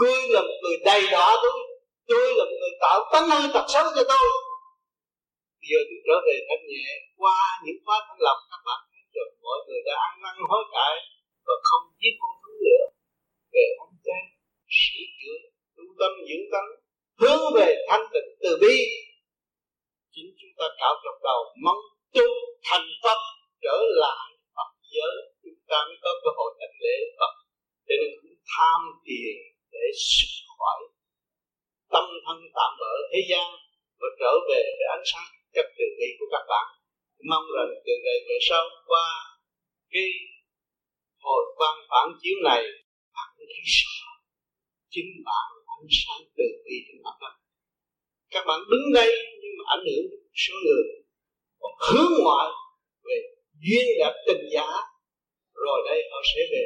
Tôi 0.00 0.18
là 0.34 0.40
một 0.48 0.58
người 0.62 0.76
đầy 0.88 1.02
đọa 1.12 1.28
tôi. 1.42 1.58
Tôi 2.08 2.26
là 2.38 2.44
một 2.50 2.56
người 2.60 2.74
tạo 2.82 2.98
tánh 3.12 3.26
hư 3.30 3.42
tật 3.54 3.66
xấu 3.74 3.86
cho 3.96 4.04
tôi. 4.12 4.26
Bây 5.60 5.68
giờ 5.70 5.78
tôi 5.88 5.98
trở 6.06 6.16
về 6.26 6.36
thanh 6.48 6.64
nhẹ. 6.70 6.88
Qua 7.20 7.38
những 7.64 7.80
khóa 7.84 7.96
thanh 8.06 8.20
lọc 8.26 8.38
các 8.50 8.60
bạn 8.68 8.80
thấy 8.90 9.02
rồi, 9.14 9.28
Mọi 9.44 9.58
người 9.66 9.80
đã 9.86 9.94
ăn 10.08 10.14
năn 10.24 10.36
hối 10.50 10.64
cải 10.74 10.94
Và 11.46 11.54
không 11.68 11.84
giết 12.00 12.14
con 12.20 12.34
thú 12.42 12.52
nữa. 12.66 12.84
Về 13.54 13.64
ăn 13.82 13.90
chay 14.06 14.22
Sửa 14.78 15.06
chữa 15.18 15.38
Tu 15.76 15.84
tâm 16.00 16.12
dưỡng 16.28 16.46
tánh, 16.52 16.70
Hướng 17.20 17.42
về 17.56 17.68
thanh 17.88 18.06
tịnh 18.12 18.28
từ 18.42 18.50
bi. 18.62 18.76
Chính 20.14 20.30
chúng 20.38 20.54
ta 20.58 20.66
cạo 20.80 20.94
trong 21.04 21.18
đầu 21.28 21.40
Mong 21.64 21.82
tu 22.14 22.26
thành 22.68 22.88
Phật, 23.02 23.20
Trở 23.64 23.78
lại 24.02 24.28
Phật 24.56 24.70
giới. 24.94 25.16
Chúng 25.42 25.60
ta 25.70 25.78
mới 25.86 25.96
có 26.04 26.10
cơ 26.22 26.30
hội 26.38 26.50
thành 26.58 26.76
lễ 26.84 26.96
Phật. 27.18 27.32
Cho 27.88 27.94
nên 28.00 28.10
tiền 29.06 29.55
để 29.80 29.88
sức 30.14 30.30
khỏi 30.58 30.78
tâm 31.92 32.04
thân 32.24 32.38
tạm 32.56 32.72
ở 32.92 32.94
thế 33.10 33.20
gian 33.30 33.46
và 34.00 34.08
trở 34.20 34.32
về 34.48 34.62
với 34.78 34.88
ánh 34.96 35.06
sáng 35.10 35.28
chất 35.54 35.66
từ 35.78 35.84
bi 35.98 36.08
của 36.18 36.28
các 36.34 36.44
bạn. 36.50 36.66
Mong 37.30 37.46
rằng 37.56 37.70
từ 37.86 37.92
đây 38.06 38.18
về 38.28 38.38
sau, 38.48 38.64
qua 38.86 39.06
cái 39.92 40.08
hồi 41.24 41.42
quan 41.58 41.74
phản 41.90 42.06
chiếu 42.20 42.36
này, 42.50 42.62
bạn 43.16 43.28
thấy 43.36 43.62
sao 43.78 44.06
chính 44.92 45.10
bạn 45.28 45.48
ánh 45.76 45.88
sáng 46.00 46.22
từ 46.36 46.44
bi 46.64 46.76
trong 46.86 47.00
mặt 47.04 47.16
bạn. 47.22 47.36
các 48.34 48.44
bạn 48.48 48.60
đứng 48.70 48.86
đây 48.94 49.10
nhưng 49.40 49.54
mà 49.58 49.64
ảnh 49.74 49.84
hưởng 49.88 50.06
số 50.42 50.54
người, 50.64 50.86
còn 51.60 51.72
hướng 51.86 52.12
ngoại 52.24 52.48
về 53.06 53.16
duyên 53.64 53.86
đẹp 53.98 54.14
tình 54.26 54.44
giả 54.54 54.68
rồi 55.64 55.78
đây 55.88 55.98
họ 56.10 56.18
sẽ 56.30 56.40
về 56.52 56.64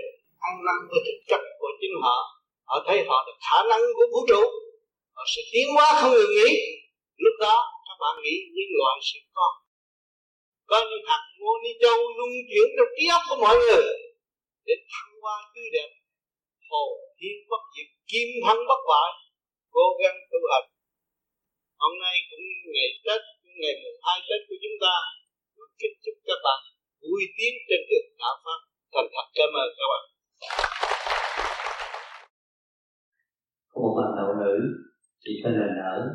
ăn 0.49 0.55
năn 0.67 0.79
với 0.91 1.01
thực 1.07 1.19
chất 1.31 1.41
của 1.59 1.71
chính 1.81 1.97
họ 2.03 2.40
họ 2.71 2.77
thấy 2.87 2.99
họ 3.09 3.19
được 3.27 3.39
khả 3.47 3.59
năng 3.71 3.83
của 3.97 4.07
vũ 4.13 4.21
trụ. 4.31 4.43
Họ 5.17 5.23
sẽ 5.33 5.43
tiến 5.53 5.67
hóa 5.75 5.87
không 6.01 6.13
ngừng 6.13 6.35
nghỉ. 6.37 6.51
Lúc 7.25 7.35
đó, 7.45 7.57
các 7.87 7.97
bạn 8.03 8.15
nghĩ 8.23 8.35
nhân 8.55 8.71
loại 8.79 8.97
sẽ 9.09 9.19
có. 9.37 9.49
Có 10.71 10.79
những 10.91 11.05
hạt 11.11 11.23
ngô 11.39 11.53
ni 11.65 11.73
châu 11.83 11.99
luân 12.17 12.31
chuyển 12.49 12.69
trong 12.77 12.91
trí 12.97 13.05
óc 13.17 13.23
của 13.29 13.39
mọi 13.45 13.57
người 13.63 13.85
để 14.67 14.75
thăng 14.93 15.13
hoa 15.23 15.37
tươi 15.55 15.69
đẹp. 15.77 15.91
Hồ 16.71 16.85
thiên 17.19 17.37
bất 17.51 17.63
diệt 17.75 17.89
kim 18.11 18.29
thân 18.45 18.59
bất 18.69 18.81
bại 18.91 19.11
cố 19.77 19.87
gắng 20.01 20.19
tu 20.31 20.39
hành 20.53 20.67
hôm 21.83 21.93
nay 22.05 22.17
cũng 22.31 22.47
ngày 22.75 22.91
tết 23.05 23.21
ngày 23.61 23.75
mùng 23.83 23.99
hai 24.07 24.19
tết 24.27 24.41
của 24.49 24.59
chúng 24.63 24.77
ta 24.85 24.95
tôi 25.57 25.69
kính 25.81 25.97
chúc 26.05 26.17
các 26.27 26.41
bạn 26.45 26.61
vui 27.03 27.23
tiến 27.37 27.53
trên 27.69 27.81
đường 27.91 28.09
đạo 28.21 28.37
pháp 28.45 28.61
thành 28.93 29.09
thật 29.15 29.27
cảm 29.37 29.51
ơn 29.63 29.69
các 29.79 29.87
bạn 29.93 30.05
có 33.73 33.81
một 33.83 33.95
bạn 33.99 34.11
đạo 34.17 34.35
nữ, 34.41 34.55
chị 35.21 35.31
tên 35.45 35.53
là 35.53 35.67
nở. 35.77 36.09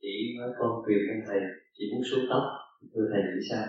Chị 0.00 0.08
nói 0.38 0.50
con 0.58 0.70
truyền 0.86 0.98
anh 1.12 1.22
thầy, 1.26 1.40
chị 1.72 1.84
muốn 1.92 2.02
xuống 2.10 2.24
tóc, 2.30 2.42
thưa 2.94 3.06
thầy 3.12 3.22
nghĩ 3.22 3.40
sao? 3.50 3.64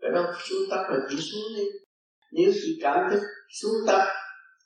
Cái 0.00 0.10
đó, 0.14 0.32
xuống 0.44 0.64
tóc 0.70 0.80
là 0.90 0.98
chỉ 1.08 1.16
xuống 1.16 1.56
đi. 1.56 1.64
Nếu 2.32 2.52
chị 2.54 2.78
cảm 2.82 3.10
thức 3.10 3.20
xuống 3.60 3.78
tóc, 3.86 4.02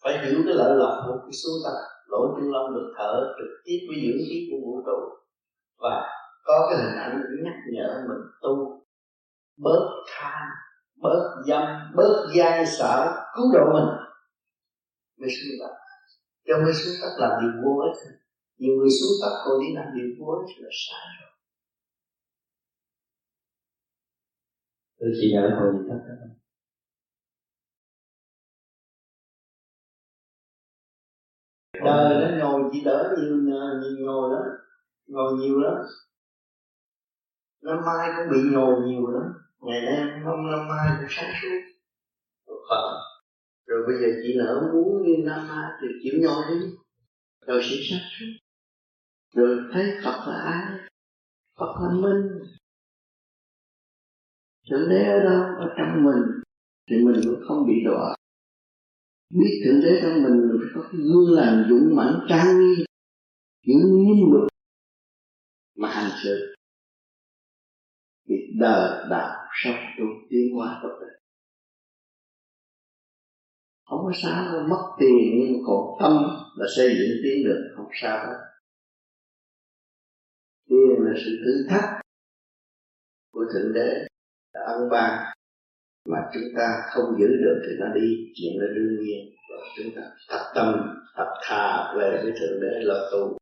phải 0.03 0.27
hiểu 0.27 0.39
cái 0.45 0.55
lợi 0.55 0.77
lộc 0.77 0.95
của 1.07 1.17
cái 1.25 1.33
xuống 1.43 1.59
tóc. 1.65 1.75
Lỗ 2.09 2.37
chân 2.37 2.51
lông 2.53 2.75
được 2.75 2.95
thở, 2.99 3.35
trực 3.39 3.51
tiếp 3.65 3.79
với 3.89 3.97
dưỡng 4.03 4.23
khí 4.29 4.49
của 4.51 4.59
vũ 4.67 4.83
trụ. 4.87 4.99
Và 5.79 6.07
có 6.45 6.69
cái 6.71 6.79
hình 6.85 6.99
ảnh 6.99 7.23
nhắc 7.45 7.55
nhở 7.73 8.05
mình 8.09 8.23
tu. 8.43 8.85
Bớt 9.57 9.89
tham, 10.09 10.49
bớt 11.03 11.43
dâm, 11.47 11.63
bớt 11.97 12.27
gian 12.35 12.67
sợ 12.67 13.25
cứu 13.37 13.47
độ 13.55 13.73
mình. 13.75 13.89
Mới 15.21 15.29
xuống 15.31 15.57
tóc 15.61 15.88
cho 16.49 16.59
mới 16.65 16.75
xuống 16.75 16.95
tóc 17.03 17.13
làm 17.19 17.33
điều 17.41 17.53
vô 17.63 17.73
ích. 17.81 17.99
Nhiều 18.59 18.75
người 18.77 18.91
xuống 18.91 19.15
tóc 19.23 19.33
còn 19.45 19.61
đi 19.61 19.67
làm 19.75 19.87
điều 19.97 20.09
vô 20.19 20.33
ích 20.33 20.57
là 20.59 20.71
sai 20.73 21.07
rồi. 21.21 21.31
Thưa 25.01 25.13
chị 25.21 25.33
đã 25.35 25.57
hồi 25.59 25.73
gì 25.73 25.89
thắc 25.89 25.99
mắc 26.09 26.29
đời 31.85 32.39
nó 32.39 32.49
ngồi 32.49 32.71
chỉ 32.73 32.85
đỡ 32.85 33.17
nhiều 33.19 33.37
nhiều 33.37 34.07
ngồi 34.07 34.35
lắm. 34.35 34.43
Ngồi 35.07 35.33
nhiều 35.33 35.61
lắm. 35.61 35.75
Năm 37.63 37.79
mai 37.87 38.09
cũng 38.17 38.33
bị 38.33 38.51
nhồi 38.53 38.81
nhiều 38.87 39.07
lắm. 39.07 39.33
Ngày 39.61 39.81
nay 39.81 40.21
hôm 40.25 40.51
năm 40.51 40.69
mai 40.69 40.89
cũng 40.99 41.09
sáng 41.11 41.33
suốt. 41.43 41.59
Phật 42.69 43.08
rồi 43.69 43.81
bây 43.87 43.97
giờ 44.01 44.21
chị 44.23 44.33
lỡ 44.33 44.71
muốn 44.73 45.03
như 45.03 45.15
nam 45.25 45.49
ma 45.49 45.79
thì 45.81 45.89
chịu 46.03 46.21
nhồi 46.23 46.45
đi. 46.51 46.67
Rồi 47.47 47.63
sẽ 47.63 47.77
sát 47.91 48.01
rồi 49.35 49.59
thấy 49.73 49.95
Phật 50.05 50.25
là 50.29 50.41
ai? 50.43 50.79
Phật 51.59 51.75
là 51.83 51.91
minh 52.03 52.39
Thượng 54.71 54.89
đế 54.89 55.05
ở 55.05 55.21
đâu? 55.25 55.43
Ở 55.43 55.75
trong 55.79 56.05
mình. 56.05 56.43
Thì 56.91 56.97
mình 57.05 57.21
cũng 57.25 57.43
không 57.49 57.67
bị 57.67 57.75
đọa. 57.85 58.15
Biết 59.31 59.63
thượng 59.65 59.81
đế 59.81 60.01
trong 60.03 60.23
mình 60.23 60.49
mình 60.49 60.59
phải 60.61 60.71
có 60.75 60.89
cái 60.93 61.01
gương 61.01 61.33
làm 61.33 61.67
dũng 61.69 61.97
mãnh 61.97 62.27
trang 62.29 62.61
nghiêm. 62.61 62.87
Những 63.67 63.79
nghiêm 63.79 64.33
luật 64.33 64.49
mà 65.77 65.89
hành 65.89 66.11
sự. 66.25 66.55
Thì 68.29 68.35
đời 68.61 69.07
đạo 69.11 69.49
sống 69.65 69.85
tu 69.99 70.05
tiến 70.31 70.55
hóa 70.55 70.81
tốt 70.83 70.99
đẹp 71.01 71.18
không 73.89 74.01
có 74.05 74.13
sao 74.23 74.53
đâu 74.53 74.63
mất 74.69 74.83
tiền 74.99 75.41
nhưng 75.41 75.63
còn 75.67 75.97
tâm 76.01 76.13
là 76.57 76.67
xây 76.77 76.89
dựng 76.89 77.19
tiến 77.23 77.45
được, 77.45 77.75
không 77.77 77.89
sao 78.03 78.27
hết. 78.27 78.39
Tiền 80.69 81.05
là 81.05 81.13
sự 81.17 81.31
thử 81.45 81.67
thách 81.69 82.01
của 83.33 83.45
thượng 83.53 83.73
đế 83.73 84.07
là 84.53 84.61
ân 84.67 84.89
ban 84.91 85.35
mà 86.09 86.19
chúng 86.35 86.43
ta 86.57 86.83
không 86.91 87.19
giữ 87.21 87.27
được 87.27 87.63
thì 87.67 87.73
nó 87.79 87.87
đi, 87.95 88.33
chuyện 88.35 88.53
là 88.57 88.67
đương 88.75 89.05
nhiên. 89.05 89.35
Và 89.51 89.57
chúng 89.77 89.95
ta 89.97 90.03
tập 90.29 90.53
tâm, 90.55 90.75
tập 91.17 91.29
thà 91.43 91.95
về 91.99 92.21
với 92.23 92.33
thượng 92.41 92.61
đế, 92.61 92.81
lo 92.81 93.11
tu 93.13 93.39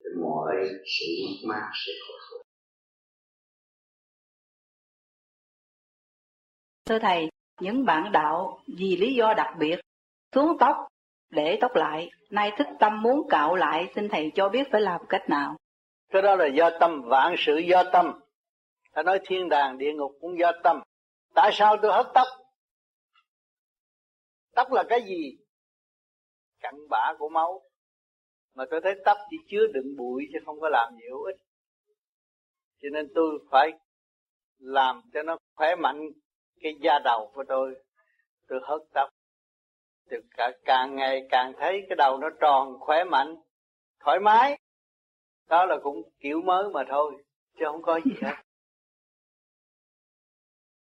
thì 0.00 0.20
mọi 0.22 0.56
sự 0.68 1.06
mất 1.26 1.48
mát 1.48 1.70
sẽ 1.86 1.92
khôi 2.06 2.18
phục. 2.30 2.46
Thưa 6.84 6.98
thầy, 6.98 7.28
những 7.60 7.84
bạn 7.84 8.12
đạo 8.12 8.62
vì 8.78 8.96
lý 8.96 9.14
do 9.14 9.34
đặc 9.36 9.54
biệt 9.58 9.80
xuống 10.34 10.56
tóc, 10.60 10.76
để 11.30 11.58
tóc 11.60 11.74
lại. 11.74 12.10
Nay 12.30 12.52
thức 12.58 12.66
tâm 12.80 13.02
muốn 13.02 13.28
cạo 13.28 13.56
lại, 13.56 13.92
xin 13.94 14.08
thầy 14.08 14.32
cho 14.34 14.48
biết 14.48 14.68
phải 14.72 14.80
làm 14.80 15.00
cách 15.08 15.28
nào. 15.28 15.56
Cái 16.08 16.22
đó 16.22 16.36
là 16.36 16.46
do 16.46 16.70
tâm, 16.80 17.02
vạn 17.02 17.34
sự 17.38 17.56
do 17.56 17.84
tâm. 17.92 18.20
Ta 18.92 19.02
nói 19.02 19.20
thiên 19.26 19.48
đàng, 19.48 19.78
địa 19.78 19.92
ngục 19.92 20.12
cũng 20.20 20.38
do 20.38 20.52
tâm. 20.64 20.80
Tại 21.34 21.50
sao 21.52 21.76
tôi 21.82 21.92
hất 21.92 22.06
tóc? 22.14 22.26
Tóc 24.54 24.72
là 24.72 24.84
cái 24.88 25.02
gì? 25.02 25.36
Cặn 26.60 26.74
bã 26.90 27.14
của 27.18 27.28
máu. 27.28 27.62
Mà 28.54 28.64
tôi 28.70 28.80
thấy 28.82 28.94
tóc 29.04 29.18
chỉ 29.30 29.36
chứa 29.50 29.66
đựng 29.74 29.96
bụi 29.96 30.28
chứ 30.32 30.38
không 30.46 30.60
có 30.60 30.68
làm 30.68 30.94
gì 30.94 31.08
hữu 31.10 31.22
ích 31.22 31.36
cho 32.82 32.88
nên 32.92 33.08
tôi 33.14 33.38
phải 33.50 33.72
làm 34.58 35.00
cho 35.12 35.22
nó 35.22 35.36
khỏe 35.56 35.74
mạnh 35.74 36.00
cái 36.60 36.74
da 36.82 36.98
đầu 37.04 37.32
của 37.34 37.44
tôi. 37.48 37.74
Tôi 38.48 38.60
hớt 38.62 38.80
tóc 38.94 39.08
thì 40.10 40.16
cả 40.36 40.50
càng 40.64 40.96
ngày 40.96 41.26
càng 41.30 41.52
thấy 41.58 41.86
cái 41.88 41.96
đầu 41.96 42.18
nó 42.18 42.28
tròn, 42.40 42.76
khỏe 42.80 43.04
mạnh, 43.04 43.36
thoải 44.00 44.20
mái. 44.20 44.58
Đó 45.48 45.64
là 45.64 45.76
cũng 45.82 46.02
kiểu 46.20 46.42
mới 46.42 46.68
mà 46.68 46.84
thôi, 46.88 47.24
chứ 47.58 47.64
không 47.64 47.82
có 47.82 48.00
gì 48.04 48.12
hết. 48.22 48.34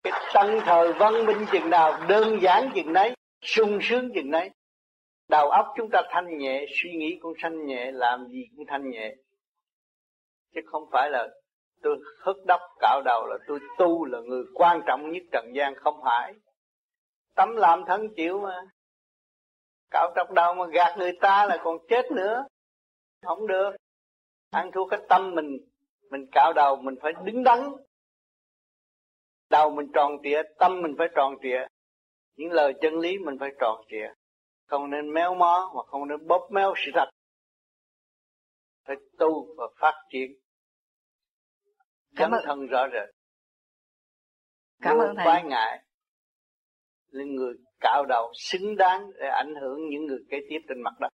Cái 0.03 0.13
tăng 0.35 0.61
thời 0.65 0.93
văn 0.93 1.27
minh 1.27 1.47
chừng 1.53 1.71
nào, 1.71 2.01
đơn 2.09 2.39
giản 2.43 2.71
chừng 2.75 2.93
đấy 2.93 3.15
sung 3.43 3.79
sướng 3.83 4.11
chừng 4.15 4.31
đấy 4.31 4.51
đầu 5.31 5.51
óc 5.51 5.67
chúng 5.77 5.91
ta 5.91 6.03
thanh 6.11 6.39
nhẹ, 6.39 6.67
suy 6.83 6.91
nghĩ 6.93 7.19
cũng 7.23 7.33
thanh 7.43 7.67
nhẹ, 7.67 7.91
làm 7.93 8.27
gì 8.29 8.45
cũng 8.57 8.67
thanh 8.69 8.91
nhẹ. 8.91 9.15
Chứ 10.55 10.61
không 10.67 10.85
phải 10.93 11.11
là 11.11 11.29
tôi 11.83 11.97
hất 12.21 12.37
đắp 12.47 12.61
cạo 12.81 13.03
đầu 13.05 13.27
là 13.27 13.37
tôi 13.47 13.59
tu 13.79 14.05
là 14.05 14.21
người 14.21 14.45
quan 14.55 14.81
trọng 14.87 15.11
nhất 15.11 15.23
trần 15.33 15.53
gian, 15.55 15.75
không 15.75 16.01
phải. 16.05 16.35
Tấm 17.35 17.57
làm 17.57 17.85
thân 17.87 18.09
chịu 18.17 18.41
mà 18.41 18.61
cạo 19.91 20.13
trọc 20.17 20.31
đầu 20.31 20.55
mà 20.55 20.65
gạt 20.73 20.95
người 20.99 21.13
ta 21.21 21.47
là 21.47 21.59
còn 21.65 21.77
chết 21.89 22.13
nữa. 22.13 22.45
Không 23.23 23.47
được. 23.47 23.71
Ăn 24.51 24.71
thua 24.75 24.87
cái 24.87 25.01
tâm 25.09 25.35
mình. 25.35 25.57
Mình 26.11 26.27
cạo 26.33 26.53
đầu 26.53 26.77
mình 26.77 26.95
phải 27.03 27.13
đứng 27.25 27.45
đắn. 27.45 27.59
Đầu 29.51 29.71
mình 29.71 29.87
tròn 29.95 30.13
trịa 30.23 30.43
tâm 30.59 30.83
mình 30.83 30.95
phải 30.99 31.09
tròn 31.17 31.35
trịa. 31.43 31.67
Những 32.37 32.53
lời 32.53 32.75
chân 32.83 32.99
lý 32.99 33.19
mình 33.19 33.37
phải 33.41 33.51
tròn 33.61 33.85
trịa. 33.89 34.13
Không 34.67 34.91
nên 34.91 35.15
méo 35.15 35.35
mó 35.35 35.73
mà 35.77 35.83
không 35.87 36.09
nên 36.09 36.27
bóp 36.27 36.49
méo 36.51 36.75
sự 36.77 36.91
thật. 36.95 37.11
Phải 38.87 38.97
tu 39.19 39.55
và 39.57 39.65
phát 39.81 39.95
triển. 40.13 40.33
Cảm 42.17 42.31
ơn. 42.31 42.43
thân 42.47 42.67
rõ 42.67 42.87
rệt. 42.93 43.15
Cảm 44.81 44.99
ơn 44.99 45.15
thầy. 45.17 45.43
ngại 45.43 45.85
lên 47.11 47.35
người 47.35 47.55
cạo 47.81 48.05
đầu 48.09 48.33
xứng 48.35 48.77
đáng 48.77 49.11
để 49.21 49.27
ảnh 49.29 49.55
hưởng 49.61 49.79
những 49.91 50.07
người 50.07 50.19
kế 50.31 50.37
tiếp 50.51 50.59
trên 50.69 50.83
mặt 50.83 51.01
đất. 51.01 51.09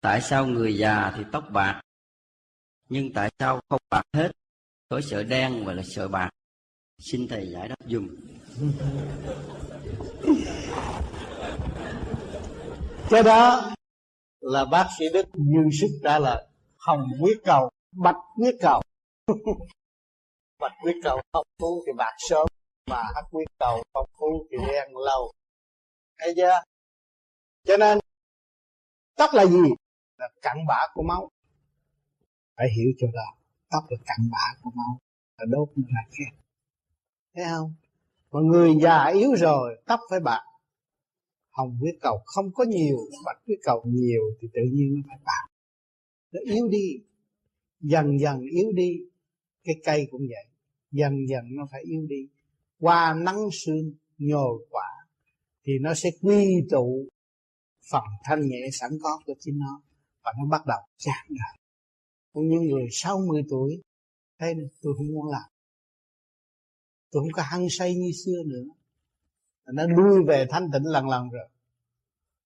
Tại 0.00 0.20
sao 0.20 0.46
người 0.46 0.76
già 0.78 1.12
thì 1.16 1.22
tóc 1.32 1.44
bạc 1.52 1.82
nhưng 2.88 3.12
tại 3.12 3.30
sao 3.38 3.60
không 3.68 3.80
bạc 3.90 4.02
hết? 4.12 4.32
Có 4.88 5.00
sợ 5.00 5.22
đen 5.22 5.64
và 5.64 5.72
là 5.72 5.82
sợ 5.84 6.08
bạc. 6.08 6.30
Xin 6.98 7.28
thầy 7.28 7.50
giải 7.52 7.68
đáp 7.68 7.76
dùm. 7.86 8.08
Cái 13.10 13.22
đó 13.22 13.72
là 14.40 14.64
bác 14.64 14.88
sĩ 14.98 15.04
đức 15.12 15.26
dư 15.34 15.70
sức 15.80 15.98
trả 16.02 16.18
lời. 16.18 16.46
Hồng 16.76 17.08
huyết 17.20 17.36
cầu 17.44 17.70
bạch 17.92 18.16
huyết 18.36 18.54
cầu 18.60 18.82
bạch 20.62 20.72
huyết 20.82 20.96
cầu 21.02 21.20
phong 21.32 21.46
phú 21.58 21.82
thì 21.86 21.92
bạc 21.96 22.14
sớm 22.28 22.46
mà 22.90 23.02
hắc 23.14 23.24
huyết 23.32 23.48
cầu 23.58 23.82
phong 23.94 24.10
phú 24.18 24.46
thì 24.50 24.56
đen 24.66 24.96
lâu. 24.96 25.32
Thấy 26.18 26.34
chưa? 26.36 26.60
Cho 27.64 27.76
nên, 27.76 27.98
tóc 29.16 29.30
là 29.32 29.46
gì? 29.46 29.62
Là 30.16 30.28
cặn 30.42 30.56
bã 30.68 30.86
của 30.94 31.02
máu. 31.02 31.30
Phải 32.56 32.66
hiểu 32.76 32.92
cho 32.98 33.06
là 33.12 33.26
tóc 33.70 33.84
là 33.90 33.96
cặn 34.06 34.30
bã 34.30 34.54
của 34.62 34.70
máu. 34.74 34.98
Là 35.38 35.46
đốt 35.50 35.68
là 35.76 36.02
khen 36.10 36.42
thấy 37.34 37.44
không? 37.50 37.74
Mà 38.30 38.40
người 38.40 38.74
già 38.82 39.04
yếu 39.04 39.34
rồi, 39.36 39.82
tóc 39.86 40.00
phải 40.10 40.20
bạc. 40.20 40.42
Hồng 41.50 41.76
huyết 41.80 41.94
cầu 42.00 42.22
không 42.24 42.52
có 42.54 42.64
nhiều, 42.64 42.96
bạch 43.24 43.38
huyết 43.46 43.58
cầu 43.62 43.82
nhiều 43.86 44.22
thì 44.40 44.48
tự 44.54 44.60
nhiên 44.72 44.94
nó 44.94 45.02
phải 45.08 45.18
bạc. 45.24 45.46
Nó 46.32 46.40
yếu 46.44 46.68
đi. 46.68 47.04
Dần 47.80 48.18
dần 48.20 48.40
yếu 48.40 48.72
đi. 48.72 48.98
Cái 49.64 49.74
cây 49.84 50.08
cũng 50.10 50.20
vậy 50.20 50.51
dần 50.92 51.12
dần 51.28 51.44
nó 51.56 51.66
phải 51.72 51.82
yếu 51.82 52.06
đi. 52.08 52.28
Qua 52.80 53.14
nắng 53.14 53.48
sương, 53.52 53.92
nhồi 54.18 54.66
quả, 54.70 54.88
thì 55.66 55.72
nó 55.80 55.94
sẽ 55.94 56.10
quy 56.22 56.46
tụ 56.70 57.08
phần 57.90 58.04
thanh 58.24 58.40
nhẹ 58.40 58.68
sẵn 58.72 58.90
có 59.02 59.20
của 59.26 59.34
chính 59.40 59.58
nó 59.58 59.82
và 60.24 60.32
nó 60.38 60.48
bắt 60.50 60.66
đầu 60.66 60.80
chán 60.98 61.26
đời 61.28 61.62
cũng 62.32 62.48
như 62.48 62.60
người 62.60 62.86
60 62.90 63.42
tuổi 63.50 63.82
thấy 64.38 64.54
tôi 64.82 64.94
không 64.96 65.06
muốn 65.06 65.30
làm. 65.30 65.50
Tôi 67.10 67.22
không 67.22 67.32
có 67.32 67.42
hăng 67.42 67.66
say 67.70 67.94
như 67.94 68.10
xưa 68.24 68.42
nữa. 68.46 68.64
Nó 69.66 69.86
lui 69.86 70.24
về 70.26 70.46
thanh 70.50 70.70
tịnh 70.72 70.84
lần 70.84 71.08
lần 71.08 71.28
rồi. 71.30 71.48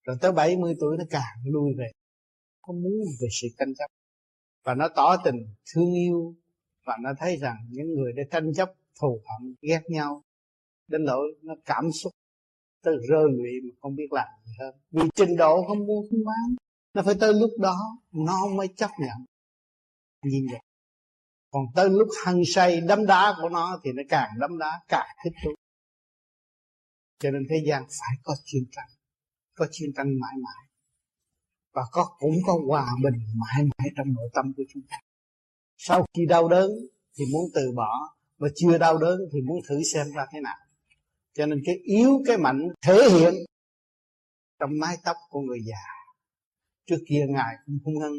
Rồi 0.03 0.17
tới 0.21 0.33
70 0.33 0.75
tuổi 0.81 0.97
nó 0.99 1.05
càng 1.11 1.37
lui 1.45 1.75
về. 1.79 1.87
Không 2.63 2.83
muốn 2.83 2.93
về 3.21 3.29
sự 3.41 3.49
tranh 3.59 3.75
chấp. 3.79 3.87
Và 4.65 4.75
nó 4.75 4.89
tỏ 4.97 5.17
tình 5.25 5.37
thương 5.75 5.95
yêu 5.95 6.35
và 6.87 6.97
nó 7.03 7.11
thấy 7.19 7.37
rằng 7.37 7.57
những 7.71 7.95
người 7.95 8.13
để 8.17 8.23
tranh 8.31 8.55
chấp, 8.57 8.73
thù 9.01 9.21
hận, 9.25 9.55
ghét 9.63 9.83
nhau, 9.89 10.23
đến 10.89 11.05
nỗi 11.05 11.39
nó 11.43 11.55
cảm 11.65 11.85
xúc 11.93 12.13
tới 12.83 12.95
rơi 13.09 13.25
lụy 13.31 13.51
mà 13.65 13.71
không 13.81 13.97
biết 13.97 14.09
làm 14.11 14.29
gì 14.45 14.53
hơn. 14.61 14.75
Vì 14.91 15.03
trình 15.15 15.37
độ 15.37 15.65
không 15.69 15.87
mua 15.87 16.03
không 16.11 16.25
bán, 16.27 16.57
nó 16.95 17.03
phải 17.03 17.15
tới 17.21 17.33
lúc 17.35 17.51
đó 17.61 17.77
nó 18.13 18.47
mới 18.57 18.69
chấp 18.77 18.91
nhận. 19.01 19.19
Nhìn 20.25 20.47
vậy. 20.51 20.61
Còn 21.51 21.63
tới 21.75 21.91
lúc 21.91 22.09
hăng 22.25 22.43
say 22.47 22.81
đấm 22.81 23.07
đá 23.07 23.35
của 23.43 23.49
nó 23.49 23.81
thì 23.85 23.91
nó 23.93 24.03
càng 24.09 24.31
đấm 24.41 24.59
đá, 24.59 24.81
càng 24.89 25.17
thích 25.25 25.33
thú. 25.45 25.51
Cho 27.19 27.31
nên 27.31 27.43
thế 27.51 27.57
gian 27.67 27.83
phải 27.83 28.17
có 28.23 28.35
chiến 28.45 28.63
tranh, 28.73 28.89
có 29.55 29.67
chiến 29.71 29.91
tranh 29.97 30.07
mãi 30.21 30.35
mãi. 30.45 30.69
Và 31.73 31.83
có, 31.93 32.17
cũng 32.19 32.35
có 32.47 32.53
hòa 32.69 32.87
bình 33.05 33.21
mãi 33.35 33.65
mãi 33.65 33.89
trong 33.97 34.07
nội 34.15 34.29
tâm 34.35 34.53
của 34.57 34.63
chúng 34.69 34.83
ta 34.91 34.97
sau 35.77 36.07
khi 36.15 36.27
đau 36.27 36.49
đớn 36.49 36.71
thì 37.19 37.25
muốn 37.33 37.51
từ 37.55 37.73
bỏ 37.77 38.17
và 38.39 38.49
chưa 38.55 38.79
đau 38.79 38.99
đớn 38.99 39.19
thì 39.33 39.41
muốn 39.41 39.59
thử 39.69 39.83
xem 39.83 40.07
ra 40.17 40.27
thế 40.33 40.41
nào. 40.41 40.57
Cho 41.35 41.47
nên 41.47 41.63
cái 41.65 41.75
yếu, 41.75 42.23
cái 42.27 42.39
mạnh 42.39 42.69
thể 42.83 43.09
hiện 43.11 43.35
trong 44.61 44.71
mái 44.81 44.97
tóc 45.05 45.17
của 45.31 45.41
người 45.41 45.59
già. 45.67 45.85
Trước 46.87 46.99
kia 47.09 47.25
ngài 47.29 47.55
cũng 47.67 47.79
hung 47.85 48.01
hăng, 48.01 48.13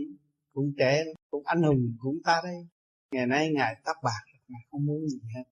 cũng 0.54 0.74
trẻ, 0.78 1.04
cũng 1.32 1.44
anh 1.46 1.64
hùng, 1.64 1.98
cũng 2.00 2.18
ta 2.24 2.42
đây. 2.44 2.68
Ngày 3.12 3.26
nay 3.26 3.50
ngài 3.54 3.76
tóc 3.86 3.96
bạc, 4.04 4.22
ngài 4.48 4.62
không 4.72 4.86
muốn 4.86 5.08
gì 5.08 5.20
hết. 5.36 5.44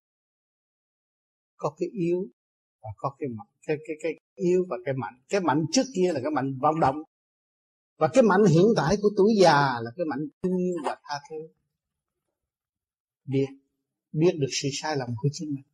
Có 1.58 1.76
cái 1.78 1.90
yếu 1.90 2.28
và 2.82 2.90
có 2.98 3.16
cái 3.20 3.30
mạnh. 3.30 3.48
Cái 3.68 3.78
cái 3.88 3.96
cái 4.04 4.20
yếu 4.36 4.66
và 4.70 4.78
cái 4.86 4.94
mạnh. 4.94 5.14
Cái 5.30 5.42
mạnh 5.42 5.66
trước 5.72 5.84
kia 5.96 6.12
là 6.14 6.20
cái 6.24 6.32
mạnh 6.32 6.60
vọng 6.62 6.80
động. 6.80 6.96
Và 7.98 8.08
cái 8.14 8.24
mạnh 8.24 8.46
hiện 8.50 8.66
tại 8.78 8.96
của 9.02 9.10
tuổi 9.18 9.34
già 9.42 9.80
là 9.82 9.92
cái 9.98 10.06
mạnh 10.06 10.28
thương 10.44 10.58
yêu 10.58 10.76
và 10.86 10.98
tha 11.04 11.20
thứ 11.30 11.36
biết. 13.26 13.48
Biết 14.12 14.32
được 14.40 14.50
sự 14.52 14.70
sai 14.74 14.98
lầm 14.98 15.10
của 15.22 15.30
chính 15.32 15.56
mình. 15.56 15.66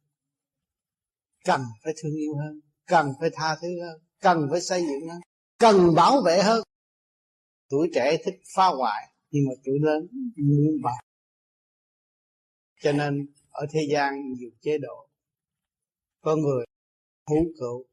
Cần 1.46 1.62
phải 1.84 1.94
thương 1.98 2.16
yêu 2.16 2.36
hơn. 2.36 2.60
Cần 2.86 3.14
phải 3.20 3.30
tha 3.34 3.58
thứ 3.62 3.68
hơn. 3.82 4.02
Cần 4.20 4.48
phải 4.52 4.62
xây 4.62 4.82
dựng 4.82 5.10
hơn. 5.10 5.22
Cần 5.58 5.96
bảo 5.96 6.22
vệ 6.26 6.42
hơn. 6.44 6.64
Tuổi 7.70 7.90
trẻ 7.94 8.18
thích 8.26 8.42
phá 8.56 8.68
hoại, 8.68 9.14
nhưng 9.32 9.44
mà 9.48 9.54
tuổi 9.64 9.80
lớn 9.82 10.08
muốn 10.38 10.82
bảo 10.84 11.02
cho 12.82 12.92
nên, 12.92 13.28
ở 13.50 13.66
thế 13.72 13.80
gian 13.92 14.34
nhiều 14.34 14.50
chế 14.62 14.78
độ. 14.78 15.10
Có 16.22 16.36
người 16.36 16.66
hữu 17.30 17.44
cựu. 17.60 17.86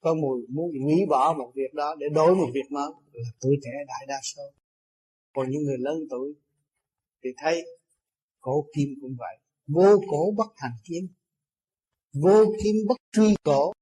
Có 0.00 0.14
mùi 0.14 0.46
muốn 0.48 0.70
hủy 0.84 0.94
bỏ 1.08 1.34
một 1.38 1.52
việc 1.54 1.74
đó 1.74 1.94
để 1.98 2.06
đối 2.14 2.34
một 2.34 2.50
việc 2.54 2.70
mới. 2.70 2.90
Là 3.12 3.28
tuổi 3.40 3.56
trẻ 3.62 3.70
đại 3.88 4.06
đa 4.08 4.20
số. 4.22 4.42
Còn 5.32 5.50
những 5.50 5.62
người 5.62 5.78
lớn 5.78 5.96
tuổi 6.10 6.34
thì 7.24 7.30
thấy 7.36 7.66
cổ 8.40 8.64
kim 8.76 8.88
cũng 9.00 9.16
vậy. 9.18 9.38
Vô 9.66 10.00
cổ 10.10 10.34
bất 10.36 10.52
thành 10.56 10.72
kim. 10.84 11.08
Vô 12.12 12.44
kim 12.64 12.76
bất 12.88 12.96
truy 13.12 13.34
cổ. 13.42 13.72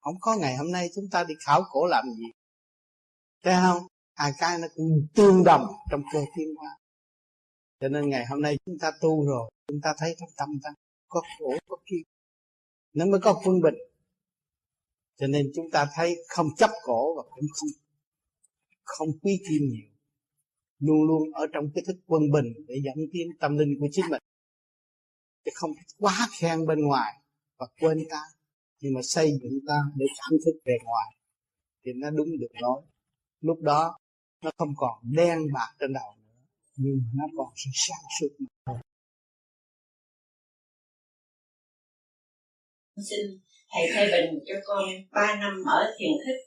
Không 0.00 0.14
có 0.20 0.36
ngày 0.36 0.56
hôm 0.56 0.70
nay 0.72 0.88
chúng 0.94 1.04
ta 1.10 1.24
đi 1.24 1.34
khảo 1.46 1.62
cổ 1.70 1.86
làm 1.86 2.04
gì? 2.16 2.26
Thấy 3.44 3.54
không? 3.62 3.86
Ai 4.14 4.32
cái 4.38 4.58
nó 4.58 4.66
cũng 4.76 5.06
tương 5.14 5.44
đồng 5.44 5.66
trong 5.90 6.02
cơ 6.12 6.20
tiến 6.36 6.54
hóa 6.56 6.80
cho 7.80 7.88
nên 7.88 8.08
ngày 8.08 8.26
hôm 8.26 8.42
nay 8.42 8.58
chúng 8.66 8.78
ta 8.78 8.90
tu 9.00 9.26
rồi, 9.26 9.50
chúng 9.68 9.80
ta 9.82 9.94
thấy 9.98 10.16
trong 10.18 10.28
tâm 10.36 10.48
ta 10.62 10.70
có 11.08 11.22
khổ, 11.38 11.54
có 11.68 11.76
kim. 11.86 12.02
Nó 12.92 13.06
mới 13.06 13.20
có 13.20 13.40
quân 13.44 13.60
bình. 13.60 13.74
Cho 15.18 15.26
nên 15.26 15.50
chúng 15.54 15.70
ta 15.72 15.86
thấy 15.94 16.16
không 16.28 16.46
chấp 16.56 16.70
cổ 16.82 17.14
và 17.16 17.22
cũng 17.30 17.44
không 17.52 17.68
không 18.84 19.08
quý 19.22 19.40
kim 19.48 19.62
nhiều 19.68 19.89
luôn 20.80 21.02
luôn 21.08 21.32
ở 21.32 21.46
trong 21.52 21.64
cái 21.74 21.84
thức 21.86 21.96
quân 22.06 22.22
bình 22.32 22.46
để 22.68 22.74
dẫn 22.84 22.96
tiến 23.12 23.26
tâm 23.40 23.58
linh 23.58 23.74
của 23.80 23.86
chính 23.92 24.04
mình. 24.10 24.22
Chứ 25.44 25.50
không 25.54 25.70
quá 25.98 26.28
khen 26.40 26.66
bên 26.66 26.78
ngoài 26.80 27.12
và 27.58 27.66
quên 27.80 27.98
ta. 28.10 28.22
Nhưng 28.80 28.94
mà 28.94 29.00
xây 29.02 29.30
dựng 29.42 29.58
ta 29.68 29.78
để 29.96 30.06
cảm 30.18 30.38
thức 30.44 30.60
về 30.64 30.76
ngoài 30.84 31.16
thì 31.84 31.92
nó 31.96 32.10
đúng 32.10 32.28
được 32.40 32.52
lối. 32.60 32.82
Lúc 33.40 33.58
đó 33.60 33.96
nó 34.42 34.50
không 34.56 34.72
còn 34.76 34.98
đen 35.02 35.38
bạc 35.54 35.70
trên 35.80 35.92
đầu 35.92 36.16
nữa, 36.16 36.40
nhưng 36.76 36.96
mà 36.96 37.10
nó 37.14 37.24
còn 37.36 37.52
sự 37.56 37.70
sáng 37.74 38.04
suốt 38.20 38.28
mà 38.38 38.46
thôi. 38.66 38.78
Xin 43.10 43.20
thầy 43.72 43.82
thay 43.94 44.06
bình 44.12 44.40
cho 44.46 44.54
con 44.64 44.84
3 45.10 45.36
năm 45.40 45.52
ở 45.66 45.94
thiền 45.98 46.10
thức, 46.26 46.38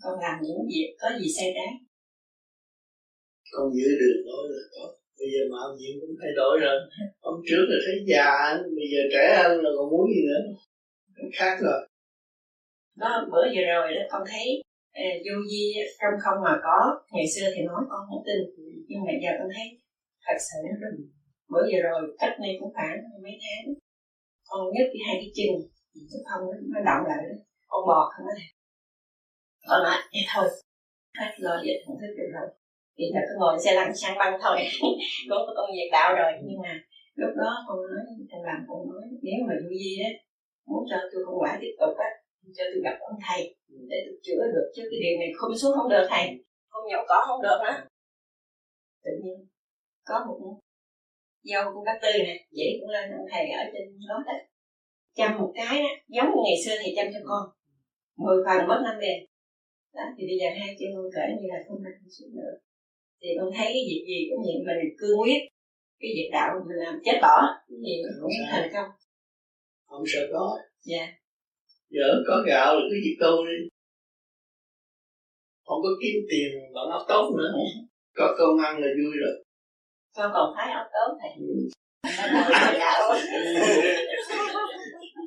con 0.00 0.20
làm 0.20 0.42
những 0.42 0.58
việc 0.68 0.96
có 1.00 1.08
gì 1.20 1.26
sai 1.36 1.52
trái 1.54 1.83
con 3.54 3.66
giữ 3.76 3.88
đường 4.00 4.20
lối 4.28 4.44
là 4.52 4.62
tốt. 4.74 4.90
Bây 5.18 5.28
giờ 5.32 5.40
mạo 5.52 5.68
nhiệm 5.78 5.94
cũng 6.00 6.14
thay 6.20 6.32
đổi 6.40 6.54
rồi. 6.64 6.76
Hôm 7.24 7.36
trước 7.48 7.64
là 7.70 7.76
thấy 7.84 7.96
già 8.10 8.30
bây 8.78 8.86
giờ 8.92 9.00
trẻ 9.12 9.24
hơn 9.42 9.54
là 9.64 9.70
còn 9.76 9.86
muốn 9.92 10.04
gì 10.12 10.20
nữa. 10.28 10.40
Khác 11.38 11.54
rồi. 11.66 11.80
Đó 13.02 13.10
bữa 13.32 13.44
vừa 13.54 13.64
rồi 13.72 13.86
đó 13.96 14.02
con 14.12 14.22
thấy 14.30 14.46
à, 14.92 15.08
vô 15.24 15.34
di 15.50 15.64
trong 16.00 16.16
không 16.24 16.38
mà 16.46 16.54
có. 16.66 16.78
Ngày 17.14 17.26
xưa 17.34 17.46
thì 17.54 17.60
nói 17.62 17.80
con 17.90 18.00
không 18.08 18.22
tin 18.26 18.38
nhưng 18.88 19.00
mà 19.06 19.12
giờ 19.22 19.30
con 19.38 19.48
thấy 19.54 19.66
thật 20.26 20.38
sự 20.46 20.58
nó 20.80 20.88
bữa 21.50 21.64
giờ 21.70 21.78
rồi 21.82 22.00
cách 22.20 22.34
này 22.42 22.52
cũng 22.60 22.72
khoảng 22.74 22.96
mấy 23.24 23.36
tháng 23.44 23.74
con 24.48 24.60
nhấc 24.74 24.86
cái 24.92 25.00
hai 25.06 25.16
cái 25.20 25.30
chân 25.36 25.52
chứ 26.10 26.18
không 26.28 26.42
nó, 26.72 26.80
động 26.88 27.04
lại. 27.10 27.22
Con 27.66 27.86
bò 27.88 28.00
không 28.12 28.26
đấy. 28.26 28.46
con 29.68 29.82
nói 29.82 29.96
vậy 30.12 30.24
thôi 30.34 30.46
hết 31.18 31.30
lo 31.38 31.62
dịch 31.64 31.80
không 31.86 31.96
thích 32.00 32.14
được 32.18 32.30
rồi 32.34 32.48
thì 32.96 33.04
là 33.14 33.20
cứ 33.28 33.34
ngồi 33.38 33.54
xe 33.64 33.74
lăn 33.74 33.96
sang 33.96 34.18
băng 34.18 34.34
thôi, 34.42 34.58
cũng 35.28 35.42
có 35.46 35.52
công 35.56 35.70
việc 35.76 35.88
đạo 35.92 36.14
rồi. 36.14 36.32
Nhưng 36.46 36.60
mà 36.62 36.72
lúc 37.14 37.30
đó 37.36 37.50
con 37.66 37.76
nói, 37.76 38.04
thằng 38.30 38.42
làm 38.42 38.60
con 38.68 38.78
nói, 38.92 39.04
nếu 39.22 39.38
mà 39.48 39.54
du 39.62 39.68
di 39.68 40.02
á 40.08 40.10
muốn 40.66 40.84
cho 40.90 40.96
tôi 41.12 41.24
không 41.24 41.38
quả 41.42 41.58
tiếp 41.60 41.74
tục 41.80 41.94
á, 41.96 42.08
cho 42.56 42.64
tôi 42.70 42.80
gặp 42.84 42.96
ông 43.00 43.18
thầy, 43.26 43.56
để 43.90 43.96
tôi 44.06 44.16
chữa 44.22 44.42
được, 44.54 44.66
chứ 44.74 44.82
cái 44.90 44.98
điều 45.04 45.18
này 45.20 45.30
không 45.38 45.56
xuống 45.56 45.74
không 45.76 45.90
được 45.90 46.06
thầy, 46.10 46.24
không 46.68 46.84
nhậu 46.88 47.02
cỏ 47.08 47.24
không 47.26 47.42
được 47.42 47.58
nữa 47.64 47.76
tự 49.04 49.12
nhiên 49.22 49.46
có 50.04 50.24
một 50.26 50.60
dâu 51.42 51.64
của 51.74 51.82
bác 51.86 51.98
tư 52.02 52.12
nè 52.26 52.36
vậy 52.56 52.78
cũng 52.80 52.90
lên 52.90 53.10
ông 53.10 53.26
thầy 53.32 53.44
ở 53.50 53.64
trên 53.72 53.98
đó 54.08 54.18
đó. 54.26 54.32
Chăm 55.14 55.38
một 55.38 55.52
cái 55.54 55.82
đó, 55.82 55.88
giống 56.08 56.26
như 56.26 56.40
ngày 56.44 56.58
xưa 56.64 56.74
thầy 56.82 56.92
chăm 56.96 57.06
cho 57.14 57.20
con, 57.28 57.42
mười 58.16 58.38
phần 58.46 58.68
mất 58.68 58.80
năm 58.84 58.98
liền 58.98 59.18
đó, 59.94 60.02
thì 60.16 60.22
bây 60.28 60.36
giờ 60.40 60.48
hai 60.58 60.76
chân 60.78 60.88
con 60.96 61.08
kể 61.14 61.24
như 61.38 61.46
là 61.52 61.58
không 61.68 61.82
ăn 61.84 61.94
xuống 62.18 62.30
nữa 62.36 62.52
thì 63.24 63.30
con 63.38 63.50
thấy 63.56 63.68
cái 63.74 63.84
việc 63.90 64.04
gì 64.10 64.18
cũng 64.30 64.42
vậy 64.46 64.58
mình 64.66 64.96
cương 64.98 65.20
quyết. 65.20 65.40
Cái 66.00 66.10
việc 66.16 66.28
đạo 66.32 66.50
mình 66.68 66.78
làm 66.84 66.94
chết 67.04 67.18
bỏ 67.22 67.36
cái 67.68 67.78
gì 67.84 67.94
mình 68.02 68.16
cũng 68.20 68.30
thành 68.50 68.70
công 68.74 68.88
không? 69.88 70.02
Sợ 70.06 70.20
có. 70.32 70.58
Dạ. 70.84 71.04
Giờ 71.90 72.06
có 72.26 72.44
gạo 72.46 72.74
là 72.74 72.82
cứ 72.90 72.96
việc 73.04 73.16
tu 73.20 73.32
đi. 73.48 73.58
Không 75.66 75.80
có 75.82 75.88
kiếm 76.00 76.16
tiền 76.30 76.48
bằng 76.74 76.88
ốc 76.98 77.04
tốt 77.08 77.34
nữa. 77.38 77.52
Có 78.14 78.34
công 78.38 78.58
ăn 78.58 78.74
là 78.82 78.88
vui 78.98 79.12
rồi. 79.22 79.34
Con 80.16 80.30
còn 80.34 80.54
thấy 80.56 80.72
ốc 80.72 80.86
tốt 80.94 81.18
thầy 81.20 81.32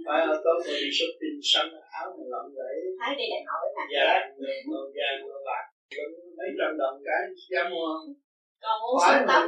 phải 0.06 0.22
ốc 0.26 0.40
tốt 0.44 0.58
rồi 0.66 0.78
đi 0.82 0.90
xuất 1.00 1.12
tiền 1.20 1.40
xanh 1.44 1.70
áo 2.00 2.08
này 2.18 2.28
lộng 2.34 2.50
vậy. 2.56 2.76
Thấy 3.00 3.16
đi 3.20 3.26
đại 3.34 3.44
hội 3.48 3.66
mà 3.76 3.84
dạ 3.94 4.08
màu 4.72 4.86
vàng 4.96 5.30
màu 5.30 5.42
bạc 5.46 5.64
mấy 6.38 6.50
trăm 6.58 6.72
đồng 6.82 6.98
cái 7.08 7.22
mua. 7.72 7.90
Không 7.98 8.14
con 8.64 8.76
muốn 8.82 8.96
sửa 9.06 9.20
tóc 9.30 9.44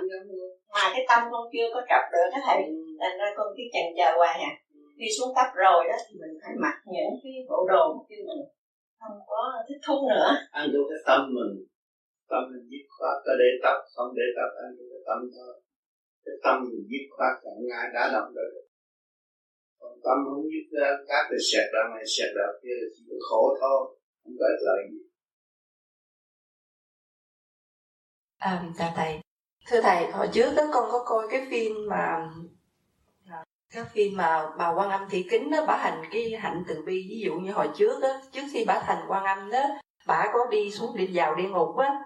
mà 0.74 0.84
cái 0.94 1.03
tâm 1.10 1.22
con 1.32 1.44
chưa 1.53 1.68
có 1.74 1.82
trọc 1.90 2.03
được 2.14 2.28
cái 2.34 2.41
thầy 2.48 2.60
thành 3.02 3.16
ra 3.20 3.28
con 3.38 3.48
cứ 3.56 3.64
chần 3.74 3.88
chờ 3.98 4.10
hoài 4.20 4.38
à. 4.49 4.53
Đi 4.99 5.07
xuống 5.16 5.32
tấp 5.38 5.49
rồi 5.64 5.82
đó 5.90 5.98
thì 6.06 6.14
mình 6.22 6.34
phải 6.41 6.53
mặc 6.64 6.76
những 6.94 7.14
cái 7.22 7.34
bộ 7.49 7.60
đồ 7.72 7.84
chứ 8.10 8.16
mình 8.30 8.41
không 8.99 9.18
có 9.32 9.41
thích 9.68 9.82
thú 9.86 9.95
nữa. 10.11 10.30
Ăn 10.60 10.64
vô 10.74 10.82
cái 10.90 10.99
tâm 11.07 11.22
mình. 11.38 11.53
Tâm 12.32 12.41
mình 12.52 12.66
dứt 12.72 12.86
khoát 12.95 13.16
có 13.26 13.34
để 13.41 13.49
tập 13.64 13.78
không 13.95 14.10
để 14.20 14.28
tập 14.38 14.49
ăn 14.64 14.70
vô 14.78 14.86
cái 14.91 15.02
tâm 15.07 15.20
thôi. 15.36 15.53
Cái 16.26 16.36
tâm 16.44 16.56
mình 16.64 16.84
dứt 16.91 17.06
khoát 17.14 17.34
chẳng 17.44 17.61
ngại 17.70 17.86
đã 17.95 18.03
động 18.16 18.32
rồi 18.38 18.49
còn 19.80 19.94
tâm 20.06 20.18
không 20.28 20.45
dứt 20.53 20.66
ra 20.78 20.90
các 21.10 21.24
thì 21.30 21.38
sẹt 21.49 21.66
ra 21.74 21.84
này 21.94 22.03
sẹt 22.16 22.30
ra 22.38 22.48
kia 22.61 22.78
chỉ 22.94 23.02
có 23.10 23.18
khổ 23.28 23.44
thôi 23.61 23.80
không 24.22 24.36
có 24.40 24.48
lợi 24.68 24.82
gì 24.91 24.99
à, 28.40 28.64
chào 28.78 28.91
thầy. 28.95 29.20
Thưa 29.68 29.82
thầy 29.82 30.11
hồi 30.11 30.30
trước 30.34 30.53
đó 30.56 30.64
con 30.74 30.91
có 30.91 31.03
coi 31.06 31.28
cái 31.32 31.48
phim 31.52 31.74
mà 31.90 32.30
à, 33.30 33.44
cái 33.74 33.84
phim 33.84 34.18
mà 34.18 34.49
bà 34.57 34.70
quan 34.70 34.90
âm 34.90 35.10
thị 35.10 35.28
kính 35.30 35.52
đó 35.52 35.66
bà 35.68 35.78
hành 35.78 36.03
cái 36.11 36.32
hạnh 36.40 36.64
từ 36.68 36.84
bi. 36.86 37.06
Ví 37.10 37.20
dụ 37.26 37.34
như 37.36 37.52
hồi 37.52 37.70
trước 37.76 37.99
đó 38.02 38.10
trước 38.32 38.44
khi 38.52 38.66
bà 38.66 38.80
thành 38.80 39.06
quan 39.07 39.24
âm 39.24 39.52
đó 39.52 39.64
bà 40.07 40.26
có 40.34 40.40
đi 40.52 40.72
xuống 40.72 40.98
đi 40.98 41.10
vào 41.14 41.36
địa 41.36 41.49
ngục 41.49 41.78
á. 41.78 41.99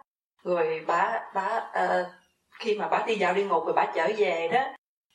Rồi 0.43 0.83
bà 0.87 1.31
bà 1.33 1.57
uh, 1.57 1.73
ờ, 1.73 2.11
khi 2.59 2.77
mà 2.77 2.87
bà 2.87 3.03
đi 3.07 3.15
vào 3.19 3.33
địa 3.33 3.43
ngục 3.45 3.65
rồi 3.65 3.73
bà 3.73 3.91
trở 3.95 4.07
về 4.17 4.47
đó 4.53 4.63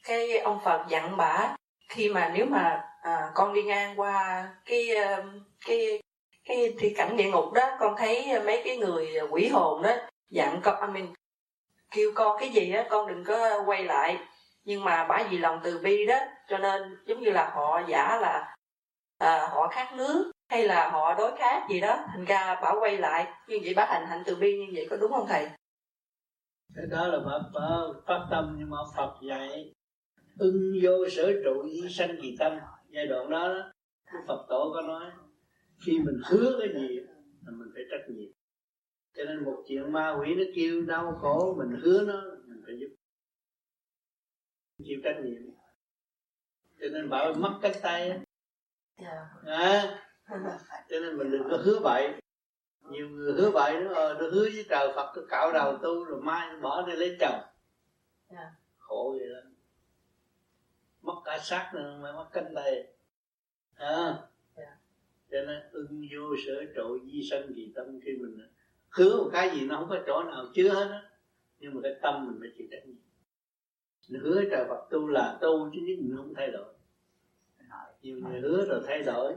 cái 0.04 0.38
ông 0.38 0.60
phật 0.64 0.84
dặn 0.88 1.16
bà 1.16 1.56
khi 1.88 2.08
mà 2.08 2.32
nếu 2.34 2.46
mà 2.46 2.84
uh, 3.08 3.34
con 3.34 3.54
đi 3.54 3.62
ngang 3.62 4.00
qua 4.00 4.48
cái 4.64 4.88
uh, 4.90 5.24
cái 5.66 6.02
cái 6.44 6.74
thì 6.78 6.94
cảnh 6.96 7.16
địa 7.16 7.30
ngục 7.30 7.52
đó 7.52 7.76
con 7.80 7.94
thấy 7.98 8.40
mấy 8.46 8.62
cái 8.64 8.76
người 8.76 9.08
quỷ 9.30 9.48
hồn 9.48 9.82
đó 9.82 9.90
dặn 10.30 10.60
con 10.62 10.94
I 10.94 11.00
mean, 11.00 11.14
kêu 11.90 12.12
con 12.14 12.36
cái 12.40 12.48
gì 12.48 12.72
á 12.72 12.86
con 12.90 13.08
đừng 13.08 13.24
có 13.24 13.62
quay 13.66 13.84
lại. 13.84 14.18
Nhưng 14.64 14.84
mà 14.84 15.06
bởi 15.08 15.24
vì 15.30 15.38
lòng 15.38 15.60
từ 15.64 15.78
bi 15.78 16.06
đó 16.06 16.18
cho 16.48 16.58
nên 16.58 16.82
giống 17.06 17.20
như 17.20 17.30
là 17.30 17.50
họ 17.54 17.82
giả 17.88 18.18
là 18.20 18.56
à, 19.18 19.48
họ 19.52 19.68
khát 19.68 19.94
nước 19.96 20.32
hay 20.48 20.64
là 20.64 20.90
họ 20.90 21.14
đối 21.14 21.36
khát 21.36 21.66
gì 21.70 21.80
đó 21.80 22.04
thành 22.06 22.24
ra 22.24 22.60
bảo 22.62 22.76
quay 22.80 22.98
lại. 22.98 23.26
Như 23.48 23.58
vậy 23.64 23.74
bác 23.74 23.88
hành 23.88 24.06
hạnh 24.06 24.22
từ 24.26 24.36
bi 24.36 24.56
như 24.56 24.72
vậy 24.74 24.86
có 24.90 24.96
đúng 24.96 25.12
không 25.12 25.26
thầy? 25.28 25.48
Cái 26.76 26.86
đó 26.90 27.06
là 27.06 27.18
bác 27.18 27.60
phát 28.06 28.26
tâm 28.30 28.56
nhưng 28.58 28.70
mà 28.70 28.76
Phật 28.96 29.14
dạy 29.28 29.72
ưng 30.38 30.72
vô 30.82 31.08
sở 31.16 31.32
trụ 31.44 31.62
y 31.62 31.88
sanh 31.90 32.16
kỳ 32.22 32.36
tâm. 32.38 32.58
Giai 32.88 33.06
đoạn 33.06 33.30
đó, 33.30 33.48
đó 33.48 33.70
Phật 34.28 34.46
tổ 34.48 34.70
có 34.74 34.82
nói 34.82 35.04
khi 35.86 35.98
mình 35.98 36.20
hứa 36.24 36.58
cái 36.60 36.68
gì 36.74 36.96
là 37.46 37.52
mình 37.52 37.68
phải 37.74 37.82
trách 37.90 38.14
nhiệm 38.14 38.37
cho 39.18 39.24
nên 39.24 39.44
một 39.44 39.64
chuyện 39.68 39.92
ma 39.92 40.16
quỷ 40.20 40.34
nó 40.34 40.42
kêu 40.54 40.82
đau 40.82 41.18
khổ 41.22 41.54
mình 41.58 41.80
hứa 41.82 42.02
nó 42.02 42.22
mình 42.46 42.62
phải 42.66 42.78
giúp. 42.80 42.88
Chịu 44.84 45.00
trách 45.04 45.16
nhiệm. 45.24 45.42
Cho 46.80 46.86
nên 46.92 47.08
bảo 47.08 47.34
mất 47.34 47.58
cánh 47.62 47.76
tay 47.82 48.20
à, 49.46 50.00
cho 50.88 51.00
nên 51.00 51.18
mình 51.18 51.30
đừng 51.30 51.42
có 51.50 51.56
hứa 51.56 51.80
bậy. 51.80 52.20
Nhiều 52.90 53.08
người 53.08 53.32
hứa 53.32 53.50
bậy 53.50 53.80
nó 53.80 53.94
ờ, 53.94 54.14
nó 54.14 54.30
hứa 54.30 54.42
với 54.42 54.66
trời 54.68 54.92
phật 54.96 55.12
nó 55.16 55.22
cạo 55.28 55.52
đầu 55.52 55.78
tu 55.82 56.04
rồi 56.04 56.20
mai 56.22 56.56
bỏ 56.56 56.86
đi 56.86 56.96
lấy 56.96 57.16
chồng. 57.20 57.40
Yeah. 58.28 58.52
khổ 58.78 59.16
vậy 59.18 59.28
lắm. 59.28 59.54
Mất 61.02 61.22
cả 61.24 61.38
xác 61.38 61.72
nữa 61.74 61.98
mà 62.02 62.12
mất 62.12 62.28
cánh 62.32 62.52
tay. 62.54 62.86
À, 63.74 64.14
cho 65.30 65.44
nên 65.46 65.62
ưng 65.72 66.02
vô 66.12 66.36
sở 66.46 66.64
trụ 66.76 66.98
di 67.12 67.28
sanh 67.30 67.52
kỳ 67.56 67.72
tâm 67.74 68.00
khi 68.04 68.12
mình 68.20 68.48
hứa 68.90 69.16
một 69.16 69.30
cái 69.32 69.50
gì 69.50 69.66
nó 69.66 69.76
không 69.76 69.88
có 69.88 69.98
chỗ 70.06 70.22
nào 70.22 70.44
chứa 70.54 70.68
hết 70.68 70.88
á. 70.90 71.02
Nhưng 71.58 71.74
mà 71.74 71.80
cái 71.82 71.94
tâm 72.02 72.26
mình 72.26 72.36
phải 72.40 72.48
chịu 72.58 72.66
trách 72.70 72.86
nhiệm. 72.86 72.96
Mình 74.08 74.22
hứa 74.22 74.42
trời 74.50 74.64
Phật 74.68 74.86
tu 74.90 75.06
là 75.06 75.38
tu 75.40 75.70
chứ 75.74 75.80
mình 75.86 76.14
không 76.16 76.34
thay 76.36 76.50
đổi. 76.50 76.74
Nhiều 78.02 78.18
người 78.18 78.40
hứa 78.40 78.66
rồi 78.68 78.80
thay 78.86 79.02
đổi. 79.02 79.34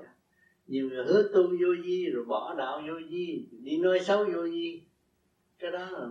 Nhiều 0.67 0.89
người 0.89 1.05
hứa 1.05 1.23
tu 1.33 1.43
vô 1.43 1.67
vi 1.83 2.09
rồi 2.13 2.25
bỏ 2.25 2.55
đạo 2.57 2.81
vô 2.87 2.93
vi 3.09 3.47
đi 3.51 3.77
nói 3.77 3.99
xấu 3.99 4.25
vô 4.25 4.41
vi. 4.41 4.81
Cái 5.59 5.71
đó 5.71 5.89
là 5.89 6.07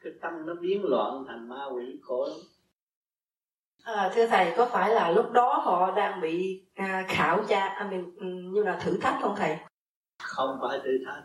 cái 0.00 0.12
tâm 0.20 0.46
nó 0.46 0.54
biến 0.54 0.84
loạn 0.84 1.24
thành 1.28 1.48
ma 1.48 1.64
quỷ 1.74 2.00
khổ 2.02 2.26
lắm. 2.28 2.38
À, 3.82 4.10
thưa 4.14 4.26
thầy 4.26 4.54
có 4.56 4.68
phải 4.72 4.94
là 4.94 5.10
lúc 5.10 5.32
đó 5.32 5.62
họ 5.64 5.96
đang 5.96 6.20
bị 6.20 6.62
à, 6.74 7.06
khảo 7.08 7.44
tra 7.48 7.68
à, 7.68 7.88
mình, 7.90 8.16
ừ, 8.16 8.26
như 8.26 8.62
là 8.62 8.80
thử 8.82 8.98
thách 9.00 9.18
không 9.22 9.34
thầy? 9.36 9.56
Không 10.22 10.58
phải 10.62 10.80
thử 10.84 10.90
thách 11.06 11.24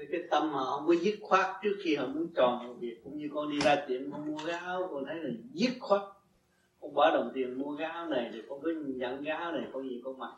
với 0.00 0.08
cái 0.12 0.28
tâm 0.30 0.52
mà 0.52 0.64
không 0.64 0.86
có 0.86 0.94
dứt 1.02 1.18
khoát 1.22 1.56
trước 1.62 1.76
khi 1.84 1.96
họ 1.96 2.06
muốn 2.06 2.28
tròn 2.34 2.66
một 2.66 2.74
việc 2.80 3.00
cũng 3.04 3.18
như 3.18 3.28
con 3.34 3.50
đi 3.50 3.60
ra 3.60 3.84
tiệm 3.88 4.12
con 4.12 4.26
mua 4.26 4.38
cái 4.46 4.54
áo 4.54 4.88
con 4.90 5.04
thấy 5.06 5.16
là 5.16 5.30
dứt 5.52 5.70
khoát. 5.80 6.02
Con 6.80 6.94
bỏ 6.94 7.10
đồng 7.10 7.30
tiền 7.34 7.58
mua 7.58 7.76
cái 7.76 7.86
áo 7.86 8.06
này 8.06 8.30
thì 8.32 8.42
con 8.48 8.60
cứ 8.62 8.84
nhận 8.96 9.24
cái 9.24 9.36
áo 9.36 9.52
này 9.52 9.68
con 9.72 9.88
gì 9.88 10.00
con 10.04 10.18
mặc. 10.18 10.32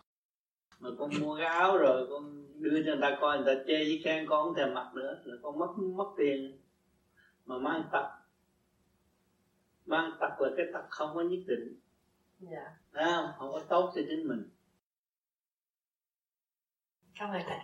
Mà 0.78 0.90
con 0.98 1.10
mua 1.20 1.36
cái 1.36 1.46
áo 1.46 1.78
rồi 1.78 2.06
con 2.10 2.46
đưa 2.62 2.82
cho 2.84 2.90
người 2.90 3.00
ta 3.00 3.18
coi 3.20 3.38
người 3.38 3.54
ta 3.54 3.62
chê 3.66 3.84
với 3.84 4.00
khen 4.04 4.26
con 4.28 4.44
không 4.44 4.54
thèm 4.54 4.74
mặc 4.74 4.90
nữa 4.94 5.20
là 5.24 5.36
con 5.42 5.58
mất 5.58 5.78
mất 5.78 6.12
tiền. 6.16 6.58
Mà 7.46 7.58
mang 7.58 7.82
tật. 7.92 8.10
Mang 9.86 10.12
tật 10.20 10.40
là 10.40 10.50
cái 10.56 10.66
tật 10.72 10.84
không 10.90 11.10
có 11.14 11.22
nhất 11.22 11.40
định. 11.46 11.80
Dạ. 12.40 12.76
À, 12.92 13.16
không, 13.16 13.32
không 13.38 13.52
có 13.52 13.60
tốt 13.68 13.92
cho 13.94 14.00
chính 14.08 14.28
mình. 14.28 14.48
Cảm 17.18 17.30
ơn 17.30 17.42
thầy 17.46 17.58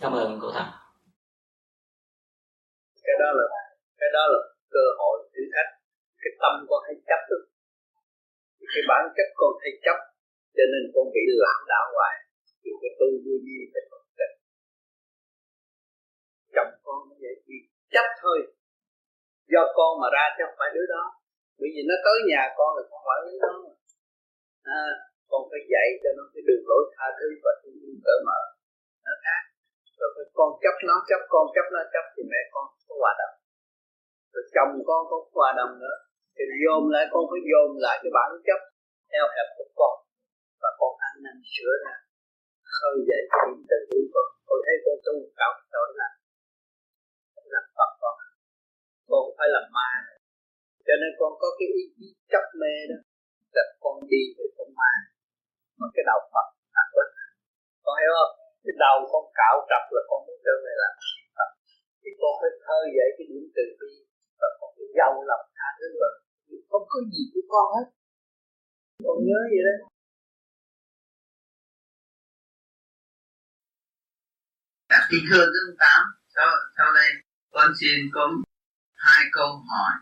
cảm 0.00 0.12
ơn 0.12 0.38
cô 0.42 0.50
thầm 0.54 0.80
cái 3.10 3.16
đó 3.22 3.28
là 3.38 3.46
cái 4.00 4.10
đó 4.16 4.22
là 4.32 4.40
cơ 4.74 4.84
hội 5.00 5.16
thử 5.32 5.42
thách. 5.54 5.70
Cái 6.22 6.32
tâm 6.42 6.54
con 6.68 6.80
hay 6.86 6.96
chấp 7.08 7.20
được. 7.30 7.44
Cái 8.72 8.82
bản 8.90 9.02
chất 9.16 9.28
con 9.40 9.52
hay 9.62 9.72
chấp. 9.84 9.98
Cho 10.56 10.64
nên 10.72 10.82
con 10.94 11.04
bị 11.14 11.22
lãng 11.44 11.64
đạo 11.72 11.86
hoài. 11.96 12.14
Dù 12.64 12.72
cái 12.82 12.92
tu 12.98 13.08
vui 13.24 13.38
gì 13.46 13.58
thì 13.72 13.80
phật 13.90 14.02
tình 14.18 14.34
chồng 16.54 16.72
con 16.86 16.98
như 17.08 17.16
vậy. 17.24 17.34
Thì 17.44 17.56
chấp 17.94 18.06
thôi. 18.22 18.38
Do 19.52 19.62
con 19.78 19.90
mà 20.00 20.08
ra 20.16 20.24
chứ 20.34 20.42
không 20.46 20.58
phải 20.60 20.70
đứa 20.76 20.86
đó. 20.94 21.04
Bởi 21.58 21.68
vì 21.74 21.82
nó 21.90 21.96
tới 22.06 22.18
nhà 22.30 22.42
con 22.58 22.70
là 22.76 22.82
con 22.90 23.00
phải 23.06 23.18
lý 23.26 23.34
nó 23.44 23.52
à, 24.78 24.82
con 25.30 25.42
phải 25.50 25.62
dạy 25.72 25.88
cho 26.02 26.10
nó 26.18 26.24
cái 26.32 26.42
đường 26.48 26.64
lối 26.70 26.82
tha 26.94 27.06
thứ 27.18 27.28
và 27.44 27.52
thương 27.60 27.78
yêu 27.84 27.94
cởi 28.06 28.18
mở. 28.26 28.40
Nó 29.06 29.14
khác 29.24 29.42
rồi 30.00 30.10
con 30.38 30.50
chấp 30.62 30.76
nó, 30.88 30.96
chấp 31.10 31.22
con, 31.32 31.44
chấp 31.54 31.66
nó, 31.74 31.80
chấp 31.92 32.04
thì 32.14 32.22
mẹ 32.32 32.40
con 32.54 32.64
có 32.88 32.94
hòa 33.00 33.12
đồng. 33.20 33.34
Rồi 34.32 34.44
chồng 34.54 34.72
con 34.88 35.00
có 35.10 35.16
hòa 35.36 35.50
đồng 35.60 35.72
nữa. 35.82 35.96
Thì 36.36 36.44
dồn 36.62 36.82
lại, 36.94 37.04
con 37.12 37.22
phải 37.30 37.42
dồn 37.50 37.68
lại 37.84 37.96
cái 38.02 38.10
bản 38.16 38.30
chấp 38.46 38.60
theo 39.10 39.24
hẹp 39.34 39.48
của 39.56 39.68
con. 39.80 39.94
Và 40.62 40.70
con 40.80 40.92
ăn 41.08 41.14
năn 41.24 41.36
sửa 41.52 41.74
ra 41.84 41.94
khơi 42.74 42.96
dậy 43.08 43.22
cái 43.30 43.40
niềm 43.46 43.60
từ 43.70 43.78
bi 43.90 44.00
con. 44.14 44.28
Con 44.46 44.58
thấy 44.64 44.76
con 44.84 44.96
tu 45.06 45.14
cao 45.38 45.52
tôi 45.74 45.88
là 46.00 46.08
là 47.52 47.60
Phật 47.76 47.90
con. 48.02 48.16
Con 49.10 49.24
phải 49.36 49.48
làm 49.54 49.66
ma 49.76 49.90
cho 50.86 50.94
nên 51.02 51.10
con 51.20 51.32
có 51.42 51.48
cái 51.58 51.68
ý 51.80 51.82
chí 51.96 52.06
chấp 52.32 52.44
mê 52.60 52.74
đó. 52.90 52.98
Là 53.56 53.64
con 53.82 53.94
đi 54.12 54.22
về 54.36 54.46
con 54.56 54.68
ma. 54.78 54.92
Mà 55.78 55.86
cái 55.94 56.04
đạo 56.08 56.20
Phật 56.32 56.46
thật 56.74 56.88
là 56.98 57.06
con 57.84 57.94
hiểu 58.02 58.12
không? 58.18 58.49
Cái 58.70 58.78
đầu 58.86 58.98
con 59.12 59.24
cạo 59.40 59.56
trọc 59.70 59.84
là 59.94 60.02
con 60.10 60.20
muốn 60.26 60.38
trở 60.46 60.54
về 60.64 60.72
làm 60.82 60.92
Phật 61.36 61.50
thì 62.00 62.10
con 62.20 62.32
phải 62.40 62.52
khơi 62.66 62.84
dậy 62.96 63.08
cái 63.16 63.26
điểm 63.30 63.44
từ 63.56 63.64
bi 63.78 63.92
và 64.40 64.48
con 64.58 64.68
phải 64.76 64.88
giàu 64.96 65.12
lòng 65.30 65.44
tha 65.56 65.68
thứ 65.78 65.86
và 66.00 66.08
không 66.70 66.84
có 66.92 66.98
gì 67.12 67.22
của 67.32 67.44
con 67.52 67.66
hết. 67.74 67.86
Con 69.06 69.18
nhớ 69.26 69.40
vậy 69.52 69.62
đấy 69.68 69.78
Các 74.88 75.02
kính 75.10 75.24
thưa 75.30 75.44
Dương 75.54 75.76
Tám, 75.78 76.02
sau, 76.34 76.48
sau 76.76 76.92
đây 76.94 77.10
con 77.50 77.68
xin 77.80 77.98
có 78.14 78.30
hai 78.94 79.24
câu 79.32 79.46
hỏi. 79.46 79.92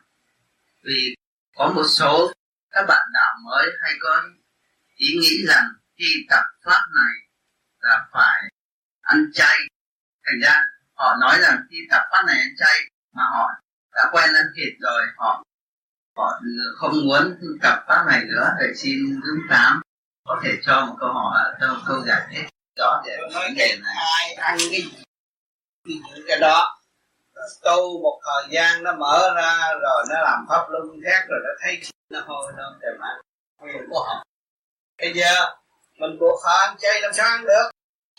Vì 0.84 1.14
có 1.56 1.72
một 1.76 1.86
số 1.98 2.32
các 2.70 2.84
bạn 2.88 3.08
đạo 3.14 3.34
mới 3.44 3.66
hay 3.82 3.92
có 4.00 4.22
ý 4.96 5.08
nghĩ 5.20 5.46
rằng 5.48 5.64
khi 5.98 6.10
tập 6.30 6.44
pháp 6.64 6.82
này 7.00 7.14
là 7.80 8.08
phải 8.12 8.57
ăn 9.12 9.18
chay. 9.34 9.58
Thành 10.26 10.40
ra 10.42 10.54
họ 10.94 11.16
nói 11.20 11.38
rằng 11.42 11.56
khi 11.70 11.76
tập 11.90 12.02
pháp 12.10 12.22
này 12.26 12.36
ăn 12.38 12.52
chay 12.58 12.76
mà 13.14 13.22
họ 13.34 13.46
đã 13.94 14.02
quen 14.12 14.34
ăn 14.34 14.46
thịt 14.56 14.72
rồi 14.80 15.02
họ 15.16 15.44
họ 16.16 16.40
không 16.76 16.92
muốn 17.06 17.38
tập 17.62 17.84
pháp 17.88 18.04
này 18.06 18.24
nữa 18.24 18.48
để 18.60 18.66
xin 18.76 18.98
Dương 19.24 19.42
Tám 19.50 19.82
có 20.24 20.40
thể 20.44 20.50
cho 20.66 20.86
một 20.86 20.96
câu 21.00 21.12
hỏi 21.12 21.40
cho 21.60 21.74
một 21.74 21.80
câu 21.86 22.02
giải 22.06 22.22
thích 22.30 22.46
rõ 22.78 23.02
về 23.06 23.16
vấn 23.34 23.54
đề 23.56 23.76
này. 23.82 23.94
ai 24.20 24.34
ăn 24.34 24.58
cái 24.58 24.68
gì 24.68 24.92
những 25.84 26.24
cái 26.28 26.38
đó. 26.40 26.74
Tu 27.62 28.02
một 28.02 28.20
thời 28.24 28.50
gian 28.50 28.82
nó 28.82 28.92
mở 28.92 29.32
ra 29.36 29.72
rồi 29.82 30.04
nó 30.08 30.22
làm 30.22 30.46
pháp 30.48 30.66
luân 30.70 31.00
khác 31.04 31.24
rồi 31.28 31.40
nó 31.44 31.50
thấy 31.62 31.80
nó 32.10 32.20
hôi 32.26 32.52
nó 32.56 32.76
để 32.80 32.88
mà 33.00 33.08
quyền 33.62 33.90
của 33.90 34.04
họ 34.04 34.24
bây 34.98 35.12
giờ 35.14 35.56
mình 35.98 36.18
buộc 36.20 36.40
họ 36.44 36.52
ăn 36.66 36.76
chay 36.78 37.00
làm 37.00 37.12
sao 37.12 37.28
ăn 37.28 37.44
được 37.44 37.70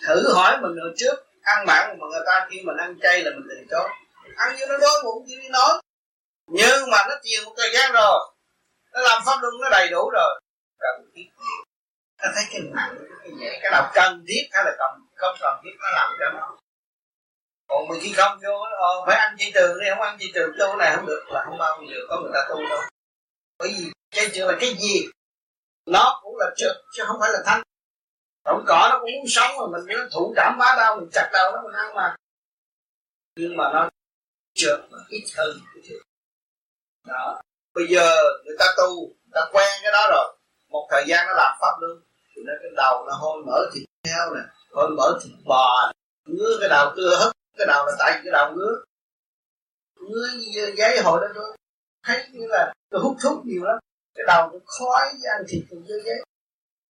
thử 0.07 0.33
hỏi 0.33 0.57
mình 0.61 0.77
hồi 0.81 0.93
trước 0.97 1.15
ăn 1.41 1.65
bạn 1.65 1.97
mà 1.99 2.07
người 2.11 2.21
ta 2.25 2.47
khi 2.49 2.61
mình 2.63 2.77
ăn 2.77 2.99
chay 3.01 3.23
là 3.23 3.31
mình 3.31 3.47
từ 3.49 3.55
chối 3.71 3.89
ăn 4.39 4.55
như 4.55 4.65
nó 4.69 4.77
đói 4.77 5.01
bụng 5.03 5.25
như 5.25 5.49
nói. 5.51 5.81
Nhưng 6.47 6.89
mà 6.91 6.97
nó 7.09 7.15
chiều 7.23 7.41
một 7.45 7.53
thời 7.57 7.71
gian 7.73 7.91
rồi. 7.91 8.19
Nó 8.93 9.01
làm 9.01 9.21
pháp 9.25 9.37
luân 9.41 9.53
nó 9.61 9.69
đầy 9.69 9.89
đủ 9.89 10.09
rồi. 10.09 10.41
Cần 10.79 11.09
thiết. 11.15 11.27
Nó 12.23 12.29
thấy 12.35 12.43
cái 12.51 12.61
nặng 12.73 12.95
cái 13.21 13.31
nhẹ 13.31 13.59
cái 13.61 13.71
nào 13.71 13.91
cần 13.93 14.25
thiết 14.27 14.49
hay 14.51 14.63
là 14.65 14.71
cần 14.77 15.01
không 15.15 15.35
cần 15.39 15.59
thiết 15.63 15.75
nó 15.79 15.87
làm 15.95 16.15
cho 16.19 16.29
nó. 16.39 16.57
Còn 17.67 17.87
mình 17.87 17.99
khi 18.03 18.13
không 18.13 18.39
vô 18.43 18.59
ờ, 18.79 19.05
phải 19.05 19.15
ăn 19.15 19.35
chỉ 19.39 19.51
trường 19.53 19.79
đi 19.79 19.87
không 19.89 20.01
ăn 20.01 20.17
chỉ 20.19 20.31
trường 20.33 20.51
tu 20.59 20.75
này 20.75 20.95
không 20.95 21.05
được 21.05 21.23
là 21.29 21.43
không 21.45 21.57
bao 21.57 21.81
giờ 21.89 21.97
có 22.09 22.19
người 22.21 22.31
ta 22.33 22.39
tu 22.49 22.69
đâu. 22.69 22.79
Bởi 23.59 23.75
vì 23.77 23.91
cái 24.15 24.29
trường 24.33 24.47
là 24.47 24.57
cái 24.59 24.75
gì? 24.79 25.07
Nó 25.85 26.19
cũng 26.23 26.37
là 26.37 26.45
trượt 26.57 26.75
chứ 26.93 27.03
không 27.07 27.17
phải 27.19 27.29
là 27.33 27.39
thanh 27.45 27.61
không 28.49 28.63
cỏ 28.67 28.87
nó 28.91 28.99
cũng 28.99 29.11
muốn 29.15 29.25
sống 29.27 29.51
mà 29.57 29.77
mình 29.77 29.97
nó 29.97 30.05
thủ 30.13 30.33
cảm 30.35 30.55
quá 30.59 30.75
đau 30.79 30.95
mình 30.99 31.09
chặt 31.13 31.29
đầu 31.33 31.51
nó 31.55 31.61
mình 31.61 31.73
ăn 31.73 31.95
mà. 31.95 32.15
Nhưng 33.35 33.57
mà 33.57 33.63
nó 33.73 33.89
trượt 34.53 34.79
nó 34.91 34.97
ít 35.09 35.23
hơn 35.37 35.59
đó. 37.07 37.41
Bây 37.73 37.87
giờ 37.87 38.15
người 38.45 38.55
ta 38.59 38.65
tu 38.77 38.95
người 38.99 39.31
ta 39.33 39.41
quen 39.53 39.69
cái 39.83 39.91
đó 39.91 40.07
rồi. 40.11 40.35
Một 40.69 40.87
thời 40.91 41.03
gian 41.07 41.27
nó 41.27 41.33
làm 41.33 41.57
pháp 41.61 41.77
luôn, 41.81 42.01
thì 42.35 42.41
nó 42.45 42.53
cái 42.61 42.71
đầu 42.77 43.05
nó 43.07 43.13
hôi 43.13 43.43
mở 43.45 43.69
thịt 43.73 43.83
heo 44.07 44.35
nè 44.35 44.41
hôi 44.71 44.89
mở 44.89 45.19
thịt 45.23 45.33
bò 45.45 45.91
ngứa 46.25 46.57
cái 46.59 46.69
đầu 46.69 46.93
cưa 46.95 47.15
hất 47.19 47.33
cái 47.57 47.67
đầu 47.67 47.85
là 47.85 47.91
tại 47.99 48.11
cái 48.23 48.31
đầu 48.31 48.51
ngứa. 48.53 48.75
Ngứa 49.95 50.27
giấy 50.77 51.01
hồi 51.03 51.19
đó 51.21 51.27
thôi. 51.35 51.57
Thấy 52.03 52.27
như 52.31 52.47
là 52.49 52.73
tôi 52.89 53.01
hút 53.01 53.17
thuốc 53.23 53.45
nhiều 53.45 53.63
lắm. 53.63 53.77
Cái 54.15 54.25
đầu 54.27 54.49
cũng 54.51 54.63
khói 54.65 55.09
với 55.21 55.31
ăn 55.37 55.45
thịt 55.49 55.63
cùng 55.69 55.83
với 55.87 56.01
giấy 56.05 56.23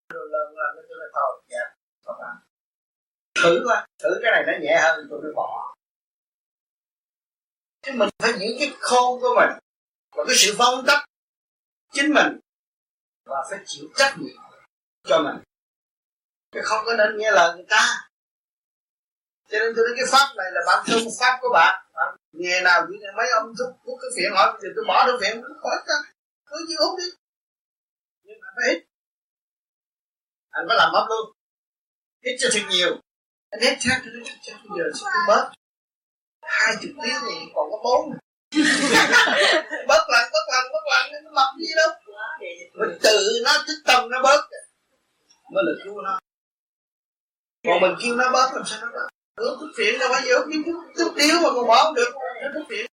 lần 0.09 0.23
lần 0.33 0.57
lần 0.57 0.87
tôi 0.89 0.99
lại 0.99 1.09
thôi 1.15 1.43
dạ 1.49 1.74
không 2.05 2.16
bạn. 2.20 2.37
Thử 3.43 3.62
qua 3.66 3.87
thử 3.99 4.09
cái 4.23 4.31
này 4.33 4.43
nó 4.47 4.53
nhẹ 4.61 4.81
hơn 4.83 5.07
tôi 5.11 5.20
mới 5.23 5.33
bỏ. 5.37 5.74
Chứ 7.83 7.93
mình 7.95 8.09
phải 8.19 8.33
giữ 8.33 8.47
cái 8.59 8.77
khôn 8.81 9.20
của 9.20 9.35
mình 9.37 9.59
và 10.16 10.24
cái 10.27 10.37
sự 10.37 10.55
vong 10.59 10.85
tắc 10.87 11.05
chính 11.93 12.15
mình 12.15 12.39
và 13.24 13.47
phải 13.51 13.59
chịu 13.66 13.85
trách 13.97 14.15
nhiệm 14.19 14.37
cho 15.05 15.23
mình. 15.23 15.43
Chứ 16.53 16.61
không 16.65 16.85
có 16.87 16.95
nên 16.99 17.19
nghe 17.19 17.31
lời 17.31 17.57
người 17.57 17.66
ta. 17.69 18.09
Cho 19.49 19.59
nên 19.59 19.73
tôi 19.77 19.85
nói 19.89 19.95
cái 19.97 20.07
pháp 20.12 20.35
này 20.37 20.47
là 20.53 20.61
bản 20.66 20.85
thân 20.87 21.03
pháp 21.20 21.39
của 21.41 21.49
bạn. 21.53 21.87
Bạn 21.95 22.16
nghề 22.33 22.61
nào 22.61 22.87
như 22.91 22.99
mấy 23.16 23.27
ông 23.41 23.53
thúc 23.59 23.77
hút 23.85 23.99
cái 24.03 24.11
phiện 24.16 24.33
hỏi 24.35 24.59
thì 24.62 24.69
tôi 24.77 24.85
bỏ 24.89 25.07
được 25.07 25.19
phiện 25.20 25.41
nó 25.41 25.49
khỏi 25.62 25.77
ta. 25.89 25.95
Cứ 26.47 26.57
như 26.69 26.74
hút 26.78 26.99
đi. 26.99 27.05
Nhưng 28.23 28.39
mà 28.41 28.49
phải 28.57 28.74
hít 28.74 28.83
anh 30.57 30.65
phải 30.69 30.77
làm 30.77 30.93
mất 30.93 31.07
luôn. 31.09 31.27
Hít 32.24 32.37
cho 32.41 32.49
thật 32.53 32.65
nhiều. 32.70 32.93
Anh 33.51 33.61
hít 33.62 33.78
chắc 33.81 34.03
cho 34.05 34.11
nó 34.15 34.20
chắc 34.43 34.57
bây 34.69 34.78
giờ 34.78 34.85
sẽ 35.01 35.07
bớt 35.28 35.51
hai 36.43 36.74
chục 36.81 36.91
tiếng 37.03 37.20
thì 37.27 37.35
còn 37.55 37.70
có 37.70 37.78
bốn. 37.85 38.11
Bớt 39.89 40.03
lần 40.12 40.24
bớt 40.33 40.45
lần 40.53 40.65
bớt 40.73 40.85
lần 40.91 41.24
nó 41.24 41.31
mập 41.31 41.49
gì 41.61 41.66
đâu. 41.77 41.91
Mình 42.74 42.99
tự 43.03 43.41
nó 43.45 43.53
thích 43.66 43.83
tâm 43.85 44.11
nó 44.11 44.23
bớt 44.23 44.41
mới 45.53 45.65
là 45.66 45.73
cứu 45.85 46.01
nó. 46.03 46.19
Còn 47.66 47.81
mình 47.81 47.95
kêu 48.03 48.16
nó 48.16 48.31
bớt 48.33 48.51
làm 48.55 48.65
sao 48.66 48.81
nó 48.83 48.89
bớt 48.93 49.09
Ước 49.37 49.57
thức 49.61 49.73
phiện 49.77 49.99
đâu 49.99 50.09
bao 50.12 50.20
giờ 50.24 50.35
kiếm 50.53 50.62
thức, 50.66 50.77
thức 50.97 51.12
điếu 51.16 51.37
mà 51.43 51.49
còn 51.55 51.66
bỏ 51.66 51.85
không 51.85 51.95
được. 51.95 52.12
Nó 52.43 52.49
thức 52.55 52.65
phiện 52.69 52.87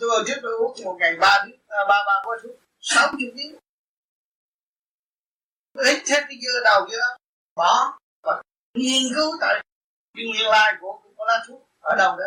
Tôi 0.00 0.08
hồi 0.10 0.24
trước 0.26 0.38
tôi 0.42 0.52
uống 0.52 0.84
một 0.84 0.96
ngày 1.00 1.16
ba 1.20 1.46
à, 1.68 1.78
ba 1.88 1.96
ba 2.06 2.12
gói 2.24 2.38
thuốc. 2.42 2.52
Sáu 2.80 3.08
chục 3.10 3.30
tiếng 3.36 3.56
lấy 5.84 5.94
thêm 6.06 6.22
cái 6.28 6.38
dưa 6.42 6.60
đầu 6.64 6.88
dưa 6.90 7.06
Bỏ. 7.56 7.98
Và 8.22 8.42
nghiên 8.74 9.02
cứu 9.14 9.30
tại 9.40 9.62
cái 10.14 10.24
nguyên 10.26 10.50
lai 10.50 10.74
của, 10.80 11.00
của 11.16 11.24
lá 11.24 11.44
thuốc 11.48 11.62
Ở 11.80 11.96
đâu 11.96 12.16
đó. 12.18 12.24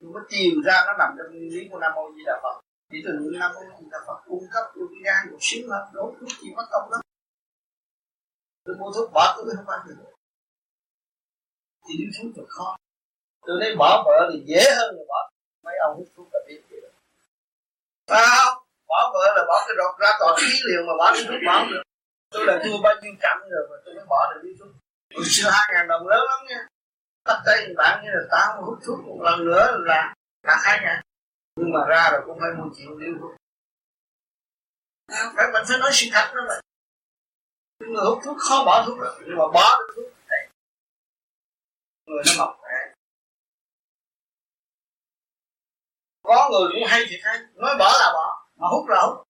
Chúng 0.00 0.12
mới 0.12 0.22
tìm 0.30 0.62
ra 0.64 0.82
nó 0.86 0.92
nằm 0.98 1.08
trong 1.18 1.26
nguyên 1.30 1.52
lý 1.52 1.68
của 1.70 1.78
Nam 1.78 1.92
Mô 1.94 2.12
Di 2.16 2.22
Đà 2.26 2.40
Phật. 2.42 2.60
Chỉ 2.90 2.98
từ 3.04 3.12
những 3.20 3.40
Nam 3.40 3.50
Mô 3.54 3.60
Di 3.60 3.86
Đà 3.90 3.98
Phật 4.06 4.18
cung 4.26 4.46
cấp 4.52 4.64
cho 4.74 4.80
cái 4.90 5.00
gan 5.04 5.30
của 5.30 5.38
xíu 5.40 5.62
hơn 5.70 5.82
Đổ 5.92 6.14
thuốc 6.20 6.28
chỉ 6.40 6.48
mất 6.56 6.66
công 6.70 6.90
lắm 6.90 7.00
Tôi 8.64 8.76
mua 8.76 8.92
thuốc 8.94 9.12
bỏ 9.12 9.34
tôi 9.36 9.54
không 9.56 9.68
ăn 9.68 9.80
được. 9.86 9.94
Thì 11.88 11.94
đi 11.98 12.04
thuốc 12.16 12.32
thật 12.36 12.48
khó. 12.48 12.76
Tôi 13.46 13.56
lấy 13.60 13.76
bỏ 13.76 14.02
vợ 14.06 14.30
thì 14.32 14.42
dễ 14.46 14.62
hơn 14.76 14.94
là 14.96 15.02
bỏ 15.08 15.30
mấy 15.64 15.74
ông 15.86 15.96
hút 15.96 16.08
thuốc 16.16 16.28
là 16.32 16.40
biết 16.48 16.60
vậy 16.70 16.80
đó, 16.82 16.88
sao? 18.06 18.64
Bỏ 18.88 19.10
vợ 19.14 19.34
là 19.36 19.44
bỏ 19.48 19.64
cái 19.66 19.76
rột 19.78 20.00
ra 20.00 20.10
toàn 20.20 20.34
khí 20.38 20.52
liền 20.64 20.86
mà 20.86 20.92
bỏ 20.98 21.12
cái 21.14 21.24
thuốc 21.28 21.40
bỏ 21.46 21.66
được 21.70 21.82
tôi 22.30 22.46
là 22.46 22.60
thua 22.64 22.82
bao 22.82 22.94
nhiêu 23.02 23.12
trận 23.22 23.38
rồi 23.50 23.68
mà 23.70 23.76
tôi 23.84 23.94
mới 23.94 24.04
bỏ 24.08 24.32
được 24.34 24.40
đi 24.42 24.50
thuốc 24.58 24.68
hồi 25.14 25.24
xưa 25.26 25.50
hai 25.50 25.68
ngàn 25.72 25.88
đồng 25.88 26.08
lớn 26.08 26.20
lắm 26.30 26.46
nha. 26.48 26.66
Tất 27.24 27.42
cả 27.46 27.52
những 27.60 27.76
bạn 27.76 28.04
như 28.04 28.10
là 28.12 28.22
tao 28.30 28.62
hút 28.62 28.78
thuốc 28.86 28.98
một 29.06 29.18
lần 29.22 29.44
nữa 29.44 29.78
là 29.80 30.14
là 30.42 30.56
hai 30.64 30.78
ngàn 30.82 31.02
nhưng 31.56 31.72
mà 31.72 31.80
ra 31.88 32.10
rồi 32.12 32.22
cũng 32.26 32.38
phải 32.40 32.50
mua 32.58 32.70
chuyện 32.76 32.98
đi 32.98 33.06
thuốc 33.20 33.30
phải 35.36 35.46
mình 35.52 35.64
phải 35.68 35.78
nói 35.78 35.90
sự 35.92 36.06
thật 36.12 36.32
đó 36.34 36.40
mà. 36.48 36.54
Người 37.78 38.04
hút 38.04 38.18
thuốc 38.24 38.36
khó 38.38 38.64
bỏ 38.66 38.84
thuốc 38.86 38.98
được 39.00 39.18
nhưng 39.26 39.36
mà 39.36 39.44
bỏ 39.54 39.70
được 39.78 39.94
thuốc 39.96 40.06
người 42.06 42.22
nó 42.26 42.32
mọc 42.44 42.56
khỏe 42.60 42.78
có 46.22 46.48
người 46.50 46.68
cũng 46.72 46.88
hay 46.88 47.00
thiệt 47.08 47.20
hay 47.24 47.38
nói 47.54 47.76
bỏ 47.78 47.90
là 48.00 48.10
bỏ, 48.12 48.46
mà 48.56 48.68
hút 48.68 48.88
là 48.88 49.02
hút 49.02 49.29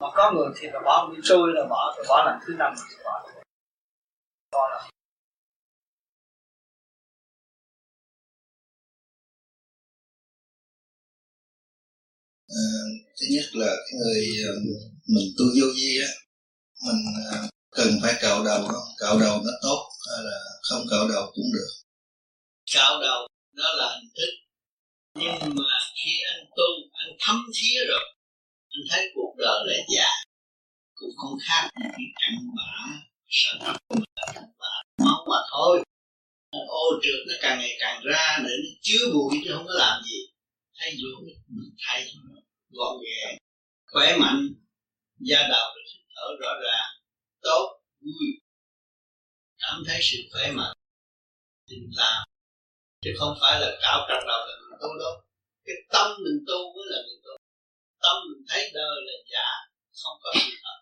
mà 0.00 0.06
có 0.14 0.32
người 0.32 0.48
thì 0.56 0.68
là 0.72 0.80
bỏ 0.84 1.10
đi 1.12 1.20
trôi 1.24 1.52
là 1.54 1.66
bỏ 1.70 1.94
rồi 1.96 2.06
bỏ 2.08 2.24
lần 2.26 2.38
thứ 2.46 2.54
năm 2.58 2.74
thì 2.90 2.96
bỏ. 3.04 3.28
Bỏ 4.52 4.68
là 4.70 4.88
À, 12.48 12.62
thứ 13.20 13.26
nhất 13.30 13.44
là 13.52 13.66
cái 13.66 13.94
người 14.00 14.22
ờ, 14.48 14.52
mình 15.14 15.28
tu 15.38 15.44
vô 15.60 15.66
vi 15.76 16.00
á 16.02 16.10
mình 16.86 17.02
ờ, 17.30 17.48
cần 17.70 17.88
phải 18.02 18.14
cạo 18.20 18.44
đầu 18.44 18.66
không 18.68 18.88
cạo 19.00 19.18
đầu 19.20 19.40
nó 19.44 19.52
tốt 19.62 19.90
hay 20.10 20.24
là 20.24 20.38
không 20.70 20.82
cạo 20.90 21.08
đầu 21.08 21.32
cũng 21.34 21.44
được. 21.54 21.70
Cạo 22.74 23.00
đầu 23.00 23.28
đó 23.52 23.68
là 23.76 23.88
hình 23.94 24.10
thức. 24.16 24.32
Nhưng 25.14 25.54
mà 25.56 25.78
khi 26.04 26.12
anh 26.34 26.46
tu 26.56 26.68
anh 26.92 27.16
thấm 27.20 27.36
thía 27.54 27.78
rồi 27.88 28.15
tôi 28.76 28.86
thấy 28.90 29.10
cuộc 29.14 29.34
đời 29.38 29.60
là 29.66 29.76
già. 29.96 30.08
Cũng 30.94 31.10
không 31.16 31.38
khác 31.48 31.68
cái 31.74 32.06
cặn 32.20 32.34
bã 32.56 32.72
sợ 33.28 33.58
tập 33.60 33.76
của 33.88 33.94
mình 33.94 34.12
là 34.16 34.32
cặn 34.34 34.44
bã 34.58 35.04
máu 35.04 35.26
mà 35.30 35.36
thôi. 35.50 35.84
Ô 36.68 36.84
trượt 37.02 37.20
nó 37.28 37.34
càng 37.42 37.58
ngày 37.58 37.76
càng 37.80 38.02
ra 38.04 38.38
để 38.38 38.50
nó 38.62 38.70
chứa 38.80 39.04
bụi 39.14 39.40
chứ 39.44 39.50
không 39.54 39.66
có 39.66 39.72
làm 39.74 40.02
gì. 40.02 40.18
Thay 40.78 40.90
vô 41.00 41.08
mình 41.48 41.70
thay 41.86 42.06
gọn 42.70 42.96
ghẽ 43.04 43.38
khỏe 43.92 44.16
mạnh, 44.20 44.48
da 45.18 45.48
đầu 45.50 45.74
được 45.74 45.82
thở 46.14 46.26
rõ 46.40 46.52
ràng, 46.64 46.90
tốt, 47.42 47.80
vui. 48.00 48.28
Cảm 49.58 49.82
thấy 49.86 49.98
sự 50.02 50.18
khỏe 50.32 50.50
mạnh, 50.52 50.76
tình 51.68 51.90
làm. 51.96 52.26
Chứ 53.02 53.10
không 53.18 53.38
phải 53.40 53.60
là 53.60 53.78
cạo 53.82 54.06
trật 54.08 54.22
đầu 54.28 54.40
là 54.46 54.54
mình 54.60 54.78
tu 54.82 54.88
đâu. 54.98 55.22
Cái 55.64 55.76
tâm 55.92 56.10
mình 56.24 56.44
tu 56.46 56.58
mới 56.76 56.86
là 56.90 56.98
mình 57.06 57.20
tu 57.24 57.45
tâm 58.06 58.16
mình 58.30 58.42
thấy 58.50 58.62
đời 58.78 58.96
là 59.06 59.16
giả 59.32 59.48
không 60.00 60.18
có 60.24 60.30
sự 60.42 60.52
thật. 60.64 60.78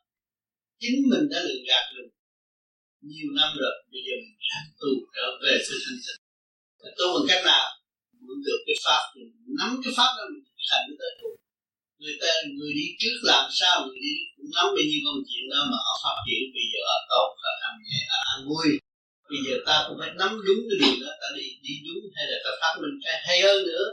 Chính 0.83 0.97
mình 1.11 1.25
đã 1.33 1.39
lừa 1.47 1.61
gạt 1.69 1.85
mình 1.97 2.11
nhiều 3.11 3.31
năm 3.39 3.51
rồi, 3.61 3.75
bây 3.93 4.01
giờ 4.07 4.15
mình 4.23 4.37
ráng 4.49 4.69
tu 4.81 4.91
trở 5.15 5.27
về 5.43 5.55
sự 5.67 5.75
thanh 5.85 6.01
tịnh. 6.05 6.21
Tu 6.99 7.07
bằng 7.15 7.27
cách 7.31 7.43
nào? 7.51 7.67
Muốn 8.27 8.39
được 8.47 8.61
cái 8.67 8.77
pháp 8.85 9.03
mình 9.15 9.31
nắm 9.59 9.71
cái 9.83 9.93
pháp 9.99 10.11
đó 10.17 10.25
mình 10.33 10.45
thành 10.69 10.87
tới 11.01 11.13
cùng. 11.21 11.37
Người 12.01 12.17
ta, 12.23 12.31
người 12.59 12.73
đi 12.79 12.87
trước 13.01 13.17
làm 13.33 13.45
sao, 13.61 13.75
người 13.87 14.01
đi 14.07 14.15
cũng 14.35 14.51
nắm 14.57 14.67
bao 14.77 14.85
nhiêu 14.89 15.01
công 15.07 15.21
chuyện 15.29 15.45
đó 15.53 15.61
mà 15.71 15.79
họ 15.87 15.95
phát 16.05 16.17
triển, 16.27 16.43
bây 16.57 16.67
giờ 16.71 16.81
họ 16.91 16.99
tốt, 17.13 17.29
họ 17.43 17.51
ăn 17.69 17.75
nhẹ 17.87 18.01
họ 18.11 18.19
an 18.33 18.39
vui. 18.49 18.69
Bây 19.31 19.41
giờ 19.45 19.55
ta 19.69 19.77
cũng 19.87 19.97
phải 20.01 20.11
nắm 20.21 20.31
đúng 20.47 20.61
cái 20.69 20.77
điều 20.83 20.97
đó, 21.05 21.13
ta 21.21 21.29
đi 21.37 21.47
đi 21.67 21.75
đúng, 21.87 22.03
hay 22.17 22.25
là 22.31 22.39
ta 22.45 22.51
phát 22.61 22.75
minh 22.83 22.97
cái 23.05 23.15
hay 23.27 23.37
hơn 23.47 23.59
nữa. 23.71 23.87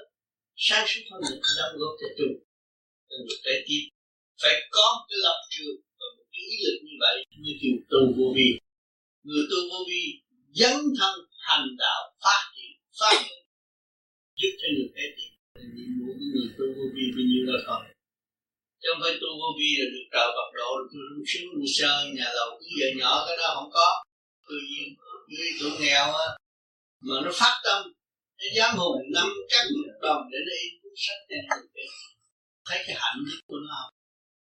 Sáng 0.67 0.85
suốt 0.89 1.03
hơn 1.11 1.21
nữa 1.25 1.37
đóng 1.57 1.73
góp 1.81 1.93
cho 2.01 2.09
chung 2.17 2.33
trong 3.11 3.23
một 3.27 3.39
trái 3.45 3.57
tim 3.67 3.81
phải 4.41 4.55
có 4.75 4.85
một 4.95 5.05
cái 5.09 5.19
lập 5.25 5.39
trường 5.53 5.77
và 5.99 6.07
một 6.17 6.27
cái 6.31 6.43
ý 6.53 6.55
lực 6.65 6.77
như 6.87 6.95
vậy 7.03 7.15
như 7.43 7.53
kiểu 7.61 7.75
tu 7.91 8.01
vô 8.17 8.27
vi. 8.35 8.47
Người 9.27 9.43
tu 9.51 9.59
vô 9.71 9.79
vi 9.89 10.03
dấn 10.59 10.75
thân 10.99 11.15
hành 11.47 11.67
đạo, 11.83 12.01
phát 12.23 12.41
triển 12.55 12.71
phát 12.99 13.15
triển, 13.23 13.41
giúp 14.39 14.51
cho 14.59 14.67
người 14.73 14.89
trái 14.95 15.07
tim. 15.15 15.31
Nhiệm 15.75 15.91
vụ 15.99 16.09
của 16.19 16.27
người 16.33 16.49
tu 16.57 16.65
vô 16.77 16.85
vi 16.95 17.05
bao 17.15 17.25
nhiêu 17.29 17.43
là 17.49 17.59
thôi. 17.67 17.81
Chứ 18.81 18.87
không 18.91 19.01
phải 19.03 19.15
tu 19.21 19.29
vô 19.41 19.49
vi 19.59 19.69
là 19.79 19.85
được 19.93 20.05
trời 20.13 20.27
bậc 20.37 20.49
độ 20.57 20.69
rồi 20.77 20.87
tôi 20.91 21.01
rung 21.09 21.25
sướng 21.31 21.47
rung 21.53 21.71
sơ 21.77 21.91
nhà 22.17 22.27
lầu 22.37 22.49
cứ 22.59 22.67
giờ 22.79 22.87
nhỏ, 22.99 23.13
cái 23.27 23.35
đó 23.41 23.47
không 23.55 23.71
có. 23.77 23.87
Tự 24.49 24.57
nhiên 24.69 24.85
dưới 25.31 25.49
tuổi 25.59 25.71
nghèo 25.79 26.05
á, 26.25 26.27
mà 27.07 27.15
nó 27.25 27.31
phát 27.41 27.55
tâm, 27.65 27.79
nó 28.39 28.45
dám 28.57 28.71
hùng 28.79 28.97
năm 29.15 29.27
chắc 29.51 29.63
một 29.75 29.93
đồng 30.05 30.21
để 30.31 30.39
nó 30.47 30.53
in 30.63 30.71
cuốn 30.81 30.93
sách 31.05 31.21
này 31.29 31.41
thấy 32.67 32.79
cái 32.85 32.95
hạnh 33.01 33.19
đức 33.27 33.39
của 33.47 33.59
nó 33.67 33.75
không? 33.81 33.93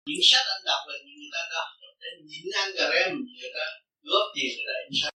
Những 0.09 0.25
sách 0.31 0.47
anh 0.55 0.65
đọc 0.71 0.83
là 0.89 0.97
những 1.05 1.17
người 1.21 1.33
ta 1.37 1.43
đọc 1.55 1.69
để 2.01 2.11
nhìn 2.29 2.45
ăn 2.63 2.69
cà 2.77 2.85
rem 2.93 3.11
người 3.39 3.53
ta 3.57 3.65
góp 4.09 4.27
tiền 4.35 4.53
để 4.69 4.77
in 4.89 4.95
sách 5.03 5.15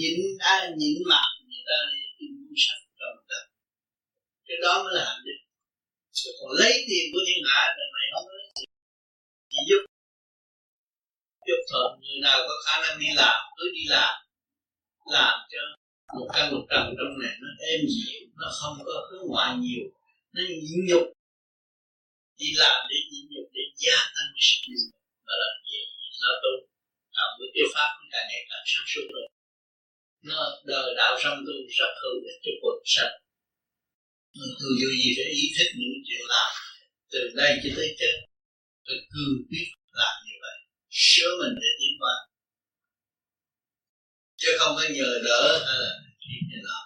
nhìn 0.00 0.16
ai, 0.52 0.60
nhìn 0.80 0.96
mặt 1.10 1.28
người 1.48 1.64
ta 1.68 1.76
đi 1.92 2.02
in 2.22 2.30
cuốn 2.40 2.56
sách 2.64 2.82
cho 2.98 3.06
người 3.14 3.26
ta. 3.30 3.40
Cái 4.46 4.56
đó 4.64 4.72
mới 4.82 4.92
là 4.96 5.04
hạnh 5.10 5.22
đức 5.26 5.38
chứ 6.16 6.30
còn 6.38 6.50
lấy 6.60 6.72
tiền 6.88 7.04
của 7.12 7.22
thiên 7.26 7.42
hạ 7.50 7.62
lần 7.78 7.88
này 7.96 8.06
không 8.12 8.26
lấy 8.28 8.46
chỉ 9.50 9.58
giúp 9.68 9.82
giúp 11.46 11.60
thôi 11.70 11.86
người 12.00 12.20
nào 12.26 12.38
có 12.48 12.54
khả 12.66 12.74
năng 12.82 13.00
đi 13.00 13.06
làm, 13.22 13.38
cứ 13.56 13.64
đi 13.74 13.84
làm. 13.88 14.14
Làm 15.12 15.36
cho 15.52 15.62
một 16.16 16.28
căn 16.34 16.44
một 16.52 16.62
trần 16.70 16.84
trong 16.96 17.12
này 17.22 17.34
nó 17.42 17.48
êm 17.70 17.80
dịu, 17.94 18.20
nó 18.40 18.48
không 18.60 18.76
có 18.86 19.08
hướng 19.10 19.26
ngoại 19.28 19.56
nhiều 19.56 19.84
nó 20.36 20.42
nhịn 20.66 20.80
nhục 20.88 21.06
đi 22.40 22.48
làm 22.62 22.78
để 22.90 22.96
nhịn 23.10 23.24
nhục 23.32 23.46
để 23.56 23.64
gia 23.82 23.98
tăng 24.14 24.28
cái 24.34 24.42
sức 24.48 24.58
mạnh 24.68 24.90
và 25.26 25.34
làm 25.42 25.54
gì 25.68 25.80
nó 26.22 26.30
tu 26.42 26.52
làm 27.16 27.28
với 27.38 27.48
tiêu 27.54 27.68
pháp 27.74 27.88
cũng 27.96 28.08
càng 28.12 28.26
ngày 28.30 28.42
càng 28.50 28.64
sáng 28.70 28.86
suốt 28.92 29.06
rồi. 29.14 29.26
Nó 30.28 30.40
đời 30.70 30.88
đạo 31.00 31.12
song 31.22 31.38
tu 31.46 31.54
rất 31.78 31.92
hữu 32.02 32.16
ích 32.30 32.38
cho 32.44 32.52
cuộc 32.62 32.78
sống. 32.94 33.14
Mình 34.38 34.54
tu 34.60 34.68
vô 34.80 34.88
gì 35.00 35.08
phải 35.16 35.28
ý 35.40 35.44
thức 35.56 35.68
những 35.78 36.02
chuyện 36.06 36.22
làm 36.32 36.50
từ 37.12 37.20
đây 37.40 37.52
cho 37.62 37.70
tới 37.76 37.88
chết. 37.98 38.14
Phải 38.86 38.98
cương 39.12 39.36
quyết 39.48 39.66
làm 40.00 40.14
như 40.26 40.36
vậy. 40.44 40.56
Sửa 40.90 41.30
mình 41.40 41.54
để 41.62 41.70
tiến 41.78 41.94
qua 42.00 42.14
chứ 44.36 44.48
không 44.58 44.76
phải 44.76 44.88
nhờ 44.96 45.10
đỡ 45.24 45.64
hay 45.66 45.76
là 45.80 45.92
chuyện 46.20 46.40
như 46.50 46.58
nào 46.68 46.85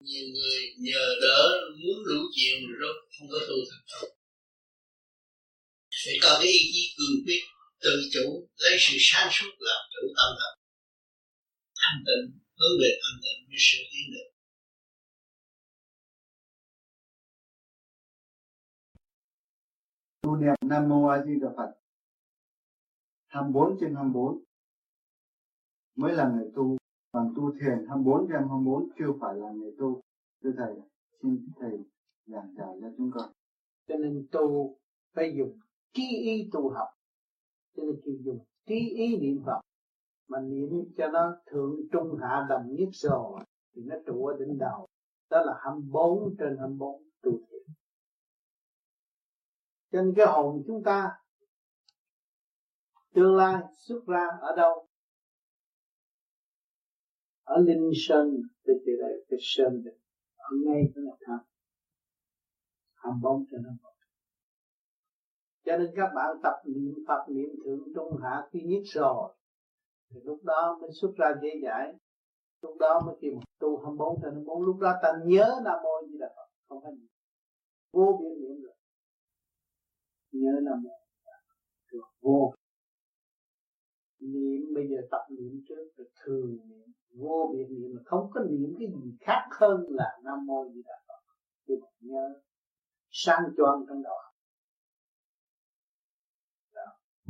nhiều 0.00 0.26
người 0.34 0.60
nhờ 0.78 1.04
đỡ, 1.22 1.60
muốn 1.80 1.98
đủ 2.06 2.20
chuyện 2.36 2.58
rồi 2.80 2.94
không 3.18 3.28
có 3.32 3.38
tu 3.48 3.56
thành 3.70 3.86
công 3.92 4.18
phải 6.04 6.14
có 6.22 6.30
cái 6.40 6.48
ý 6.58 6.60
chí 6.72 6.82
cường 6.96 7.16
quyết, 7.24 7.42
tự 7.80 7.94
chủ, 8.12 8.48
lấy 8.56 8.76
sự 8.80 8.96
sáng 9.00 9.28
suốt 9.32 9.52
làm 9.58 9.82
chủ 9.92 10.02
tâm 10.16 10.30
thần 10.38 10.52
thanh 11.80 11.98
tịnh, 12.06 12.24
hướng 12.58 12.74
về 12.80 12.90
thanh 13.02 13.18
tịnh 13.22 13.38
với 13.48 13.56
sự 13.58 13.78
tiến 13.90 14.06
được. 14.14 14.28
Tu 20.22 20.36
niệm 20.36 20.54
Nam 20.70 20.88
Mô 20.88 21.06
A 21.06 21.24
Di 21.26 21.32
Đà 21.42 21.48
Phật. 21.56 21.70
24 23.28 23.78
trên 23.80 23.94
24 23.94 24.44
mới 25.96 26.12
là 26.12 26.28
người 26.34 26.50
tu 26.56 26.76
còn 27.12 27.32
tu 27.36 27.52
thiền 27.60 27.86
24 27.88 28.28
trên 28.28 28.38
24 28.48 28.88
chưa 28.98 29.12
phải 29.20 29.34
là 29.34 29.50
người 29.50 29.74
tu. 29.78 30.00
Thưa 30.42 30.50
thầy, 30.56 30.74
xin 31.22 31.48
thầy 31.60 31.78
giảng 32.26 32.54
giải 32.58 32.76
cho 32.80 32.88
chúng 32.96 33.10
con. 33.14 33.32
Cho 33.88 33.94
nên 33.96 34.26
tu 34.32 34.76
phải 35.14 35.34
dùng 35.38 35.58
trí 35.92 36.02
ý 36.02 36.48
tu 36.52 36.70
học. 36.70 36.88
Cho 37.76 37.82
nên 37.82 38.00
kêu 38.04 38.14
dùng 38.24 38.44
trí 38.66 38.90
ý 38.94 39.16
niệm 39.16 39.42
Phật, 39.46 39.60
mà 40.28 40.40
niệm 40.40 40.68
cho 40.96 41.08
nó 41.08 41.36
thượng 41.46 41.76
trung 41.92 42.16
hạ 42.20 42.46
đồng 42.48 42.74
nhất 42.74 42.88
rồi 42.92 43.40
thì 43.74 43.82
nó 43.84 43.96
trụ 44.06 44.26
ở 44.26 44.36
đỉnh 44.38 44.58
đầu. 44.58 44.86
Đó 45.30 45.42
là 45.42 45.52
24 45.60 46.34
trên 46.38 46.56
24 46.58 47.02
tu 47.22 47.30
thiền. 47.30 47.74
Cho 49.92 50.02
nên 50.02 50.14
cái 50.16 50.26
hồn 50.26 50.62
chúng 50.66 50.82
ta 50.82 51.10
tương 53.14 53.36
lai 53.36 53.62
xuất 53.76 54.06
ra 54.06 54.26
ở 54.40 54.56
đâu? 54.56 54.87
Ở 57.54 57.56
linh 57.66 57.90
sơn 58.06 58.26
thì 58.66 58.72
chỉ 58.84 58.92
là 58.98 59.08
cái 59.28 59.38
sơn 59.42 59.82
để 59.84 59.90
ở 60.36 60.50
ngay 60.64 60.82
cái 60.94 61.04
là 61.04 61.16
tham. 61.26 61.40
Hàm 62.94 63.20
bóng 63.22 63.44
cho 63.50 63.58
nó 63.58 63.70
cho 65.64 65.76
nên 65.76 65.90
các 65.96 66.10
bạn 66.16 66.36
tập 66.42 66.56
niệm 66.66 66.94
Phật 67.08 67.24
niệm 67.28 67.48
thượng 67.64 67.88
trung 67.94 68.16
hạ 68.22 68.48
khi 68.50 68.60
nhất 68.64 68.82
rồi, 68.84 69.34
thì 70.10 70.20
lúc 70.24 70.44
đó 70.44 70.78
mới 70.80 70.90
xuất 71.00 71.10
ra 71.16 71.26
dễ 71.42 71.48
giải 71.62 71.94
lúc 72.62 72.76
đó 72.80 73.00
mới 73.06 73.16
kêu 73.20 73.32
tu 73.58 73.76
24 73.76 74.18
trên 74.22 74.32
24 74.32 74.62
lúc 74.62 74.78
đó 74.80 74.92
ta 75.02 75.08
nhớ 75.24 75.60
Nam 75.64 75.78
Mô 75.82 76.06
Di 76.10 76.18
Đà 76.18 76.26
Phật, 76.36 76.48
không 76.68 76.82
phải 76.82 76.92
vô 77.92 78.18
biên 78.20 78.32
niệm 78.40 78.62
rồi. 78.62 78.74
Nhớ 80.32 80.52
Nam 80.62 80.82
Mô 80.82 80.90
rồi 81.90 82.02
vô. 82.20 82.54
Niệm, 84.20 84.74
bây 84.74 84.88
giờ 84.88 84.96
tập 85.10 85.26
niệm 85.30 85.62
trước, 85.68 85.88
rồi 85.96 86.08
thường 86.24 86.58
niệm 86.68 86.92
vô 87.14 87.50
biệt 87.52 87.66
niệm 87.70 87.90
mà 87.96 88.02
không 88.04 88.30
có 88.34 88.40
niệm 88.40 88.74
cái 88.78 88.88
gì 88.88 89.16
khác 89.20 89.48
hơn 89.50 89.86
là 89.88 90.18
Nam 90.24 90.46
Mô 90.46 90.64
Di 90.74 90.82
Đà 90.82 90.94
Phật. 91.08 91.20
Thì 91.68 91.74
bạn 91.82 91.92
nhớ 92.00 92.40
sang 93.10 93.42
choang 93.56 93.84
trong 93.88 94.02
đầu 94.02 94.14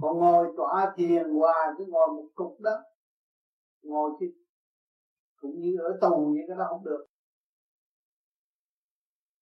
còn 0.00 0.18
ngồi 0.18 0.54
tọa 0.56 0.94
thiền 0.96 1.30
hoài 1.30 1.68
cứ 1.78 1.84
ngồi 1.88 2.08
một 2.08 2.28
cục 2.34 2.60
đó. 2.60 2.82
Ngồi 3.82 4.10
chứ, 4.20 4.26
cũng 5.40 5.60
như 5.60 5.76
ở 5.78 5.98
tù 6.00 6.32
vậy 6.32 6.44
cái 6.48 6.56
đó 6.56 6.66
không 6.68 6.84
được. 6.84 7.06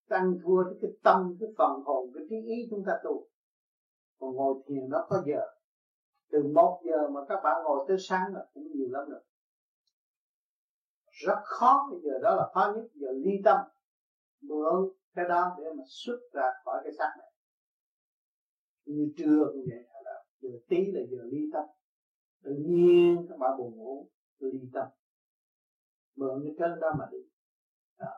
Tăng 0.08 0.38
thua 0.44 0.64
cái 0.82 0.90
tâm, 1.02 1.36
cái 1.40 1.48
phần 1.58 1.82
hồn, 1.84 2.10
cái 2.14 2.24
trí 2.30 2.36
ý 2.36 2.56
chúng 2.70 2.84
ta 2.86 2.92
tu. 3.04 3.26
Còn 4.18 4.34
ngồi 4.34 4.54
thiền 4.66 4.88
nó 4.88 5.06
có 5.08 5.22
giờ. 5.26 5.40
Từ 6.30 6.42
một 6.54 6.82
giờ 6.84 7.08
mà 7.08 7.20
các 7.28 7.40
bạn 7.44 7.64
ngồi 7.64 7.84
tới 7.88 7.96
sáng 8.00 8.34
là 8.34 8.46
cũng 8.54 8.66
nhiều 8.74 8.88
lắm 8.90 9.08
rồi 9.08 9.24
rất 11.16 11.38
khó. 11.44 11.88
Bây 11.90 12.00
giờ 12.00 12.18
đó 12.22 12.36
là 12.36 12.50
khó 12.54 12.72
nhất. 12.76 12.84
Giờ 12.94 13.08
ly 13.24 13.32
tâm, 13.44 13.56
mượn 14.40 14.90
cái 15.14 15.24
đó 15.28 15.56
để 15.58 15.64
mà 15.76 15.82
xuất 15.86 16.18
ra 16.32 16.50
khỏi 16.64 16.80
cái 16.84 16.92
xác 16.98 17.14
này. 17.18 17.32
Như 18.84 19.12
trưa 19.16 19.44
cũng 19.52 19.64
vậy 19.68 19.84
là 20.04 20.24
giờ 20.40 20.48
tí 20.68 20.92
là 20.92 21.00
giờ 21.10 21.18
ly 21.32 21.38
tâm. 21.52 21.64
Tự 22.42 22.50
nhiên 22.68 23.26
các 23.28 23.38
bạn 23.38 23.58
buồn 23.58 23.76
ngủ, 23.76 24.08
ly 24.38 24.60
tâm. 24.72 24.86
Mượn 26.16 26.42
cái 26.44 26.54
chân 26.58 26.80
đó 26.80 26.88
mà 26.98 27.04
đi. 27.12 27.18
Đó. 27.98 28.12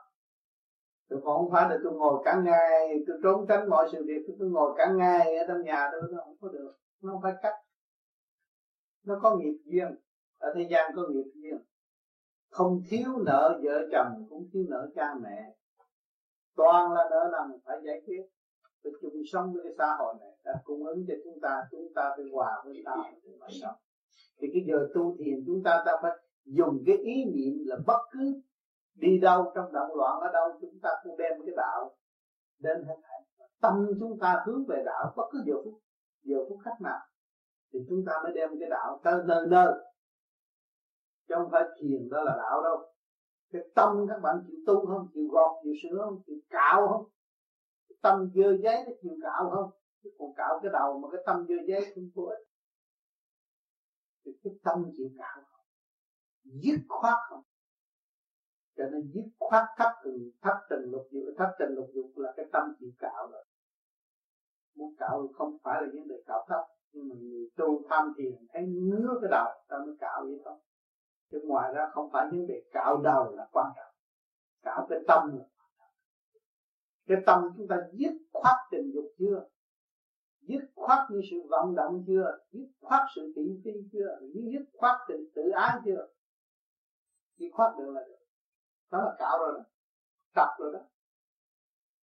Tôi 1.08 1.20
không 1.24 1.50
phải 1.52 1.70
là 1.70 1.78
tôi 1.84 1.92
ngồi 1.92 2.22
cả 2.24 2.40
ngày, 2.44 2.88
Tôi 3.06 3.16
trốn 3.22 3.46
tránh 3.48 3.68
mọi 3.70 3.88
sự 3.92 4.04
việc, 4.06 4.34
Tôi 4.38 4.48
ngồi 4.50 4.74
cả 4.76 4.92
ngày 4.92 5.36
ở 5.36 5.44
trong 5.48 5.62
nhà 5.62 5.88
tôi, 5.92 6.02
Nó 6.12 6.22
không 6.24 6.36
có 6.40 6.48
được, 6.48 6.72
Nó 7.02 7.12
không 7.12 7.22
phải 7.22 7.32
cách. 7.42 7.54
Nó 9.04 9.18
có 9.22 9.36
nghiệp 9.36 9.58
duyên. 9.64 9.88
Ở 10.38 10.52
thế 10.56 10.66
gian 10.70 10.92
có 10.96 11.02
nghiệp 11.08 11.30
duyên. 11.34 11.67
Không 12.50 12.82
thiếu 12.90 13.18
nợ 13.26 13.60
vợ 13.62 13.88
chồng 13.92 14.26
Cũng 14.30 14.48
thiếu 14.52 14.64
nợ 14.68 14.88
cha 14.94 15.14
mẹ. 15.22 15.54
Toàn 16.56 16.92
là 16.92 17.04
nợ 17.10 17.30
nần 17.32 17.60
phải 17.64 17.78
giải 17.84 18.02
quyết. 18.06 18.22
Phải 18.82 18.92
chung 19.00 19.22
sống 19.32 19.52
với 19.52 19.62
cái 19.64 19.72
xã 19.78 19.96
hội 19.98 20.14
này, 20.20 20.32
Đã 20.44 20.52
cung 20.64 20.86
ứng 20.86 21.04
cho 21.08 21.14
chúng 21.24 21.40
ta 21.40 21.62
Chúng 21.70 21.94
ta 21.94 22.10
phải 22.16 22.24
hòa 22.32 22.62
với 22.64 22.82
ta 22.84 22.94
Thì 23.22 23.30
Thì 24.38 24.48
cái 24.52 24.64
giờ 24.68 24.88
tu 24.94 25.16
thiền 25.18 25.44
chúng 25.46 25.62
ta 25.62 25.82
ta 25.86 25.92
phải 26.02 26.12
dùng 26.44 26.82
cái 26.86 26.96
ý 26.96 27.24
niệm 27.24 27.64
là 27.66 27.76
bất 27.86 28.00
cứ 28.12 28.40
đi 28.94 29.18
đâu, 29.18 29.52
trong 29.54 29.72
động 29.72 29.96
loạn 29.96 30.20
ở 30.20 30.32
đâu, 30.32 30.58
chúng 30.60 30.78
ta 30.82 30.90
cũng 31.02 31.16
đem 31.16 31.32
cái 31.46 31.54
đạo 31.56 31.96
đến 32.58 32.84
hết 32.88 32.96
thảy. 33.02 33.48
Tâm 33.60 33.86
chúng 34.00 34.18
ta 34.18 34.42
hướng 34.46 34.64
về 34.68 34.82
đạo 34.86 35.12
bất 35.16 35.24
cứ 35.32 35.42
giờ 35.46 35.54
phút 35.64 35.74
giờ 36.22 36.36
phút 36.48 36.58
khác 36.64 36.80
nào. 36.80 36.98
Thì 37.72 37.78
chúng 37.88 38.04
ta 38.06 38.12
mới 38.22 38.32
đem 38.34 38.48
cái 38.60 38.68
đạo 38.70 39.00
tới 39.04 39.14
nơi 39.26 39.46
nơi 39.48 39.74
chứ 41.28 41.34
không 41.38 41.50
phải 41.52 41.62
thiền 41.80 42.08
đó 42.10 42.22
là 42.22 42.34
đạo 42.36 42.62
đâu. 42.62 42.92
Cái 43.52 43.62
tâm 43.74 44.06
các 44.08 44.18
bạn 44.22 44.36
chịu 44.46 44.56
tu 44.66 44.86
không, 44.86 45.08
chịu 45.14 45.28
gọt, 45.30 45.50
chịu 45.62 45.72
sửa 45.82 45.98
không, 46.04 46.22
chịu 46.26 46.36
cạo 46.50 46.88
không? 46.88 47.04
Cái 47.88 47.96
tâm 48.02 48.30
dơ 48.34 48.56
giấy 48.62 48.84
nó 48.86 48.92
chịu 49.02 49.12
cạo 49.22 49.50
không? 49.54 49.70
Chứ 50.02 50.10
còn 50.18 50.34
cạo 50.36 50.60
cái 50.62 50.70
đầu 50.72 50.98
mà 50.98 51.08
cái 51.12 51.22
tâm 51.26 51.46
dơ 51.48 51.54
giấy 51.68 51.92
không 51.94 52.08
có 52.14 52.22
ích. 52.22 52.46
Thì 54.24 54.32
cái 54.44 54.52
tâm 54.64 54.84
chịu 54.96 55.08
cạo 55.18 55.42
không? 55.52 55.66
Dứt 56.44 56.78
khoát 56.88 57.18
không? 57.30 57.42
Cho 58.76 58.84
nên 58.92 59.10
dứt 59.14 59.28
khoát 59.38 59.64
thấp 59.76 59.92
từng 60.04 60.30
thấp 60.42 60.56
từng 60.70 60.90
lục 60.90 61.06
dục 61.10 61.24
thấp 61.38 61.48
từng 61.58 61.74
lục 61.76 61.90
dục 61.94 62.10
là 62.16 62.32
cái 62.36 62.46
tâm 62.52 62.74
chịu 62.78 62.90
cạo 62.98 63.28
rồi. 63.32 63.44
Muốn 64.74 64.94
cạo 64.98 65.28
không 65.34 65.58
phải 65.62 65.82
là 65.82 65.88
vấn 65.94 66.08
đề 66.08 66.22
cạo 66.26 66.46
thấp 66.48 66.64
nhưng 66.92 67.08
mà 67.08 67.14
người 67.20 67.50
tu 67.56 67.82
tham 67.90 68.12
thiền, 68.16 68.46
thấy 68.52 68.62
ngứa 68.66 69.18
cái 69.22 69.30
đầu, 69.30 69.48
ta 69.68 69.78
mới 69.86 69.96
cạo 70.00 70.24
vậy 70.24 70.40
thôi 70.44 70.54
chứ 71.30 71.40
ngoài 71.44 71.72
ra 71.74 71.90
không 71.92 72.10
phải 72.12 72.26
vấn 72.30 72.46
đề 72.46 72.62
cạo 72.72 72.96
đầu 72.96 73.36
là 73.36 73.46
quan 73.52 73.66
trọng. 73.76 73.94
Cạo 74.62 74.86
cái 74.90 74.98
tâm 75.08 75.28
là 75.28 75.44
quan 75.44 75.70
trọng. 75.78 75.94
Cái 77.06 77.18
tâm 77.26 77.42
chúng 77.56 77.68
ta 77.68 77.76
dứt 77.92 78.12
khoát 78.32 78.56
tình 78.70 78.92
dục 78.94 79.04
chưa? 79.18 79.44
Dứt 80.40 80.60
khoát 80.74 80.98
như 81.10 81.20
sự 81.30 81.36
vận 81.48 81.74
động 81.74 82.04
chưa? 82.06 82.38
Dứt 82.50 82.66
khoát 82.80 83.02
sự 83.14 83.32
thị 83.36 83.60
phi 83.64 83.70
chưa? 83.92 84.18
Dứt 84.34 84.64
khoát 84.74 85.00
tình 85.08 85.30
tự 85.34 85.42
ái 85.54 85.78
chưa? 85.84 86.08
Dứt 87.36 87.48
khoát 87.52 87.72
được 87.78 87.90
là 87.90 88.04
được. 88.08 88.18
Đó 88.90 88.98
là 88.98 89.14
cạo 89.18 89.38
rồi 89.38 89.52
đó. 89.58 89.64
Tập 90.34 90.48
rồi 90.58 90.72
đó. 90.72 90.80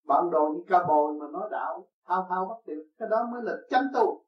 Bạn 0.06 0.30
đồ 0.32 0.54
như 0.56 0.64
ca 0.68 0.84
bồi 0.88 1.14
mà 1.14 1.26
nói 1.32 1.50
đạo, 1.52 1.88
thao 2.06 2.26
thao 2.30 2.46
bất 2.46 2.56
tuyệt, 2.66 2.88
cái 2.98 3.08
đó 3.12 3.28
mới 3.32 3.42
là 3.44 3.58
chánh 3.70 3.84
tu 3.94 4.23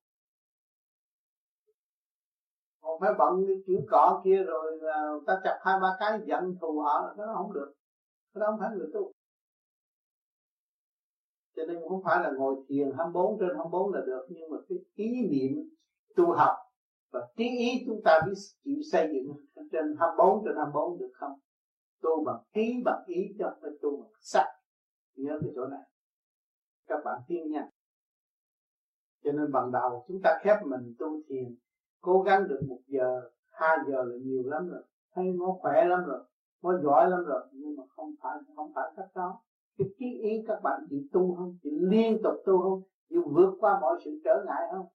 còn 2.96 3.02
phải 3.02 3.14
bận 3.18 3.46
cái 3.48 3.56
kiểu 3.68 3.80
cỏ 3.90 4.22
kia 4.24 4.44
rồi 4.44 4.80
ta 5.28 5.42
chặt 5.44 5.60
hai 5.62 5.80
ba 5.82 5.96
cái 6.00 6.20
giận 6.26 6.56
thù 6.62 6.80
họ, 6.80 7.14
cái 7.18 7.26
đó 7.28 7.34
không 7.36 7.54
được. 7.54 7.74
Cái 8.34 8.40
đó 8.40 8.48
không 8.52 8.60
phải 8.60 8.70
người 8.78 8.88
tu. 8.94 9.12
Cho 11.56 11.64
nên 11.68 11.78
không 11.90 12.04
phải 12.04 12.24
là 12.24 12.32
ngồi 12.32 12.56
thiền 12.68 12.92
24 12.98 13.40
trên 13.40 13.50
24 13.50 13.94
là 13.94 14.02
được, 14.06 14.26
nhưng 14.30 14.50
mà 14.50 14.58
cái 14.70 14.78
ý 14.96 15.28
niệm 15.32 15.70
tu 16.16 16.32
học 16.32 16.56
và 17.12 17.28
trí 17.38 17.44
ý 17.44 17.84
chúng 17.88 18.02
ta 18.04 18.22
biết 18.26 18.34
chịu 18.64 18.78
xây 18.92 19.10
dựng 19.14 19.46
trên 19.72 19.96
24 20.00 20.46
trên 20.46 20.56
24 20.56 21.00
được 21.00 21.12
không? 21.14 21.40
Tu 22.02 22.24
bằng 22.26 22.44
ý 22.54 22.82
bằng 22.86 23.04
ý 23.08 23.36
cho 23.40 23.58
phải 23.62 23.72
tu 23.82 24.02
bằng 24.02 24.12
sắc. 24.20 24.46
Nhớ 25.16 25.40
cái 25.42 25.52
chỗ 25.56 25.66
này. 25.66 25.84
Các 26.88 27.00
bạn 27.06 27.22
tin 27.28 27.52
nha. 27.52 27.68
Cho 29.24 29.32
nên 29.32 29.52
bằng 29.52 29.72
đầu 29.72 30.06
chúng 30.08 30.22
ta 30.24 30.40
khép 30.44 30.58
mình 30.66 30.96
tu 31.00 31.22
thiền 31.30 31.56
cố 32.02 32.22
gắng 32.22 32.48
được 32.48 32.60
một 32.68 32.80
giờ, 32.88 33.22
hai 33.52 33.78
giờ 33.88 34.04
là 34.04 34.16
nhiều 34.24 34.44
lắm 34.46 34.70
rồi. 34.70 34.84
Thấy 35.14 35.26
nó 35.26 35.46
khỏe 35.62 35.86
lắm 35.86 36.04
rồi, 36.08 36.20
nó 36.64 36.78
giỏi 36.84 37.10
lắm 37.10 37.24
rồi, 37.26 37.42
nhưng 37.52 37.76
mà 37.76 37.84
không 37.96 38.14
phải 38.22 38.38
không 38.56 38.72
phải 38.76 38.92
cách 38.96 39.10
đó. 39.16 39.40
Cái 39.78 39.88
chí 40.00 40.06
ý 40.22 40.44
các 40.48 40.60
bạn 40.64 40.82
chịu 40.90 41.02
tu 41.12 41.36
không? 41.36 41.58
Chịu 41.64 41.74
liên 41.82 42.22
tục 42.24 42.36
tu 42.46 42.62
không? 42.62 42.82
Chịu 43.10 43.24
vượt 43.26 43.54
qua 43.60 43.80
mọi 43.82 44.00
sự 44.06 44.22
trở 44.26 44.44
ngại 44.48 44.64
không? 44.72 44.86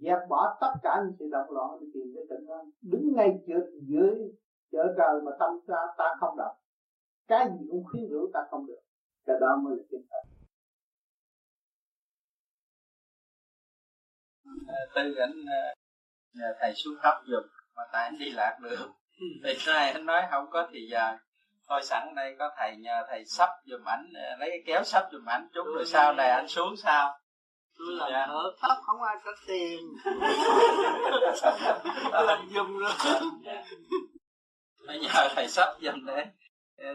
Dẹp 0.00 0.18
bỏ 0.28 0.58
tất 0.60 0.72
cả 0.82 1.02
những 1.04 1.16
sự 1.18 1.28
động 1.32 1.50
loạn 1.50 1.78
để 1.80 1.86
tìm 1.94 2.12
cái 2.14 2.24
tịnh 2.30 2.48
hơn 2.48 2.70
đứng 2.82 3.12
ngay 3.16 3.44
giữa, 3.46 3.60
dưới, 3.88 4.32
chợ 4.72 4.94
trời 4.96 5.20
mà 5.24 5.32
tâm 5.40 5.60
ta 5.66 5.86
ta 5.98 6.04
không 6.20 6.36
động. 6.36 6.56
Cái 7.28 7.50
gì 7.52 7.66
cũng 7.70 7.84
khuyến 7.84 8.08
rũ 8.10 8.30
ta 8.32 8.40
không 8.50 8.66
được. 8.66 8.80
Cái 9.26 9.36
đó 9.40 9.56
mới 9.62 9.76
là 9.76 9.82
chân 9.90 10.00
thật 10.10 10.27
tư 14.94 15.14
ảnh 15.14 15.44
nhờ 16.34 16.46
thầy 16.60 16.74
xuống 16.74 16.94
tóc 17.02 17.14
giùm 17.26 17.42
mà 17.76 17.82
tại 17.92 18.02
anh 18.04 18.18
đi 18.18 18.30
lạc 18.30 18.58
đường 18.60 18.92
thì 19.44 19.54
nay 19.66 19.90
anh 19.90 20.06
nói 20.06 20.22
không 20.30 20.50
có 20.50 20.68
thì 20.72 20.88
giờ 20.90 21.16
thôi 21.68 21.80
sẵn 21.82 22.14
đây 22.14 22.36
có 22.38 22.50
thầy 22.58 22.76
nhờ 22.76 23.06
thầy 23.08 23.24
sắp 23.24 23.48
giùm 23.64 23.84
ảnh 23.84 24.06
lấy 24.38 24.48
cái 24.50 24.62
kéo 24.66 24.84
sắp 24.84 25.04
giùm 25.12 25.28
ảnh 25.28 25.48
chút 25.54 25.64
rồi 25.74 25.86
sau 25.86 26.14
này 26.14 26.30
anh 26.30 26.48
xuống 26.48 26.76
sao? 26.76 27.18
Tôi 27.78 27.96
làm 27.96 28.10
dạ. 28.12 28.26
thợ 28.26 28.52
thấp 28.60 28.76
không 28.82 29.02
ai 29.02 29.16
có 29.24 29.32
tiền 29.46 29.80
làm 32.12 32.48
giùm 32.54 32.78
rồi. 32.78 32.92
Bây 34.86 35.00
giờ 35.00 35.28
thầy 35.36 35.48
sắp 35.48 35.68
giùm 35.80 36.06
đấy. 36.06 36.26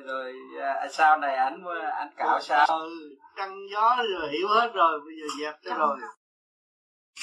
Rồi 0.06 0.34
à, 0.62 0.88
sau 0.92 1.18
này 1.18 1.36
anh 1.36 1.64
anh 1.98 2.10
cạo 2.18 2.40
sao? 2.42 2.66
ừ, 2.68 3.16
trăng 3.38 3.58
gió 3.72 3.96
rồi 3.96 4.30
hiểu 4.32 4.48
hết 4.48 4.72
rồi 4.74 5.00
bây 5.06 5.16
giờ 5.22 5.28
dẹp 5.40 5.56
tới 5.64 5.74
rồi 5.78 5.98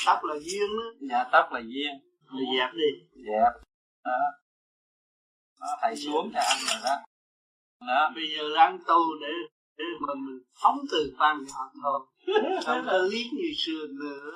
tóc 0.06 0.24
là 0.24 0.34
duyên 0.42 0.70
đó 0.78 1.06
dạ 1.10 1.24
tóc 1.32 1.52
là 1.52 1.60
duyên. 1.60 1.92
Rồi 2.26 2.42
dẹp 2.56 2.70
đi. 2.74 3.22
Dẹp. 3.26 3.52
Đó. 4.04 4.20
đó 5.60 5.66
thầy 5.80 5.96
xuống 5.96 6.30
cho 6.34 6.40
anh 6.40 6.58
rồi 6.68 6.80
đó. 6.84 6.96
Đó. 7.86 8.12
Bây 8.14 8.24
giờ 8.36 8.56
đang 8.56 8.78
tu 8.86 9.00
để 9.20 9.32
để 9.76 9.84
mình 10.00 10.42
phóng 10.62 10.78
từ 10.90 11.14
ban 11.18 11.44
nhỏ 11.44 11.72
thôi. 11.82 12.00
Không 12.66 12.82
có 12.86 12.98
liếc 12.98 13.26
như 13.32 13.52
xưa 13.56 13.86
nữa. 13.86 14.34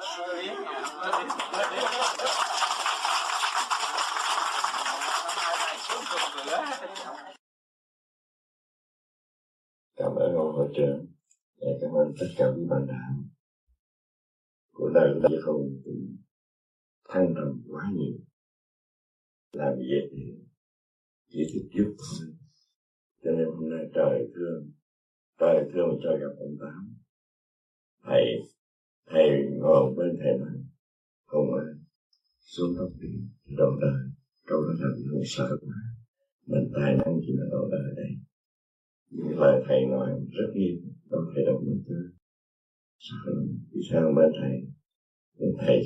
Cảm 9.96 10.14
ơn 10.14 10.36
ông 10.36 10.52
hội 10.56 10.68
trưởng. 10.76 11.06
Và 11.60 11.70
cảm 11.80 11.90
ơn 11.92 12.14
tất 12.20 12.26
cả 12.36 12.44
quý 12.56 12.62
bạn 12.70 12.86
đạo 12.88 13.33
của 14.74 14.90
đời 14.94 15.14
chứ 15.28 15.36
không 15.42 15.80
thăng 17.08 17.34
trầm 17.34 17.62
quá 17.68 17.90
nhiều. 17.94 18.18
Làm 19.52 19.74
việc 19.78 20.08
thì 20.12 20.22
chỉ 21.28 21.46
thích 21.52 21.68
giúp 21.74 21.96
thôi. 21.98 22.34
Cho 23.24 23.30
nên 23.30 23.46
hôm 23.46 23.70
nay 23.70 23.84
trời 23.94 24.32
thương 24.34 24.70
trời 25.38 25.70
thương 25.72 25.98
cho 26.02 26.16
gặp 26.20 26.34
ông 26.38 26.56
tám. 26.60 26.94
Thầy 28.02 28.24
thầy 29.06 29.28
ngồi 29.60 29.94
bên 29.96 30.16
thầy 30.18 30.38
nói 30.38 30.64
không 31.26 31.52
ơi, 31.52 31.74
xuống 32.40 32.74
tóc 32.78 32.88
đi, 33.00 33.08
đầu 33.56 33.70
đời, 33.80 34.02
câu 34.46 34.60
đó 34.62 34.72
là 34.78 34.88
người 35.06 35.22
sợ 35.26 35.56
quá. 35.60 35.76
Mình 36.46 36.72
tài 36.74 36.96
năng 36.96 37.20
chỉ 37.26 37.32
là 37.32 37.46
đầu 37.50 37.68
đời 37.70 37.94
đây. 37.96 38.10
Những 39.10 39.38
lời 39.38 39.62
thầy 39.68 39.80
nói 39.90 40.10
rất 40.30 40.52
nghiêm 40.54 40.92
không 41.10 41.24
thể 41.36 41.42
đồng 41.46 41.64
mình 41.66 41.82
chơi 41.88 42.08
sợ 43.04 43.32
vì 43.72 43.80
sao 43.90 44.12
mà 44.16 44.22
thầy? 44.40 44.60
Bên 45.38 45.50
thầy 45.58 45.82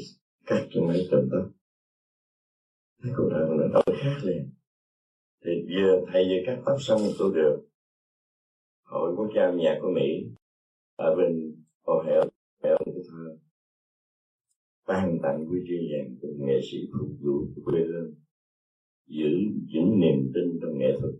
cắt 0.46 0.66
cho 0.70 0.80
mấy 0.80 1.08
tuần 1.10 1.28
tóc 1.32 1.50
thấy 3.02 3.12
cuộc 3.16 3.28
đời 3.30 3.50
mình 3.50 3.72
đổi 3.72 3.96
khác 4.02 4.18
liền? 4.22 4.50
Thì 5.44 5.50
vừa 5.68 6.04
thầy 6.12 6.24
vừa 6.24 6.42
cắt 6.46 6.62
tóc 6.66 6.76
xong 6.80 7.00
tôi 7.18 7.32
được. 7.34 7.68
Hội 8.84 9.14
quốc 9.16 9.30
gia 9.36 9.52
nhạc 9.52 9.78
của 9.82 9.90
mỹ, 9.94 10.30
ở 10.96 11.14
bên 11.16 11.54
Hồ 11.86 12.02
hẻo 12.06 12.22
Hẹo 12.62 12.76
cái 12.84 12.94
thơ, 13.10 13.36
ban 14.86 15.18
tặng 15.22 15.46
quy 15.50 15.58
chương 15.68 15.86
vàng 15.92 16.16
cho 16.22 16.28
nghệ 16.38 16.60
sĩ 16.70 16.78
phục 16.92 17.10
vụ 17.20 17.62
quê 17.64 17.80
hương, 17.80 18.14
giữ 19.06 19.28
vững 19.74 20.00
niềm 20.00 20.32
tin 20.34 20.58
trong 20.60 20.78
nghệ 20.78 20.90
thuật, 21.00 21.14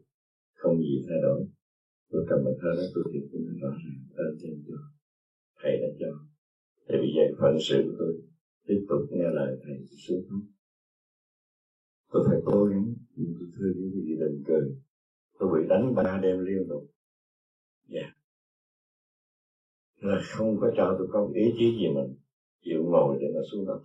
không 0.55 0.79
gì 0.79 1.05
thay 1.09 1.19
đổi. 1.23 1.47
Tôi 2.11 2.27
cầm 2.29 2.45
bài 2.45 2.55
thơ 2.61 2.69
đó, 2.77 2.83
tôi 2.95 3.05
thiệt 3.13 3.23
cũng 3.33 3.47
rõ 3.61 3.69
ràng 3.69 4.05
ơn 4.17 4.39
trên 4.43 4.65
cho 4.69 4.75
thầy 5.63 5.73
đã 5.81 5.87
cho. 5.99 6.11
Thì 6.89 6.95
bây 6.99 7.09
giờ 7.17 7.23
phận 7.41 7.57
sự 7.61 7.83
của 7.85 7.95
tôi 7.99 8.21
tiếp 8.67 8.85
tục 8.89 9.01
nghe 9.11 9.31
lời 9.31 9.57
thầy 9.65 9.77
xuống 10.07 10.25
thấp 10.29 10.41
tôi 12.13 12.23
phải 12.29 12.39
cố 12.45 12.65
gắng 12.65 12.95
nhưng 13.15 13.35
tôi 13.39 13.49
thưa 13.57 13.73
quý 13.77 13.89
vị 13.95 14.15
đừng 14.21 14.43
cười. 14.47 14.75
Tôi 15.39 15.49
bị 15.55 15.69
đánh 15.69 15.95
ba 15.95 16.19
đêm 16.23 16.39
liên 16.39 16.67
tục. 16.69 16.87
Dạ. 17.89 18.01
Yeah. 18.01 18.15
là 20.01 20.19
không 20.37 20.57
có 20.61 20.71
cho 20.77 20.95
tôi 20.99 21.07
có 21.11 21.29
ý 21.35 21.53
chí 21.59 21.77
gì 21.79 21.89
mình 21.89 22.15
chịu 22.63 22.85
ngồi 22.85 23.17
để 23.21 23.27
mà 23.35 23.41
xuống 23.51 23.67
đất 23.67 23.79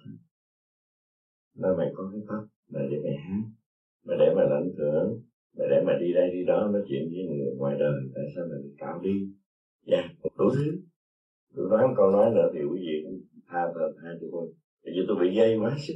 Nói 1.55 1.75
mày 1.77 1.91
có 1.93 2.09
cái 2.11 2.21
pháp 2.27 2.43
mà 2.67 2.79
để 2.89 2.97
mày 3.03 3.15
hát 3.15 3.43
mà 4.03 4.15
để 4.19 4.33
mày 4.35 4.45
lãnh 4.49 4.69
thưởng 4.77 5.19
mà 5.57 5.65
để 5.69 5.81
mày 5.85 5.99
đi 5.99 6.13
đây 6.13 6.29
đi 6.31 6.43
đó 6.43 6.69
nói 6.73 6.81
chuyện 6.87 7.09
với 7.11 7.23
người 7.25 7.55
ngoài 7.55 7.75
đời 7.79 7.99
tại 8.15 8.23
sao 8.35 8.45
mày 8.49 8.59
cạo 8.77 8.99
đi? 8.99 9.27
Dạ 9.85 9.97
yeah, 9.97 10.11
đủ 10.37 10.49
thứ 10.55 10.77
tôi 11.55 11.69
nói 11.69 11.93
câu 11.97 12.11
nói 12.11 12.31
nữa 12.35 12.49
thì 12.53 12.59
quý 12.63 12.79
vị 12.79 13.03
cũng 13.05 13.21
tha 13.47 13.61
tha 13.75 13.85
tha 14.01 14.09
cho 14.21 14.27
tôi. 14.31 14.53
Vì 14.83 15.05
tôi 15.07 15.17
bị 15.21 15.35
dây 15.35 15.57
quá 15.59 15.77
chứ. 15.87 15.93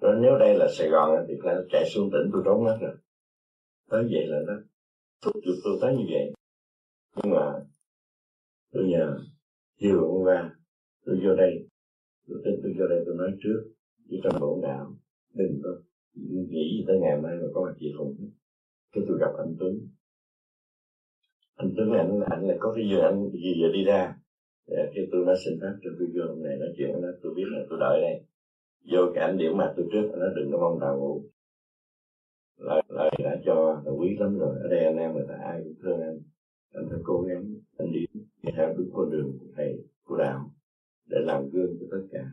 Rồi 0.00 0.16
nếu 0.22 0.38
đây 0.38 0.58
là 0.58 0.68
Sài 0.70 0.88
Gòn 0.88 1.24
thì 1.28 1.34
phải 1.44 1.54
chạy 1.70 1.84
xuống 1.90 2.10
tỉnh 2.12 2.30
tôi 2.32 2.42
trốn 2.44 2.64
mất 2.64 2.78
rồi. 2.80 2.94
Tới 3.90 4.02
vậy 4.12 4.26
là 4.26 4.38
nó 4.46 4.54
thúc 5.22 5.34
giục 5.46 5.56
tôi 5.64 5.78
tới 5.80 5.96
như 5.96 6.04
vậy. 6.10 6.32
Nhưng 7.16 7.34
mà 7.34 7.52
tôi 8.72 8.84
nhờ 8.84 9.18
chiều 9.80 10.12
hôm 10.12 10.24
qua 10.24 10.56
tôi 11.04 11.20
vô 11.24 11.34
đây. 11.34 11.68
Tôi 12.28 12.38
tin 12.44 12.54
tôi 12.62 12.74
vô 12.78 12.86
đây 12.86 13.02
tôi 13.06 13.14
nói 13.16 13.30
trước. 13.42 13.72
Với 14.10 14.20
trong 14.24 14.40
bổn 14.40 14.60
đạo, 14.62 14.94
đừng 15.34 15.60
có 15.62 15.70
nghĩ 16.50 16.78
gì 16.78 16.84
tới 16.86 16.98
ngày 17.00 17.20
mai 17.22 17.36
mà 17.36 17.46
có 17.54 17.64
mặt 17.64 17.76
chị 17.80 17.92
hùng 17.98 18.30
cái 18.92 19.04
tôi 19.08 19.18
gặp 19.20 19.32
anh 19.38 19.56
Tuấn. 19.60 19.88
Anh 21.54 21.74
Tuấn 21.76 21.92
anh 21.92 22.20
anh 22.30 22.48
lại 22.48 22.56
có 22.60 22.72
cái 22.76 22.84
gì 22.84 22.98
anh 22.98 23.30
gì 23.30 23.54
giờ 23.62 23.68
đi 23.72 23.84
ra? 23.84 24.17
Khi 24.94 25.00
tôi 25.12 25.24
nói 25.24 25.36
xin 25.44 25.58
phép 25.60 25.72
trên 25.82 25.92
cái 25.98 26.08
gương 26.12 26.28
hôm 26.28 26.42
này 26.42 26.56
nói 26.56 26.68
chuyện 26.76 27.00
nó. 27.00 27.08
Tôi 27.22 27.34
biết 27.34 27.44
là 27.46 27.60
tôi 27.70 27.78
đợi 27.80 28.00
đây. 28.00 28.20
Vô 28.90 29.12
cái 29.14 29.24
ảnh 29.24 29.38
điểm 29.38 29.56
mặt 29.56 29.72
tôi 29.76 29.86
trước 29.92 30.10
nó 30.16 30.26
đừng 30.36 30.52
có 30.52 30.58
mong 30.58 30.80
đào 30.80 30.98
ngủ. 30.98 31.22
Lời 32.58 32.82
lời 32.88 33.10
đã 33.24 33.36
cho 33.44 33.82
là 33.84 33.90
quý 33.92 34.16
lắm 34.18 34.38
rồi. 34.38 34.56
Ở 34.62 34.68
đây 34.68 34.84
anh 34.84 34.96
em 34.96 35.14
người 35.14 35.26
ta 35.28 35.34
ai 35.42 35.60
cũng 35.64 35.74
thương 35.82 36.00
anh. 36.00 36.18
Anh 36.74 36.86
phải 36.90 36.98
cố 37.04 37.20
gắng 37.28 37.54
anh 37.78 37.92
đi 37.92 38.06
theo 38.56 38.74
đúng 38.78 38.90
con 38.94 39.10
đường 39.10 39.38
của 39.40 39.46
thầy 39.56 39.78
của 40.04 40.16
đạo 40.16 40.50
để 41.06 41.18
làm 41.20 41.50
gương 41.50 41.76
cho 41.80 41.86
tất 41.90 42.06
cả 42.12 42.24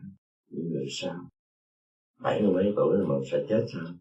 những 0.50 0.72
người 0.72 0.86
sau. 0.90 1.14
Bảy 2.20 2.42
mươi 2.42 2.52
mấy 2.52 2.72
tuổi 2.76 2.98
mà 3.06 3.14
sẽ 3.30 3.44
chết 3.48 3.64
sao? 3.72 3.94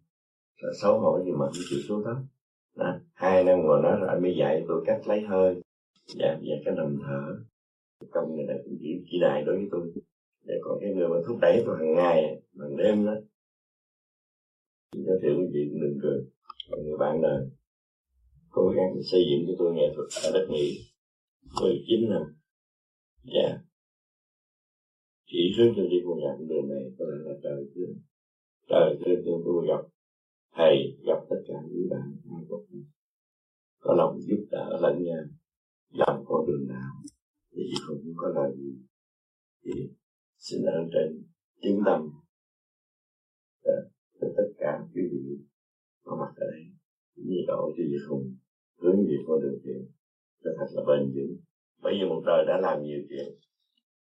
Sẽ 0.61 0.67
xấu 0.81 0.99
hổ 0.99 1.23
gì 1.23 1.31
mà 1.31 1.45
không 1.45 1.63
chịu 1.69 1.79
xuống 1.87 2.03
thấp 2.03 2.17
đó. 2.75 2.99
hai 3.13 3.43
năm 3.43 3.61
ngồi 3.61 3.81
nói 3.81 3.99
rồi 3.99 4.09
anh 4.09 4.21
mới 4.21 4.35
dạy 4.37 4.63
tôi 4.67 4.83
cách 4.85 5.01
lấy 5.07 5.21
hơi? 5.21 5.61
Và, 6.19 6.39
dạ, 6.41 6.55
cái 6.65 6.75
nằm 6.75 6.97
thở 7.05 7.37
công 8.11 8.37
này 8.37 8.45
là 8.47 8.53
cũng 8.65 8.77
chỉ 8.79 9.03
chỉ 9.11 9.19
đài 9.21 9.43
đối 9.43 9.55
với 9.55 9.67
tôi. 9.71 9.93
Để 10.43 10.53
còn 10.61 10.77
cái 10.81 10.93
người 10.93 11.07
mà 11.07 11.15
thúc 11.27 11.37
đẩy 11.41 11.63
tôi 11.65 11.77
hàng 11.79 11.95
ngày 11.95 12.41
bằng 12.53 12.77
đêm 12.77 13.05
đó. 13.05 13.13
Thì 14.93 15.03
giới 15.05 15.19
thiệu 15.21 15.35
quý 15.39 15.45
vị 15.53 15.69
đừng 15.81 15.99
cười. 16.03 16.19
Còn 16.71 16.83
người 16.83 16.97
bạn 16.97 17.21
đời. 17.21 17.49
Cố 18.49 18.73
gắng 18.75 18.93
xây 19.11 19.21
dựng 19.29 19.45
cho 19.47 19.53
tôi 19.57 19.73
nghệ 19.73 19.87
thuật 19.95 20.07
ở 20.23 20.39
đất 20.39 20.47
Mỹ. 20.49 20.77
19 21.61 22.09
năm. 22.09 22.21
Dạ. 23.23 23.41
Yeah. 23.41 23.61
chỉ 25.27 25.53
hướng 25.57 25.73
cho 25.75 25.81
đi 25.81 25.97
con 26.05 26.19
gặp 26.19 26.45
đường 26.49 26.69
này, 26.69 26.83
có 26.99 27.05
lẽ 27.05 27.17
là 27.23 27.39
trời 27.43 27.65
thương 27.75 27.95
trời 28.69 28.97
thương 29.05 29.21
cho 29.25 29.31
tôi 29.45 29.67
gặp 29.67 29.81
thầy, 30.55 30.97
gặp 31.05 31.19
tất 31.29 31.41
cả 31.47 31.53
những 31.69 31.89
bạn 31.89 32.15
hai 32.29 32.45
có 33.79 33.93
lòng 33.93 34.21
giúp 34.21 34.45
đỡ 34.51 34.79
lẫn 34.81 35.03
nhau. 35.03 35.23
Dòng 35.93 36.23
con 36.27 36.45
đường 36.47 36.67
nào 36.67 36.91
thì 37.55 37.63
không 37.87 38.01
có 38.15 38.27
lời 38.35 38.51
gì 38.57 38.71
thì 39.63 39.71
xin 40.37 40.65
ở 40.65 40.79
trên 40.93 41.23
chứng 41.61 41.79
tâm. 41.85 42.09
Dạ, 43.63 43.77
cho 44.21 44.27
tất 44.37 44.49
cả 44.57 44.79
quý 44.93 45.01
vị 45.11 45.45
có 46.03 46.17
mặt 46.21 46.33
ở 46.35 46.45
đây. 46.51 46.63
Như 47.15 47.35
độ 47.47 47.71
cho 47.77 47.83
chị 47.89 47.97
hùng, 48.09 48.35
hướng 48.81 48.97
về 49.07 49.17
con 49.27 49.41
đường 49.41 49.59
thiện. 49.63 49.81
Cho 50.43 50.49
thật 50.57 50.67
là 50.71 50.81
bền 50.87 51.13
vững. 51.15 51.37
Bởi 51.81 51.93
vì 51.97 52.09
một 52.09 52.21
đời 52.25 52.45
đã 52.47 52.57
làm 52.61 52.83
nhiều 52.83 53.01
chuyện. 53.09 53.27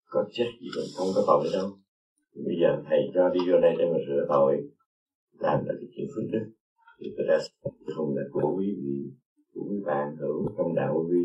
Có 0.05 0.29
chết 0.31 0.49
gì 0.61 0.67
mình 0.75 0.89
không 0.97 1.07
có 1.15 1.23
tội 1.27 1.47
đâu. 1.53 1.69
Bây 2.45 2.55
giờ 2.61 2.83
thầy 2.89 2.99
cho 3.13 3.29
đi 3.29 3.39
vô 3.47 3.59
đây 3.61 3.73
để 3.79 3.85
mà 3.93 3.99
rửa 4.07 4.25
tội. 4.29 4.53
Làm 5.39 5.65
là 5.65 5.73
cái 5.79 5.89
chuyện 5.95 6.07
phước 6.15 6.25
đức. 6.31 6.45
Thì 6.99 7.13
tôi 7.17 7.25
đã 7.27 7.37
không 7.95 8.15
là 8.15 8.23
của 8.31 8.55
quý 8.57 8.67
vị, 8.83 9.11
của 9.53 9.61
quý 9.69 9.77
bạn 9.85 10.15
hữu 10.19 10.49
trong 10.57 10.75
đạo 10.75 11.05
vi 11.09 11.23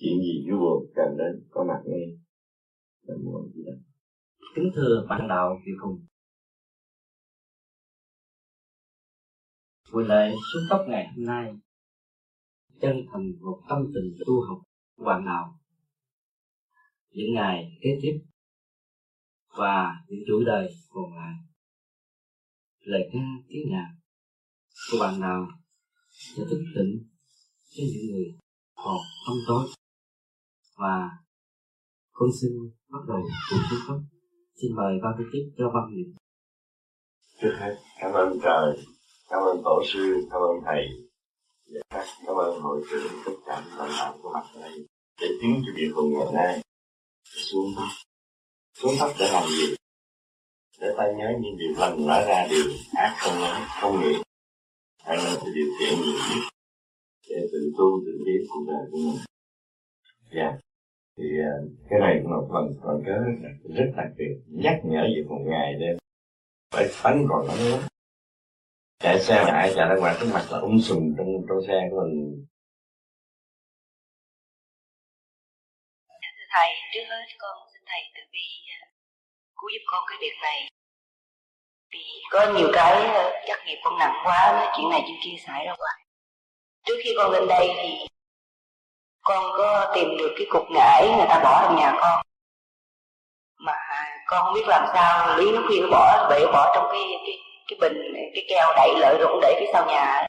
chuyện 0.00 0.20
gì 0.20 0.44
nó 0.46 0.58
buồn 0.58 0.92
cần 0.94 1.16
đến, 1.18 1.48
có 1.50 1.64
mặt 1.68 1.80
ngay 1.86 2.18
là 3.02 3.14
buồn 3.24 3.50
gì 3.54 3.62
đó. 3.66 3.72
Kính 4.54 4.70
thưa 4.74 5.06
bạn 5.08 5.28
đạo 5.28 5.60
Kiều 5.66 5.74
Hùng. 5.82 6.06
Buổi 9.92 10.04
lễ 10.04 10.32
xuống 10.52 10.62
tóc 10.70 10.80
ngày 10.88 11.06
hôm 11.16 11.24
nay, 11.24 11.52
chân 12.80 12.96
thành 13.12 13.32
một 13.40 13.62
tâm 13.68 13.78
tình 13.94 14.16
tu 14.26 14.40
học 14.48 14.58
của 14.96 15.04
bạn 15.04 15.24
đạo 15.26 15.60
những 17.10 17.34
ngày 17.34 17.78
kế 17.80 17.90
tiếp 18.02 18.20
và 19.56 20.04
những 20.08 20.20
chuỗi 20.26 20.44
đời 20.44 20.68
còn 20.88 21.16
lại. 21.16 21.34
Lời 22.80 23.10
ca 23.12 23.18
tiếng 23.48 23.70
nhạc 23.70 23.90
của 24.92 24.98
bạn 25.00 25.20
nào 25.20 25.48
sẽ 26.10 26.42
thức 26.50 26.64
tỉnh 26.74 27.08
cho 27.70 27.82
những 27.92 28.12
người 28.12 28.26
còn 28.74 28.96
tâm 29.26 29.36
tối 29.46 29.66
và 30.80 31.10
con 32.12 32.28
xin 32.40 32.52
bắt 32.88 33.02
đầu 33.08 33.20
cuộc 33.50 33.62
chúc 33.70 33.78
phúc 33.88 33.96
xin 34.60 34.70
mời 34.76 34.92
ba 35.02 35.10
cái 35.18 35.26
tiếp 35.32 35.44
cho 35.58 35.70
văn 35.74 35.84
niệm 35.96 36.16
trước 37.42 37.56
hết, 37.60 37.76
cảm 38.00 38.12
ơn 38.12 38.38
trời, 38.42 38.76
cảm 39.28 39.42
ơn 39.42 39.62
tổ 39.64 39.82
sư, 39.92 40.26
cảm 40.30 40.40
ơn 40.40 40.56
thầy. 40.64 40.82
Và 41.66 41.80
các, 41.90 42.06
cảm 42.26 42.36
ơn 42.36 42.60
hội 42.60 42.82
trưởng, 42.90 43.12
tất 43.24 43.32
cả 43.46 43.64
những 43.64 43.78
lãnh 43.78 43.90
đạo 43.98 44.18
của 44.22 44.30
mặt 44.34 44.60
đây 44.60 44.86
để 45.20 45.28
tiến 45.42 45.62
cho 45.66 45.72
việc 45.76 45.90
hùng 45.94 46.12
ngày 46.12 46.32
nay. 46.34 46.62
Xuống 47.24 47.66
thấp 47.76 47.88
xuống 48.74 48.92
thấp 48.98 49.10
để 49.18 49.28
làm 49.32 49.48
gì 49.48 49.74
để 50.80 50.94
ta 50.96 51.04
nhớ 51.18 51.26
những 51.40 51.56
điều 51.58 51.72
lành 51.78 52.06
nói 52.06 52.24
ra 52.28 52.46
điều 52.50 52.64
ác 52.96 53.16
không 53.18 53.40
nói, 53.40 53.60
không 53.80 54.00
nghĩ. 54.00 54.22
Hãy 55.04 55.16
là 55.16 55.36
cái 55.40 55.50
điều 55.54 55.66
thiện 55.80 55.98
nhiều 56.02 56.18
nhất 56.30 56.48
để 57.28 57.48
tự 57.52 57.72
tu 57.78 58.00
tự 58.06 58.12
biết 58.26 58.46
cuộc 58.48 58.64
đời 58.68 58.86
của 58.90 58.98
mình. 58.98 59.16
Dạ. 60.34 60.42
yeah 60.42 60.69
thì 61.20 61.28
ờ, 61.38 61.52
cái 61.90 61.98
này 62.00 62.20
cũng 62.22 62.32
là 62.32 62.38
phần 62.52 62.64
còn 62.82 63.02
cớ 63.06 63.16
rất 63.76 63.90
đặc 63.96 64.06
biệt 64.16 64.34
nhắc 64.46 64.76
nhở 64.84 65.02
về 65.14 65.22
một 65.28 65.40
ngày 65.46 65.74
đêm. 65.80 65.96
Phải 66.74 66.86
tánh 67.02 67.26
còn 67.28 67.46
lắm 67.46 67.56
lắm. 67.70 67.80
Chạy 68.98 69.20
xe 69.20 69.44
mà 69.44 69.50
ai 69.50 69.72
chạy 69.76 69.88
ra 69.88 69.94
ngoài 70.00 70.16
trước 70.20 70.30
mặt 70.34 70.44
là 70.50 70.58
ung 70.58 70.80
sùm 70.80 71.14
trong 71.16 71.26
trong 71.48 71.58
xe 71.66 71.88
của 71.90 72.02
mình. 72.02 72.46
Thưa 76.08 76.46
thầy 76.54 76.68
trước 76.92 77.04
hết 77.10 77.24
con 77.38 77.56
xin 77.72 77.82
thầy 77.86 78.00
từ 78.14 78.20
bi 78.32 78.46
ờ, 78.80 78.86
cứu 79.56 79.68
giúp 79.72 79.84
con 79.90 80.02
cái 80.08 80.18
việc 80.20 80.36
này. 80.42 80.58
Vì 81.92 82.04
có 82.30 82.52
nhiều 82.56 82.70
cái 82.72 82.92
ờ, 82.92 83.30
chắc 83.46 83.58
nghiệp 83.66 83.80
con 83.84 83.98
nặng 83.98 84.16
quá 84.24 84.52
nói 84.52 84.68
chuyện 84.76 84.90
này 84.90 85.00
chuyện 85.06 85.18
kia 85.24 85.36
xảy 85.46 85.64
ra 85.66 85.72
hoài. 85.78 85.98
Trước 86.86 86.98
khi 87.04 87.10
con 87.16 87.32
lên 87.32 87.48
đây 87.48 87.68
thì 87.76 88.06
con 89.30 89.52
có 89.56 89.92
tìm 89.94 90.08
được 90.18 90.32
cái 90.36 90.46
cục 90.50 90.70
ngải 90.70 91.08
người 91.16 91.26
ta 91.28 91.40
bỏ 91.44 91.62
trong 91.64 91.76
nhà 91.76 91.92
con. 92.00 92.22
Mà 93.58 93.72
con 94.26 94.44
không 94.44 94.54
biết 94.54 94.66
làm 94.66 94.84
sao, 94.94 95.36
lý 95.36 95.52
nó 95.52 95.60
khuyên 95.66 95.90
bỏ 95.90 96.28
bể 96.30 96.46
bỏ 96.52 96.72
trong 96.74 96.86
cái 96.92 97.00
cái 97.26 97.38
cái 97.68 97.78
bình, 97.80 98.12
cái 98.34 98.44
keo 98.48 98.72
đậy 98.76 98.94
lợi 99.00 99.16
rồi 99.18 99.28
cũng 99.32 99.40
để 99.42 99.56
phía 99.60 99.70
sau 99.72 99.86
nhà. 99.86 100.26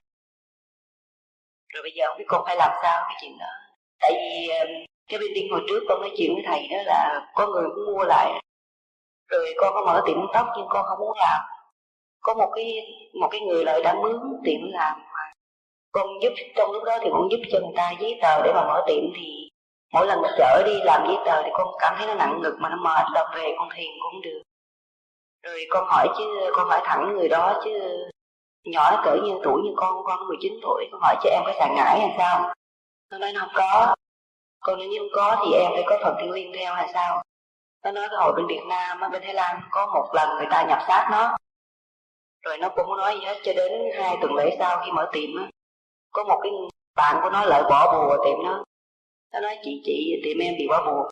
Rồi 1.73 1.83
bây 1.83 1.91
giờ 1.91 2.05
không 2.07 2.17
biết 2.17 2.25
con 2.27 2.43
phải 2.45 2.55
làm 2.55 2.71
sao 2.83 3.01
cái 3.07 3.17
chuyện 3.21 3.37
đó. 3.39 3.45
Tại 3.99 4.11
vì 4.13 4.47
ờ, 4.47 4.65
cái 5.07 5.19
bên 5.19 5.31
tiên 5.35 5.47
hồi 5.51 5.61
trước 5.67 5.83
con 5.89 6.01
nói 6.01 6.11
chuyện 6.17 6.33
với 6.35 6.43
thầy 6.47 6.67
đó 6.67 6.77
là 6.85 7.21
có 7.35 7.47
người 7.47 7.65
cũng 7.75 7.95
mua 7.95 8.03
lại. 8.03 8.31
Rồi 9.27 9.53
con 9.57 9.73
có 9.73 9.85
mở 9.85 10.01
tiệm 10.05 10.17
tóc 10.33 10.47
nhưng 10.57 10.67
con 10.69 10.85
không 10.85 10.99
muốn 10.99 11.17
làm. 11.17 11.41
Có 12.21 12.33
một 12.33 12.51
cái 12.55 12.73
một 13.21 13.27
cái 13.31 13.41
người 13.41 13.63
lại 13.65 13.81
đã 13.83 13.93
mướn 13.93 14.19
tiệm 14.45 14.61
làm 14.71 15.01
con 15.91 16.07
giúp 16.21 16.33
trong 16.55 16.71
lúc 16.71 16.83
đó 16.83 16.97
thì 17.01 17.09
con 17.11 17.27
giúp 17.31 17.39
cho 17.51 17.59
người 17.59 17.73
ta 17.75 17.91
giấy 17.99 18.19
tờ 18.21 18.41
để 18.43 18.53
mà 18.53 18.61
mở 18.67 18.83
tiệm 18.87 19.03
thì 19.15 19.49
mỗi 19.93 20.07
lần 20.07 20.19
chở 20.37 20.63
đi 20.65 20.79
làm 20.83 21.03
giấy 21.07 21.17
tờ 21.25 21.43
thì 21.43 21.49
con 21.53 21.67
cảm 21.79 21.95
thấy 21.97 22.07
nó 22.07 22.13
nặng 22.15 22.41
ngực 22.41 22.55
mà 22.59 22.69
nó 22.69 22.75
mệt 22.75 23.05
đọc 23.13 23.27
về 23.35 23.55
con 23.57 23.69
thiền 23.75 23.91
cũng 24.01 24.21
được. 24.21 24.41
Rồi 25.43 25.65
con 25.69 25.87
hỏi 25.87 26.07
chứ, 26.17 26.51
con 26.55 26.69
hỏi 26.69 26.81
thẳng 26.83 27.13
người 27.17 27.29
đó 27.29 27.61
chứ, 27.63 27.71
nhỏ 28.63 28.91
nó 28.91 29.01
cỡ 29.05 29.15
như 29.23 29.39
tuổi 29.43 29.61
như 29.63 29.73
con 29.75 30.03
con 30.03 30.27
19 30.27 30.53
tuổi, 30.61 30.85
con 30.91 31.01
hỏi 31.01 31.15
cho 31.23 31.29
em 31.29 31.41
có 31.45 31.53
sợ 31.59 31.67
ngãi 31.75 31.99
hay 31.99 32.15
sao? 32.17 32.53
Nó 33.11 33.17
nói 33.17 33.31
nó 33.33 33.39
không 33.39 33.53
có. 33.53 33.95
Con 34.59 34.79
nếu 34.79 34.89
như 34.89 34.99
không 34.99 35.09
có 35.13 35.43
thì 35.45 35.53
em 35.53 35.71
phải 35.73 35.83
có 35.85 35.99
phần 36.03 36.15
thiên 36.19 36.31
liên 36.31 36.51
theo 36.57 36.73
hay 36.73 36.89
sao? 36.93 37.23
Nó 37.83 37.91
nói 37.91 38.07
cái 38.09 38.17
hồi 38.19 38.33
bên 38.35 38.47
Việt 38.47 38.63
Nam 38.69 38.99
bên 39.11 39.21
Thái 39.21 39.33
Lan 39.33 39.61
có 39.71 39.85
một 39.93 40.09
lần 40.13 40.29
người 40.37 40.47
ta 40.51 40.63
nhập 40.63 40.79
sát 40.87 41.07
nó. 41.11 41.37
Rồi 42.45 42.57
nó 42.57 42.69
cũng 42.69 42.85
không 42.85 42.97
nói 42.97 43.13
gì 43.19 43.25
hết, 43.25 43.37
cho 43.43 43.53
đến 43.53 43.71
hai 44.03 44.17
tuần 44.21 44.33
lễ 44.35 44.55
sau 44.59 44.81
khi 44.85 44.91
mở 44.91 45.09
tiệm 45.13 45.37
á 45.39 45.47
có 46.11 46.23
một 46.23 46.39
cái 46.43 46.51
bạn 46.95 47.19
của 47.23 47.29
nó 47.29 47.45
lại 47.45 47.63
bỏ 47.69 47.93
bùa 47.93 48.17
tiệm 48.25 48.43
nó. 48.43 48.63
Nó 49.33 49.39
nói, 49.39 49.57
chị 49.63 49.81
chị, 49.83 50.21
tiệm 50.23 50.37
em 50.37 50.53
bị 50.57 50.67
bỏ 50.67 50.85
bùa. 50.85 51.09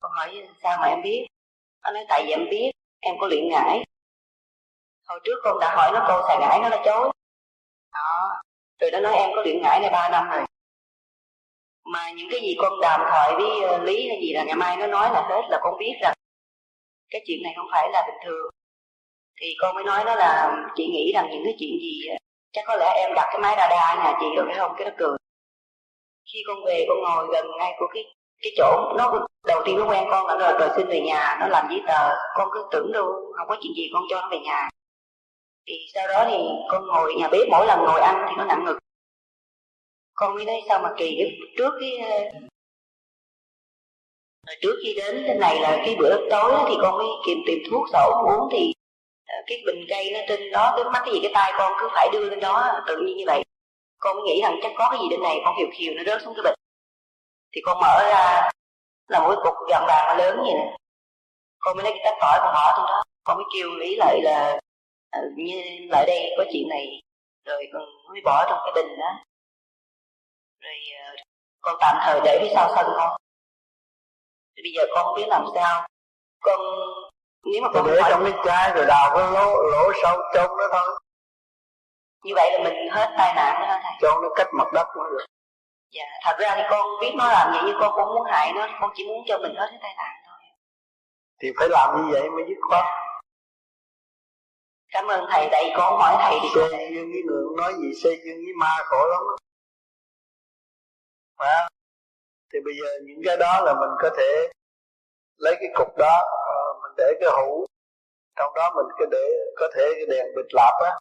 Con 0.00 0.12
hỏi, 0.12 0.48
sao 0.62 0.78
mà 0.80 0.86
em 0.86 1.02
biết? 1.02 1.26
Nó 1.82 1.90
nói, 1.90 2.04
tại 2.08 2.24
vì 2.26 2.32
em 2.32 2.46
biết, 2.50 2.70
em 3.00 3.14
có 3.20 3.26
luyện 3.26 3.48
ngải. 3.48 3.84
Hồi 5.08 5.20
trước 5.24 5.40
con 5.42 5.58
đã 5.60 5.74
hỏi 5.76 5.90
nó 5.94 6.04
câu 6.08 6.22
xài 6.28 6.38
ngải 6.40 6.58
nó 6.62 6.68
đã 6.68 6.82
chối. 6.84 7.10
Đó. 7.92 8.42
Rồi 8.80 8.90
nó 8.90 9.00
nói, 9.00 9.14
em 9.14 9.30
có 9.36 9.42
luyện 9.42 9.62
ngải 9.62 9.80
này 9.80 9.90
ba 9.90 10.08
năm 10.08 10.30
rồi. 10.30 10.44
Mà 11.84 12.10
những 12.10 12.28
cái 12.30 12.40
gì 12.40 12.56
con 12.58 12.72
đàm 12.82 13.00
thoại 13.10 13.32
với 13.34 13.60
ờ, 13.68 13.78
lý 13.84 14.08
hay 14.08 14.18
gì 14.20 14.32
là 14.32 14.44
ngày 14.44 14.56
mai 14.56 14.76
nó 14.76 14.86
nói 14.86 15.10
là 15.12 15.22
hết 15.28 15.42
là 15.50 15.58
con 15.62 15.78
biết 15.78 15.94
rằng 16.02 16.14
cái 17.10 17.22
chuyện 17.26 17.42
này 17.42 17.52
không 17.56 17.66
phải 17.72 17.88
là 17.92 18.02
bình 18.06 18.20
thường. 18.24 18.50
Thì 19.40 19.54
con 19.60 19.74
mới 19.74 19.84
nói 19.84 20.04
nó 20.04 20.14
là, 20.14 20.56
chị 20.76 20.86
nghĩ 20.86 21.12
rằng 21.14 21.28
những 21.30 21.42
cái 21.44 21.54
chuyện 21.58 21.78
gì 21.80 22.06
ờ, 22.10 22.16
chắc 22.56 22.64
có 22.66 22.76
lẽ 22.76 22.92
em 22.96 23.14
đặt 23.14 23.26
cái 23.32 23.38
máy 23.38 23.54
radar 23.58 23.98
nhà 23.98 24.18
chị 24.20 24.26
rồi, 24.36 24.46
phải 24.48 24.58
không? 24.58 24.72
Cái 24.78 24.84
nó 24.88 24.94
cười. 24.98 25.16
Khi 26.32 26.38
con 26.46 26.64
về, 26.64 26.84
con 26.88 26.98
ngồi 27.00 27.26
gần 27.32 27.46
ngay 27.58 27.72
của 27.78 27.86
cái 27.94 28.04
cái 28.42 28.52
chỗ, 28.56 28.92
nó 28.98 29.26
đầu 29.46 29.62
tiên 29.64 29.78
nó 29.78 29.84
quen 29.90 30.04
con 30.10 30.26
là 30.26 30.36
rồi 30.36 30.58
rồi 30.58 30.68
xin 30.76 30.86
về 30.86 31.00
nhà, 31.00 31.36
nó 31.40 31.46
làm 31.46 31.66
giấy 31.70 31.82
tờ. 31.88 32.16
Con 32.34 32.48
cứ 32.52 32.66
tưởng 32.70 32.92
đâu, 32.92 33.04
không 33.36 33.48
có 33.48 33.56
chuyện 33.62 33.72
gì 33.76 33.90
con 33.92 34.02
cho 34.10 34.20
nó 34.20 34.28
về 34.28 34.38
nhà. 34.38 34.68
Thì 35.66 35.74
sau 35.94 36.08
đó 36.08 36.24
thì 36.28 36.36
con 36.68 36.86
ngồi 36.86 37.14
nhà 37.14 37.28
bếp, 37.28 37.48
mỗi 37.50 37.66
lần 37.66 37.78
ngồi 37.78 38.00
ăn 38.00 38.26
thì 38.28 38.34
nó 38.38 38.44
nặng 38.44 38.64
ngực. 38.64 38.78
Con 40.14 40.34
mới 40.34 40.44
thấy 40.44 40.62
sao 40.68 40.78
mà 40.78 40.90
kỳ 40.96 41.18
trước 41.58 41.72
cái 41.80 41.98
ờ, 44.46 44.54
trước 44.62 44.76
khi 44.84 44.94
đến 44.94 45.24
thế 45.26 45.34
này 45.34 45.60
là 45.60 45.82
cái 45.84 45.96
bữa 45.98 46.30
tối 46.30 46.52
thì 46.68 46.74
con 46.82 46.98
mới 46.98 47.06
kiếm 47.26 47.38
tìm 47.46 47.58
thuốc 47.70 47.88
sổ 47.92 48.22
uống, 48.26 48.48
thì 48.52 48.72
cái 49.46 49.62
bình 49.66 49.84
cây 49.88 50.10
nó 50.14 50.20
trên 50.28 50.50
đó, 50.52 50.72
cái 50.76 50.84
mắt 50.84 51.02
cái 51.04 51.14
gì, 51.14 51.20
cái 51.22 51.30
tay 51.34 51.52
con 51.58 51.72
cứ 51.80 51.88
phải 51.94 52.08
đưa 52.12 52.30
lên 52.30 52.40
đó, 52.40 52.80
tự 52.86 52.96
nhiên 52.96 53.16
như 53.16 53.24
vậy. 53.26 53.42
Con 53.98 54.24
nghĩ 54.24 54.40
rằng 54.42 54.58
chắc 54.62 54.72
có 54.78 54.88
cái 54.90 55.00
gì 55.02 55.08
bên 55.10 55.22
này, 55.22 55.40
con 55.44 55.56
hiểu 55.56 55.66
khiều 55.72 55.94
nó 55.96 56.02
rớt 56.06 56.22
xuống 56.22 56.34
cái 56.36 56.42
bình. 56.44 56.54
Thì 57.52 57.60
con 57.64 57.78
mở 57.80 57.98
ra, 58.10 58.50
là 59.08 59.20
một 59.20 59.28
cái 59.28 59.38
cục 59.44 59.54
vàng 59.68 59.84
vàng 59.88 60.16
lớn 60.18 60.36
vậy 60.36 60.54
nè. 60.54 60.76
Con 61.58 61.76
mới 61.76 61.84
lấy 61.84 61.92
cái 61.92 62.02
tách 62.04 62.18
tỏi 62.20 62.38
con 62.42 62.54
bỏ 62.54 62.74
trong 62.76 62.86
đó. 62.86 63.02
Con 63.24 63.36
mới 63.36 63.44
kêu 63.54 63.68
lý 63.70 63.96
lại 63.96 64.20
là 64.22 64.60
ừ, 65.12 65.20
như 65.36 65.62
lại 65.90 66.04
đây 66.06 66.34
có 66.36 66.44
chuyện 66.52 66.68
này. 66.68 67.02
Rồi 67.44 67.66
con 67.72 67.82
mới 68.08 68.20
bỏ 68.24 68.46
trong 68.48 68.58
cái 68.64 68.72
bình 68.74 68.98
đó. 68.98 69.24
Rồi 70.60 70.74
ờ, 71.06 71.14
con 71.60 71.76
tạm 71.80 71.96
thời 72.02 72.20
để 72.24 72.38
phía 72.42 72.54
sau 72.54 72.72
sân 72.76 72.86
con. 72.96 73.20
Thì 74.56 74.62
bây 74.62 74.72
giờ 74.72 74.82
con 74.94 75.04
không 75.04 75.16
biết 75.16 75.28
làm 75.28 75.44
sao. 75.54 75.86
Con 76.40 76.60
nếu 77.52 77.62
mà 77.62 77.68
con 77.74 77.86
để 77.86 78.00
trong 78.08 78.24
cái 78.24 78.32
chai 78.44 78.72
rồi 78.74 78.86
đào 78.86 79.10
cái 79.16 79.26
lỗ 79.32 79.62
lỗ 79.72 79.92
sâu 80.02 80.18
trong 80.34 80.56
đó 80.56 80.66
thôi. 80.72 80.98
Như 82.24 82.32
vậy 82.34 82.50
là 82.52 82.64
mình 82.64 82.88
hết 82.90 83.14
tai 83.18 83.32
nạn 83.36 83.60
đó 83.60 83.66
hả 83.66 83.80
thầy. 83.82 83.92
Cho 84.00 84.20
nó 84.22 84.28
cách 84.36 84.48
mặt 84.52 84.72
đất 84.72 84.86
mới 84.96 85.10
được. 85.10 85.24
Dạ 85.90 86.04
thật 86.24 86.36
ra 86.38 86.54
thì 86.56 86.62
con 86.70 86.86
biết 87.00 87.12
nó 87.16 87.28
làm 87.28 87.52
vậy 87.52 87.62
nhưng 87.66 87.76
con 87.80 87.92
cũng 87.96 88.14
muốn 88.14 88.26
hại 88.32 88.52
nó. 88.52 88.68
Con 88.80 88.90
chỉ 88.94 89.08
muốn 89.08 89.24
cho 89.28 89.38
mình 89.38 89.54
hết 89.56 89.66
cái 89.70 89.78
tai 89.82 89.94
nạn 89.96 90.14
thôi. 90.26 90.38
Thì 91.40 91.48
phải 91.58 91.68
làm 91.68 91.96
như 91.96 92.12
vậy 92.12 92.30
mới 92.30 92.44
dứt 92.48 92.58
khoát. 92.68 92.84
Cảm 94.88 95.06
ơn 95.06 95.26
thầy 95.30 95.48
tại 95.52 95.72
con 95.76 95.98
hỏi 96.00 96.16
thầy 96.18 96.38
thì 96.42 96.48
xây 96.54 96.88
duyên 96.90 97.12
với 97.12 97.22
người 97.26 97.44
nói 97.56 97.72
gì 97.74 97.88
xây 98.02 98.20
duyên 98.24 98.36
với 98.36 98.54
ma 98.60 98.76
khổ 98.84 99.06
lắm 99.06 99.20
đó. 99.28 99.36
Phải 101.38 101.70
Thì 102.52 102.58
bây 102.64 102.74
giờ 102.80 102.88
những 103.06 103.22
cái 103.24 103.36
đó 103.36 103.60
là 103.64 103.74
mình 103.74 103.90
có 104.02 104.10
thể 104.18 104.48
lấy 105.36 105.56
cái 105.60 105.68
cục 105.74 105.96
đó 105.98 106.22
để 106.98 107.08
cái 107.20 107.28
hũ. 107.36 107.66
Trong 108.36 108.52
đó 108.54 108.72
mình 108.76 108.86
có 108.98 109.06
để 109.10 109.26
có 109.56 109.68
thể 109.74 109.84
cái 109.96 110.06
đèn 110.06 110.26
bịt 110.36 110.46
lạp 110.52 110.74
á 110.84 110.92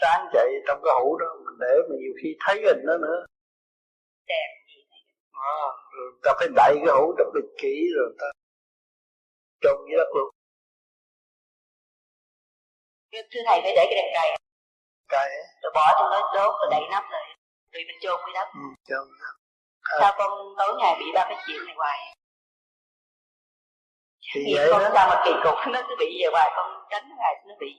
sáng 0.00 0.26
chạy 0.32 0.48
trong 0.66 0.80
cái 0.84 0.94
hũ 1.00 1.16
đó 1.18 1.26
mình 1.44 1.58
để 1.60 1.74
mà 1.88 1.94
nhiều 2.00 2.12
khi 2.22 2.36
thấy 2.46 2.56
hình 2.66 2.86
đó 2.86 2.96
nữa. 2.96 3.26
Đèn 4.26 4.48
gì 4.68 4.80
à, 5.32 5.60
rồi 5.92 6.12
ta 6.22 6.32
phải 6.38 6.48
đậy 6.56 6.74
cái 6.86 6.94
hũ 6.98 7.14
ta 7.18 7.24
bịt 7.34 7.48
kỹ 7.62 7.74
rồi 7.96 8.08
ta 8.20 8.26
trông 9.60 9.78
dưới 9.88 9.96
đất 9.96 10.10
luôn. 10.16 10.28
Thưa 13.12 13.40
thầy 13.46 13.60
phải 13.62 13.72
để 13.76 13.84
cái 13.90 13.94
đèn 14.00 14.10
cày. 14.14 14.28
Cày 15.08 15.28
rồi 15.62 15.72
bỏ 15.74 15.86
trong 15.98 16.10
đó 16.10 16.20
đốt 16.34 16.54
rồi 16.60 16.68
đậy 16.70 16.84
nắp 16.90 17.04
rồi 17.12 17.24
rồi 17.72 17.82
mình 17.88 17.98
chôn 18.00 18.20
dưới 18.26 18.34
đất. 18.34 18.48
Ừ, 18.54 18.66
chôn 18.88 19.06
à. 19.20 19.30
sao 20.00 20.12
con 20.18 20.30
tối 20.58 20.74
ngày 20.78 20.96
bị 21.00 21.06
ba 21.14 21.24
cái 21.28 21.38
chuyện 21.46 21.66
này 21.66 21.74
hoài 21.76 21.98
thì 24.32 24.54
vậy 24.54 24.68
con 24.70 24.82
đó. 24.82 24.90
sao 24.94 25.08
mà 25.10 25.22
kỳ 25.24 25.32
cục 25.44 25.54
nó 25.72 25.80
cứ 25.88 25.94
bị 25.98 26.06
về 26.20 26.28
hoài 26.32 26.52
con 26.56 26.86
tránh 26.90 27.08
ngày 27.18 27.34
nó 27.46 27.54
bị. 27.60 27.72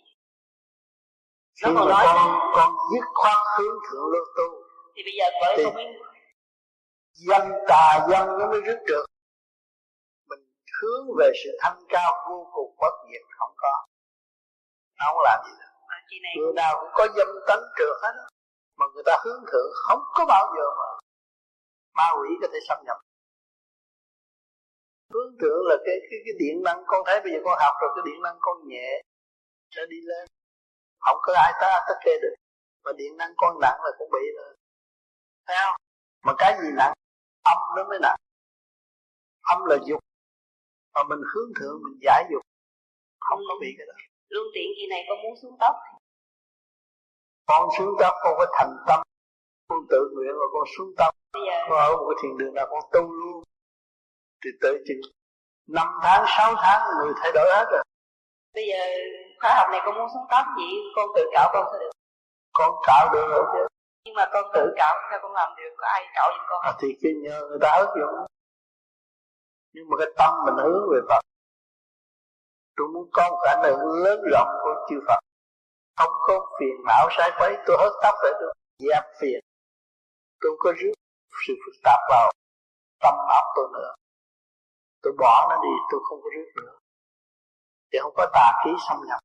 Khi 1.63 1.71
mà 1.71 1.81
con 1.81 2.39
con 2.55 2.73
dứt 2.93 3.05
khoát 3.13 3.37
hướng 3.57 3.77
thượng 3.85 4.05
lưu 4.13 4.25
tu 4.37 4.47
thì 4.95 5.01
bây 5.05 5.13
giờ 5.19 5.25
bởi 5.41 5.63
con 5.65 5.73
mới 5.75 5.85
dân 7.13 7.51
tà 7.67 8.07
dân 8.09 8.39
nó 8.39 8.47
mới 8.51 8.61
rước 8.61 8.79
được. 8.87 9.05
Mình 10.29 10.39
hướng 10.81 11.07
về 11.19 11.31
sự 11.43 11.49
thanh 11.61 11.79
cao 11.89 12.11
vô 12.29 12.49
cùng 12.53 12.75
bất 12.81 12.93
diệt 13.11 13.21
không 13.39 13.53
có. 13.57 13.85
Nó 14.97 15.05
không 15.07 15.21
làm 15.23 15.39
gì 15.45 15.51
đâu 15.61 15.75
người 16.37 16.53
nào 16.53 16.77
cũng 16.81 16.89
có 16.93 17.07
dâm 17.15 17.27
tánh 17.47 17.63
trượt 17.77 17.95
hết. 18.01 18.13
Mà 18.77 18.85
người 18.93 19.03
ta 19.05 19.17
hướng 19.23 19.43
thượng 19.51 19.71
không 19.73 19.99
có 20.13 20.25
bao 20.25 20.53
giờ 20.57 20.65
mà 20.79 20.89
ma 21.93 22.07
quỷ 22.19 22.29
có 22.41 22.47
thể 22.53 22.59
xâm 22.67 22.77
nhập 22.85 22.97
hướng 25.15 25.37
thượng 25.41 25.61
là 25.69 25.75
cái 25.85 25.97
cái 26.09 26.19
cái 26.25 26.35
điện 26.41 26.63
năng 26.63 26.79
con 26.87 27.01
thấy 27.05 27.21
bây 27.23 27.31
giờ 27.33 27.39
con 27.45 27.57
học 27.63 27.75
rồi 27.81 27.89
cái 27.95 28.03
điện 28.05 28.21
năng 28.21 28.37
con 28.39 28.57
nhẹ 28.67 29.01
nó 29.77 29.85
đi 29.85 29.99
lên. 30.01 30.25
Không 30.99 31.17
có 31.21 31.33
ai 31.45 31.51
ta 31.61 31.71
tất 31.87 31.97
kê 32.05 32.11
được. 32.21 32.35
Mà 32.83 32.91
điện 32.97 33.17
năng 33.17 33.33
con 33.37 33.59
nặng 33.61 33.79
là 33.85 33.91
cũng 33.97 34.09
bị 34.11 34.25
rồi. 34.37 34.55
Thấy 35.47 35.57
không? 35.63 35.75
Mà 36.25 36.33
cái 36.37 36.53
gì 36.61 36.69
nặng 36.77 36.93
âm 37.43 37.57
nó 37.75 37.83
mới 37.89 37.99
nặng. 38.01 38.19
Âm 39.41 39.65
là 39.65 39.77
dục. 39.87 39.99
Mà 40.95 41.01
mình 41.09 41.21
hướng 41.33 41.51
thượng 41.59 41.77
mình 41.83 41.97
giải 42.01 42.23
dục. 42.31 42.41
Không 43.19 43.39
ừ. 43.39 43.45
có 43.47 43.53
bị 43.61 43.75
cái 43.77 43.87
đó. 43.87 43.93
Luôn 44.29 44.47
tiện 44.55 44.69
gì 44.77 44.85
này 44.89 45.01
con 45.09 45.17
muốn 45.23 45.35
xuống 45.41 45.57
tóc. 45.59 45.75
Con 47.45 47.69
xuống 47.77 47.95
tóc 47.99 48.13
con 48.23 48.33
phải 48.37 48.47
thành 48.59 48.77
tâm. 48.87 48.99
Con 49.67 49.79
tự 49.89 50.09
nguyện 50.13 50.33
rồi 50.39 50.49
con 50.53 50.63
xuống 50.77 50.91
tóc. 50.97 51.11
Giờ... 51.33 51.57
con 51.69 51.77
ở 51.77 51.97
một 51.97 52.05
cái 52.09 52.17
thiền 52.21 52.37
đường 52.37 52.53
nào 52.53 52.67
con 52.71 52.83
tu 52.93 53.13
luôn 53.13 53.43
thì 54.45 54.51
tới 54.61 54.83
chừng 54.87 55.01
năm 55.67 55.87
tháng 56.03 56.25
sáu 56.37 56.55
tháng 56.63 56.81
người 56.97 57.13
thay 57.21 57.31
đổi 57.35 57.47
hết 57.55 57.65
rồi. 57.71 57.83
Bây 58.53 58.65
giờ 58.69 58.81
khóa 59.41 59.53
học 59.57 59.67
này 59.71 59.81
con 59.85 59.95
muốn 59.95 60.07
xuống 60.13 60.27
tóc 60.31 60.45
chỉ 60.57 60.67
con 60.95 61.09
tự 61.15 61.23
cạo 61.33 61.49
con 61.53 61.65
sẽ 61.71 61.77
được 61.79 61.91
con 62.53 62.71
cạo 62.87 63.09
được 63.13 63.27
rồi 63.29 63.43
chứ. 63.53 63.67
Nhưng 64.05 64.15
mà 64.15 64.25
con 64.33 64.45
tự 64.53 64.73
cạo 64.75 64.95
sao 65.09 65.19
con 65.21 65.33
làm 65.33 65.49
được? 65.57 65.75
Có 65.77 65.87
ai 65.87 66.05
cạo 66.15 66.27
giùm 66.37 66.45
con 66.49 66.61
à, 66.61 66.71
thì 66.79 66.87
cái 67.01 67.11
nhờ 67.23 67.47
người 67.49 67.59
ta 67.61 67.77
ứng 67.79 67.95
dụng 67.99 68.25
nhưng 69.73 69.85
mà 69.89 69.95
cái 69.99 70.07
tâm 70.17 70.31
mình 70.45 70.55
hướng 70.63 70.85
về 70.91 70.99
Phật. 71.09 71.21
Tôi 72.75 72.87
muốn 72.93 73.09
có 73.13 73.29
một 73.29 73.39
năng 73.45 73.63
lớn 74.03 74.19
rộng 74.31 74.47
của 74.63 74.85
chư 74.89 74.95
Phật. 75.07 75.19
Không 75.97 76.13
có 76.27 76.55
phiền 76.59 76.75
não 76.87 77.07
sai 77.17 77.31
quấy 77.39 77.57
tôi 77.65 77.77
hớt 77.79 77.91
tóc 78.03 78.15
để 78.23 78.29
tôi 78.39 78.53
dẹp 78.79 79.03
phiền. 79.19 79.39
Tôi 80.41 80.51
có 80.59 80.73
rước 80.77 80.93
sự 81.47 81.53
phức 81.65 81.75
tạp 81.83 81.99
vào 82.09 82.31
tâm 83.03 83.15
óc 83.39 83.45
tôi 83.55 83.67
nữa 83.73 83.93
tôi 85.05 85.13
bỏ 85.17 85.47
nó 85.49 85.55
đi 85.63 85.73
tôi 85.91 85.99
không 86.09 86.19
có 86.23 86.29
rước 86.35 86.49
nữa. 86.55 86.77
Thì 87.91 87.99
không 88.01 88.13
có 88.15 88.25
tà 88.33 88.47
khí 88.63 88.71
xâm 88.87 88.97
nhập. 89.07 89.19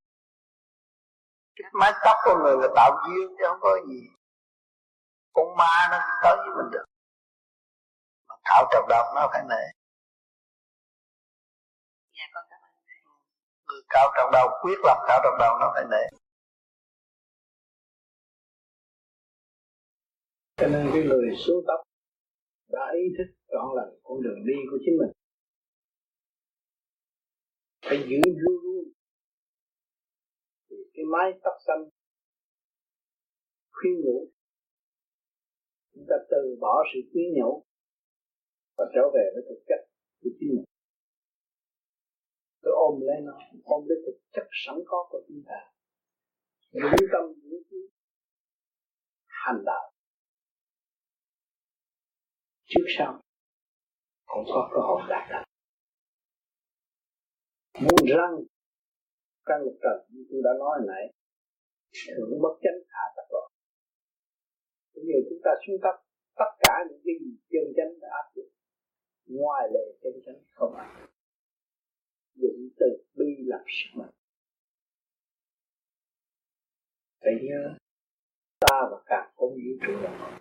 Cái 1.57 1.71
mái 1.81 1.93
tóc 2.05 2.17
của 2.25 2.37
người 2.43 2.57
là 2.63 2.69
tạo 2.77 2.91
duyên 3.05 3.29
chứ 3.39 3.45
không 3.49 3.61
có 3.61 3.79
gì. 3.89 4.01
Con 5.33 5.57
ma 5.57 5.89
nó 5.91 5.99
tới 6.23 6.37
với 6.37 6.53
mình 6.59 6.71
được. 6.73 6.85
Mà 8.29 8.35
cạo 8.45 8.65
trọc 8.73 8.85
đầu 8.89 9.05
nó 9.15 9.29
phải 9.33 9.43
nể 9.51 9.65
dạ 12.17 12.25
con 12.35 12.45
cảm 12.51 12.61
ơn. 12.69 12.73
Người 13.67 13.83
cạo 13.89 14.07
trọc 14.17 14.29
đầu 14.33 14.49
quyết 14.63 14.79
làm 14.85 14.99
cạo 15.09 15.21
trọc 15.25 15.35
đầu 15.39 15.59
nó 15.61 15.73
phải 15.75 15.85
nể 15.91 16.05
cho 20.57 20.67
nên 20.67 20.91
cái 20.93 21.03
người 21.03 21.37
xuống 21.37 21.65
tóc 21.67 21.81
đã 22.69 22.87
ý 22.95 23.03
thức 23.19 23.35
chọn 23.53 23.75
là 23.75 23.83
con 24.03 24.23
đường 24.23 24.47
đi 24.47 24.55
của 24.71 24.79
chính 24.85 24.99
mình 25.01 25.20
phải 27.83 27.99
giữ 28.09 28.21
luôn 28.37 28.63
luôn. 28.65 28.85
Thì 30.71 30.77
cái 30.95 31.05
mái 31.13 31.41
tóc 31.45 31.55
xanh 31.67 31.89
khuyên 33.71 33.95
nhủ. 34.05 34.31
Chúng 35.95 36.05
ta 36.09 36.17
từ 36.31 36.57
bỏ 36.61 36.85
sự 36.95 37.01
khuyên 37.13 37.27
nhủ 37.37 37.65
và 38.77 38.85
trở 38.95 39.03
về 39.15 39.25
với 39.35 39.43
thực 39.49 39.61
chất 39.69 39.81
của 40.21 40.31
chính 40.41 40.49
mình. 40.57 40.65
Tôi 42.63 42.73
ôm 42.77 43.01
lấy 43.01 43.17
nó, 43.27 43.39
ôm 43.65 43.85
lấy 43.89 43.99
thực 44.07 44.19
chất 44.33 44.47
sẵn 44.67 44.77
có 44.87 45.09
của 45.11 45.23
chúng 45.29 45.43
ta. 45.47 45.59
Lưu 46.71 47.09
tâm 47.13 47.25
những 47.43 47.63
cái 47.71 47.81
hành 49.27 49.63
đạo. 49.67 49.93
Trước 52.65 52.85
sau 52.99 53.21
cũng 54.27 54.45
có 54.47 54.71
cơ 54.73 54.81
hội 54.81 55.03
đạt 55.09 55.31
được 55.31 55.50
muốn 57.85 58.01
răng 58.17 58.37
căn 59.45 59.61
lục 59.65 59.77
trần 59.83 59.99
như 60.09 60.25
tôi 60.31 60.41
đã 60.45 60.51
nói 60.59 60.79
hồi 60.79 60.87
nãy 60.87 61.05
thượng 62.17 62.43
bất 62.43 62.55
chánh 62.63 62.81
hạ 62.89 63.05
tất 63.17 63.27
loạn 63.33 63.51
bây 64.95 65.05
giờ 65.09 65.19
chúng 65.29 65.41
ta 65.45 65.51
xuống 65.67 65.81
cấp, 65.83 65.95
tất 66.41 66.51
cả 66.63 66.75
những 66.89 67.01
cái 67.05 67.15
gì 67.21 67.31
chân 67.53 67.67
chánh 67.77 68.01
đã 68.01 68.09
áp 68.21 68.27
dụng, 68.35 68.51
ngoài 69.27 69.69
lệ 69.75 69.85
chân 70.03 70.13
chánh 70.27 70.41
không 70.55 70.75
áp 70.75 71.11
dụng. 72.35 72.57
Từ 72.81 72.87
bi 73.15 73.27
làm 73.47 73.65
sức 73.67 73.91
mạnh 73.99 74.11
phải 77.21 77.33
nhớ, 77.43 77.63
ta 78.61 78.77
và 78.91 79.03
cả 79.07 79.33
không 79.37 79.51
vũ 79.51 79.73
trụ 79.87 79.93
là 80.03 80.11
một 80.19 80.39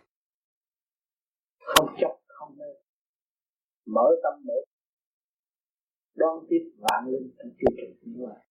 không 1.59 1.95
chấp 1.99 2.13
không 2.27 2.57
mê 2.57 2.65
mở 3.85 4.07
tâm 4.23 4.33
mở 4.45 4.53
đón 6.19 6.45
tiếp 6.49 6.63
vạn 6.77 7.01
linh 7.11 7.27
trong 7.37 7.51
chương 7.59 7.75
trình 7.77 7.93
như 8.01 8.25
vậy. 8.27 8.43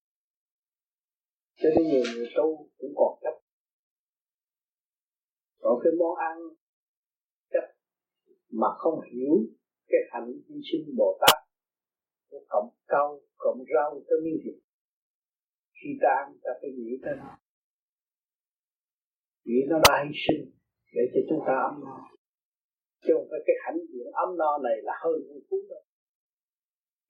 cho 1.61 1.69
nên 1.77 1.87
nhiều 1.89 2.03
người 2.15 2.29
tu 2.37 2.69
cũng 2.79 2.93
còn 2.97 3.19
chấp. 3.23 3.35
Còn 5.61 5.75
cái 5.83 5.93
món 5.99 6.15
ăn 6.31 6.37
chấp 7.53 7.67
mà 8.51 8.69
không 8.79 9.01
hiểu 9.13 9.35
cái 9.89 10.01
hạnh 10.11 10.33
hy 10.49 10.57
sinh 10.73 10.97
bồ 10.97 11.19
tát 11.21 11.37
của 12.31 12.41
cộng 12.49 12.69
cao 12.87 13.21
cộng 13.37 13.65
rau 13.75 14.01
tới 14.09 14.19
miếng 14.25 14.39
thịt. 14.45 14.55
Khi 15.79 15.89
ta 16.03 16.09
ăn, 16.25 16.39
ta 16.43 16.51
phải 16.61 16.71
nghĩ 16.71 16.93
tới 17.03 17.15
nó. 17.19 17.39
Nghĩ 19.45 19.61
nó 19.69 19.79
đã 19.89 20.05
hy 20.05 20.13
sinh 20.25 20.43
để 20.95 21.03
cho 21.13 21.21
chúng 21.29 21.43
ta 21.47 21.55
ấm 21.69 21.81
no. 21.85 21.99
Chứ 23.03 23.13
không 23.17 23.27
phải 23.31 23.41
cái 23.47 23.57
hạnh 23.65 23.81
diện 23.93 24.07
ấm 24.13 24.37
no 24.37 24.59
này 24.59 24.77
là 24.83 24.93
hơn 25.03 25.17
vui 25.29 25.41
phú 25.51 25.57
đâu 25.71 25.83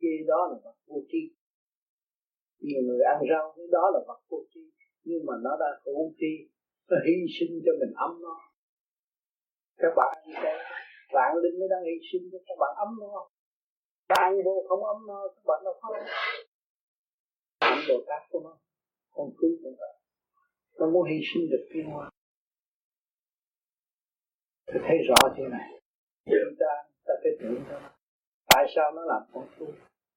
kia 0.01 0.16
đó 0.27 0.41
là 0.51 0.57
vật 0.65 0.77
vô 0.87 0.99
tri. 1.11 1.23
Nhiều 2.66 2.83
người 2.87 3.01
ăn 3.12 3.19
rau 3.31 3.45
cái 3.57 3.66
đó 3.77 3.85
là 3.95 4.01
vật 4.09 4.20
vô 4.29 4.39
tri, 4.53 4.65
nhưng 5.05 5.27
mà 5.27 5.35
nó 5.45 5.53
đã 5.61 5.70
vô 5.85 6.12
tri, 6.19 6.33
nó 6.91 6.97
hy 7.07 7.16
sinh 7.37 7.53
cho 7.65 7.73
mình 7.81 7.93
ấm 8.07 8.12
no 8.23 8.35
các 9.83 9.93
bạn 9.97 10.19
ăn 10.25 10.43
chay 10.43 10.57
vạn 11.12 11.37
linh 11.43 11.59
mới 11.61 11.69
đang 11.73 11.85
hy 11.85 11.97
sinh 12.12 12.25
cho 12.33 12.39
các 12.47 12.57
bạn 12.61 12.73
ấm 12.77 12.89
no 13.01 13.29
bạn 14.09 14.19
ăn 14.23 14.35
vô 14.45 14.65
không 14.69 14.85
ấm 14.85 15.07
no 15.07 15.29
các 15.35 15.45
bạn 15.47 15.61
đâu 15.65 15.75
không 15.81 15.95
ăn 17.59 17.79
đồ 17.89 17.95
tác 18.07 18.23
của 18.31 18.41
nó, 18.45 18.59
con 19.11 19.31
cứ 19.39 19.59
cũng 19.62 19.75
vậy 19.79 19.95
nó 20.79 20.91
muốn 20.91 21.09
hy 21.11 21.19
sinh 21.35 21.51
được 21.51 21.65
cái 21.73 21.83
hoa 21.83 22.11
tôi 24.66 24.83
thấy 24.87 24.97
rõ 25.09 25.35
thế 25.37 25.45
này? 25.51 25.81
Chúng 26.25 26.57
ta 26.59 26.73
ta 27.07 27.15
phải 27.23 27.33
tưởng 27.41 27.62
cho 27.69 27.81
nó 27.81 27.98
tại 28.59 28.66
sao 28.74 28.93
nó 28.97 29.02
làm 29.12 29.22
con 29.32 29.47
tu 29.59 29.66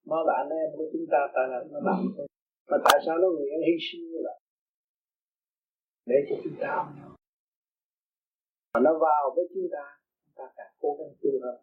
nó 0.05 0.23
là 0.27 0.34
anh 0.41 0.49
em 0.49 0.69
của 0.77 0.88
chúng 0.93 1.05
ta 1.11 1.19
tại 1.34 1.45
là 1.51 1.59
nó 1.72 1.80
làm 1.89 2.01
thôi 2.18 2.27
mà 2.69 2.77
tại 2.85 2.97
sao 3.05 3.18
nó 3.18 3.27
nguyện 3.30 3.59
hy 3.68 3.76
sinh 3.88 4.03
như 4.11 4.19
vậy? 4.27 4.39
Để 6.05 6.18
cho 6.30 6.35
chúng 6.43 6.57
ta 6.59 6.73
nó 6.99 7.09
mà 8.73 8.80
nó 8.85 8.91
vào 9.05 9.23
với 9.35 9.45
chúng 9.53 9.68
ta 9.76 9.85
chúng 10.23 10.35
ta 10.39 10.45
càng 10.57 10.73
cố 10.81 10.89
gắng 10.99 11.13
tu 11.22 11.31
hơn, 11.43 11.57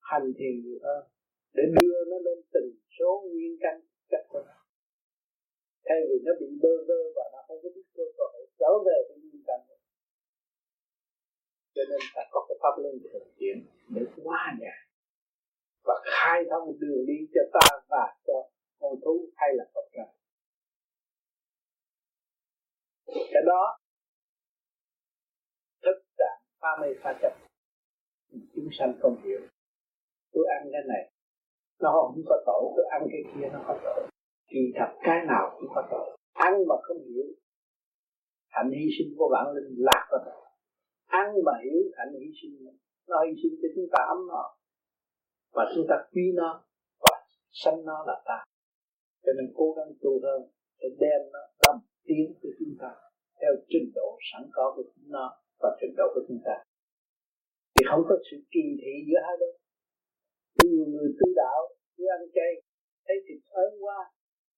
hành 0.00 0.32
thiền 0.38 0.54
nhiều 0.64 0.78
hơn, 0.82 1.02
để 1.56 1.62
đưa 1.74 1.98
nó 2.10 2.16
lên 2.26 2.38
từng 2.54 2.70
số 2.98 3.10
nguyên 3.30 3.56
căn 3.60 3.80
chất 4.10 4.22
của 4.28 4.42
nó 4.46 4.58
thay 5.86 5.98
vì 6.08 6.16
nó 6.26 6.32
bị 6.40 6.46
bơ 6.62 6.74
vơ 6.88 7.00
và 7.16 7.24
nó 7.32 7.40
không 7.48 7.58
có 7.62 7.68
biết 7.74 7.86
cơ 7.94 8.02
hội 8.18 8.46
trở 8.58 8.72
về 8.86 8.98
với 9.08 9.18
nguyên 9.22 9.42
căn 9.46 9.60
cho 11.74 11.82
nên 11.90 12.00
ta 12.14 12.22
có 12.30 12.46
cái 12.48 12.56
pháp 12.62 12.74
luân 12.82 12.98
thường 13.12 13.28
chuyển 13.38 13.66
để 13.88 14.02
qua 14.24 14.56
nhà 14.60 14.83
và 15.84 15.94
khai 16.04 16.42
thông 16.50 16.78
đường 16.80 17.06
đi 17.06 17.18
cho 17.34 17.40
ta 17.52 17.66
và 17.88 18.16
cho 18.26 18.48
con 18.80 18.92
thú 19.04 19.28
hay 19.36 19.48
là 19.54 19.64
Phật 19.74 19.86
trời. 19.92 20.06
cái 23.06 23.42
đó, 23.46 23.78
thức 25.82 26.02
trạng 26.18 26.40
pha 26.60 26.68
mê 26.80 26.88
pha 27.02 27.18
chấp 27.22 27.32
chúng 28.54 28.68
sanh 28.78 28.92
không 29.00 29.16
hiểu. 29.24 29.40
Tôi 30.32 30.44
ăn 30.58 30.68
cái 30.72 30.82
này, 30.88 31.12
nó 31.80 31.88
không 31.92 32.22
có 32.26 32.42
tội. 32.46 32.62
Tôi 32.76 32.86
ăn 32.90 33.02
cái 33.10 33.22
kia, 33.34 33.48
nó 33.52 33.60
có 33.66 33.78
tội. 33.84 34.08
Kỳ 34.48 34.72
thật 34.76 34.90
cái 35.02 35.26
nào 35.26 35.56
cũng 35.56 35.68
có 35.74 35.88
tội. 35.90 36.18
Ăn 36.32 36.52
mà 36.68 36.74
không 36.82 36.98
hiểu, 37.08 37.26
hạnh 38.48 38.70
hy 38.70 38.86
sinh 38.98 39.14
của 39.18 39.28
bản 39.32 39.46
linh 39.54 39.74
lạc 39.76 40.06
có 40.10 40.18
tội. 40.26 40.44
Ăn 41.06 41.26
mà 41.44 41.52
hiểu, 41.64 41.78
hạnh 41.96 42.12
hy 42.20 42.26
sinh, 42.42 42.54
nó 43.08 43.16
hy 43.24 43.32
sinh 43.42 43.58
cho 43.62 43.68
chúng 43.74 43.88
ta 43.92 44.04
ấm 44.08 44.18
nó 44.28 44.54
và 45.54 45.64
chúng 45.74 45.86
ta 45.88 45.96
quý 46.12 46.32
nó 46.34 46.64
và 47.04 47.14
sanh 47.50 47.84
nó 47.84 48.04
là 48.06 48.22
ta. 48.24 48.38
Cho 49.24 49.32
nên 49.36 49.52
cố 49.56 49.66
gắng 49.76 49.90
tu 50.02 50.20
hơn 50.22 50.40
để 50.80 50.88
đem 51.00 51.20
nó 51.32 51.42
làm 51.62 51.76
tiến 52.06 52.34
của 52.42 52.48
chúng 52.58 52.74
ta 52.80 52.90
theo 53.40 53.52
trình 53.68 53.92
độ 53.94 54.18
sẵn 54.32 54.42
có 54.52 54.72
của 54.76 54.82
chúng 54.94 55.08
nó 55.16 55.26
và 55.60 55.76
trình 55.80 55.94
độ 55.96 56.06
của 56.14 56.24
chúng 56.28 56.40
ta. 56.44 56.56
Thì 57.74 57.82
không 57.90 58.02
có 58.08 58.14
sự 58.30 58.36
kỳ 58.50 58.64
thị 58.80 58.94
giữa 59.08 59.20
hai 59.26 59.36
bên. 59.40 59.54
Nhiều 60.64 60.86
người 60.92 61.10
tu 61.18 61.28
đạo 61.36 61.60
cứ 61.96 62.04
ăn 62.18 62.22
chay 62.34 62.52
thấy 63.06 63.16
thịt 63.26 63.40
ớn 63.64 63.70
quá 63.84 63.98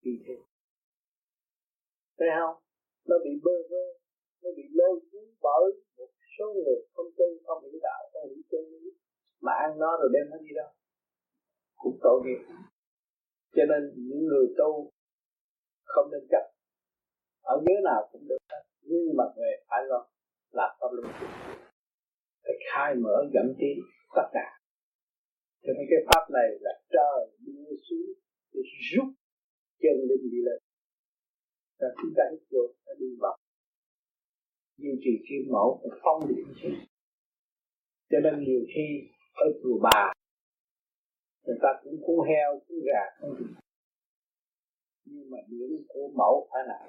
kỳ 0.03 0.11
thị. 0.27 0.39
Thấy 2.19 2.29
không? 2.39 2.57
Nó 3.09 3.17
bị 3.25 3.31
bơ 3.45 3.57
vơ, 3.71 3.85
nó 4.43 4.51
bị 4.57 4.65
lôi 4.79 5.01
cuốn 5.11 5.25
bởi 5.43 5.71
một 5.99 6.11
số 6.39 6.47
người 6.55 6.79
không 6.95 7.11
tu, 7.19 7.29
không 7.47 7.65
hiểu 7.65 7.79
đạo, 7.83 8.03
không 8.13 8.29
hiểu 8.29 8.43
chân 8.51 8.65
lý. 8.73 8.91
Mà 9.41 9.53
ăn 9.53 9.79
nó 9.79 9.91
rồi 10.01 10.11
đem 10.15 10.31
nó 10.31 10.37
đi 10.37 10.51
đâu? 10.55 10.71
Cũng 11.77 11.99
tội 12.03 12.19
nghiệp. 12.25 12.43
Cho 13.57 13.63
nên 13.71 13.83
những 14.09 14.25
người 14.31 14.47
tu 14.59 14.91
không 15.85 16.11
nên 16.13 16.23
chấp. 16.31 16.45
Ở 17.43 17.63
giới 17.67 17.77
nào 17.85 18.09
cũng 18.13 18.29
được. 18.29 18.39
Hết 18.51 18.63
nhưng 18.83 19.17
mà 19.19 19.25
về 19.37 19.51
phải 19.69 19.83
lo, 19.91 20.07
là 20.51 20.77
pháp 20.81 20.91
luân 20.93 21.07
phải 22.43 22.57
khai 22.73 22.95
mở, 22.95 23.17
dẫn 23.35 23.55
tiến 23.59 23.77
tất 24.17 24.29
cả. 24.33 24.47
Cho 25.63 25.73
nên 25.77 25.87
cái 25.91 26.01
pháp 26.07 26.25
này 26.31 26.49
là 26.61 26.73
trời 26.95 27.21
đưa 27.47 27.77
xuống 27.87 28.11
để 28.53 28.61
rút 28.91 29.09
chân 29.83 29.97
linh 30.09 30.31
đi 30.33 30.41
lên. 30.49 30.59
Và 31.81 31.89
chúng 31.97 32.13
ta 32.17 32.23
hít 32.33 32.41
vô 32.51 32.65
nó 32.87 32.93
đi 32.99 33.07
vào. 33.21 33.37
Duy 34.77 34.91
trì 35.01 35.11
kim 35.29 35.53
mẫu 35.53 35.81
phải 35.83 36.01
phong 36.03 36.21
điện 36.29 36.47
chứ 36.63 36.69
cho 38.11 38.19
nên 38.21 38.45
nhiều 38.45 38.61
khi 38.75 39.09
ở 39.35 39.47
chùa 39.63 39.79
bà 39.83 40.13
người 41.47 41.59
ta 41.63 41.69
cũng 41.83 41.97
cuốn 42.07 42.29
heo, 42.29 42.61
cũng 42.69 42.79
gà, 42.87 43.03
không 43.21 43.35
gì 43.39 43.47
nhưng 45.07 45.31
mà 45.31 45.39
điểm 45.49 45.85
của 45.89 46.11
mẫu 46.15 46.49
phải 46.53 46.63
là 46.67 46.89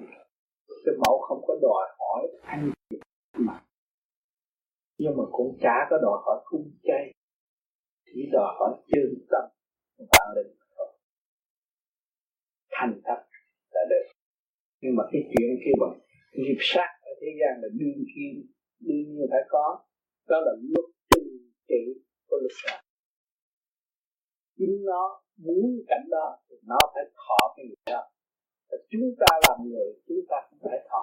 cái 0.85 0.95
mẫu 1.05 1.19
không 1.27 1.41
có 1.47 1.59
đòi 1.61 1.95
hỏi 1.99 2.27
ăn 2.41 2.71
gì 2.89 2.97
mà. 3.37 3.61
Nhưng 4.97 5.17
mà 5.17 5.23
cũng 5.31 5.57
chả 5.61 5.87
có 5.89 5.97
đòi 5.97 6.17
hỏi 6.25 6.41
cung 6.45 6.71
chay, 6.83 7.13
chỉ 8.05 8.29
đòi 8.31 8.55
hỏi 8.59 8.83
chân 8.87 9.25
tâm 9.31 9.43
vạn 9.97 10.27
linh 10.35 10.57
thành 12.71 13.01
thật 13.05 13.21
là 13.71 13.81
được. 13.89 14.05
Nhưng 14.81 14.95
mà 14.95 15.03
cái 15.11 15.21
chuyện 15.23 15.49
kia 15.65 15.71
mà 15.81 15.87
nghiệp 16.33 16.57
sát 16.59 16.89
ở 17.01 17.11
thế 17.21 17.27
gian 17.39 17.61
là 17.61 17.67
đương 17.79 18.03
nhiên 18.15 18.45
đương 18.79 19.13
nhiên 19.13 19.27
phải 19.31 19.41
có. 19.49 19.85
Đó 20.27 20.39
là 20.39 20.51
luật 20.61 20.85
trừng 21.09 21.51
trị 21.67 22.01
của 22.27 22.37
luật 22.41 22.51
pháp 22.63 22.86
chính 24.57 24.85
nó 24.85 25.23
muốn 25.37 25.83
cảnh 25.87 26.05
đó, 26.09 26.37
thì 26.49 26.55
nó 26.65 26.79
phải 26.93 27.03
thọ 27.15 27.53
cái 27.55 27.65
nghiệp 27.65 27.81
đó. 27.85 28.03
Và 28.69 28.77
chúng 28.89 29.15
ta 29.19 29.39
làm 29.47 29.69
người, 29.69 29.89
chúng 30.07 30.21
ta 30.29 30.37
cũng 30.49 30.59
phải 30.63 30.79
thọ. 30.89 31.01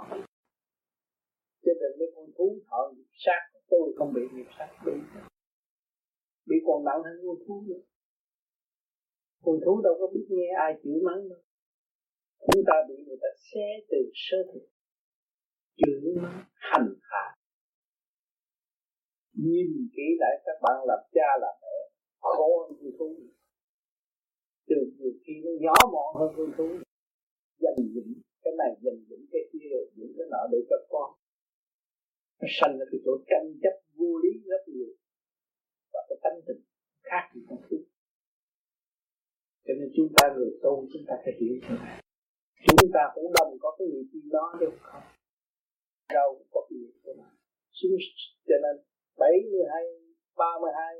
Cho 1.64 1.72
nên 1.80 1.90
mấy 1.98 2.08
con 2.16 2.26
thú 2.38 2.58
thọ 2.68 2.92
nghiệp 2.94 3.10
sát, 3.24 3.40
tôi 3.70 3.94
không 3.98 4.12
bị 4.14 4.22
nghiệp 4.32 4.50
sát 4.58 4.68
bị 4.86 4.92
bị 6.46 6.56
còn 6.66 6.84
nặng 6.84 7.02
hơn 7.04 7.16
con 7.26 7.36
thú 7.46 7.64
nữa. 7.68 7.82
Con 9.44 9.56
thú 9.64 9.80
đâu 9.84 9.94
có 10.00 10.06
biết 10.14 10.26
nghe 10.30 10.48
ai 10.58 10.72
chửi 10.82 10.98
mắng 11.06 11.28
đâu. 11.28 11.42
Chúng 12.52 12.62
ta 12.66 12.74
bị 12.88 12.94
người 13.06 13.18
ta 13.22 13.28
xé 13.46 13.66
từ 13.90 13.98
sơ 14.14 14.36
thực. 14.52 14.64
Chửi 15.76 16.14
mắng, 16.22 16.44
hành 16.54 16.88
hạ. 17.10 17.36
Nhìn 19.32 19.68
kỹ 19.96 20.06
lại 20.18 20.42
các 20.46 20.56
bạn 20.62 20.76
làm 20.86 20.98
cha 21.14 21.28
làm 21.40 21.54
mẹ 21.62 21.78
khổ 22.20 22.48
hơn 22.60 22.78
con 22.80 22.90
thú 22.98 23.16
từ 24.68 24.76
nhiều 24.98 25.12
khi 25.22 25.32
nó 25.44 25.50
nhỏ 25.64 25.76
mọn 25.94 26.10
hơn 26.18 26.30
con 26.36 26.50
thú, 26.56 26.68
dành 27.62 27.80
dụm 27.94 28.08
cái 28.42 28.52
này, 28.58 28.72
dành 28.84 29.00
dụm 29.08 29.20
cái 29.32 29.42
kia, 29.52 29.74
những 29.96 30.12
cái 30.16 30.26
nọ 30.30 30.42
để 30.52 30.58
cho 30.70 30.76
con. 30.92 31.08
Nó 32.40 32.46
sanh 32.58 32.78
ra 32.78 32.84
cái 32.90 33.00
chỗ 33.04 33.12
tranh 33.30 33.46
chấp 33.62 33.74
vô 33.96 34.10
lý 34.22 34.30
rất 34.50 34.62
nhiều. 34.74 34.90
Và 35.92 36.00
cái 36.08 36.18
tánh 36.22 36.40
tình 36.46 36.62
khác 37.02 37.24
gì 37.34 37.40
con 37.48 37.58
thú 37.70 37.76
cho 39.66 39.74
nên 39.78 39.88
chúng 39.96 40.08
ta 40.16 40.24
người 40.36 40.50
tu, 40.62 40.88
chúng 40.92 41.04
ta 41.08 41.14
phải 41.24 41.34
hiểu 41.40 41.54
chuyện 41.62 41.78
này. 41.84 42.02
Chúng 42.66 42.90
ta 42.94 43.02
cũng 43.14 43.32
đồng 43.36 43.52
có 43.60 43.76
cái 43.78 43.88
nghiệp 43.88 44.06
gì 44.12 44.20
đó 44.32 44.44
đâu 44.60 44.72
không 44.80 45.02
đâu 46.12 46.28
cũng 46.38 46.48
có 46.54 46.60
cái 46.68 46.76
nghiệp 46.78 46.94
của 47.04 47.14
nó 47.18 47.28
cho 48.48 48.56
nên 48.64 48.74
bảy 49.18 49.36
mươi 49.50 49.64
hai, 49.72 49.84
ba 50.36 50.50
mươi 50.62 50.72
hai, 50.80 50.94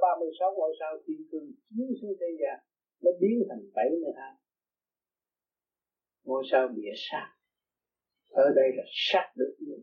ba 0.00 0.12
mươi 0.20 0.30
sáu 0.38 0.54
ngôi 0.56 0.72
sao 0.80 0.92
thiên 1.06 1.20
cương 1.30 1.52
chiếu 1.70 1.86
xuống 2.00 2.14
thế 2.20 2.30
gian 2.40 2.58
nó 3.00 3.10
biến 3.20 3.42
thành 3.48 3.70
72 3.74 4.34
ngôi 6.24 6.44
sao 6.50 6.68
địa 6.68 6.92
sát. 6.96 7.36
Ở 8.28 8.44
đây 8.56 8.68
là 8.76 8.84
sát 9.10 9.32
được 9.36 9.56
nhiên 9.58 9.82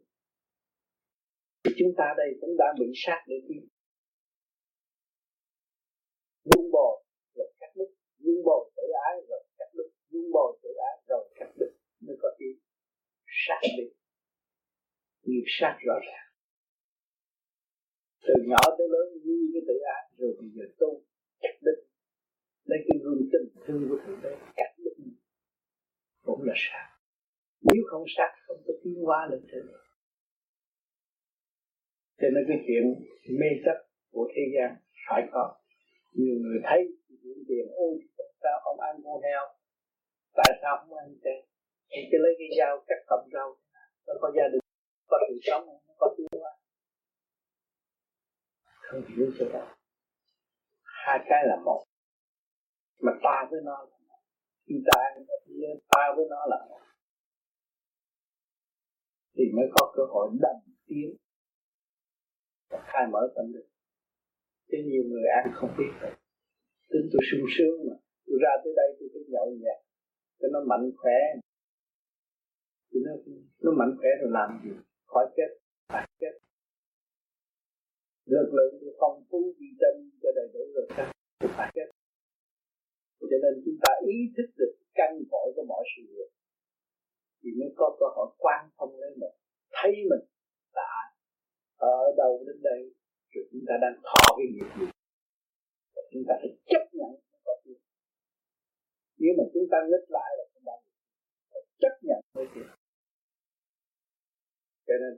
thì 1.64 1.72
chúng 1.80 1.94
ta 1.98 2.14
đây 2.18 2.30
cũng 2.42 2.58
đã 2.58 2.66
bị 2.80 2.86
sát 3.06 3.26
được 3.28 3.42
nhiên 3.48 3.68
dung 6.44 6.72
bò 6.72 7.04
rồi 7.36 7.54
cắt 7.60 7.72
đứt. 7.76 7.90
Dung 8.18 8.44
bò 8.46 8.70
tự 8.76 8.84
ái 9.08 9.16
rồi 9.30 9.44
cắt 9.58 9.70
đứt. 9.74 9.90
Dung 10.10 10.32
bò 10.32 10.58
tự 10.64 10.70
ái 10.90 10.98
rồi 11.08 11.30
cắt 11.36 11.52
đứt. 11.60 11.72
Mới 12.00 12.16
có 12.22 12.30
yêu 12.38 12.54
sát 13.28 13.62
được 13.78 13.92
nghiệp 15.24 15.44
sát 15.48 15.78
rõ 15.88 15.94
ràng. 16.08 16.28
Từ 18.22 18.34
nhỏ 18.48 18.62
tới 18.78 18.88
lớn 18.94 19.08
nuôi 19.26 19.44
cái 19.54 19.62
tự 19.68 19.78
ái, 19.96 20.04
rồi 20.18 20.36
bây 20.40 20.50
giờ 20.56 20.64
tu, 20.80 21.04
cắt 21.42 21.56
đứt 21.62 21.87
lấy 22.70 22.80
cái 22.88 22.98
gương 23.04 23.22
tình 23.32 23.64
thương 23.66 23.90
của 23.90 24.00
thượng 24.06 24.20
đế, 24.24 24.36
cắt 24.56 24.70
đứt 24.84 24.96
cũng 26.26 26.42
là 26.44 26.54
sát. 26.56 26.88
Nếu 27.62 27.84
không 27.90 28.04
sát, 28.18 28.32
không 28.48 28.62
có 28.68 28.74
tiến 28.84 28.96
hóa 29.06 29.28
lên 29.32 29.42
trên 29.52 29.64
cho 32.22 32.28
nên 32.34 32.44
cái 32.48 32.58
chuyện 32.68 32.84
mê 33.40 33.50
chấp 33.66 33.78
của 34.12 34.28
thế 34.34 34.44
gian 34.56 34.70
phải 35.06 35.22
có. 35.32 35.56
Nhiều 36.14 36.36
người 36.44 36.60
thấy 36.64 36.82
chuyện 37.22 37.38
tiền 37.48 37.66
ôi, 37.76 37.94
sao 38.44 38.56
không 38.64 38.80
ăn 38.80 38.96
con 39.04 39.22
heo? 39.24 39.44
Tại 40.34 40.52
sao 40.62 40.78
không 40.80 40.98
ăn 40.98 41.08
chay 41.24 41.48
thì 41.90 42.00
cứ 42.12 42.18
lấy 42.24 42.34
cái 42.40 42.48
dao 42.58 42.84
cắt 42.88 43.00
cọng 43.08 43.30
rau. 43.34 43.50
Nó 44.08 44.14
có 44.22 44.32
gia 44.38 44.48
đình, 44.52 44.62
có 45.08 45.18
sự 45.28 45.36
sống, 45.44 45.66
nó 45.88 45.94
có 46.00 46.16
tiến 46.18 46.28
hóa. 46.42 46.52
Không 48.66 49.02
hiểu 49.08 49.32
cho 49.40 49.46
đó 49.54 49.78
hai 50.84 51.20
cái 51.30 51.44
là 51.48 51.56
một 51.66 51.84
mà 53.02 53.12
ta 53.24 53.48
với 53.52 53.62
nó 53.64 53.88
khi 54.66 54.76
ta 54.86 55.00
ta 55.90 56.04
với 56.16 56.26
nó 56.30 56.46
là 56.50 56.78
thì 59.38 59.44
mới 59.56 59.68
có 59.76 59.94
cơ 59.96 60.04
hội 60.14 60.30
đầm 60.42 60.56
tiến 60.88 61.16
và 62.70 62.80
khai 62.86 63.08
mở 63.12 63.20
tâm 63.36 63.46
linh. 63.54 63.70
Chứ 64.68 64.78
nhiều 64.86 65.04
người 65.10 65.26
ăn 65.40 65.52
không 65.56 65.70
biết 65.78 65.92
rồi 66.02 66.12
tính 66.90 67.10
tôi 67.12 67.22
sung 67.32 67.46
sướng 67.58 67.78
mà. 67.90 67.96
Tôi 68.26 68.38
ra 68.44 68.54
tới 68.64 68.74
đây, 68.76 68.90
tôi 69.00 69.10
cứ 69.14 69.20
nhậu 69.28 69.48
nhẹt. 69.62 69.80
Cho 70.40 70.48
nó 70.54 70.60
mạnh 70.70 70.92
khỏe. 70.98 71.20
Tôi 72.92 73.02
nó 73.06 73.12
nó 73.64 73.72
mạnh 73.80 73.94
khỏe 74.00 74.10
rồi 74.22 74.32
làm 74.38 74.50
gì? 74.64 74.72
Khỏi 75.06 75.26
chết, 75.38 75.50
phải 75.88 76.08
chết. 76.20 76.34
Lực 78.26 78.50
lượng 78.58 78.74
thì 78.82 78.88
phong 79.00 79.24
phú 79.30 79.40
vitamin 79.60 80.10
cho 80.22 80.30
đầy 80.36 80.48
đủ 80.54 80.60
rồi 80.76 80.88
sao 80.96 81.12
phải 81.58 81.72
chết 81.76 81.97
cho 83.30 83.38
nên 83.44 83.54
chúng 83.66 83.78
ta 83.84 83.92
ý 84.16 84.18
thức 84.36 84.50
được 84.60 84.74
căn 84.98 85.12
cội 85.32 85.48
của 85.56 85.66
mọi 85.72 85.84
sự 85.92 86.02
việc. 86.14 86.30
Thì 87.42 87.50
mới 87.60 87.70
có 87.80 87.88
cơ 88.00 88.08
hội 88.16 88.30
quan 88.44 88.62
thông 88.78 88.94
lên 89.02 89.14
mình, 89.22 89.36
thấy 89.78 89.92
mình 90.12 90.24
là 90.78 90.92
ở 91.96 91.98
đâu 92.22 92.44
đến 92.48 92.58
đây, 92.70 92.82
rồi 93.32 93.46
chúng 93.52 93.66
ta 93.68 93.74
đang 93.84 93.96
thọ 94.10 94.24
cái 94.38 94.48
nghiệp 94.54 94.70
gì. 94.80 94.88
Và 95.96 96.02
chúng 96.12 96.24
ta 96.28 96.34
phải 96.42 96.52
chấp 96.72 96.84
nhận 96.98 97.12
có 97.46 97.54
chuyện 97.64 97.80
nếu 99.22 99.34
mà 99.38 99.44
chúng 99.54 99.68
ta 99.72 99.78
nghịch 99.90 100.08
lại 100.18 100.30
là 100.38 100.44
chúng 100.54 100.64
ta 100.66 100.74
phải 101.52 101.62
chấp 101.82 101.94
nhận 102.08 102.22
với 102.34 102.46
chuyện 102.54 102.68
cho 104.88 104.94
nên, 105.02 105.14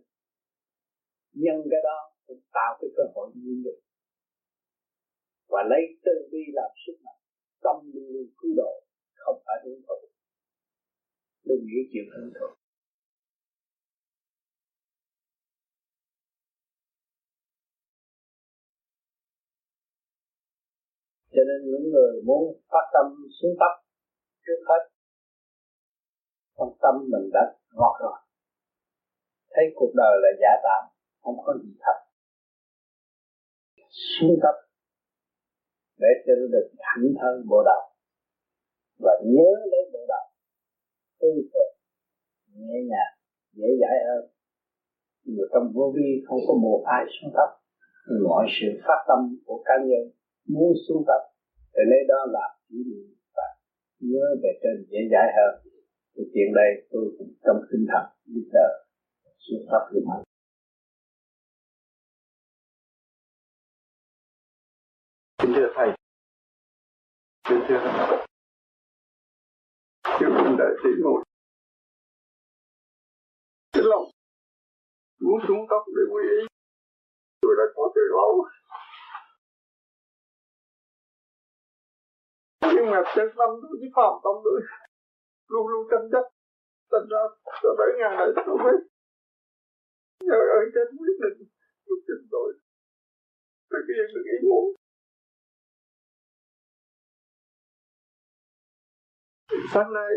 nhân 1.44 1.58
cái 1.72 1.82
đó 1.84 1.98
cũng 2.28 2.42
tạo 2.54 2.78
cái 2.82 2.90
cơ 2.98 3.04
hội 3.16 3.32
như 3.36 3.62
được 3.66 3.80
và 5.48 5.62
lấy 5.70 5.82
tư 6.06 6.12
vi 6.32 6.44
làm 6.54 6.72
sức 6.86 6.98
mạnh 7.06 7.19
tâm 7.64 7.76
luôn 7.94 8.04
luôn 8.14 8.28
cứu 8.38 8.52
độ, 8.58 8.74
không 9.16 9.42
phải 9.46 9.58
hưởng 9.64 9.82
thụ. 9.88 10.00
Đừng 11.44 11.64
nghĩ 11.66 11.80
chuyện 11.92 12.06
hưởng 12.14 12.32
thụ. 12.40 12.48
Cho 21.32 21.42
nên 21.50 21.72
những 21.72 21.92
người 21.92 22.22
muốn 22.26 22.44
phát 22.72 22.86
tâm 22.94 23.06
xuống 23.42 23.56
tấp 23.60 23.74
trước 24.46 24.60
hết, 24.70 24.82
trong 26.58 26.78
tâm 26.82 26.96
mình 27.12 27.30
đã 27.34 27.42
ngọt 27.74 27.96
rồi. 28.02 28.20
Thấy 29.50 29.64
cuộc 29.76 29.92
đời 29.96 30.16
là 30.24 30.30
giả 30.42 30.54
tạm, 30.64 30.84
không 31.22 31.36
có 31.46 31.54
gì 31.64 31.72
thật. 31.80 31.98
Xuống 33.90 34.40
cấp 34.42 34.69
để 36.02 36.12
cho 36.26 36.34
nó 36.40 36.46
được 36.56 36.68
thẳng 36.86 37.08
thân 37.20 37.34
bộ 37.50 37.60
đầu. 37.70 37.84
Và 39.04 39.14
nhớ 39.34 39.50
lấy 39.72 39.84
bộ 39.94 40.02
đầu. 40.14 40.26
Tư 41.22 41.32
tưởng 41.54 41.74
nhẹ 42.68 42.80
nhàng, 42.92 43.14
dễ 43.58 43.68
dãi 43.82 43.98
hơn. 44.08 44.24
Người 45.26 45.48
trong 45.54 45.72
vô 45.76 45.86
vi 45.96 46.10
không 46.28 46.42
có 46.48 46.54
một 46.66 46.84
ai 46.86 47.04
xuống 47.16 47.32
thấp 47.36 47.50
mọi 48.28 48.46
sự 48.58 48.68
phát 48.86 49.00
tâm 49.08 49.20
của 49.46 49.64
cá 49.66 49.74
nhân 49.88 50.04
muốn 50.48 50.74
xuống 50.88 51.04
thấp 51.08 51.22
để 51.74 51.84
lấy 51.92 52.02
đó 52.08 52.20
là 52.36 52.46
chỉ 52.70 52.78
niệm 52.90 53.08
và 53.36 53.48
nhớ 54.00 54.26
về 54.44 54.52
trên 54.62 54.76
dễ 54.92 55.00
dãi 55.12 55.28
hơn. 55.38 55.54
Thì 56.16 56.24
chuyện 56.34 56.50
đây 56.60 56.88
tôi 56.92 57.06
cũng 57.18 57.32
trong 57.46 57.60
tinh 57.72 57.86
thần 57.92 58.06
giúp 58.26 58.46
đỡ 58.54 58.68
xuống 59.46 59.66
thấp 59.70 59.82
như 59.94 60.02
anh 60.16 60.29
kính 65.42 65.54
thưa 65.56 65.70
thầy. 65.76 65.90
Kính 67.50 67.62
thưa 67.68 67.80
thầy. 67.84 68.28
Chúng 70.20 70.34
mình 70.44 70.56
đại 70.60 70.72
tỷ 70.84 70.90
một 71.04 71.24
cái 73.74 73.84
lòng. 73.86 74.06
Muốn 75.20 75.40
xuống 75.48 75.66
tóc 75.70 75.84
để 75.96 76.04
quy 76.14 76.24
y. 76.40 76.48
Tôi 77.42 77.56
đã 77.58 77.64
có 77.76 77.92
từ 77.96 78.02
lâu 78.18 78.48
nhưng 82.76 82.92
mà 82.92 83.00
chân 83.16 83.28
tâm 83.38 83.50
tôi 83.62 83.74
với 83.80 83.90
phạm 83.96 84.14
tâm 84.24 84.36
tôi. 84.44 84.62
Luôn 85.48 85.68
luôn 85.68 85.88
tranh 85.92 86.10
chấp. 86.12 86.26
Thành 86.92 87.08
ra 87.12 87.22
cho 87.62 87.70
bảy 87.80 87.90
ngàn 88.00 88.12
này 88.20 88.28
tôi 88.36 88.58
mới 88.64 88.76
nhờ 90.30 90.40
ơn 90.58 90.66
trên 90.74 90.98
quyết 90.98 91.18
định. 91.24 91.48
Lúc 91.86 92.00
trình 92.08 92.28
tôi 92.32 92.54
thực 93.72 93.86
hiện 93.88 94.08
được 94.16 94.26
ý 94.34 94.38
muốn 94.50 94.79
sáng 99.74 99.94
nay, 99.94 100.12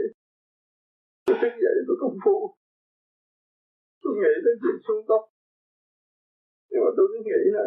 tôi 1.27 1.37
thức 1.43 1.53
dậy 1.65 1.77
tôi 1.87 1.97
công 2.01 2.17
phu. 2.25 2.55
Tôi 4.03 4.13
nghĩ 4.15 4.35
đến 4.45 4.55
chuyện 4.63 4.77
xuống 4.87 5.05
tóc. 5.09 5.23
Nhưng 6.71 6.83
mà 6.85 6.91
tôi 6.97 7.07
cứ 7.11 7.19
nghĩ 7.25 7.43
là 7.57 7.65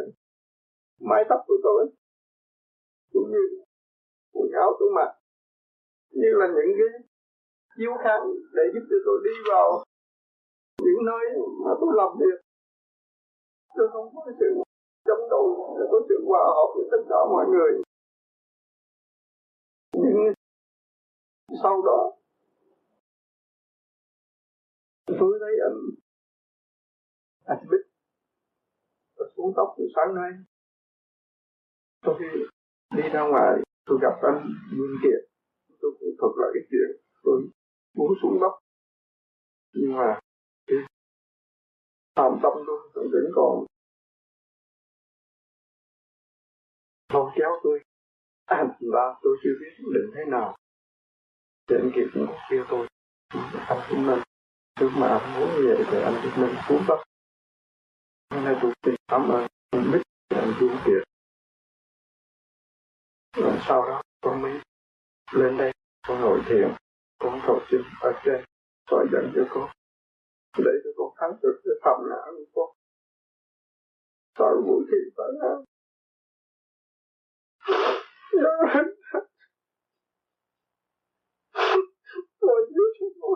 mái 0.99 1.23
tóc 1.29 1.39
của 1.47 1.57
tôi, 1.63 1.81
cũng 3.13 3.31
như 3.31 3.43
quần 4.33 4.51
áo 4.51 4.69
tôi 4.79 4.89
mặc 4.95 5.09
như 6.09 6.29
là 6.39 6.47
những 6.47 6.75
cái 6.79 6.89
chiếu 7.77 7.93
kháng 8.03 8.23
để 8.55 8.63
giúp 8.73 8.85
cho 8.89 8.97
tôi 9.05 9.17
đi 9.27 9.35
vào 9.51 9.83
những 10.85 11.01
nơi 11.09 11.25
mà 11.65 11.71
tôi 11.81 11.91
làm 11.99 12.11
việc. 12.21 12.37
Tôi 13.75 13.87
không 13.93 14.15
có 14.15 14.21
sự 14.39 14.47
chống 15.05 15.29
đối, 15.29 15.47
tôi 15.77 15.87
có 15.91 15.99
sự 16.09 16.15
hòa 16.27 16.43
hợp 16.57 16.69
với 16.75 16.85
tất 16.91 17.01
cả 17.09 17.19
mọi 17.33 17.45
người. 17.53 17.71
Nhưng 19.93 20.33
sau 21.47 21.81
đó, 21.85 22.11
tôi 25.07 25.39
thấy 25.39 25.53
anh 25.69 25.79
anh 27.45 27.67
biết 27.71 27.77
tôi 29.15 29.31
xuống 29.37 29.53
tóc 29.55 29.75
từ 29.77 29.83
sáng 29.95 30.15
nay. 30.15 30.31
Sau 32.03 32.15
khi 32.19 32.25
đi 32.95 33.09
ra 33.13 33.21
ngoài, 33.21 33.53
tôi 33.85 33.97
gặp 34.01 34.15
anh 34.21 34.53
nguyên 34.75 34.91
Kiệt. 35.03 35.29
Tôi 35.81 35.91
cũng 35.99 36.09
thuật 36.19 36.31
lại 36.37 36.49
cái 36.53 36.63
chuyện 36.69 37.01
tôi 37.23 37.41
muốn 37.93 38.13
xuống 38.21 38.37
tóc. 38.41 38.53
Nhưng 39.73 39.97
mà 39.97 40.19
cái 40.67 40.77
tâm 42.15 42.39
tâm 42.43 42.53
tôi 42.93 43.09
vẫn 43.13 43.31
còn 43.35 43.65
lôi 47.13 47.31
kéo 47.35 47.49
tôi. 47.63 47.79
Anh 48.45 48.69
và 48.93 49.19
tôi 49.21 49.37
chưa 49.43 49.49
biết 49.59 49.83
định 49.93 50.11
thế 50.15 50.25
nào 50.31 50.55
thì 51.67 51.75
anh 51.75 51.91
Kiệt 51.95 52.07
cũng 52.13 52.27
kêu 52.49 52.65
tôi 52.69 52.87
anh 53.67 53.79
cũng 53.89 54.07
nên 54.07 54.19
trước 54.79 54.89
mà 54.95 55.07
anh 55.07 55.39
muốn 55.39 55.49
vậy 55.67 55.85
thì 55.91 56.01
anh 56.01 56.15
cũng 56.23 56.41
nên 56.41 56.55
xuống 56.67 56.83
tóc 56.87 56.99
hôm 58.29 58.45
nay 58.45 58.55
tôi 58.61 58.73
xin 58.83 58.95
cảm 59.07 59.29
ơn 59.29 59.47
anh 59.71 60.01
và 60.29 60.39
anh 60.39 60.53
Dương 60.59 60.77
Kiệt. 60.85 61.03
Rồi 63.37 63.57
sau 63.67 63.81
đó 63.89 64.01
con 64.21 64.41
mới 64.41 64.61
lên 65.31 65.57
đây 65.57 65.71
con 66.07 66.21
ngồi 66.21 66.41
thiền 66.45 66.73
con 67.19 67.41
cầu 67.47 67.61
xin 67.71 67.81
ở 68.01 68.11
trên 68.25 68.43
soi 68.91 69.07
dẫn 69.11 69.31
cho 69.35 69.41
con. 69.49 69.69
Để 70.57 70.71
cho 70.83 70.89
con 70.97 71.13
thắng 71.17 71.39
được 71.41 71.61
cái 71.63 71.73
phạm 71.83 71.99
ngã 72.09 72.31
của 72.31 72.45
con. 72.55 72.75
Sau 74.37 74.61
buổi 74.67 74.85
thi 74.91 74.97
phải 75.17 75.27
ngã 81.55 81.75
Lord, 82.41 82.65
you 82.75 82.85
should 82.95 83.15
know. 83.19 83.35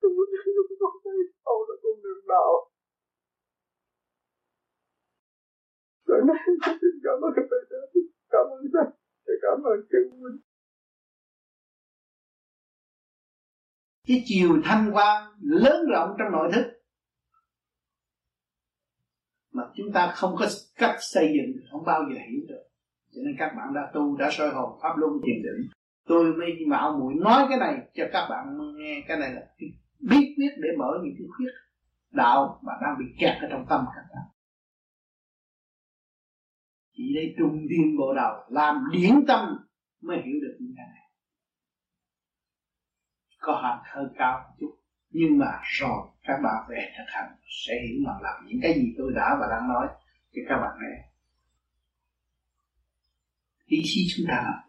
Tôi 0.00 0.10
muốn 0.14 0.26
giúp 0.56 0.76
con 0.80 0.92
thấy 1.04 1.12
sau 1.44 1.54
là 1.68 1.74
nào. 2.28 2.70
Rồi 6.06 6.20
nay 6.26 6.36
tôi 6.46 6.74
xin 6.80 7.00
cảm 7.04 7.20
ơn 7.22 7.32
thầy 7.36 7.60
đã 7.70 7.78
cảm 8.28 8.46
ơn 8.50 8.62
thầy, 8.72 8.92
và 9.26 9.34
cảm 9.42 9.62
ơn 9.62 9.86
chư 9.90 9.98
huynh. 10.10 10.40
Cái 14.06 14.22
chiều 14.26 14.48
thanh 14.64 14.90
quan 14.94 15.32
lớn 15.40 15.86
rộng 15.90 16.16
trong 16.18 16.32
nội 16.32 16.50
thức 16.54 16.78
mà 19.50 19.62
chúng 19.76 19.92
ta 19.94 20.12
không 20.16 20.36
có 20.38 20.46
cách 20.74 20.96
xây 21.00 21.32
dựng 21.36 21.66
không 21.70 21.84
bao 21.84 22.02
giờ 22.08 22.20
hiểu 22.30 22.40
được 22.48 22.67
cho 23.12 23.20
nên 23.24 23.36
các 23.38 23.52
bạn 23.56 23.74
đã 23.74 23.90
tu, 23.94 24.16
đã 24.16 24.28
soi 24.30 24.50
hồn 24.50 24.78
pháp 24.82 24.96
luân 24.96 25.12
thiền 25.26 25.42
định. 25.42 25.70
Tôi 26.06 26.34
mới 26.34 26.66
mạo 26.66 26.98
muội 26.98 27.14
nói 27.14 27.46
cái 27.48 27.58
này 27.58 27.74
cho 27.94 28.04
các 28.12 28.26
bạn 28.30 28.58
nghe. 28.76 29.04
Cái 29.08 29.18
này 29.18 29.30
là 29.30 29.40
biết 29.58 29.72
bí 30.00 30.34
quyết 30.36 30.50
để 30.62 30.68
mở 30.78 30.98
những 31.02 31.14
cái 31.18 31.26
khuyết 31.36 31.52
đạo 32.10 32.60
mà 32.62 32.72
đang 32.82 32.98
bị 32.98 33.04
kẹt 33.18 33.42
ở 33.42 33.48
trong 33.50 33.66
tâm 33.68 33.84
các 33.94 34.02
bạn. 34.14 34.24
Chỉ 36.96 37.14
lấy 37.14 37.34
trung 37.38 37.66
điên 37.68 37.96
bộ 37.98 38.14
đầu 38.14 38.32
làm 38.48 38.84
điển 38.92 39.14
tâm 39.28 39.56
mới 40.02 40.16
hiểu 40.16 40.36
được 40.42 40.56
những 40.60 40.74
cái 40.76 40.86
này. 40.86 41.04
Có 43.38 43.60
hạt 43.62 43.82
hơi 43.84 44.06
cao 44.16 44.38
một 44.38 44.54
chút, 44.60 44.78
nhưng 45.10 45.38
mà 45.38 45.60
rồi 45.62 46.08
các 46.22 46.38
bạn 46.44 46.66
về 46.68 46.92
thực 46.98 47.04
hành 47.06 47.30
sẽ 47.66 47.72
hiểu 47.88 48.00
mà 48.06 48.12
làm 48.22 48.46
những 48.46 48.58
cái 48.62 48.74
gì 48.74 48.94
tôi 48.98 49.12
đã 49.16 49.36
và 49.40 49.46
đang 49.50 49.68
nói 49.68 49.86
cho 50.32 50.42
các 50.48 50.56
bạn 50.56 50.78
nghe 50.80 51.07
ý 53.68 53.82
chí 53.84 54.06
chúng 54.16 54.26
ta 54.28 54.62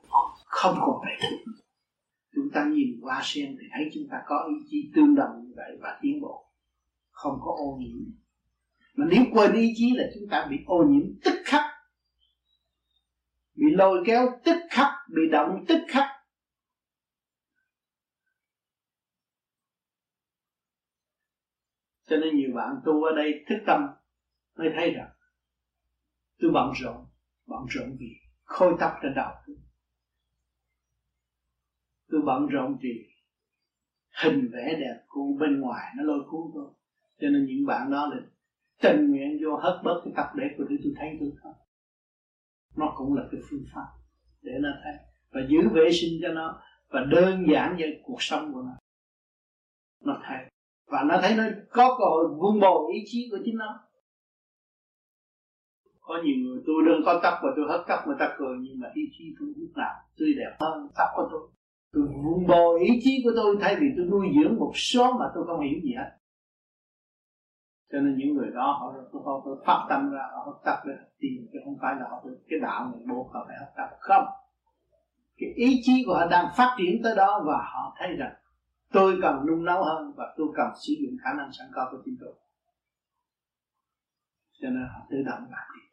không 0.46 0.76
còn 0.80 1.02
vậy. 1.02 1.30
chúng 2.36 2.50
ta 2.54 2.66
nhìn 2.66 3.00
qua 3.02 3.22
sen 3.24 3.58
thì 3.60 3.68
thấy 3.72 3.90
chúng 3.94 4.08
ta 4.12 4.18
có 4.26 4.50
ý 4.50 4.68
chí 4.70 4.92
tương 4.96 5.16
đồng 5.16 5.44
như 5.44 5.54
vậy 5.56 5.78
và 5.82 6.00
tiến 6.02 6.22
bộ. 6.22 6.46
Không 7.10 7.40
có 7.42 7.52
ô 7.58 7.78
nhiễm. 7.80 8.12
Mà 8.94 9.06
nếu 9.12 9.24
quên 9.34 9.54
ý 9.54 9.74
chí 9.76 9.92
là 9.96 10.04
chúng 10.14 10.30
ta 10.30 10.48
bị 10.50 10.58
ô 10.66 10.84
nhiễm 10.84 11.20
tức 11.24 11.42
khắc. 11.46 11.62
Bị 13.56 13.66
lôi 13.72 14.04
kéo 14.06 14.40
tức 14.46 14.58
khắc, 14.70 14.88
bị 15.16 15.22
động 15.32 15.66
tức 15.68 15.80
khắc. 15.88 16.06
Cho 22.10 22.18
nên 22.18 22.36
nhiều 22.36 22.50
bạn 22.56 22.76
tu 22.86 23.04
ở 23.04 23.16
đây 23.16 23.34
thức 23.50 23.58
tâm 23.68 23.82
mới 24.58 24.70
thấy 24.76 24.92
rằng, 24.92 25.10
tôi 26.40 26.52
bận 26.54 26.72
rộn 26.82 27.06
bận 27.46 27.66
rộn 27.70 27.98
vì 28.00 28.29
khôi 28.50 28.76
tóc 28.80 28.92
trên 29.02 29.14
đầu 29.16 29.32
tôi 29.48 29.56
tôi 32.12 32.22
bận 32.26 32.48
rộn 32.48 32.78
vì 32.82 33.10
hình 34.24 34.50
vẽ 34.54 34.76
đẹp 34.80 35.04
của 35.08 35.34
bên 35.40 35.60
ngoài 35.60 35.94
nó 35.98 36.04
lôi 36.04 36.20
cuốn 36.30 36.42
tôi. 36.54 36.74
Cho 37.22 37.28
nên 37.30 37.46
những 37.46 37.66
bạn 37.66 37.92
đó 37.92 38.08
là 38.12 38.18
tình 38.82 39.12
nguyện 39.12 39.38
vô 39.44 39.58
hết 39.58 39.82
bớt 39.84 40.02
cái 40.04 40.14
tập 40.16 40.28
để 40.36 40.44
của 40.58 40.64
tôi 40.70 40.78
tôi 40.84 40.94
thấy 40.98 41.18
tôi 41.20 41.32
không. 41.42 41.54
Nó 42.76 42.94
cũng 42.98 43.14
là 43.14 43.24
cái 43.32 43.42
phương 43.50 43.64
pháp 43.74 43.88
để 44.42 44.52
nó 44.60 44.70
thấy. 44.84 44.94
Và 45.32 45.42
giữ 45.50 45.70
vệ 45.74 45.90
sinh 45.92 46.20
cho 46.22 46.28
nó 46.34 46.62
và 46.88 47.00
đơn 47.12 47.46
giản 47.52 47.76
cho 47.80 47.86
cuộc 48.04 48.22
sống 48.22 48.54
của 48.54 48.62
nó. 48.62 48.78
Nó 50.02 50.22
thấy. 50.28 50.38
Và 50.88 51.04
nó 51.04 51.20
thấy 51.22 51.36
nó 51.36 51.44
có 51.70 51.96
cơ 52.00 52.06
hội 52.06 52.28
vun 52.28 52.60
bồi 52.60 52.94
ý 52.94 53.04
chí 53.06 53.28
của 53.32 53.38
chính 53.46 53.58
nó 53.58 53.89
có 56.10 56.16
nhiều 56.24 56.36
người 56.44 56.60
tôi 56.68 56.76
đừng 56.86 57.02
có 57.06 57.20
tóc 57.24 57.34
và 57.44 57.50
tôi 57.56 57.66
hất 57.70 57.82
tóc 57.88 58.00
người 58.08 58.16
ta 58.20 58.36
cười 58.38 58.58
nhưng 58.62 58.80
mà 58.80 58.88
ý 58.94 59.02
chí 59.12 59.36
tôi 59.40 59.50
lúc 59.58 59.70
nào 59.76 59.94
tươi 60.18 60.34
đẹp 60.40 60.54
hơn 60.60 60.88
tóc 60.98 61.08
của 61.16 61.28
tôi. 61.32 61.50
Tôi 61.94 62.04
vun 62.24 62.48
bồi 62.48 62.80
ý 62.80 63.00
chí 63.04 63.22
của 63.24 63.32
tôi 63.36 63.58
thay 63.62 63.76
vì 63.80 63.88
tôi 63.98 64.06
nuôi 64.06 64.28
dưỡng 64.36 64.56
một 64.60 64.72
số 64.76 65.18
mà 65.20 65.26
tôi 65.36 65.44
không 65.48 65.60
hiểu 65.60 65.80
gì 65.84 65.94
hết. 65.98 66.10
Cho 67.92 68.00
nên 68.00 68.18
những 68.18 68.36
người 68.36 68.50
đó 68.54 68.78
họ 68.80 68.94
họ, 69.24 69.42
họ 69.44 69.56
phát 69.66 69.86
tâm 69.90 70.12
ra 70.12 70.24
họ 70.34 70.44
hấp 70.46 70.56
tóc 70.66 70.78
để 70.88 70.94
tìm 71.20 71.48
chứ 71.54 71.60
không 71.66 71.78
phải 71.82 71.96
là 71.96 72.06
họ 72.10 72.26
cái 72.50 72.60
đạo 72.60 72.92
này 72.92 73.02
buộc 73.10 73.34
họ 73.34 73.46
phải 73.48 73.58
hấp 73.60 73.70
tóc 73.78 73.90
không. 74.00 74.26
Cái 75.38 75.50
ý 75.56 75.82
chí 75.84 76.04
của 76.08 76.14
họ 76.14 76.28
đang 76.32 76.46
phát 76.58 76.76
triển 76.78 77.02
tới 77.04 77.16
đó 77.16 77.44
và 77.48 77.58
họ 77.74 77.96
thấy 78.00 78.16
rằng 78.20 78.34
tôi 78.94 79.20
cần 79.22 79.36
nung 79.48 79.66
nấu 79.66 79.84
hơn 79.84 80.14
và 80.18 80.34
tôi 80.38 80.48
cần 80.56 80.68
sử 80.76 80.94
dụng 81.02 81.18
khả 81.24 81.34
năng 81.34 81.50
sẵn 81.52 81.68
có 81.74 81.88
của 81.92 81.98
chính 82.06 82.18
tôi. 82.22 82.34
Cho 84.62 84.70
nên 84.70 84.84
họ 84.94 85.08
tự 85.10 85.18
động 85.26 85.42
làm 85.52 85.68
việc 85.76 85.89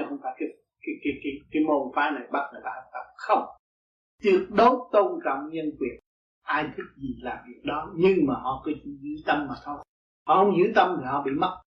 chứ 0.00 0.06
không 0.08 0.18
phải 0.22 0.32
cái 0.38 0.48
cái 0.80 0.94
cái 1.04 1.12
cái, 1.22 1.32
cái 1.50 1.62
môn 1.66 1.92
phái 1.94 2.10
này 2.10 2.22
bắt 2.32 2.50
người 2.52 2.62
ta 2.64 2.70
học 2.74 2.84
tập. 2.92 3.04
Không. 3.16 3.44
Tuyệt 4.22 4.42
đối 4.50 4.76
tôn 4.92 5.20
trọng 5.24 5.48
nhân 5.50 5.66
quyền 5.78 6.00
ai 6.42 6.64
thích 6.76 6.90
gì 6.96 7.14
làm 7.22 7.38
việc 7.48 7.60
đó 7.64 7.92
nhưng 7.96 8.26
mà 8.26 8.34
họ 8.34 8.62
cứ 8.64 8.72
giữ 8.84 9.22
tâm 9.26 9.46
mà 9.48 9.54
thôi. 9.64 9.84
Họ 10.26 10.44
không 10.44 10.56
giữ 10.56 10.72
tâm 10.74 10.96
thì 10.98 11.04
họ 11.06 11.22
bị 11.22 11.30
mất. 11.30 11.62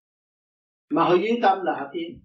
Mà 0.90 1.04
họ 1.04 1.14
giữ 1.14 1.30
tâm 1.42 1.62
là 1.64 1.74
họ 1.80 1.90
tiến 1.94 2.24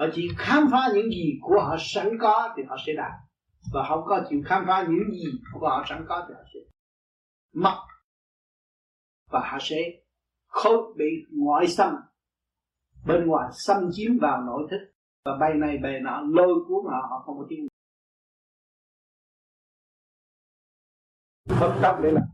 họ 0.00 0.06
chỉ 0.14 0.28
khám 0.38 0.68
phá 0.70 0.90
những 0.94 1.10
gì 1.10 1.38
của 1.40 1.60
họ 1.60 1.76
sẵn 1.80 2.18
có 2.20 2.54
thì 2.56 2.62
họ 2.68 2.76
sẽ 2.86 2.92
đạt 2.92 3.12
và 3.72 3.88
không 3.88 4.04
có 4.06 4.24
chịu 4.28 4.42
khám 4.46 4.64
phá 4.66 4.86
những 4.88 5.10
gì 5.12 5.32
của 5.52 5.68
họ 5.68 5.84
sẵn 5.88 6.04
có 6.08 6.24
thì 6.28 6.34
họ 6.34 6.40
sẽ 6.54 6.60
mất. 7.54 7.86
Và 9.30 9.40
họ 9.40 9.58
sẽ 9.60 9.76
không 10.46 10.96
bị 10.96 11.06
ngoại 11.30 11.68
xâm 11.68 11.94
bên 13.08 13.26
ngoài 13.26 13.48
xâm 13.52 13.90
chiếm 13.92 14.18
vào 14.18 14.42
nội 14.42 14.66
thức 14.70 14.92
và 15.24 15.36
bay 15.40 15.54
này 15.54 15.78
bề 15.82 16.00
nọ, 16.02 16.20
lôi 16.20 16.64
cuốn 16.68 16.84
họ 16.84 17.06
họ 17.10 17.22
không 17.26 17.38
có 17.38 17.46
tiếng. 17.48 17.68
Phân 21.60 21.78
tâm 21.82 22.02
để 22.02 22.12
làm 22.12 22.24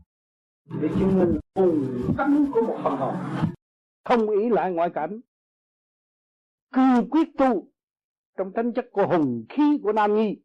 để 0.81 0.87
chứng 0.99 1.19
minh 1.19 1.39
hùng 1.55 2.13
tánh 2.17 2.45
của 2.53 2.61
một 2.61 2.79
phần 2.83 2.97
hồn. 2.97 3.15
Không 4.05 4.29
ý 4.29 4.49
lại 4.49 4.71
ngoại 4.71 4.89
cảnh. 4.93 5.19
Cương 6.73 7.09
quyết 7.09 7.27
tu 7.37 7.71
trong 8.37 8.51
tính 8.55 8.73
chất 8.75 8.85
của 8.91 9.07
hùng 9.07 9.45
khí 9.49 9.79
của 9.83 9.93
nam 9.93 10.15
nhi. 10.15 10.41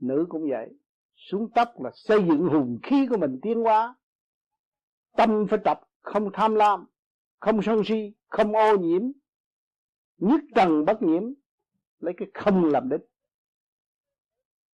Nữ 0.00 0.26
cũng 0.28 0.42
vậy. 0.50 0.68
Xuống 1.14 1.50
tóc 1.54 1.68
là 1.80 1.90
xây 1.94 2.18
dựng 2.18 2.48
hùng 2.48 2.78
khí 2.82 3.06
của 3.10 3.16
mình 3.16 3.38
tiến 3.42 3.58
hóa. 3.58 3.94
Tâm 5.16 5.46
phải 5.50 5.58
tập, 5.64 5.80
không 6.02 6.30
tham 6.32 6.54
lam 6.54 6.86
không 7.42 7.62
sân 7.62 7.82
si, 7.84 8.14
không 8.28 8.52
ô 8.52 8.76
nhiễm, 8.76 9.02
nhất 10.16 10.40
trần 10.54 10.84
bất 10.84 11.02
nhiễm, 11.02 11.22
lấy 11.98 12.14
cái 12.16 12.28
không 12.34 12.64
làm 12.64 12.88
đích, 12.88 13.00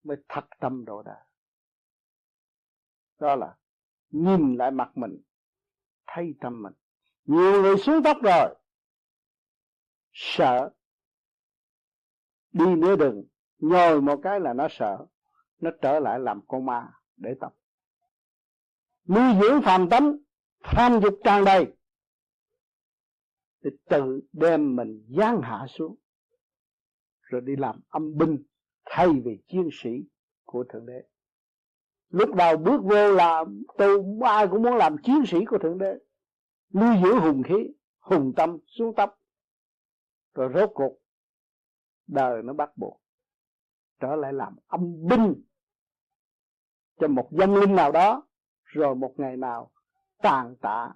mới 0.03 0.16
thật 0.28 0.45
tâm 0.61 0.85
độ 0.85 1.03
đà 1.03 1.28
đó 3.19 3.36
là 3.36 3.57
nhìn 4.11 4.57
lại 4.57 4.70
mặt 4.70 4.90
mình, 4.95 5.23
thấy 6.07 6.35
tâm 6.40 6.62
mình. 6.62 6.73
Nhiều 7.24 7.62
người 7.62 7.77
xuống 7.77 8.03
tóc 8.03 8.16
rồi, 8.23 8.55
sợ. 10.12 10.70
Đi 12.53 12.74
nửa 12.74 12.97
đường, 12.97 13.24
nhồi 13.59 14.01
một 14.01 14.20
cái 14.23 14.40
là 14.40 14.53
nó 14.53 14.69
sợ, 14.70 15.07
nó 15.61 15.70
trở 15.82 16.01
lại 16.01 16.20
làm 16.20 16.40
con 16.49 16.66
ma 16.66 16.93
để 17.16 17.35
tập. 17.40 17.55
Nuôi 19.09 19.40
dưỡng 19.40 19.62
phàm 19.62 19.89
tánh, 19.89 20.16
tham 20.62 21.01
dục 21.03 21.20
tràn 21.24 21.45
đầy 21.45 21.78
thì 23.65 23.71
tự 23.89 24.21
đem 24.33 24.77
mình 24.77 25.07
giáng 25.09 25.41
hạ 25.43 25.67
xuống, 25.69 25.97
rồi 27.21 27.41
đi 27.41 27.57
làm 27.57 27.81
âm 27.89 28.17
binh 28.17 28.43
thay 28.85 29.09
vì 29.25 29.43
chiến 29.49 29.69
sĩ 29.73 29.91
của 30.45 30.65
thượng 30.69 30.87
đế. 30.87 31.03
Lúc 32.09 32.35
đầu 32.35 32.57
bước 32.57 32.81
vô 32.83 33.13
là 33.13 33.45
tôi 33.79 34.05
ai 34.25 34.49
cũng 34.49 34.63
muốn 34.63 34.77
làm 34.77 34.97
chiến 35.03 35.23
sĩ 35.27 35.45
của 35.45 35.59
thượng 35.59 35.79
đế. 35.79 35.99
Nuôi 36.75 36.97
dưỡng 37.03 37.19
hùng 37.19 37.43
khí, 37.43 37.75
hùng 37.99 38.33
tâm 38.37 38.59
xuống 38.67 38.95
tóc. 38.97 39.19
Rồi 40.35 40.51
rốt 40.55 40.71
cuộc, 40.75 40.99
đời 42.07 42.43
nó 42.43 42.53
bắt 42.53 42.77
buộc 42.77 43.01
trở 44.01 44.17
lại 44.17 44.33
làm 44.33 44.57
âm 44.67 45.07
binh 45.09 45.35
cho 47.01 47.09
một 47.09 47.29
dân 47.33 47.55
linh 47.55 47.75
nào 47.75 47.93
đó, 47.93 48.27
rồi 48.65 48.95
một 48.95 49.15
ngày 49.17 49.37
nào 49.37 49.71
tàn 50.23 50.57
tạ, 50.61 50.95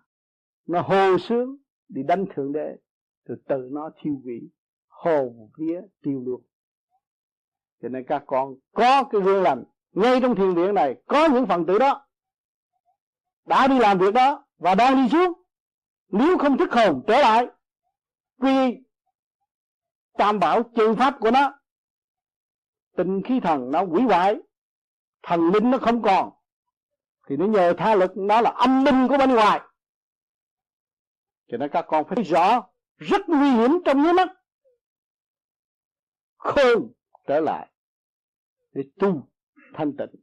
nó 0.66 0.80
hồ 0.80 1.18
sướng 1.18 1.56
đi 1.94 2.02
đánh 2.02 2.24
thượng 2.34 2.52
đế, 2.52 2.76
rồi 3.24 3.38
tự 3.48 3.68
nó 3.72 3.90
thiêu 4.02 4.20
hủy 4.24 4.50
hồn 4.88 5.50
vía 5.58 5.80
tiêu 6.02 6.22
luôn. 6.26 6.42
Cho 7.82 7.88
nên 7.88 8.04
các 8.08 8.22
con 8.26 8.54
có 8.72 9.04
cái 9.04 9.20
gương 9.20 9.42
lành 9.42 9.64
ngay 9.92 10.20
trong 10.20 10.34
thiền 10.36 10.54
viện 10.54 10.74
này, 10.74 10.94
có 11.06 11.28
những 11.28 11.46
phần 11.46 11.66
tử 11.66 11.78
đó 11.78 12.06
đã 13.44 13.68
đi 13.68 13.78
làm 13.78 13.98
việc 13.98 14.14
đó 14.14 14.44
và 14.58 14.74
đang 14.74 14.96
đi 14.96 15.08
xuống. 15.08 15.32
Nếu 16.08 16.38
không 16.38 16.58
thức 16.58 16.72
hồn 16.72 17.02
trở 17.06 17.20
lại, 17.20 17.46
quy 18.38 18.78
tam 20.12 20.38
bảo 20.38 20.62
chư 20.76 20.94
pháp 20.94 21.14
của 21.20 21.30
nó, 21.30 21.58
tinh 22.96 23.22
khí 23.22 23.40
thần 23.40 23.70
nó 23.70 23.84
hủy 23.84 24.02
hoại, 24.02 24.40
thần 25.22 25.50
linh 25.50 25.70
nó 25.70 25.78
không 25.78 26.02
còn, 26.02 26.30
thì 27.28 27.36
nó 27.36 27.46
nhờ 27.46 27.74
tha 27.78 27.94
lực, 27.94 28.16
nó 28.16 28.40
là 28.40 28.50
âm 28.50 28.84
minh 28.84 29.08
của 29.08 29.18
bên 29.18 29.30
ngoài 29.30 29.60
cho 31.52 31.58
nên 31.58 31.70
các 31.72 31.84
con 31.88 32.04
phải 32.04 32.16
thấy 32.16 32.24
rõ 32.24 32.68
rất 32.96 33.28
nguy 33.28 33.50
hiểm 33.50 33.70
trong 33.84 34.02
nháy 34.02 34.12
mắt. 34.12 34.28
Khôn 36.36 36.92
trở 37.26 37.40
lại 37.40 37.72
để 38.72 38.82
tu 39.00 39.28
thanh 39.74 39.96
tịnh, 39.96 40.22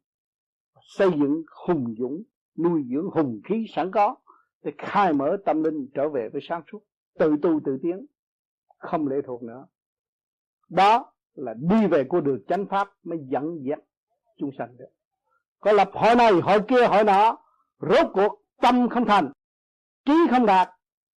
xây 0.82 1.10
dựng 1.12 1.44
hùng 1.68 1.96
dũng, 2.00 2.24
nuôi 2.58 2.84
dưỡng 2.94 3.10
hùng 3.14 3.42
khí 3.46 3.66
sẵn 3.76 3.92
có 3.92 4.16
để 4.62 4.72
khai 4.78 5.14
mở 5.14 5.38
tâm 5.46 5.64
linh 5.64 5.88
trở 5.94 6.10
về 6.10 6.30
với 6.34 6.42
sáng 6.50 6.62
suốt, 6.72 6.84
tự 7.20 7.36
tu 7.42 7.60
tự 7.66 7.80
tiến, 7.82 8.06
không 8.78 9.08
lệ 9.08 9.16
thuộc 9.26 9.44
nữa. 9.44 9.68
Đó 10.70 11.14
là 11.34 11.54
đi 11.54 11.88
về 11.88 12.04
của 12.10 12.22
đường 12.22 12.44
chánh 12.48 12.66
pháp 12.70 12.88
mới 13.04 13.18
dẫn 13.22 13.60
dắt 13.70 13.80
chúng 14.38 14.50
sanh 14.58 14.78
được 14.78 14.90
có 15.60 15.72
lập 15.72 15.90
hội 15.94 16.16
này 16.16 16.32
hội 16.34 16.60
kia 16.68 16.88
hội 16.88 17.04
nọ, 17.04 17.38
rốt 17.80 18.08
cuộc 18.14 18.42
tâm 18.62 18.90
không 18.90 19.06
thành, 19.06 19.32
trí 20.06 20.14
không 20.30 20.46
đạt 20.46 20.70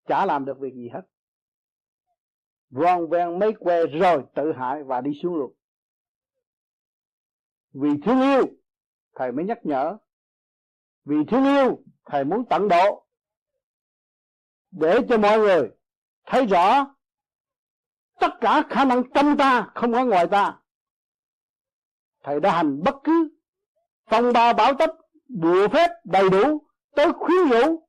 chả 0.07 0.25
làm 0.25 0.45
được 0.45 0.59
việc 0.59 0.73
gì 0.73 0.89
hết. 0.93 1.01
Vòn 2.69 3.09
vẹn 3.09 3.39
mấy 3.39 3.53
que 3.59 3.85
rồi 3.85 4.23
tự 4.35 4.53
hại 4.53 4.83
và 4.83 5.01
đi 5.01 5.11
xuống 5.23 5.35
luôn 5.35 5.53
vì 7.73 7.89
thương 8.05 8.21
yêu, 8.21 8.47
thầy 9.15 9.31
mới 9.31 9.45
nhắc 9.45 9.59
nhở. 9.63 9.97
Vì 11.05 11.15
thương 11.27 11.43
yêu, 11.43 11.83
thầy 12.05 12.23
muốn 12.23 12.45
tận 12.49 12.67
độ. 12.67 13.07
Để 14.71 14.99
cho 15.09 15.17
mọi 15.17 15.39
người 15.39 15.69
thấy 16.25 16.45
rõ, 16.45 16.95
tất 18.19 18.29
cả 18.41 18.63
khả 18.69 18.85
năng 18.85 19.03
trong 19.13 19.37
ta 19.37 19.71
không 19.75 19.93
có 19.93 20.05
ngoài 20.05 20.27
ta. 20.27 20.59
Thầy 22.23 22.39
đã 22.39 22.51
hành 22.55 22.83
bất 22.83 22.95
cứ 23.03 23.37
phong 24.05 24.33
ba 24.33 24.53
bảo 24.53 24.73
tấp 24.79 24.89
bùa 25.27 25.67
phép 25.67 25.89
đầy 26.03 26.29
đủ, 26.29 26.67
tới 26.95 27.13
khuyến 27.13 27.49
rũ 27.49 27.82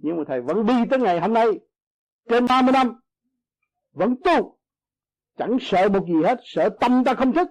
nhưng 0.00 0.16
mà 0.16 0.22
thầy 0.26 0.40
vẫn 0.40 0.66
đi 0.66 0.74
tới 0.90 0.98
ngày 0.98 1.20
hôm 1.20 1.32
nay. 1.32 1.46
Trên 2.28 2.46
30 2.46 2.72
năm, 2.72 3.00
vẫn 3.92 4.14
tu. 4.24 4.58
Chẳng 5.36 5.58
sợ 5.60 5.88
một 5.88 6.06
gì 6.06 6.22
hết, 6.24 6.40
sợ 6.44 6.68
tâm 6.80 7.04
ta 7.04 7.14
không 7.14 7.32
thức. 7.32 7.48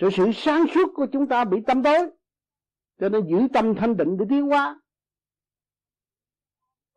Sự 0.00 0.10
sự 0.10 0.32
sáng 0.34 0.66
suốt 0.74 0.92
của 0.94 1.06
chúng 1.12 1.28
ta 1.28 1.44
bị 1.44 1.58
tâm 1.66 1.82
tối. 1.82 1.98
Cho 3.00 3.08
nên 3.08 3.26
giữ 3.26 3.48
tâm 3.52 3.74
thanh 3.74 3.96
định 3.96 4.16
để 4.18 4.24
tiến 4.28 4.42
hóa. 4.42 4.80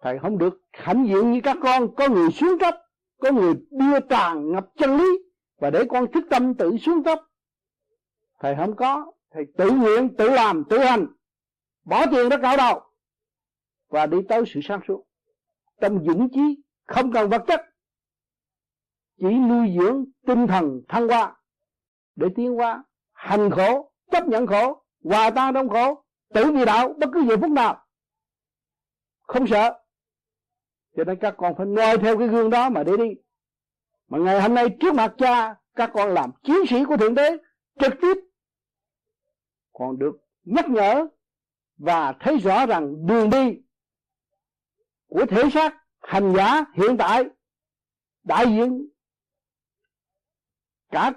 Thầy 0.02 0.20
không 0.20 0.38
được 0.38 0.62
hãnh 0.72 1.08
diện 1.08 1.32
như 1.32 1.42
các 1.44 1.58
con. 1.62 1.96
Có 1.96 2.10
người 2.10 2.32
xuống 2.32 2.60
cấp, 2.60 2.76
có 3.18 3.32
người 3.32 3.54
đưa 3.72 4.00
tràn 4.00 4.52
ngập 4.52 4.68
chân 4.76 4.98
lý 4.98 5.10
và 5.58 5.70
để 5.70 5.84
con 5.90 6.12
thức 6.12 6.24
tâm 6.30 6.54
tự 6.54 6.78
xuống 6.78 7.04
cấp. 7.04 7.20
Thầy 8.40 8.56
không 8.56 8.76
có. 8.76 9.12
Thầy 9.32 9.44
tự 9.58 9.72
nguyện, 9.72 10.16
tự 10.18 10.30
làm, 10.30 10.64
tự 10.70 10.80
hành. 10.80 11.08
Bỏ 11.86 12.06
tiền 12.12 12.30
rất 12.30 12.40
cạo 12.42 12.58
đầu 12.58 12.89
và 13.90 14.06
đi 14.06 14.18
tới 14.30 14.44
sự 14.48 14.60
sáng 14.64 14.80
suốt. 14.88 15.08
Tâm 15.80 16.06
dũng 16.06 16.30
chí 16.30 16.62
không 16.88 17.12
cần 17.12 17.30
vật 17.30 17.44
chất. 17.48 17.62
Chỉ 19.18 19.30
nuôi 19.30 19.76
dưỡng 19.80 20.06
tinh 20.28 20.48
thần 20.48 20.82
thăng 20.88 21.08
hoa. 21.08 21.36
Để 22.16 22.28
tiến 22.36 22.58
qua 22.58 22.84
hành 23.12 23.50
khổ, 23.50 23.92
chấp 24.12 24.28
nhận 24.28 24.48
khổ, 24.48 24.84
hòa 25.04 25.30
tan 25.30 25.54
trong 25.54 25.70
khổ, 25.70 26.04
tự 26.34 26.52
vì 26.52 26.66
đạo 26.66 26.94
bất 26.98 27.10
cứ 27.14 27.24
giờ 27.30 27.38
phút 27.42 27.52
nào. 27.52 27.86
Không 29.22 29.48
sợ. 29.48 29.80
Cho 30.96 31.04
nên 31.04 31.18
các 31.20 31.36
con 31.38 31.56
phải 31.58 31.66
noi 31.66 31.98
theo 31.98 32.18
cái 32.18 32.28
gương 32.28 32.50
đó 32.50 32.70
mà 32.70 32.84
để 32.84 32.98
đi. 32.98 33.16
Mà 34.08 34.18
ngày 34.18 34.42
hôm 34.42 34.54
nay 34.54 34.78
trước 34.80 34.94
mặt 34.94 35.14
cha, 35.18 35.56
các 35.76 35.92
con 35.94 36.14
làm 36.14 36.32
chiến 36.44 36.58
sĩ 36.70 36.86
của 36.86 36.98
thượng 36.98 37.16
đế 37.16 37.38
trực 37.80 37.94
tiếp. 38.02 38.18
Còn 39.74 40.00
được 40.00 40.18
nhắc 40.44 40.70
nhở 40.70 41.08
và 41.78 42.14
thấy 42.20 42.38
rõ 42.38 42.66
rằng 42.66 43.06
đường 43.08 43.30
đi 43.30 43.62
của 45.10 45.26
thể 45.30 45.50
xác, 45.54 45.76
hành 46.00 46.34
giả, 46.38 46.66
hiện 46.74 46.98
tại, 46.98 47.24
đại 48.24 48.46
diện 48.46 48.90
cả 50.92 51.12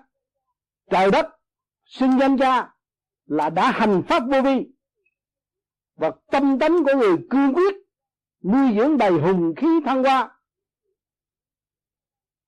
trời 0.90 1.10
đất 1.10 1.26
sinh 1.84 2.18
danh 2.20 2.38
cha 2.38 2.74
là 3.24 3.50
đã 3.50 3.70
hành 3.70 4.02
pháp 4.08 4.22
vô 4.30 4.42
vi. 4.42 4.68
Và 5.94 6.10
tâm 6.30 6.58
tánh 6.58 6.84
của 6.84 6.94
người 6.98 7.16
cương 7.30 7.54
quyết, 7.54 7.74
nuôi 8.42 8.76
dưỡng 8.76 8.98
đầy 8.98 9.10
hùng 9.10 9.54
khí 9.56 9.66
thăng 9.84 10.04
hoa. 10.04 10.40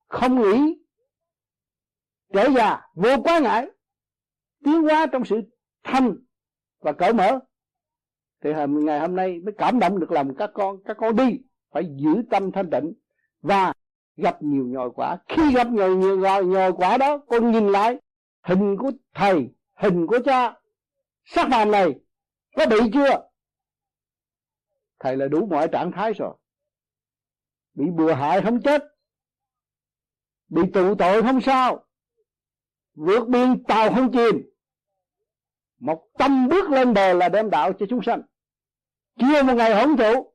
Không 0.07 0.41
nghĩ 0.41 0.83
trở 2.33 2.49
già 2.55 2.81
vô 2.93 3.09
quá 3.23 3.39
ngại, 3.39 3.67
tiến 4.63 4.81
hóa 4.81 5.05
trong 5.11 5.25
sự 5.25 5.41
thanh 5.83 6.15
và 6.79 6.93
cởi 6.93 7.13
mở 7.13 7.39
thì 8.45 8.51
ngày 8.67 8.99
hôm 8.99 9.15
nay 9.15 9.39
mới 9.39 9.53
cảm 9.57 9.79
động 9.79 9.99
được 9.99 10.11
lòng 10.11 10.35
các 10.35 10.51
con 10.53 10.83
các 10.83 10.97
con 10.99 11.15
đi 11.15 11.39
phải 11.71 11.83
giữ 11.95 12.23
tâm 12.29 12.51
thanh 12.51 12.69
tịnh 12.69 12.93
và 13.41 13.73
gặp 14.17 14.37
nhiều 14.41 14.67
nhồi 14.67 14.91
quả. 14.95 15.17
Khi 15.27 15.53
gặp 15.53 15.67
nhiều 15.67 15.97
nhiều 15.97 16.19
nhồi, 16.19 16.45
nhồi 16.45 16.73
quả 16.73 16.97
đó 16.97 17.17
con 17.17 17.51
nhìn 17.51 17.67
lại 17.67 17.97
hình 18.43 18.77
của 18.77 18.91
thầy 19.13 19.49
hình 19.75 20.07
của 20.07 20.19
cha 20.25 20.53
sắc 21.23 21.47
phàm 21.51 21.71
này 21.71 21.95
có 22.55 22.65
bị 22.65 22.77
chưa? 22.93 23.29
Thầy 24.99 25.17
là 25.17 25.27
đủ 25.27 25.45
mọi 25.45 25.67
trạng 25.67 25.91
thái 25.91 26.13
rồi. 26.13 26.35
Bị 27.73 27.85
bừa 27.95 28.13
hại 28.13 28.41
không 28.41 28.61
chết 28.61 28.83
bị 30.49 30.61
tụ 30.73 30.95
tội 30.95 31.21
không 31.21 31.41
sao 31.41 31.85
vượt 32.95 33.27
biên 33.27 33.63
tàu 33.63 33.93
không 33.93 34.11
chìm. 34.11 34.49
Một 35.79 36.07
tâm 36.17 36.47
bước 36.49 36.69
lên 36.69 36.93
bờ 36.93 37.13
là 37.13 37.29
đem 37.29 37.49
đạo 37.49 37.73
cho 37.73 37.85
chúng 37.89 38.03
sanh 38.03 38.21
chưa 39.19 39.43
một 39.43 39.53
ngày 39.53 39.75
hưởng 39.75 39.97
thụ. 39.97 40.33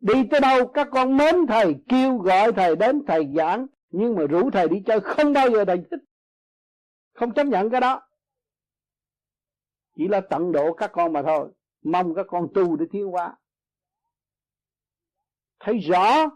Đi 0.00 0.14
tới 0.30 0.40
đâu, 0.40 0.66
các 0.66 0.88
con 0.90 1.16
mến, 1.16 1.46
thầy 1.48 1.74
kêu 1.88 2.18
gọi 2.18 2.52
thầy 2.52 2.76
đến, 2.76 3.02
thầy 3.06 3.32
giảng. 3.36 3.66
Nhưng 3.90 4.14
mà 4.14 4.22
rủ 4.26 4.50
thầy 4.50 4.68
đi 4.68 4.82
chơi 4.86 5.00
không 5.00 5.32
bao 5.32 5.50
giờ 5.50 5.64
thầy 5.64 5.76
thích. 5.90 6.00
Không 7.14 7.34
chấp 7.34 7.46
nhận 7.46 7.70
cái 7.70 7.80
đó. 7.80 8.02
Chỉ 9.96 10.08
là 10.08 10.20
tận 10.30 10.52
độ 10.52 10.72
các 10.74 10.90
con 10.92 11.12
mà 11.12 11.22
thôi. 11.22 11.52
Mong 11.82 12.14
các 12.14 12.26
con 12.28 12.48
tu 12.54 12.76
để 12.76 12.86
thiếu 12.92 13.10
hóa. 13.10 13.36
Thấy 15.60 15.78
rõ 15.78 16.30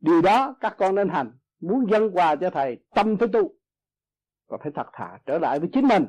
điều 0.00 0.22
đó, 0.22 0.56
các 0.60 0.74
con 0.78 0.94
nên 0.94 1.08
hành. 1.08 1.38
Muốn 1.60 1.86
dâng 1.90 2.10
quà 2.12 2.36
cho 2.36 2.50
thầy, 2.50 2.78
tâm 2.94 3.16
phải 3.18 3.28
tu. 3.32 3.54
Và 4.46 4.58
phải 4.62 4.72
thật 4.74 4.86
thà 4.92 5.18
trở 5.26 5.38
lại 5.38 5.60
với 5.60 5.68
chính 5.72 5.88
mình 5.88 6.04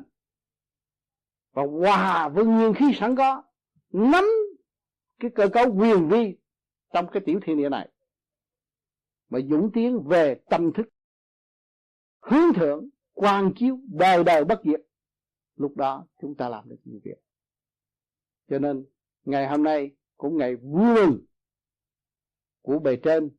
và 1.58 1.64
hòa 1.66 2.28
với 2.28 2.44
nguyên 2.44 2.74
khí 2.74 2.84
sẵn 2.94 3.16
có, 3.16 3.42
nắm 3.90 4.24
cái 5.20 5.30
cơ 5.34 5.48
cấu 5.48 5.74
quyền 5.74 6.08
vi 6.08 6.36
trong 6.92 7.06
cái 7.12 7.22
tiểu 7.26 7.40
thiên 7.42 7.56
địa 7.56 7.68
này. 7.68 7.88
Mà 9.28 9.38
dũng 9.50 9.70
tiến 9.74 10.02
về 10.08 10.40
tâm 10.50 10.72
thức, 10.72 10.88
hướng 12.20 12.54
thượng, 12.54 12.88
quan 13.12 13.52
chiếu 13.56 13.78
đời 13.88 14.24
đời 14.24 14.44
bất 14.44 14.60
diệt. 14.64 14.80
Lúc 15.56 15.76
đó 15.76 16.06
chúng 16.20 16.34
ta 16.34 16.48
làm 16.48 16.68
được 16.68 16.76
nhiều 16.84 17.00
việc. 17.04 17.18
Cho 18.48 18.58
nên 18.58 18.86
ngày 19.24 19.48
hôm 19.48 19.62
nay 19.62 19.90
cũng 20.16 20.36
ngày 20.36 20.56
vui 20.56 20.94
mừng 20.94 21.24
của 22.62 22.78
bề 22.78 22.96
trên 22.96 23.30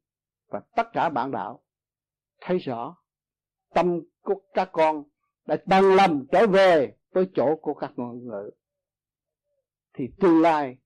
và 0.48 0.62
tất 0.76 0.88
cả 0.94 1.10
bạn 1.10 1.32
đạo 1.32 1.64
thấy 2.41 2.58
rõ 2.58 2.96
tâm 3.74 4.00
của 4.22 4.41
các 4.54 4.70
con 4.72 5.04
đã 5.46 5.58
bằng 5.66 5.96
lòng 5.96 6.26
trở 6.32 6.48
về 6.48 6.98
với 7.11 7.26
chỗ 7.36 7.56
của 7.61 7.73
các 7.73 7.91
ngôn 7.95 8.27
ngữ 8.27 8.49
thì 9.94 10.03
tương 10.19 10.41
lai 10.41 10.77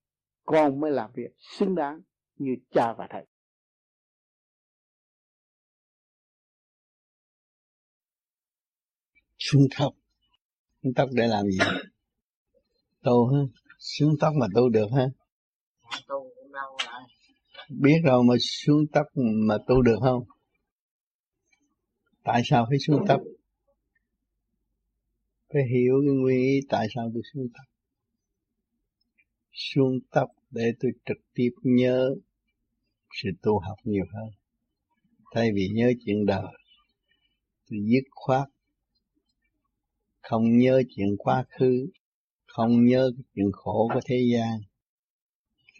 con 0.44 0.80
mới 0.80 0.90
làm 0.90 1.10
việc 1.14 1.30
xứng 1.58 1.74
đáng 1.74 2.00
như 2.36 2.56
cha 2.70 2.94
và 2.98 3.06
thầy. 3.10 3.26
Xuống 9.38 9.62
thấp 9.70 9.92
xuống 10.82 10.92
tóc 10.96 11.08
để 11.12 11.26
làm 11.26 11.46
gì? 11.46 11.58
Tu 13.02 13.26
ha 13.26 13.38
xuống 13.78 14.14
tóc 14.20 14.32
mà 14.40 14.46
tu 14.54 14.68
được 14.68 14.86
ha 14.96 15.06
biết 17.68 18.00
rồi 18.04 18.22
mà 18.28 18.34
xuống 18.40 18.84
tóc 18.92 19.06
mà 19.48 19.58
tu 19.66 19.82
được 19.82 19.98
không? 20.00 20.24
Tại 22.24 22.42
sao 22.44 22.66
phải 22.68 22.78
xuống 22.78 23.04
tóc 23.08 23.20
phải 25.54 25.62
hiểu 25.74 25.94
cái 26.06 26.14
nguyên 26.14 26.38
ý 26.38 26.60
tại 26.68 26.86
sao 26.94 27.10
tôi 27.14 27.22
xuống 27.34 27.48
tập. 27.54 27.64
Xuống 29.52 29.98
tập 30.10 30.28
để 30.50 30.72
tôi 30.80 30.92
trực 31.06 31.18
tiếp 31.34 31.50
nhớ 31.62 32.14
sự 33.22 33.28
tu 33.42 33.58
học 33.58 33.76
nhiều 33.84 34.04
hơn. 34.14 34.30
Thay 35.34 35.50
vì 35.54 35.68
nhớ 35.74 35.92
chuyện 36.04 36.26
đời, 36.26 36.52
tôi 37.70 37.78
dứt 37.88 38.04
khoát 38.10 38.48
không 40.24 40.58
nhớ 40.58 40.82
chuyện 40.96 41.16
quá 41.18 41.44
khứ, 41.48 41.88
không 42.46 42.84
nhớ 42.84 43.10
chuyện 43.34 43.52
khổ 43.52 43.90
của 43.94 44.00
thế 44.04 44.16
gian. 44.32 44.60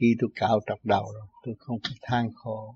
Khi 0.01 0.15
tôi 0.21 0.31
cạo 0.35 0.61
trọc 0.67 0.79
đầu 0.85 1.05
rồi, 1.13 1.27
tôi 1.43 1.55
không 1.59 1.79
phải 1.83 1.99
than 2.03 2.31
khổ. 2.35 2.75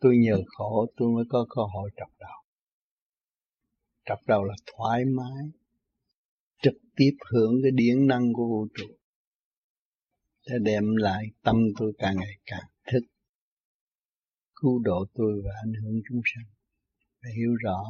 Tôi 0.00 0.16
nhờ 0.16 0.42
khổ 0.46 0.86
tôi 0.96 1.08
mới 1.08 1.24
có 1.28 1.46
cơ 1.50 1.62
hội 1.62 1.90
trọc 1.96 2.08
đầu. 2.18 2.39
Cặp 4.10 4.18
đầu 4.26 4.44
là 4.44 4.54
thoải 4.66 5.04
mái 5.04 5.44
trực 6.62 6.74
tiếp 6.96 7.10
hưởng 7.30 7.54
cái 7.62 7.70
điển 7.74 8.06
năng 8.06 8.32
của 8.32 8.48
vũ 8.48 8.66
trụ. 8.74 8.86
Để 10.46 10.54
đem 10.62 10.96
lại 10.96 11.24
tâm 11.42 11.56
tôi 11.78 11.92
càng 11.98 12.16
ngày 12.16 12.38
càng 12.46 12.68
thức 12.92 13.00
cứu 14.54 14.78
độ 14.78 15.04
tôi 15.14 15.42
và 15.44 15.50
ảnh 15.64 15.72
hưởng 15.82 16.00
chúng 16.08 16.20
sanh. 16.24 16.44
Phải 17.22 17.32
hiểu 17.36 17.54
rõ 17.54 17.84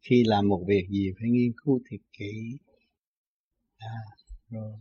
khi 0.00 0.24
làm 0.26 0.48
một 0.48 0.64
việc 0.68 0.86
gì 0.90 1.10
phải 1.20 1.30
nghiên 1.30 1.52
cứu 1.64 1.80
thiệt 1.90 2.00
kỹ. 2.18 2.58
À, 3.76 3.98
rồi 4.48 4.72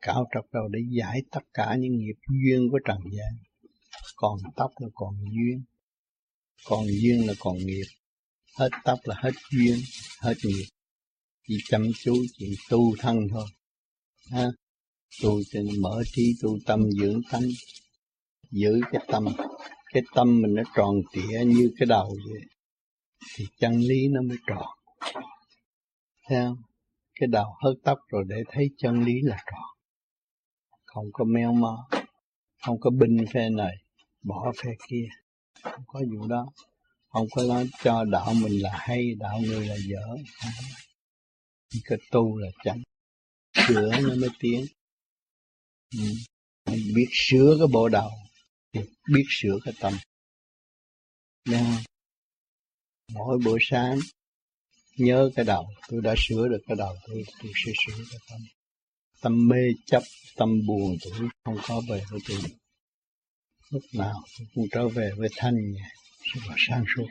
cạo 0.00 0.26
trọc 0.34 0.44
đầu 0.52 0.68
để 0.68 0.80
giải 0.90 1.22
tất 1.30 1.42
cả 1.54 1.76
những 1.78 1.96
nghiệp 1.96 2.18
duyên 2.44 2.68
của 2.70 2.78
trần 2.84 2.98
gian. 3.12 3.34
Còn 4.16 4.38
tóc 4.56 4.70
là 4.78 4.88
còn 4.94 5.14
duyên 5.16 5.64
còn 6.68 6.84
duyên 6.86 7.26
là 7.26 7.34
còn 7.38 7.56
nghiệp 7.56 7.84
hết 8.58 8.68
tóc 8.84 8.98
là 9.04 9.16
hết 9.18 9.32
duyên, 9.50 9.78
hết 10.20 10.34
nghiệp. 10.44 10.64
Chỉ 11.48 11.54
chăm 11.68 11.86
chú, 12.04 12.14
chỉ 12.38 12.56
tu 12.70 12.96
thân 12.98 13.16
thôi. 13.30 13.46
Ha? 14.30 14.46
Tu 15.22 15.42
cho 15.52 15.60
mở 15.80 16.02
trí 16.12 16.34
tu 16.42 16.58
tâm 16.66 16.80
dưỡng 17.00 17.20
tánh 17.30 17.48
giữ 18.50 18.80
cái 18.92 19.04
tâm. 19.08 19.24
Cái 19.92 20.02
tâm 20.14 20.42
mình 20.42 20.54
nó 20.54 20.62
tròn 20.76 20.94
trịa 21.12 21.44
như 21.46 21.70
cái 21.78 21.86
đầu 21.86 22.16
vậy. 22.30 22.42
Thì 23.36 23.44
chân 23.58 23.80
lý 23.80 24.08
nó 24.08 24.20
mới 24.22 24.36
tròn. 24.46 24.66
Theo 26.28 26.56
cái 27.20 27.26
đầu 27.26 27.46
hớt 27.64 27.74
tóc 27.84 27.98
rồi 28.08 28.24
để 28.26 28.36
thấy 28.52 28.70
chân 28.78 29.04
lý 29.04 29.12
là 29.22 29.36
tròn. 29.50 29.64
Không 30.84 31.06
có 31.12 31.24
meo 31.24 31.52
mó, 31.52 31.88
không 32.62 32.80
có 32.80 32.90
binh 32.90 33.24
phe 33.32 33.50
này, 33.50 33.74
bỏ 34.22 34.52
phe 34.62 34.70
kia. 34.88 35.06
Không 35.62 35.84
có 35.86 36.00
vụ 36.14 36.26
đó 36.26 36.46
không 37.16 37.28
có 37.30 37.42
nói 37.42 37.68
cho 37.82 38.04
đạo 38.04 38.34
mình 38.34 38.62
là 38.62 38.70
hay, 38.72 39.14
đạo 39.18 39.40
người 39.40 39.66
là 39.66 39.76
dở. 39.88 40.16
Cái 41.84 41.98
tu 42.10 42.36
là 42.36 42.48
chánh. 42.64 42.82
Sửa 43.68 43.90
nó 44.00 44.14
mới 44.14 44.30
tiến. 44.38 44.66
Ừ. 45.90 46.14
biết 46.94 47.08
sửa 47.12 47.56
cái 47.58 47.66
bộ 47.72 47.88
đầu 47.88 48.10
thì 48.72 48.80
biết 49.12 49.24
sửa 49.28 49.58
cái 49.64 49.74
tâm. 49.80 49.92
Nha. 51.44 51.84
mỗi 53.12 53.38
buổi 53.44 53.58
sáng, 53.62 53.98
nhớ 54.96 55.30
cái 55.36 55.44
đầu 55.44 55.66
tôi 55.88 56.00
đã 56.02 56.14
sửa 56.18 56.48
được 56.48 56.60
cái 56.66 56.76
đầu 56.76 56.96
tôi 57.06 57.24
tôi 57.42 57.52
sẽ 57.64 57.72
sửa 57.86 58.04
cái 58.10 58.20
tâm. 58.30 58.40
Tâm 59.20 59.48
mê 59.48 59.62
chấp, 59.86 60.02
tâm 60.36 60.66
buồn, 60.66 60.96
tôi 61.04 61.28
không 61.44 61.56
có 61.68 61.82
về 61.88 62.02
với 62.10 62.20
tôi. 62.28 62.38
Lúc 63.70 63.82
nào 63.94 64.22
tôi 64.38 64.48
cũng 64.54 64.66
trở 64.72 64.88
về 64.88 65.10
với 65.16 65.28
thanh 65.36 65.72
nhẹ 65.72 65.90
và 66.48 66.54
sáng 66.56 66.84
suốt 66.96 67.06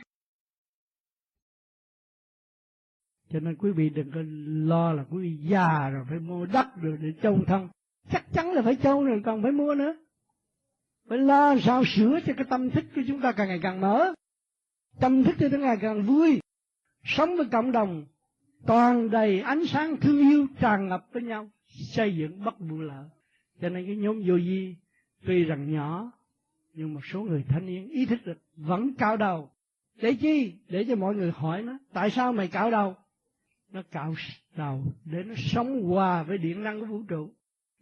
cho 3.35 3.39
nên 3.39 3.55
quý 3.55 3.71
vị 3.71 3.89
đừng 3.89 4.11
có 4.11 4.19
lo 4.67 4.93
là 4.93 5.03
quý 5.09 5.17
vị 5.21 5.37
già 5.49 5.89
rồi 5.89 6.05
phải 6.09 6.19
mua 6.19 6.45
đất 6.45 6.67
rồi 6.81 6.97
để 7.01 7.13
trông 7.21 7.45
thân. 7.47 7.69
Chắc 8.11 8.25
chắn 8.33 8.53
là 8.53 8.61
phải 8.61 8.75
trông 8.75 9.05
rồi 9.05 9.21
còn 9.25 9.43
phải 9.43 9.51
mua 9.51 9.75
nữa. 9.75 9.95
Phải 11.09 11.17
lo 11.17 11.55
sao 11.57 11.83
sửa 11.85 12.19
cho 12.25 12.33
cái 12.37 12.45
tâm 12.49 12.69
thức 12.69 12.85
của 12.95 13.01
chúng 13.07 13.21
ta 13.21 13.31
càng 13.31 13.47
ngày 13.47 13.59
càng 13.61 13.81
mở. 13.81 14.13
Tâm 14.99 15.23
thức 15.23 15.35
cho 15.39 15.47
chúng 15.51 15.61
ngày 15.61 15.77
càng 15.81 16.03
vui. 16.03 16.39
Sống 17.03 17.35
với 17.37 17.45
cộng 17.51 17.71
đồng 17.71 18.05
toàn 18.65 19.09
đầy 19.09 19.39
ánh 19.39 19.65
sáng 19.65 19.97
thương 19.97 20.29
yêu 20.29 20.47
tràn 20.59 20.87
ngập 20.87 21.05
với 21.11 21.23
nhau, 21.23 21.49
xây 21.67 22.15
dựng 22.15 22.43
bất 22.43 22.59
vụ 22.59 22.77
lợi 22.77 23.05
cho 23.61 23.69
nên 23.69 23.85
cái 23.85 23.95
nhóm 23.95 24.21
vô 24.27 24.35
vi 24.35 24.75
tuy 25.25 25.43
rằng 25.43 25.73
nhỏ 25.73 26.11
nhưng 26.75 26.93
một 26.93 27.05
số 27.05 27.23
người 27.23 27.43
thanh 27.47 27.65
niên 27.65 27.89
ý 27.89 28.05
thức 28.05 28.19
được, 28.25 28.37
vẫn 28.55 28.93
cao 28.97 29.17
đầu. 29.17 29.49
Để 30.01 30.13
chi? 30.13 30.53
Để 30.67 30.85
cho 30.87 30.95
mọi 30.95 31.15
người 31.15 31.31
hỏi 31.31 31.63
nó, 31.63 31.77
tại 31.93 32.09
sao 32.09 32.33
mày 32.33 32.47
cạo 32.47 32.71
đầu? 32.71 32.95
Nó 33.71 33.81
cạo 33.91 34.15
đầu 34.55 34.83
để 35.05 35.23
nó 35.23 35.33
sống 35.37 35.83
hòa 35.83 36.23
với 36.23 36.37
điện 36.37 36.63
năng 36.63 36.79
của 36.79 36.85
vũ 36.85 37.03
trụ. 37.07 37.29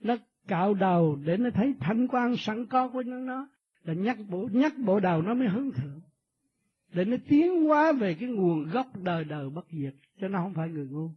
Nó 0.02 0.16
cạo 0.48 0.74
đầu 0.74 1.16
để 1.24 1.38
nó 1.38 1.50
thấy 1.50 1.74
thanh 1.80 2.08
quan 2.08 2.36
sẵn 2.38 2.66
có 2.66 2.88
của 2.88 3.04
nó 3.04 3.18
nó 3.18 3.48
là 3.84 3.94
nhắc 3.94 4.18
bộ 4.30 4.50
nhắc 4.52 4.74
bộ 4.78 5.00
đầu 5.00 5.22
nó 5.22 5.34
mới 5.34 5.48
hướng 5.48 5.72
thượng. 5.72 6.02
Để 6.94 7.06
nó 7.06 7.18
tiến 7.28 7.64
hóa 7.64 7.92
về 7.92 8.14
cái 8.14 8.30
nguồn 8.30 8.70
gốc 8.70 8.88
đời 9.04 9.24
đời 9.24 9.50
bất 9.50 9.66
diệt, 9.72 9.94
cho 10.22 10.28
nó 10.28 10.40
không 10.40 10.54
phải 10.54 10.70
người 10.70 10.88
ngu. 10.88 11.10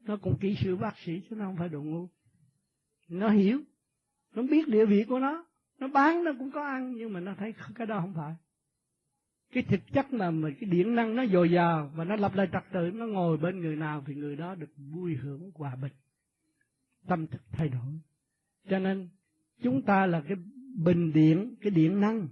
Nó 0.00 0.16
cũng 0.16 0.38
kỹ 0.40 0.56
sư 0.60 0.76
bác 0.76 0.98
sĩ 0.98 1.20
chứ 1.30 1.36
nó 1.36 1.44
không 1.44 1.56
phải 1.56 1.68
đồ 1.68 1.82
ngu. 1.82 2.08
Nó 3.08 3.28
hiểu, 3.28 3.60
nó 4.34 4.42
biết 4.42 4.68
địa 4.68 4.86
vị 4.86 5.04
của 5.08 5.18
nó 5.18 5.44
nó 5.78 5.88
bán, 5.88 6.24
nó 6.24 6.32
cũng 6.38 6.50
có 6.50 6.64
ăn, 6.64 6.94
nhưng 6.96 7.12
mà 7.12 7.20
nó 7.20 7.34
thấy 7.38 7.54
cái 7.74 7.86
đó 7.86 8.00
không 8.00 8.14
phải. 8.14 8.34
Cái 9.52 9.62
thực 9.62 9.80
chất 9.92 10.12
mà 10.12 10.30
mà 10.30 10.48
cái 10.60 10.70
điện 10.70 10.94
năng 10.94 11.16
nó 11.16 11.26
dồi 11.26 11.50
dào 11.50 11.90
và 11.94 12.04
nó 12.04 12.16
lập 12.16 12.34
lại 12.34 12.48
trật 12.52 12.62
tự, 12.72 12.90
nó 12.94 13.06
ngồi 13.06 13.36
bên 13.36 13.60
người 13.60 13.76
nào 13.76 14.02
thì 14.06 14.14
người 14.14 14.36
đó 14.36 14.54
được 14.54 14.70
vui 14.76 15.14
hưởng 15.14 15.50
hòa 15.54 15.76
bình. 15.82 15.92
Tâm 17.06 17.26
thức 17.26 17.42
thay 17.52 17.68
đổi. 17.68 18.00
Cho 18.68 18.78
nên, 18.78 19.08
chúng 19.62 19.82
ta 19.82 20.06
là 20.06 20.20
cái 20.20 20.36
bình 20.76 21.12
điện, 21.12 21.54
cái 21.60 21.70
điện 21.70 22.00
năng. 22.00 22.28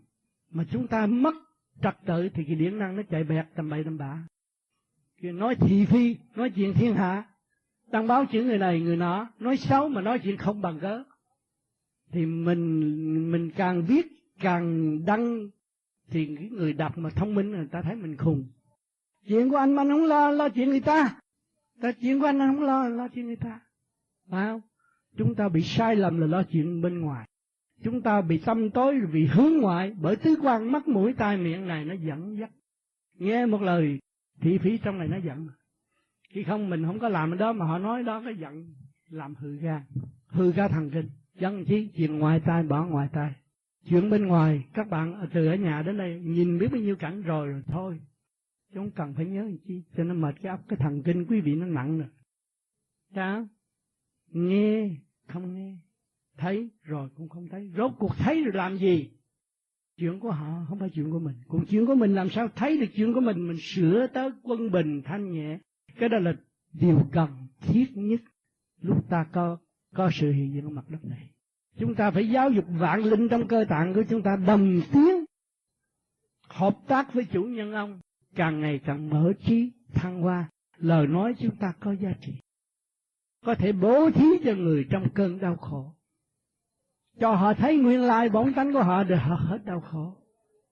Mà 0.51 0.65
chúng 0.71 0.87
ta 0.87 1.07
mất 1.07 1.35
trật 1.83 1.97
tự 2.07 2.29
thì 2.29 2.45
cái 2.45 2.55
điện 2.55 2.79
năng 2.79 2.97
nó 2.97 3.03
chạy 3.11 3.25
bẹt 3.25 3.47
tầm 3.55 3.71
bậy 3.71 3.85
tầm 3.85 3.99
bạ. 3.99 4.19
Nói 5.21 5.55
thị 5.55 5.87
phi, 5.87 6.17
nói 6.35 6.51
chuyện 6.51 6.75
thiên 6.75 6.95
hạ. 6.95 7.25
Đăng 7.91 8.07
báo 8.07 8.25
chữ 8.27 8.45
người 8.45 8.59
này, 8.59 8.81
người 8.81 8.97
nọ, 8.97 9.29
nói 9.39 9.57
xấu 9.57 9.89
mà 9.89 10.01
nói 10.01 10.19
chuyện 10.19 10.37
không 10.37 10.63
bằng 10.63 10.81
cớ 10.81 11.05
thì 12.15 12.27
mình 12.27 13.33
mình 13.33 13.51
càng 13.51 13.85
viết 13.85 14.07
càng 14.41 14.99
đăng 15.05 15.49
thì 16.11 16.37
cái 16.37 16.49
người 16.51 16.73
đọc 16.73 16.99
mà 16.99 17.11
thông 17.11 17.35
minh 17.35 17.51
người 17.51 17.67
ta 17.67 17.83
thấy 17.83 17.97
mình 17.97 18.17
khùng. 18.17 18.45
Chuyện 19.27 19.51
của 19.51 19.57
anh 19.57 19.75
mà 19.75 19.83
anh 19.83 19.89
không 19.89 20.05
lo 20.05 20.31
lo 20.31 20.49
chuyện 20.49 20.69
người 20.69 20.81
ta. 20.81 21.17
Ta 21.81 21.93
chuyện 21.93 22.21
của 22.21 22.27
anh 22.27 22.39
anh 22.39 22.55
không 22.55 22.65
lo 22.65 22.89
lo 22.89 23.09
chuyện 23.09 23.27
người 23.27 23.37
ta. 23.37 23.61
Phải 24.31 24.47
không? 24.47 24.61
Chúng 25.17 25.35
ta 25.35 25.49
bị 25.49 25.63
sai 25.63 25.97
lầm 25.97 26.21
là 26.21 26.27
lo 26.27 26.43
chuyện 26.43 26.83
bên 26.83 27.01
ngoài. 27.01 27.29
Chúng 27.83 28.03
ta 28.03 28.21
bị 28.21 28.39
tâm 28.39 28.71
tối 28.71 29.01
vì 29.01 29.27
hướng 29.27 29.53
ngoại 29.53 29.95
bởi 30.01 30.17
tứ 30.17 30.37
quan 30.43 30.73
mắt 30.73 30.89
mũi 30.89 31.13
tai 31.13 31.37
miệng 31.37 31.67
này 31.67 31.85
nó 31.85 31.95
dẫn 31.95 32.39
dắt. 32.39 32.51
Nghe 33.19 33.47
một 33.47 33.63
lời 33.63 33.99
thị 34.41 34.59
phí 34.59 34.79
trong 34.79 34.99
này 34.99 35.09
nó 35.09 35.17
giận. 35.17 35.49
Khi 36.29 36.43
không 36.43 36.71
mình 36.71 36.85
không 36.87 36.99
có 36.99 37.09
làm 37.09 37.31
cái 37.31 37.39
đó 37.39 37.53
mà 37.53 37.67
họ 37.67 37.79
nói 37.79 38.03
đó 38.03 38.23
cái 38.25 38.37
giận. 38.37 38.75
Làm 39.11 39.35
hư 39.35 39.57
gan 39.57 39.83
hư 40.27 40.53
ga 40.53 40.69
thần 40.69 40.91
kinh 40.91 41.09
dân 41.35 41.65
trí 41.65 41.89
chuyện 41.97 42.19
ngoài 42.19 42.41
tai, 42.47 42.63
bỏ 42.63 42.87
ngoài 42.87 43.09
tai. 43.13 43.33
Chuyện 43.89 44.11
bên 44.11 44.27
ngoài, 44.27 44.65
các 44.75 44.91
bạn 44.91 45.29
từ 45.35 45.47
ở 45.47 45.55
nhà 45.55 45.83
đến 45.83 45.99
đây 45.99 46.21
nhìn 46.21 46.59
biết 46.59 46.69
bao 46.73 46.81
nhiêu 46.81 46.97
cảnh 46.97 47.23
rồi 47.23 47.49
rồi 47.49 47.63
thôi. 47.67 48.01
Chứ 48.73 48.79
không 48.79 48.91
cần 48.91 49.15
phải 49.15 49.27
nhớ 49.27 49.51
chi, 49.67 49.83
cho 49.97 50.05
nó 50.05 50.15
mệt 50.15 50.35
cái 50.43 50.51
óc, 50.51 50.61
cái 50.69 50.77
thần 50.77 51.03
kinh 51.03 51.25
quý 51.25 51.41
vị 51.41 51.55
nó 51.55 51.67
nặng 51.67 51.99
rồi. 51.99 52.09
Đó 53.15 53.47
nghe 54.31 54.91
không 55.29 55.55
nghe, 55.55 55.77
thấy 56.37 56.71
rồi 56.83 57.09
cũng 57.17 57.29
không 57.29 57.49
thấy. 57.49 57.71
Rốt 57.77 57.93
cuộc 57.99 58.15
thấy 58.19 58.45
rồi 58.45 58.53
làm 58.55 58.77
gì? 58.77 59.11
Chuyện 59.97 60.21
của 60.21 60.31
họ, 60.31 60.65
không 60.69 60.79
phải 60.79 60.91
chuyện 60.95 61.11
của 61.11 61.19
mình. 61.19 61.35
Còn 61.49 61.67
chuyện 61.67 61.87
của 61.87 61.95
mình 61.95 62.15
làm 62.15 62.31
sao 62.31 62.49
thấy 62.49 62.79
được 62.79 62.87
chuyện 62.95 63.15
của 63.15 63.21
mình? 63.21 63.49
Mình 63.49 63.57
sửa 63.61 64.07
tới 64.07 64.31
quân 64.43 64.71
bình 64.71 65.03
thanh 65.05 65.33
nhẹ. 65.33 65.59
Cái 65.99 66.09
đó 66.09 66.19
là 66.19 66.35
điều 66.73 67.01
cần 67.13 67.31
thiết 67.61 67.87
nhất. 67.95 68.21
Lúc 68.81 69.09
ta 69.09 69.27
có 69.33 69.59
có 69.95 70.11
sự 70.13 70.33
hiện 70.33 70.55
diện 70.55 70.65
ở 70.65 70.71
mặt 70.71 70.85
đất 70.89 71.05
này. 71.05 71.31
Chúng 71.79 71.95
ta 71.95 72.11
phải 72.11 72.29
giáo 72.29 72.51
dục 72.51 72.65
vạn 72.69 73.01
linh 73.05 73.29
trong 73.29 73.49
cơ 73.49 73.65
tạng 73.69 73.95
của 73.95 74.03
chúng 74.11 74.23
ta 74.23 74.37
đồng 74.47 74.81
tiếng, 74.93 75.25
hợp 76.49 76.77
tác 76.87 77.15
với 77.15 77.25
chủ 77.25 77.43
nhân 77.43 77.73
ông, 77.73 78.01
càng 78.35 78.61
ngày 78.61 78.81
càng 78.85 79.11
mở 79.11 79.33
trí, 79.47 79.73
thăng 79.95 80.23
hoa. 80.23 80.49
Lời 80.79 81.07
nói 81.07 81.35
chúng 81.39 81.57
ta 81.57 81.73
có 81.81 81.93
giá 81.93 82.13
trị. 82.21 82.33
Có 83.45 83.55
thể 83.55 83.73
bố 83.73 84.11
thí 84.11 84.27
cho 84.45 84.55
người 84.55 84.87
trong 84.91 85.09
cơn 85.15 85.39
đau 85.39 85.57
khổ. 85.57 85.95
Cho 87.21 87.35
họ 87.35 87.55
thấy 87.55 87.77
nguyên 87.77 88.01
lai 88.01 88.29
bổn 88.29 88.55
tánh 88.55 88.73
của 88.73 88.83
họ 88.83 89.05
để 89.05 89.17
họ 89.17 89.35
hết 89.35 89.65
đau 89.65 89.81
khổ. 89.81 90.17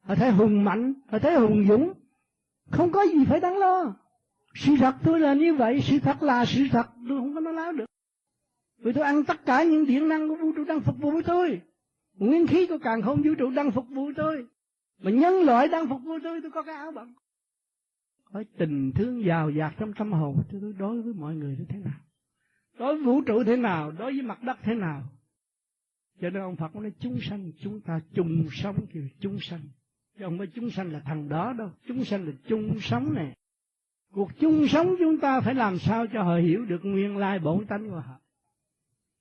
Họ 0.02 0.14
thấy 0.14 0.30
hùng 0.30 0.64
mạnh, 0.64 0.94
họ 1.08 1.18
thấy 1.18 1.34
hùng 1.34 1.64
dũng. 1.68 1.92
Không 2.70 2.92
có 2.92 3.06
gì 3.06 3.24
phải 3.24 3.40
đáng 3.40 3.58
lo. 3.58 3.94
Sự 4.54 4.72
thật 4.78 4.94
tôi 5.04 5.20
là 5.20 5.34
như 5.34 5.54
vậy, 5.54 5.80
sự 5.80 5.98
thật 5.98 6.22
là 6.22 6.44
sự 6.44 6.62
thật. 6.72 6.86
Tôi 7.08 7.18
không 7.18 7.34
có 7.34 7.40
nói 7.40 7.54
láo 7.54 7.72
được 7.72 7.84
vì 8.82 8.92
tôi 8.92 9.04
ăn 9.04 9.24
tất 9.24 9.46
cả 9.46 9.62
những 9.62 9.86
điện 9.86 10.08
năng 10.08 10.28
của 10.28 10.36
vũ 10.36 10.52
trụ 10.52 10.64
đang 10.64 10.80
phục 10.80 10.98
vụ 10.98 11.22
tôi. 11.22 11.60
Nguyên 12.18 12.46
khí 12.46 12.66
của 12.66 12.78
càng 12.78 13.02
không 13.02 13.22
vũ 13.22 13.34
trụ 13.38 13.50
đang 13.50 13.70
phục 13.70 13.88
vụ 13.88 14.12
tôi. 14.16 14.46
Mà 15.02 15.10
nhân 15.10 15.34
loại 15.34 15.68
đang 15.68 15.88
phục 15.88 16.02
vụ 16.02 16.18
tôi 16.24 16.40
tôi 16.42 16.50
có 16.50 16.62
cái 16.62 16.74
áo 16.74 16.92
bận 16.92 17.14
có 18.32 18.44
tình 18.56 18.92
thương 18.92 19.24
giàu 19.24 19.50
dạt 19.50 19.74
trong 19.78 19.92
tâm 19.92 20.12
hồn. 20.12 20.42
Tôi 20.52 20.74
đối 20.78 21.02
với 21.02 21.14
mọi 21.14 21.34
người 21.34 21.56
như 21.58 21.64
thế 21.68 21.78
nào? 21.78 22.00
Đối 22.78 22.94
với 22.94 23.04
vũ 23.04 23.22
trụ 23.22 23.44
thế 23.44 23.56
nào? 23.56 23.90
Đối 23.90 24.12
với 24.12 24.22
mặt 24.22 24.42
đất 24.42 24.58
thế 24.62 24.74
nào? 24.74 25.02
Cho 26.20 26.30
nên 26.30 26.42
ông 26.42 26.56
Phật 26.56 26.76
nói, 26.76 26.92
chúng 26.98 27.18
sanh, 27.20 27.52
chúng 27.60 27.80
ta 27.80 28.00
chung 28.14 28.46
sống 28.52 28.76
thì 28.92 29.00
chúng 29.20 29.38
sanh. 29.40 29.60
Chứ 30.18 30.24
không 30.24 30.38
phải 30.38 30.46
chúng 30.46 30.70
sanh 30.70 30.92
là 30.92 31.00
thằng 31.00 31.28
đó 31.28 31.52
đâu. 31.52 31.70
Chúng 31.86 32.04
sanh 32.04 32.26
là 32.26 32.32
chung 32.48 32.80
sống 32.80 33.14
này 33.14 33.34
cuộc 34.12 34.38
chung 34.40 34.68
sống 34.68 34.94
chúng 34.98 35.18
ta 35.18 35.40
phải 35.40 35.54
làm 35.54 35.78
sao 35.78 36.06
cho 36.06 36.22
họ 36.22 36.36
hiểu 36.36 36.64
được 36.64 36.84
nguyên 36.84 37.16
lai 37.16 37.38
bổn 37.38 37.66
tánh 37.66 37.90
của 37.90 38.00
họ? 38.00 38.18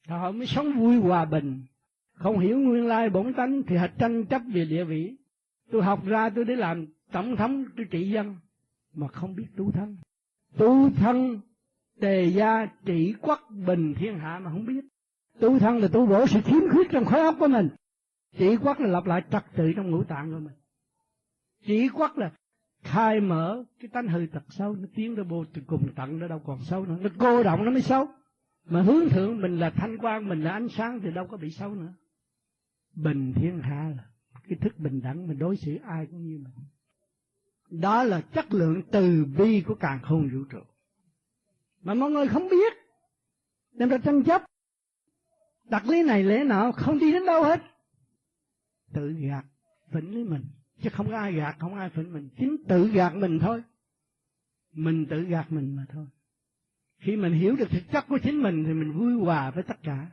Họ 0.08 0.32
mới 0.32 0.48
sống 0.48 0.80
vui 0.80 0.98
hòa 0.98 1.26
bình. 1.26 1.66
Không 2.14 2.40
hiểu 2.40 2.58
nguyên 2.58 2.88
lai 2.88 3.10
bổn 3.10 3.34
tánh 3.34 3.64
thì 3.64 3.76
họ 3.76 3.88
tranh 3.88 4.26
chấp 4.26 4.42
về 4.54 4.66
địa 4.66 4.84
vị. 4.84 5.16
Tôi 5.72 5.84
học 5.84 6.06
ra 6.06 6.30
tôi 6.30 6.46
để 6.46 6.56
làm 6.56 6.86
tổng 7.12 7.36
thống, 7.36 7.66
tôi 7.78 7.86
trị 7.92 8.10
dân. 8.10 8.36
Mà 8.94 9.08
không 9.08 9.36
biết 9.36 9.48
tu 9.58 9.72
thân. 9.72 9.98
Tu 10.58 10.90
thân, 10.90 11.40
đề 11.96 12.26
gia, 12.26 12.66
trị 12.86 13.16
quốc, 13.22 13.40
bình, 13.66 13.94
thiên 13.94 14.20
hạ 14.20 14.40
mà 14.44 14.52
không 14.52 14.66
biết. 14.66 14.86
Tu 15.40 15.60
thân 15.60 15.78
là 15.78 15.88
tu 15.88 16.06
bổ 16.06 16.28
sự 16.28 16.42
khiếm 16.42 16.70
khuyết 16.72 16.88
trong 16.92 17.06
khối 17.06 17.20
óc 17.20 17.36
của 17.40 17.48
mình. 17.48 17.70
Trị 18.38 18.58
quốc 18.58 18.80
là 18.80 18.88
lập 18.88 19.06
lại 19.06 19.24
trật 19.32 19.44
tự 19.56 19.74
trong 19.76 19.92
ngũ 19.92 20.04
tạng 20.04 20.34
của 20.34 20.40
mình. 20.40 20.54
Trị 21.66 21.90
quốc 21.94 22.18
là 22.18 22.32
khai 22.84 23.20
mở 23.20 23.64
cái 23.80 23.90
tánh 23.90 24.08
hư 24.08 24.26
tật 24.34 24.44
xấu, 24.50 24.76
nó 24.76 24.88
tiến 24.96 25.16
ra 25.16 25.24
vô 25.24 25.46
từ 25.54 25.62
cùng 25.68 25.88
tận, 25.96 26.20
nó 26.20 26.28
đâu 26.28 26.42
còn 26.46 26.60
xấu 26.62 26.86
nữa. 26.86 26.98
Nó 27.02 27.10
cô 27.18 27.44
động, 27.44 27.66
nó 27.66 27.72
mới 27.72 27.82
xấu 27.82 28.08
mà 28.72 28.82
hướng 28.82 29.10
thượng 29.10 29.42
mình 29.42 29.60
là 29.60 29.70
thanh 29.70 29.98
quan 29.98 30.30
mình 30.30 30.44
là 30.44 30.52
ánh 30.52 30.68
sáng 30.70 31.00
thì 31.04 31.12
đâu 31.12 31.28
có 31.28 31.38
bị 31.38 31.52
xấu 31.52 31.76
nữa. 31.76 31.94
Bình 32.94 33.34
thiên 33.36 33.60
hạ 33.60 33.94
là 33.98 34.04
cái 34.50 34.58
thức 34.62 34.80
bình 34.80 35.02
đẳng, 35.02 35.28
mình 35.28 35.40
đối 35.40 35.58
xử 35.58 35.78
ai 35.84 36.06
cũng 36.06 36.24
như 36.24 36.38
mình. 36.38 36.54
Đó 37.82 38.04
là 38.04 38.22
chất 38.22 38.54
lượng 38.54 38.82
từ 38.92 39.26
bi 39.26 39.64
của 39.68 39.76
càng 39.76 40.00
khôn 40.02 40.30
vũ 40.34 40.44
trụ. 40.52 40.60
Mà 41.82 41.94
mọi 41.94 42.12
người 42.12 42.28
không 42.28 42.50
biết, 42.50 42.74
nên 43.72 43.90
ra 43.90 43.98
tranh 43.98 44.24
chấp. 44.24 44.42
Đặt 45.70 45.88
lý 45.88 46.04
này 46.04 46.24
lẽ 46.24 46.44
nào 46.44 46.72
không 46.72 47.00
đi 47.00 47.12
đến 47.12 47.26
đâu 47.26 47.44
hết? 47.44 47.62
Tự 48.94 49.14
gạt, 49.14 49.46
phỉnh 49.92 50.12
lấy 50.14 50.24
mình. 50.24 50.44
Chứ 50.82 50.90
không 50.94 51.10
có 51.10 51.18
ai 51.18 51.34
gạt, 51.34 51.56
không 51.60 51.76
ai 51.76 51.90
phỉnh 51.90 52.14
mình. 52.14 52.30
Chính 52.38 52.58
tự 52.68 52.88
gạt 52.88 53.16
mình 53.16 53.40
thôi. 53.40 53.64
Mình 54.74 55.06
tự 55.10 55.22
gạt 55.24 55.52
mình 55.52 55.76
mà 55.76 55.86
thôi 55.90 56.08
khi 57.02 57.16
mình 57.16 57.34
hiểu 57.34 57.56
được 57.56 57.68
thực 57.72 57.84
chất 57.92 58.06
của 58.10 58.20
chính 58.24 58.44
mình 58.44 58.64
thì 58.68 58.74
mình 58.74 58.92
vui 58.92 59.26
hòa 59.26 59.52
với 59.52 59.64
tất 59.64 59.78
cả. 59.84 60.08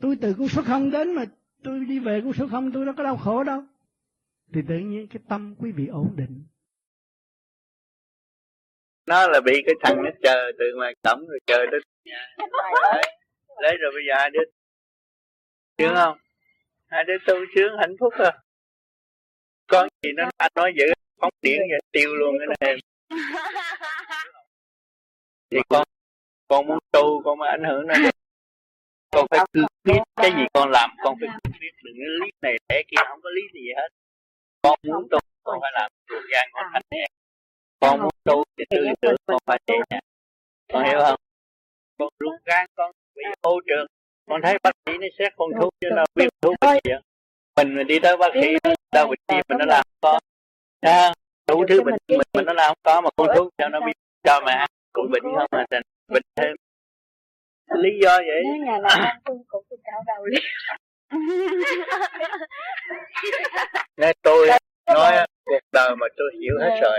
Tôi 0.00 0.16
từ 0.20 0.34
con 0.38 0.48
số 0.48 0.62
không 0.62 0.90
đến 0.90 1.14
mà 1.14 1.24
tôi 1.62 1.84
đi 1.84 1.98
về 1.98 2.20
con 2.24 2.32
số 2.32 2.48
không 2.50 2.72
tôi 2.72 2.84
đâu 2.84 2.94
có 2.96 3.02
đau 3.02 3.16
khổ 3.16 3.44
đâu. 3.44 3.62
Thì 4.54 4.60
tự 4.68 4.78
nhiên 4.78 5.08
cái 5.08 5.22
tâm 5.28 5.54
quý 5.58 5.72
vị 5.72 5.86
ổn 5.86 6.14
định. 6.16 6.44
Nó 9.06 9.28
là 9.28 9.40
bị 9.40 9.62
cái 9.66 9.74
thằng 9.82 9.96
nó 10.04 10.10
chờ 10.22 10.52
từ 10.58 10.64
ngoài 10.76 10.94
cổng 11.02 11.28
rồi 11.28 11.38
chờ 11.46 11.66
tới 11.70 11.80
nhà. 12.04 12.34
Lấy, 12.92 13.02
lấy 13.62 13.76
rồi 13.76 13.92
bây 13.94 14.02
giờ 14.08 14.14
hai 14.18 14.30
đứa 14.30 14.40
sướng 15.78 15.94
không? 15.94 16.18
Hai 16.86 17.04
đứa 17.04 17.18
tu 17.26 17.34
sướng 17.54 17.72
hạnh 17.78 17.96
phúc 18.00 18.12
rồi. 18.18 18.32
con 19.66 19.88
gì 20.02 20.10
nó 20.16 20.30
anh 20.36 20.52
nói 20.54 20.72
dữ 20.78 20.84
phóng 21.20 21.32
điện 21.42 21.60
vậy 21.70 21.80
tiêu 21.92 22.14
luôn 22.14 22.34
cái 22.38 22.56
này 22.60 22.78
thì 25.50 25.58
con 25.68 25.84
con 26.48 26.66
muốn 26.66 26.78
tu 26.92 27.22
con 27.24 27.38
mới 27.38 27.48
ảnh 27.48 27.64
hưởng 27.64 27.86
nó. 27.86 27.94
Con 29.10 29.26
phải 29.30 29.40
cứ 29.52 29.64
biết 29.84 30.00
cái 30.16 30.30
gì 30.30 30.42
con 30.54 30.70
làm 30.70 30.90
con 31.04 31.14
phải 31.20 31.28
cứ 31.44 31.50
biết 31.60 31.70
đừng 31.84 31.94
cái 31.98 32.06
lý 32.20 32.30
này 32.42 32.56
thế 32.68 32.82
kia 32.88 33.02
không 33.08 33.20
có 33.22 33.30
lý 33.30 33.42
gì 33.54 33.68
hết. 33.76 33.88
Con 34.62 34.78
muốn 34.82 35.08
tu 35.10 35.18
con 35.42 35.58
phải 35.60 35.70
làm 35.74 35.92
ruột 36.08 36.22
gan 36.30 36.48
con 36.52 36.66
thành 36.72 36.82
nhẹ 36.90 37.06
con 37.80 38.00
muốn 38.00 38.10
tu 38.24 38.44
thì 38.58 38.64
tư 38.70 38.86
tưởng 39.00 39.16
con 39.26 39.38
phải 39.46 39.58
nhẹ 39.66 39.78
nhàng 39.90 40.00
con 40.72 40.84
hiểu 40.84 40.98
không? 41.06 41.20
Con 41.98 42.08
ruột 42.20 42.40
gan 42.44 42.66
con 42.74 42.92
bị 43.14 43.22
ô 43.40 43.60
trường 43.66 43.86
con 44.26 44.40
thấy 44.42 44.58
bác 44.62 44.70
sĩ 44.86 44.92
nó 45.00 45.06
xét 45.18 45.32
con 45.36 45.50
thuốc 45.60 45.74
cho 45.80 45.88
nó 45.96 46.04
biết 46.14 46.28
thuốc 46.42 46.54
bệnh 46.60 46.80
gì 46.84 46.92
mình 47.56 47.86
đi 47.86 47.98
tới 47.98 48.16
bác 48.16 48.28
sĩ 48.34 48.48
đâu 48.92 49.06
bị 49.10 49.16
gì 49.28 49.40
mình 49.48 49.58
nó 49.58 49.64
làm 49.64 49.84
con 50.00 50.22
đủ 51.48 51.64
thứ 51.68 51.82
bệnh 51.82 51.94
mình 52.08 52.20
mình 52.32 52.44
nó 52.46 52.52
làm 52.52 52.68
không 52.68 52.78
có 52.82 53.00
mà 53.00 53.10
con 53.16 53.28
thuốc 53.36 53.52
cho 53.58 53.68
nó 53.68 53.80
biết 53.86 53.92
cho 54.22 54.40
mà 54.46 54.66
cũng 55.02 55.10
bệnh 55.12 55.22
không 55.22 55.46
mà 55.52 55.64
thành 55.70 55.82
bệnh 56.12 56.22
thêm. 56.36 56.56
Lý 57.82 57.90
do 58.02 58.16
vậy? 58.16 58.42
Nếu 58.44 58.66
nhà 58.66 58.78
làm 58.82 59.00
ăn 59.00 59.16
tôi 59.24 59.36
cũng 59.48 59.64
tôi 59.70 59.78
cạo 59.84 60.00
đầu 60.06 60.26
liền. 60.26 60.44
Nên 63.96 64.16
tôi 64.22 64.48
nói 64.94 65.26
cuộc 65.44 65.60
đời 65.72 65.96
mà 65.96 66.06
tôi 66.16 66.30
hiểu 66.40 66.54
hết 66.60 66.80
rồi 66.82 66.98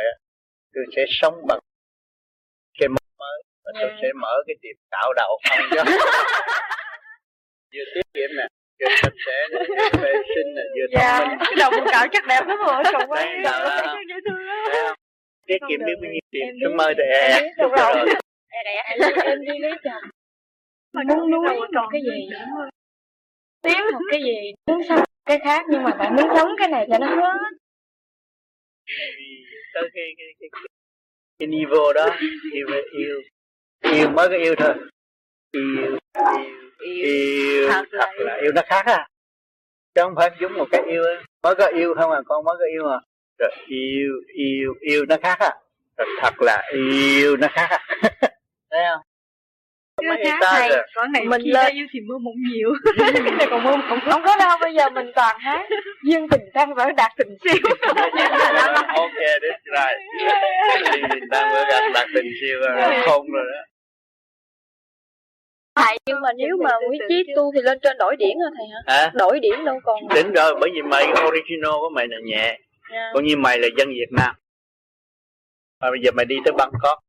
tôi 0.74 0.84
sẽ 0.96 1.06
sống 1.10 1.48
bằng 1.48 1.60
cái 2.80 2.88
mốc 2.90 3.08
mới 3.18 3.44
và 3.66 3.72
tôi 3.82 3.90
sẽ 4.02 4.08
mở 4.22 4.34
cái 4.48 4.56
tiệm 4.62 4.76
cạo 4.92 5.14
đầu 5.14 5.40
không 5.50 5.60
cho. 5.76 5.84
Vừa 7.74 7.84
tiết 7.96 8.02
kiệm 8.14 8.30
nè 8.38 8.48
vừa 8.80 8.96
sạch 9.02 9.14
sẽ 9.26 9.48
nè 9.52 9.60
vừa 9.70 10.04
vệ 10.04 10.14
sinh 10.36 10.56
nè 10.56 10.62
vừa 10.76 10.88
dạ. 11.00 11.20
thông 11.20 11.30
minh. 11.30 11.38
cái 11.40 11.54
đầu 11.60 11.72
cạo 11.92 12.08
chắc 12.12 12.28
đẹp 12.28 12.42
lắm 12.48 12.58
rồi 12.68 12.84
còn 12.94 13.10
quá 13.10 13.26
Đấy, 13.26 13.40
là- 13.44 14.96
tiết 15.50 15.58
kiệm 15.70 15.80
biết 15.86 15.94
bao 16.02 16.12
nhiêu 16.12 16.26
tiền. 16.32 16.50
Tôi 16.64 16.76
mơ 16.76 16.94
thì 16.98 17.04
Đúng 17.58 17.72
rồi. 17.72 17.94
rồi. 17.96 18.16
Em 18.50 19.02
em 19.24 19.42
đi 19.42 19.60
lấy 19.60 19.72
chồng. 19.84 20.04
Muốn 20.94 21.32
nuôi 21.32 21.56
một 21.74 21.88
cái 21.92 22.02
gì 22.02 22.30
tiếng 23.62 23.78
một 23.94 24.00
cái 24.12 24.24
gì 24.24 24.54
muốn 24.68 24.82
sống 24.90 25.00
cái 25.26 25.40
khác 25.44 25.66
nhưng 25.70 25.84
mà 25.84 25.92
bạn 26.00 26.16
muốn 26.16 26.26
sống 26.38 26.50
cái 26.58 26.68
này 26.68 26.88
cho 26.92 26.98
nó 26.98 27.08
hết. 27.08 27.38
Tới 29.74 29.90
cái 29.94 30.06
cái 30.18 30.28
cái, 30.40 30.50
cái, 31.40 31.48
niveau 31.48 31.94
đó. 31.94 32.10
Yêu 32.54 32.68
yêu 32.92 33.22
yêu 33.94 34.10
mới 34.10 34.30
có 34.30 34.36
yêu 34.36 34.56
thôi. 34.58 34.74
Yêu 35.52 35.98
yêu 36.80 37.06
yêu 37.06 37.70
thật 37.70 38.10
là 38.16 38.38
yêu 38.42 38.52
nó 38.56 38.62
khác 38.66 38.86
à. 38.86 39.08
Chứ 39.96 40.02
không 40.02 40.14
phải 40.16 40.30
giống 40.42 40.54
một 40.54 40.68
cái 40.72 40.82
yêu 40.88 41.04
mới 41.44 41.56
có 41.56 41.66
yêu 41.66 41.94
không 41.96 42.12
à 42.12 42.22
con 42.26 42.46
mới 42.46 42.56
có 42.60 42.66
yêu 42.74 42.88
à 42.88 43.00
rồi 43.40 43.50
yêu 43.68 44.12
yêu 44.34 44.74
yêu 44.82 45.06
nó 45.10 45.16
khác 45.24 45.40
à 45.40 45.52
rồi 45.98 46.08
thật 46.22 46.42
là 46.42 46.64
yêu 46.74 47.38
nó 47.38 47.48
khác 47.52 47.68
à 47.72 47.80
thấy 48.72 48.82
không? 48.92 49.02
Cái 50.02 50.10
mấy 50.10 50.26
khác 50.26 50.40
này 50.60 50.70
rồi. 50.96 51.08
này 51.14 51.26
Mình 51.26 51.42
lên- 51.42 51.76
yêu 51.76 51.86
thì 51.94 52.00
mơ 52.02 52.16
mộng 52.18 52.34
nhiều. 52.54 52.70
Cái 53.00 53.12
này 53.38 53.48
còn 53.50 53.64
mơ 53.64 53.76
mộng 53.78 54.00
không? 54.10 54.22
Có 54.26 54.38
đâu 54.40 54.58
bây 54.62 54.74
giờ 54.74 54.90
mình 54.90 55.12
toàn 55.16 55.38
hát 55.40 55.66
duyên 56.04 56.28
tình 56.30 56.42
tan 56.54 56.74
vỡ 56.74 56.92
đạt 56.98 57.12
tình 57.18 57.38
siêu. 57.44 57.54
Ok 58.96 59.20
that's 59.42 59.66
right 59.76 60.00
Thì 60.94 61.02
đang 61.30 61.50
vừa 61.54 61.64
gặp 61.72 61.90
đạt 61.94 62.08
tình 62.16 62.26
siêu 62.42 62.60
rồi 62.60 62.94
khôn 63.06 63.28
rồi 63.32 63.46
đó. 63.56 63.62
Thầy 65.76 65.98
nhưng 66.06 66.22
mà 66.22 66.30
nếu 66.38 66.58
mà 66.64 66.72
quý 66.92 66.98
chí 67.10 67.24
tu 67.36 67.52
thì 67.56 67.62
lên 67.62 67.80
trên 67.84 67.98
đổi 67.98 68.16
điển 68.16 68.38
hả 68.44 68.50
thầy 68.58 68.68
hả? 68.74 68.80
Hả? 69.04 69.12
Đổi 69.14 69.40
điển 69.40 69.66
đâu 69.66 69.80
còn 69.84 70.00
đỉnh 70.16 70.34
rồi 70.34 70.56
bởi 70.62 70.70
vì 70.74 70.82
mày 70.82 71.04
original 71.28 71.72
của 71.80 71.90
mày 71.96 72.08
là 72.10 72.18
nhẹ 72.26 72.60
Dạ. 72.92 73.10
cũng 73.14 73.24
như 73.26 73.36
mày 73.38 73.60
là 73.60 73.68
dân 73.78 73.90
Việt 73.90 74.12
Nam. 74.12 74.36
Mà 75.80 75.92
bây 75.92 76.00
giờ 76.04 76.12
mày 76.12 76.26
đi 76.26 76.36
tới 76.46 76.54
Bangkok, 76.58 77.00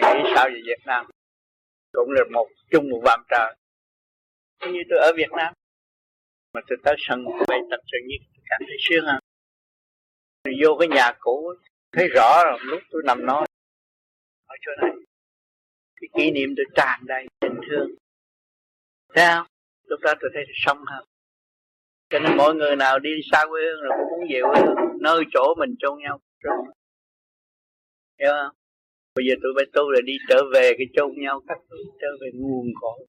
mày 0.00 0.14
nghĩ 0.14 0.30
sao 0.34 0.48
về 0.48 0.60
Việt 0.66 0.82
Nam? 0.86 1.06
Cũng 1.92 2.10
là 2.10 2.22
một 2.32 2.48
chung 2.70 2.90
một 2.90 3.00
vàm 3.04 3.20
trời 3.30 3.56
coi 4.60 4.72
như 4.72 4.80
tôi 4.90 4.98
ở 4.98 5.12
Việt 5.16 5.32
Nam. 5.36 5.54
Mà 6.54 6.60
tôi 6.68 6.78
tới 6.84 6.96
sân 6.98 7.24
bay 7.48 7.60
tập 7.70 7.80
sự 7.92 7.98
nhất 8.08 8.20
tôi 8.34 8.42
cảm 8.50 8.60
thấy 8.66 8.76
sướng 8.80 9.04
hơn. 9.06 9.20
Rồi 10.44 10.54
vô 10.62 10.76
cái 10.78 10.88
nhà 10.88 11.12
cũ, 11.18 11.54
thấy 11.92 12.08
rõ 12.14 12.42
rồi, 12.44 12.58
lúc 12.62 12.82
tôi 12.90 13.02
nằm 13.04 13.26
nói. 13.26 13.46
Ở 14.46 14.56
chỗ 14.60 14.72
này, 14.82 14.90
cái 16.00 16.08
kỷ 16.14 16.30
niệm 16.30 16.48
tôi 16.56 16.66
tràn 16.74 17.00
đầy 17.06 17.26
tình 17.40 17.60
thương. 17.68 17.90
Thấy 19.14 19.24
không? 19.34 19.46
Lúc 19.86 20.00
đó 20.00 20.14
tôi 20.20 20.30
thấy 20.34 20.44
sống 20.54 20.84
hơn 20.86 21.04
cho 22.10 22.18
nên 22.18 22.36
mọi 22.36 22.54
người 22.54 22.76
nào 22.76 22.98
đi 22.98 23.10
xa 23.32 23.44
quê 23.50 23.62
hương 23.62 23.82
rồi 23.82 23.92
cũng 23.98 24.10
muốn 24.10 24.28
về 24.32 24.40
quê 24.52 24.60
hương, 24.66 24.98
nơi 25.00 25.24
chỗ 25.32 25.54
mình 25.58 25.74
chôn 25.78 25.98
nhau. 25.98 26.20
Rồi 26.42 26.56
hiểu 28.20 28.30
không? 28.30 28.56
Bây 29.14 29.24
giờ 29.28 29.34
tụi 29.42 29.52
bay 29.56 29.64
tu 29.72 29.90
là 29.90 30.00
đi 30.04 30.12
trở 30.28 30.42
về 30.54 30.72
cái 30.78 30.86
chôn 30.96 31.10
nhau 31.16 31.40
các 31.48 31.58
thứ 31.70 31.76
trở 32.00 32.08
về 32.20 32.30
nguồn 32.34 32.66
cội. 32.80 33.06